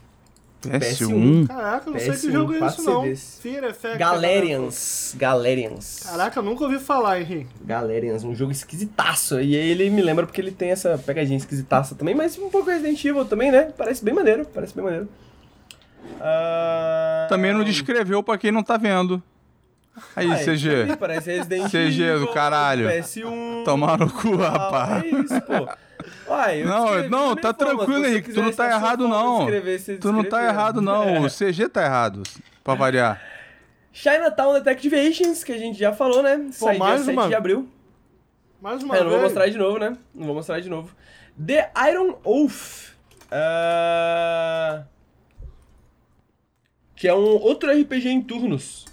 [0.61, 1.47] PS1.
[1.47, 3.01] Caraca, não sei PS1, que jogo é isso, não.
[3.03, 3.39] CDs.
[3.41, 3.97] Fear Effect.
[3.99, 5.13] Galerians.
[5.17, 5.99] Galerians.
[6.03, 7.49] Caraca, nunca ouvi falar, Henrique.
[7.63, 9.35] Galerians, um jogo esquisitaço.
[9.39, 12.69] E aí ele me lembra porque ele tem essa pegadinha esquisitaça também, mas um pouco
[12.69, 13.71] Resident Evil também, né?
[13.77, 15.07] Parece bem maneiro, parece bem maneiro.
[16.19, 19.21] Ah, Também não descreveu pra quem não tá vendo.
[20.15, 20.69] Aí, ah, CG.
[20.81, 22.87] também Parece Resident CG Evil, do caralho.
[22.89, 23.63] PS1.
[23.65, 25.03] Tomar no cu, tal, rapaz.
[25.03, 25.67] É isso, pô.
[26.31, 28.33] Uai, eu Não, não, tá forma, tranquilo, Henrique.
[28.33, 29.37] Tu não tá a sua errado, não.
[29.39, 31.03] descrever, você Tu não tá errado, não.
[31.15, 31.19] É.
[31.19, 32.23] O CG tá errado.
[32.63, 33.21] Pra variar.
[33.91, 36.47] Chinatown Detectivations, que a gente já falou, né?
[36.51, 37.67] Sai mais dia 7 uma- de abril.
[38.61, 39.13] Mais uma É, não vez.
[39.15, 39.97] vou mostrar de novo, né?
[40.13, 40.91] Não vou mostrar de novo.
[41.45, 42.95] The Iron Oath.
[43.31, 44.83] Ah,
[46.95, 48.85] Que é um outro RPG em turnos.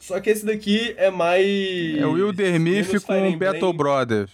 [0.00, 1.46] Só que esse daqui é mais.
[1.98, 3.36] É o Wilder menos Myth Fire com o.
[3.36, 4.30] Battle Brothers.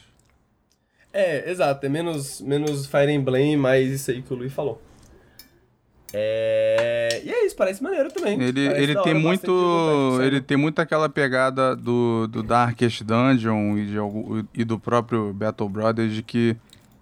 [1.13, 1.85] É, exato.
[1.85, 4.81] É menos, menos Fire Emblem, mais isso aí que o Luiz falou.
[6.13, 7.21] É...
[7.25, 8.41] E é isso, parece maneiro também.
[8.41, 10.19] Ele, Parece ele tem hora, vontade muito.
[10.23, 13.97] Ele tem muito aquela pegada do, do Darkest Dungeon e, de
[14.55, 16.57] e do próprio Battle Brothers de que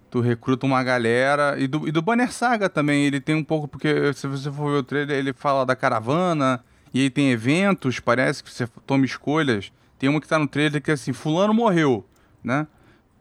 [0.09, 1.55] tu recruta uma galera.
[1.59, 3.05] E do, e do Banner Saga também.
[3.05, 6.63] Ele tem um pouco, porque se você for ver o trailer, ele fala da caravana.
[6.95, 9.69] E aí tem eventos, parece que você toma escolhas.
[9.99, 12.05] Tem uma que tá no trailer que é assim, fulano morreu,
[12.41, 12.65] né?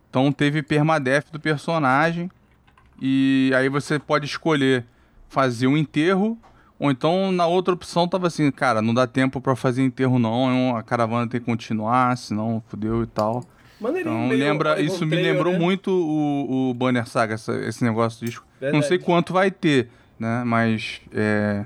[0.08, 2.30] Então teve permadeath do personagem.
[3.02, 4.86] E aí você pode escolher
[5.28, 6.38] fazer um enterro.
[6.78, 10.76] Ou então na outra opção tava assim, cara, não dá tempo pra fazer enterro não,
[10.76, 13.42] a caravana tem que continuar, senão fudeu e tal.
[13.80, 15.58] Maneirinho, Então meio lembra, Oregon isso me lembrou né?
[15.58, 18.46] muito o, o Banner Saga, essa- esse negócio de disco.
[18.72, 20.44] Não sei quanto vai ter, né?
[20.44, 21.64] Mas é,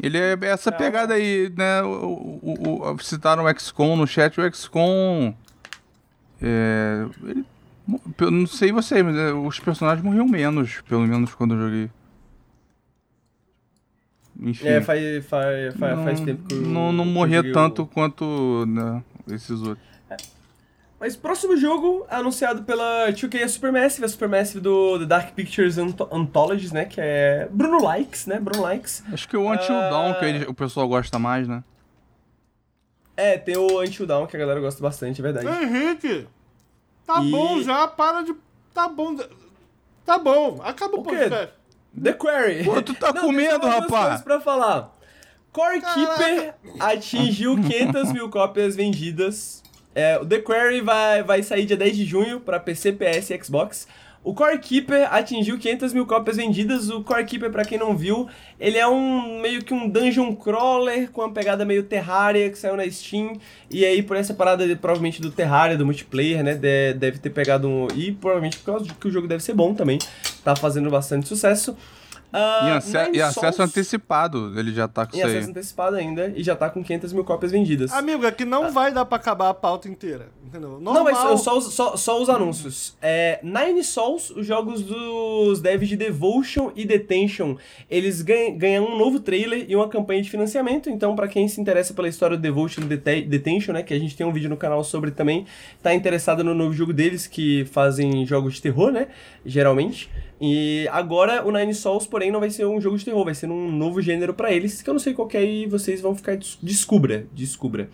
[0.00, 0.78] ele é essa Não.
[0.78, 1.82] pegada aí, né?
[1.82, 5.32] O, o, o- citaram o XCOM no chat, o XCOM.
[6.42, 7.44] É, ele,
[8.18, 11.90] eu não sei você, mas é, os personagens morriam menos, pelo menos quando eu joguei.
[14.38, 14.66] Enfim.
[14.68, 16.60] É, faz, faz, faz, não, faz tempo que eu.
[16.60, 19.95] não, não morria tanto quanto né, esses outros.
[20.98, 26.08] Mas próximo jogo anunciado pela 2K é Supermassive, a Supermassive do The Dark Pictures Anth-
[26.10, 26.86] Anthologies, né?
[26.86, 28.40] Que é Bruno Likes, né?
[28.40, 29.02] Bruno Likes.
[29.12, 29.90] Acho que o Until Ah.
[29.90, 31.62] Dawn que ele- o pessoal gosta mais, né?
[33.16, 35.46] É, tem o Until Dawn, que a galera gosta bastante, é verdade.
[35.46, 36.26] Henrique,
[37.06, 38.34] tá E- bom já, para de.
[38.74, 39.16] Tá bom.
[40.04, 41.52] Tá bom, acaba o, podcast.
[42.00, 42.64] The Quarry.
[42.64, 44.22] Pô, tu tá Não, com tem só medo, mais duas rapaz?
[44.22, 44.92] pra falar.
[45.52, 45.94] Core Caraca.
[46.16, 49.62] Keeper atingiu 500 mil cópias vendidas.
[49.98, 53.42] É, o The Quarry vai, vai sair dia 10 de junho pra PC, PS e
[53.42, 53.88] Xbox.
[54.22, 56.90] O Core Keeper atingiu 500 mil cópias vendidas.
[56.90, 61.10] O Core Keeper, pra quem não viu, ele é um meio que um dungeon crawler
[61.12, 63.34] com uma pegada meio Terraria que saiu na Steam.
[63.70, 66.54] E aí, por essa parada, provavelmente do Terraria, do multiplayer, né?
[66.54, 67.86] de- deve ter pegado um.
[67.94, 69.98] E provavelmente por causa de que o jogo deve ser bom também.
[70.44, 71.76] Tá fazendo bastante sucesso.
[72.32, 72.80] Ah,
[73.12, 75.34] E, e acesso antecipado, ele já tá com Em isso aí.
[75.36, 77.92] acesso antecipado ainda e já tá com 500 mil cópias vendidas.
[77.92, 80.28] Amigo, é que não vai dar pra acabar a pauta inteira.
[80.44, 80.70] Entendeu?
[80.80, 80.94] Normal.
[80.94, 82.96] Não, mas só, os- só, só os anúncios.
[83.02, 87.56] É, Nine Souls, os jogos dos devs de Devotion e Detention,
[87.90, 90.88] eles ganham, ganham um novo trailer e uma campanha de financiamento.
[90.88, 93.98] Então, pra quem se interessa pela história do Devotion e Dete- Detention, né, que a
[93.98, 95.46] gente tem um vídeo no canal sobre também,
[95.82, 99.08] tá interessado no novo jogo deles, que fazem jogos de terror, né,
[99.44, 100.08] geralmente.
[100.40, 103.50] E agora o Nine Souls, porém, não vai ser um jogo de terror, vai ser
[103.50, 106.36] um novo gênero pra eles, que eu não sei qual é e vocês vão ficar...
[106.36, 107.88] des- Descubra, descubra.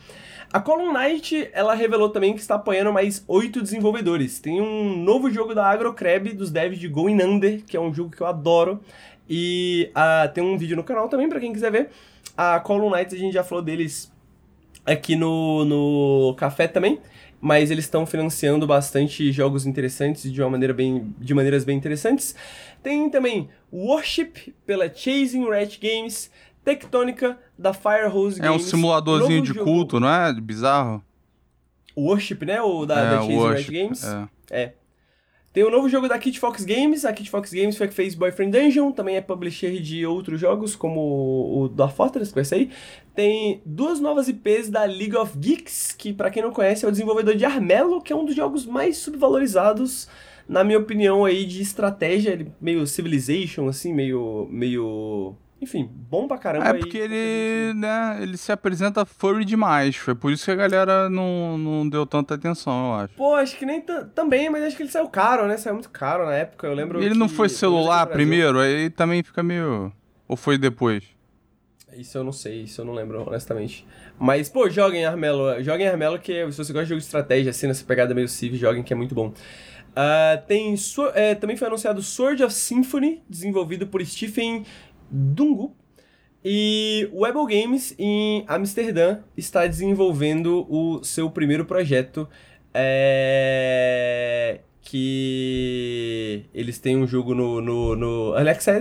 [0.53, 4.39] A Column Knight, ela revelou também que está apoiando mais oito desenvolvedores.
[4.39, 8.11] Tem um novo jogo da Agrocrab, dos devs de Going Under, que é um jogo
[8.15, 8.81] que eu adoro.
[9.31, 11.89] E ah, tem um vídeo no canal também, pra quem quiser ver.
[12.37, 14.13] A Column Knights, a gente já falou deles
[14.85, 16.99] aqui no, no Café também.
[17.45, 22.37] Mas eles estão financiando bastante jogos interessantes de uma maneira bem, de maneiras bem interessantes.
[22.85, 26.31] Tem também Worship pela Chasing Rat Games,
[26.65, 28.67] Tectônica da Firehose É um Games.
[28.67, 30.33] simuladorzinho de jogo- culto, não é?
[30.41, 31.03] Bizarro.
[31.97, 32.63] Worship, né?
[32.63, 34.05] O da, é, da Chasing Worship, Rat Games.
[34.05, 34.29] é.
[34.51, 34.73] É.
[35.53, 37.05] Tem o novo jogo da Kit Fox Games.
[37.05, 38.91] A Kit Fox Games foi que fez Boyfriend Dungeon.
[38.91, 42.71] Também é publisher de outros jogos, como o Dwarf Fortress, que sair.
[43.15, 46.91] Tem duas novas IPs da League of Geeks, que pra quem não conhece é o
[46.91, 50.09] desenvolvedor de Armello, que é um dos jogos mais subvalorizados,
[50.49, 52.47] na minha opinião, aí, de estratégia.
[52.59, 54.49] Meio Civilization, assim, meio...
[54.51, 55.37] meio...
[55.63, 56.67] Enfim, bom pra caramba.
[56.67, 56.81] É aí.
[56.81, 59.95] porque ele, né, ele se apresenta furry demais.
[59.95, 63.15] Foi por isso que a galera não, não deu tanta atenção, eu acho.
[63.15, 63.81] Pô, acho que nem
[64.13, 65.57] também, mas acho que ele saiu caro, né?
[65.57, 69.41] Saiu muito caro na época, eu lembro ele não foi celular primeiro, aí também fica
[69.41, 69.93] meio.
[70.27, 71.05] Ou foi depois?
[71.97, 73.87] Isso eu não sei, isso eu não lembro, honestamente.
[74.19, 75.63] Mas, pô, joguem Armelo.
[75.63, 78.57] Joguem Armelo, que se você gosta de jogo de estratégia, assim, nessa pegada meio Civ,
[78.57, 79.33] joguem, que é muito bom.
[79.95, 80.75] Ah, tem
[81.15, 84.65] é, também foi anunciado Sword of Symphony, desenvolvido por Stephen
[85.13, 85.77] Dungu.
[86.45, 92.29] E o Games, em Amsterdã, está desenvolvendo o seu primeiro projeto.
[92.75, 94.61] É...
[94.81, 98.35] Que eles têm um jogo no, no, no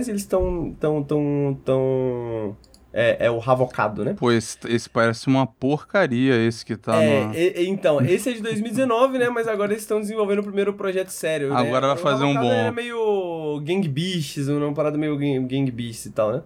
[0.08, 2.56] eles estão tão, tão, tão
[2.92, 4.14] é, é o Ravocado, né?
[4.18, 7.34] Pô, esse, esse parece uma porcaria, esse que tá É, no.
[7.34, 9.28] e- então, esse é de 2019, né?
[9.30, 11.48] Mas agora eles estão desenvolvendo o primeiro projeto sério.
[11.52, 11.56] né?
[11.60, 12.50] Agora vai O fazer um bom.
[12.52, 16.42] Era meio Gang Beasts, uma parada meio Gang, gang Beasts e tal, né?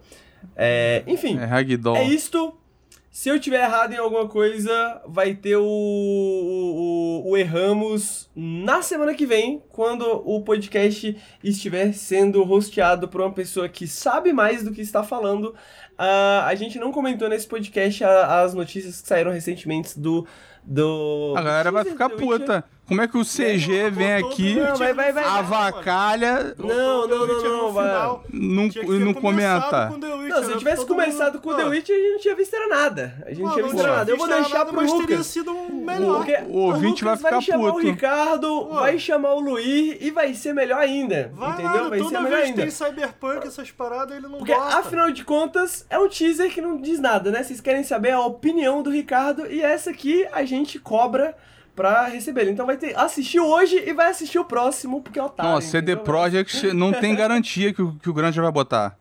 [0.55, 1.97] É, enfim, É Ragdoll.
[1.97, 2.53] é isto.
[3.09, 8.83] Se eu tiver errado em alguma coisa, vai ter o, o, o, o Erramos na
[8.83, 14.63] semana que vem, quando o podcast estiver sendo hosteado por uma pessoa que sabe mais
[14.63, 15.55] do que está falando.
[15.97, 20.27] Ah, a gente não comentou nesse podcast a- as notícias que saíram recentemente do.
[20.63, 22.63] do A galera vai ficar puta.
[22.87, 25.23] Como é que o CG vem aqui, Não, vai, vai, vai.
[25.25, 28.19] avacalha, Não, não, não, não, vai.
[28.31, 29.89] não, e não comenta?
[29.89, 31.55] Não, se eu tivesse todo começado com Ah.
[31.57, 33.23] The Witcher, a gente não tinha visto era nada.
[33.25, 34.11] A gente não tinha não visto era nada.
[34.11, 35.27] Eu vou deixar pro mas teria Lucas.
[35.27, 36.17] sido melhor.
[36.25, 37.85] Porque O ouvinte Lucas vai ficar chamar o puto.
[37.87, 41.31] Ricardo, vai chamar o Luiz e vai ser melhor ainda.
[41.35, 41.89] Vai entendeu?
[41.89, 42.61] vai ser toda melhor vez que ainda.
[42.61, 46.77] tem Cyberpunk, essas paradas, ele não Porque, afinal de contas, é um teaser que não
[46.79, 47.43] diz nada, né?
[47.43, 51.35] Vocês querem saber a opinião do Ricardo e essa aqui a gente cobra
[51.77, 52.51] pra receber ele.
[52.51, 55.51] Então vai ter assistir hoje e vai assistir o próximo, porque é otário.
[55.51, 56.03] Não, CD entendeu?
[56.03, 58.97] Projekt não tem garantia que o, que o Granja vai botar.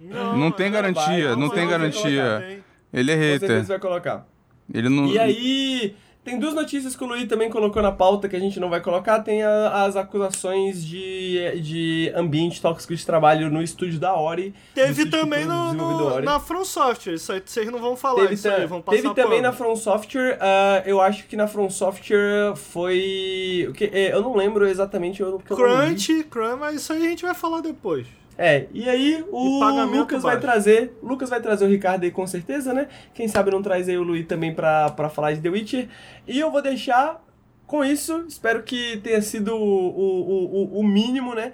[0.00, 2.44] Não tem não garantia, vai, não não tem garantia.
[2.46, 2.64] Tem.
[2.92, 3.64] Ele é hater.
[3.64, 4.26] vai colocar.
[4.72, 5.06] Ele não.
[5.06, 8.60] E aí, tem duas notícias que o Luiz também colocou na pauta que a gente
[8.60, 9.20] não vai colocar.
[9.20, 14.54] Tem a- as acusações de, de ambiente tóxico de trabalho no estúdio da Ori.
[14.74, 18.34] Teve que também no, no- na From Software, isso aí vocês não vão falar Teve,
[18.34, 21.68] isso aí, vão passar teve também na From Software, ah, eu acho que na From
[21.70, 23.66] Software foi.
[23.68, 25.86] o que- é, eu não lembro exatamente eu, porque eu não li.
[25.94, 28.06] Crunch, Crunch, mas isso aí a gente vai falar depois.
[28.42, 30.46] É, e aí E o pagamento Lucas vai baixo.
[30.46, 30.98] trazer.
[31.00, 32.88] o Lucas vai trazer o Ricardo aí com certeza, né?
[33.14, 35.88] Quem sabe não traz aí o Luiz também pra, pra falar de The Witcher.
[36.26, 37.22] E eu vou deixar
[37.66, 41.52] com isso, espero que tenha sido o, o, o, o mínimo, né?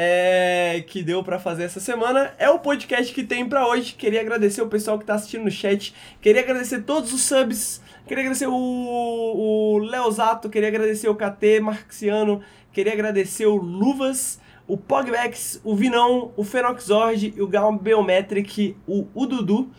[0.00, 2.32] é, que deu pra fazer essa semana.
[2.38, 3.94] É o podcast que tem pra hoje.
[3.94, 5.92] Queria agradecer o pessoal que tá assistindo no chat.
[6.20, 7.82] Queria agradecer todos os subs.
[8.06, 10.48] Queria agradecer o, o Leozato.
[10.48, 12.40] Queria agradecer o KT Marxiano.
[12.72, 14.40] Queria agradecer o Luvas.
[14.68, 19.70] O Pogbex, o Vinão, o Fenoxord, o Gal Biometric, o, o Dudu.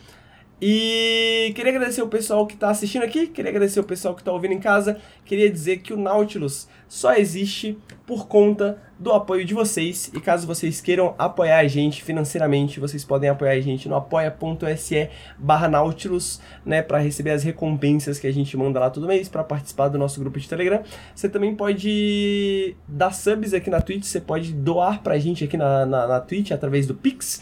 [0.62, 4.32] E queria agradecer o pessoal que está assistindo aqui, queria agradecer o pessoal que está
[4.32, 5.00] ouvindo em casa.
[5.24, 10.12] Queria dizer que o Nautilus só existe por conta do apoio de vocês.
[10.14, 15.10] E caso vocês queiram apoiar a gente financeiramente, vocês podem apoiar a gente no apoia.se
[15.38, 19.44] barra Nautilus, né, para receber as recompensas que a gente manda lá todo mês, para
[19.44, 20.82] participar do nosso grupo de Telegram.
[21.16, 25.86] Você também pode dar subs aqui na Twitch, você pode doar pra gente aqui na,
[25.86, 27.42] na, na Twitch através do Pix.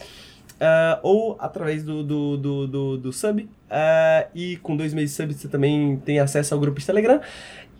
[0.60, 3.48] ah, ou através do, do, do, do, do sub.
[3.70, 7.20] ah, e com dois meses de sub você também tem acesso ao grupo de Telegram.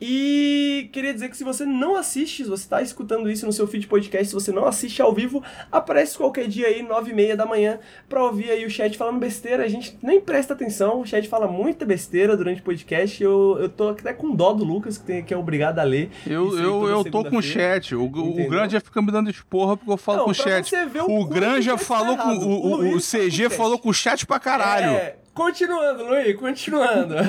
[0.01, 3.67] E queria dizer que se você não assiste, se você está escutando isso no seu
[3.67, 7.37] feed podcast, se você não assiste ao vivo, aparece qualquer dia aí, nove e meia
[7.37, 7.79] da manhã,
[8.09, 9.65] pra ouvir aí o chat falando besteira.
[9.65, 13.23] A gente nem presta atenção, o chat fala muita besteira durante o podcast.
[13.23, 16.11] Eu, eu tô até com dó do Lucas, que, tem, que é obrigado a ler.
[16.27, 17.95] Eu, eu, eu tô com o chat.
[17.95, 18.49] O, o?
[18.49, 20.73] Granja fica me dando esporra porque eu falo Não, com o chat.
[21.07, 22.37] o O Granja tá falou com.
[22.37, 24.91] O, o, O CG falou com o chat pra caralho.
[24.91, 27.15] É, continuando, Luiz, continuando.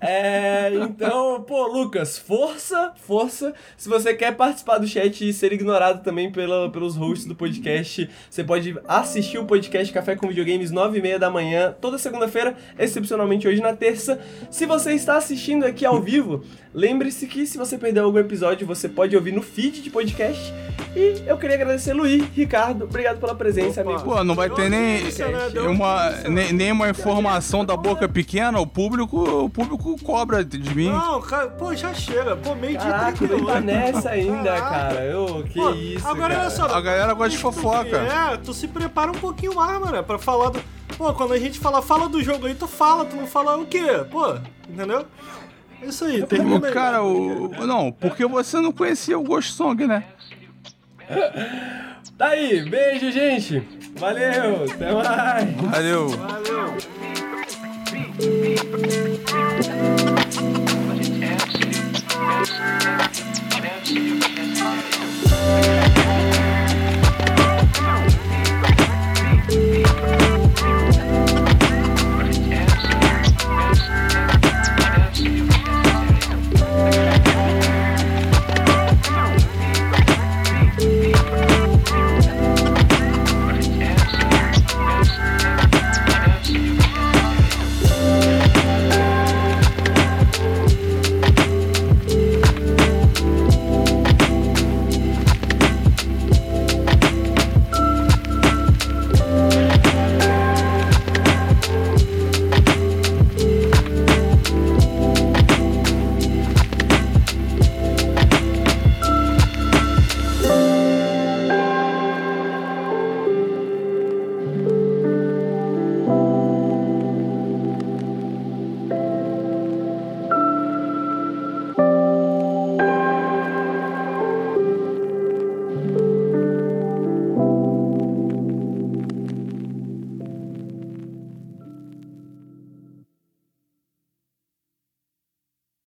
[0.00, 3.52] É, então, pô, Lucas, força, força.
[3.76, 8.08] Se você quer participar do chat e ser ignorado também pela, pelos hosts do podcast,
[8.30, 12.56] você pode assistir o podcast Café com Videogames 9 e meia da manhã, toda segunda-feira,
[12.78, 14.20] excepcionalmente hoje na terça.
[14.52, 18.88] Se você está assistindo aqui ao vivo, lembre-se que se você perdeu algum episódio, você
[18.88, 20.54] pode ouvir no feed de podcast.
[20.94, 23.90] E eu queria agradecer Luiz, Ricardo, obrigado pela presença, Opa.
[23.90, 24.04] amigo.
[24.04, 25.02] Pô, não vai ter nem
[25.68, 28.60] uma, nem, nem uma informação da boca pequena.
[28.60, 30.90] O público, o público cobra de mim.
[30.90, 32.36] Não, cara, pô, já chega.
[32.36, 33.60] Pô, meio dia Caraca, ele tá 38.
[33.64, 34.68] nessa ainda, Caraca.
[34.68, 35.04] cara.
[35.04, 36.40] Eu, que Pô, isso, agora cara.
[36.40, 36.64] olha só.
[36.66, 37.96] A galera gosta de fofoca.
[37.96, 40.60] É, tu se prepara um pouquinho mais, mano, pra falar do.
[40.96, 43.66] Pô, quando a gente fala, fala do jogo aí, tu fala, tu não fala o
[43.66, 44.04] quê?
[44.10, 44.36] Pô,
[44.68, 45.06] entendeu?
[45.80, 46.72] É isso aí, termina aí.
[46.72, 47.48] Cara, o.
[47.66, 50.04] Não, porque você não conhecia o Ghost Song, né?
[52.16, 53.62] Tá aí, beijo, gente.
[53.98, 55.54] Valeu, até mais.
[55.70, 56.08] Valeu.
[56.08, 56.76] Valeu.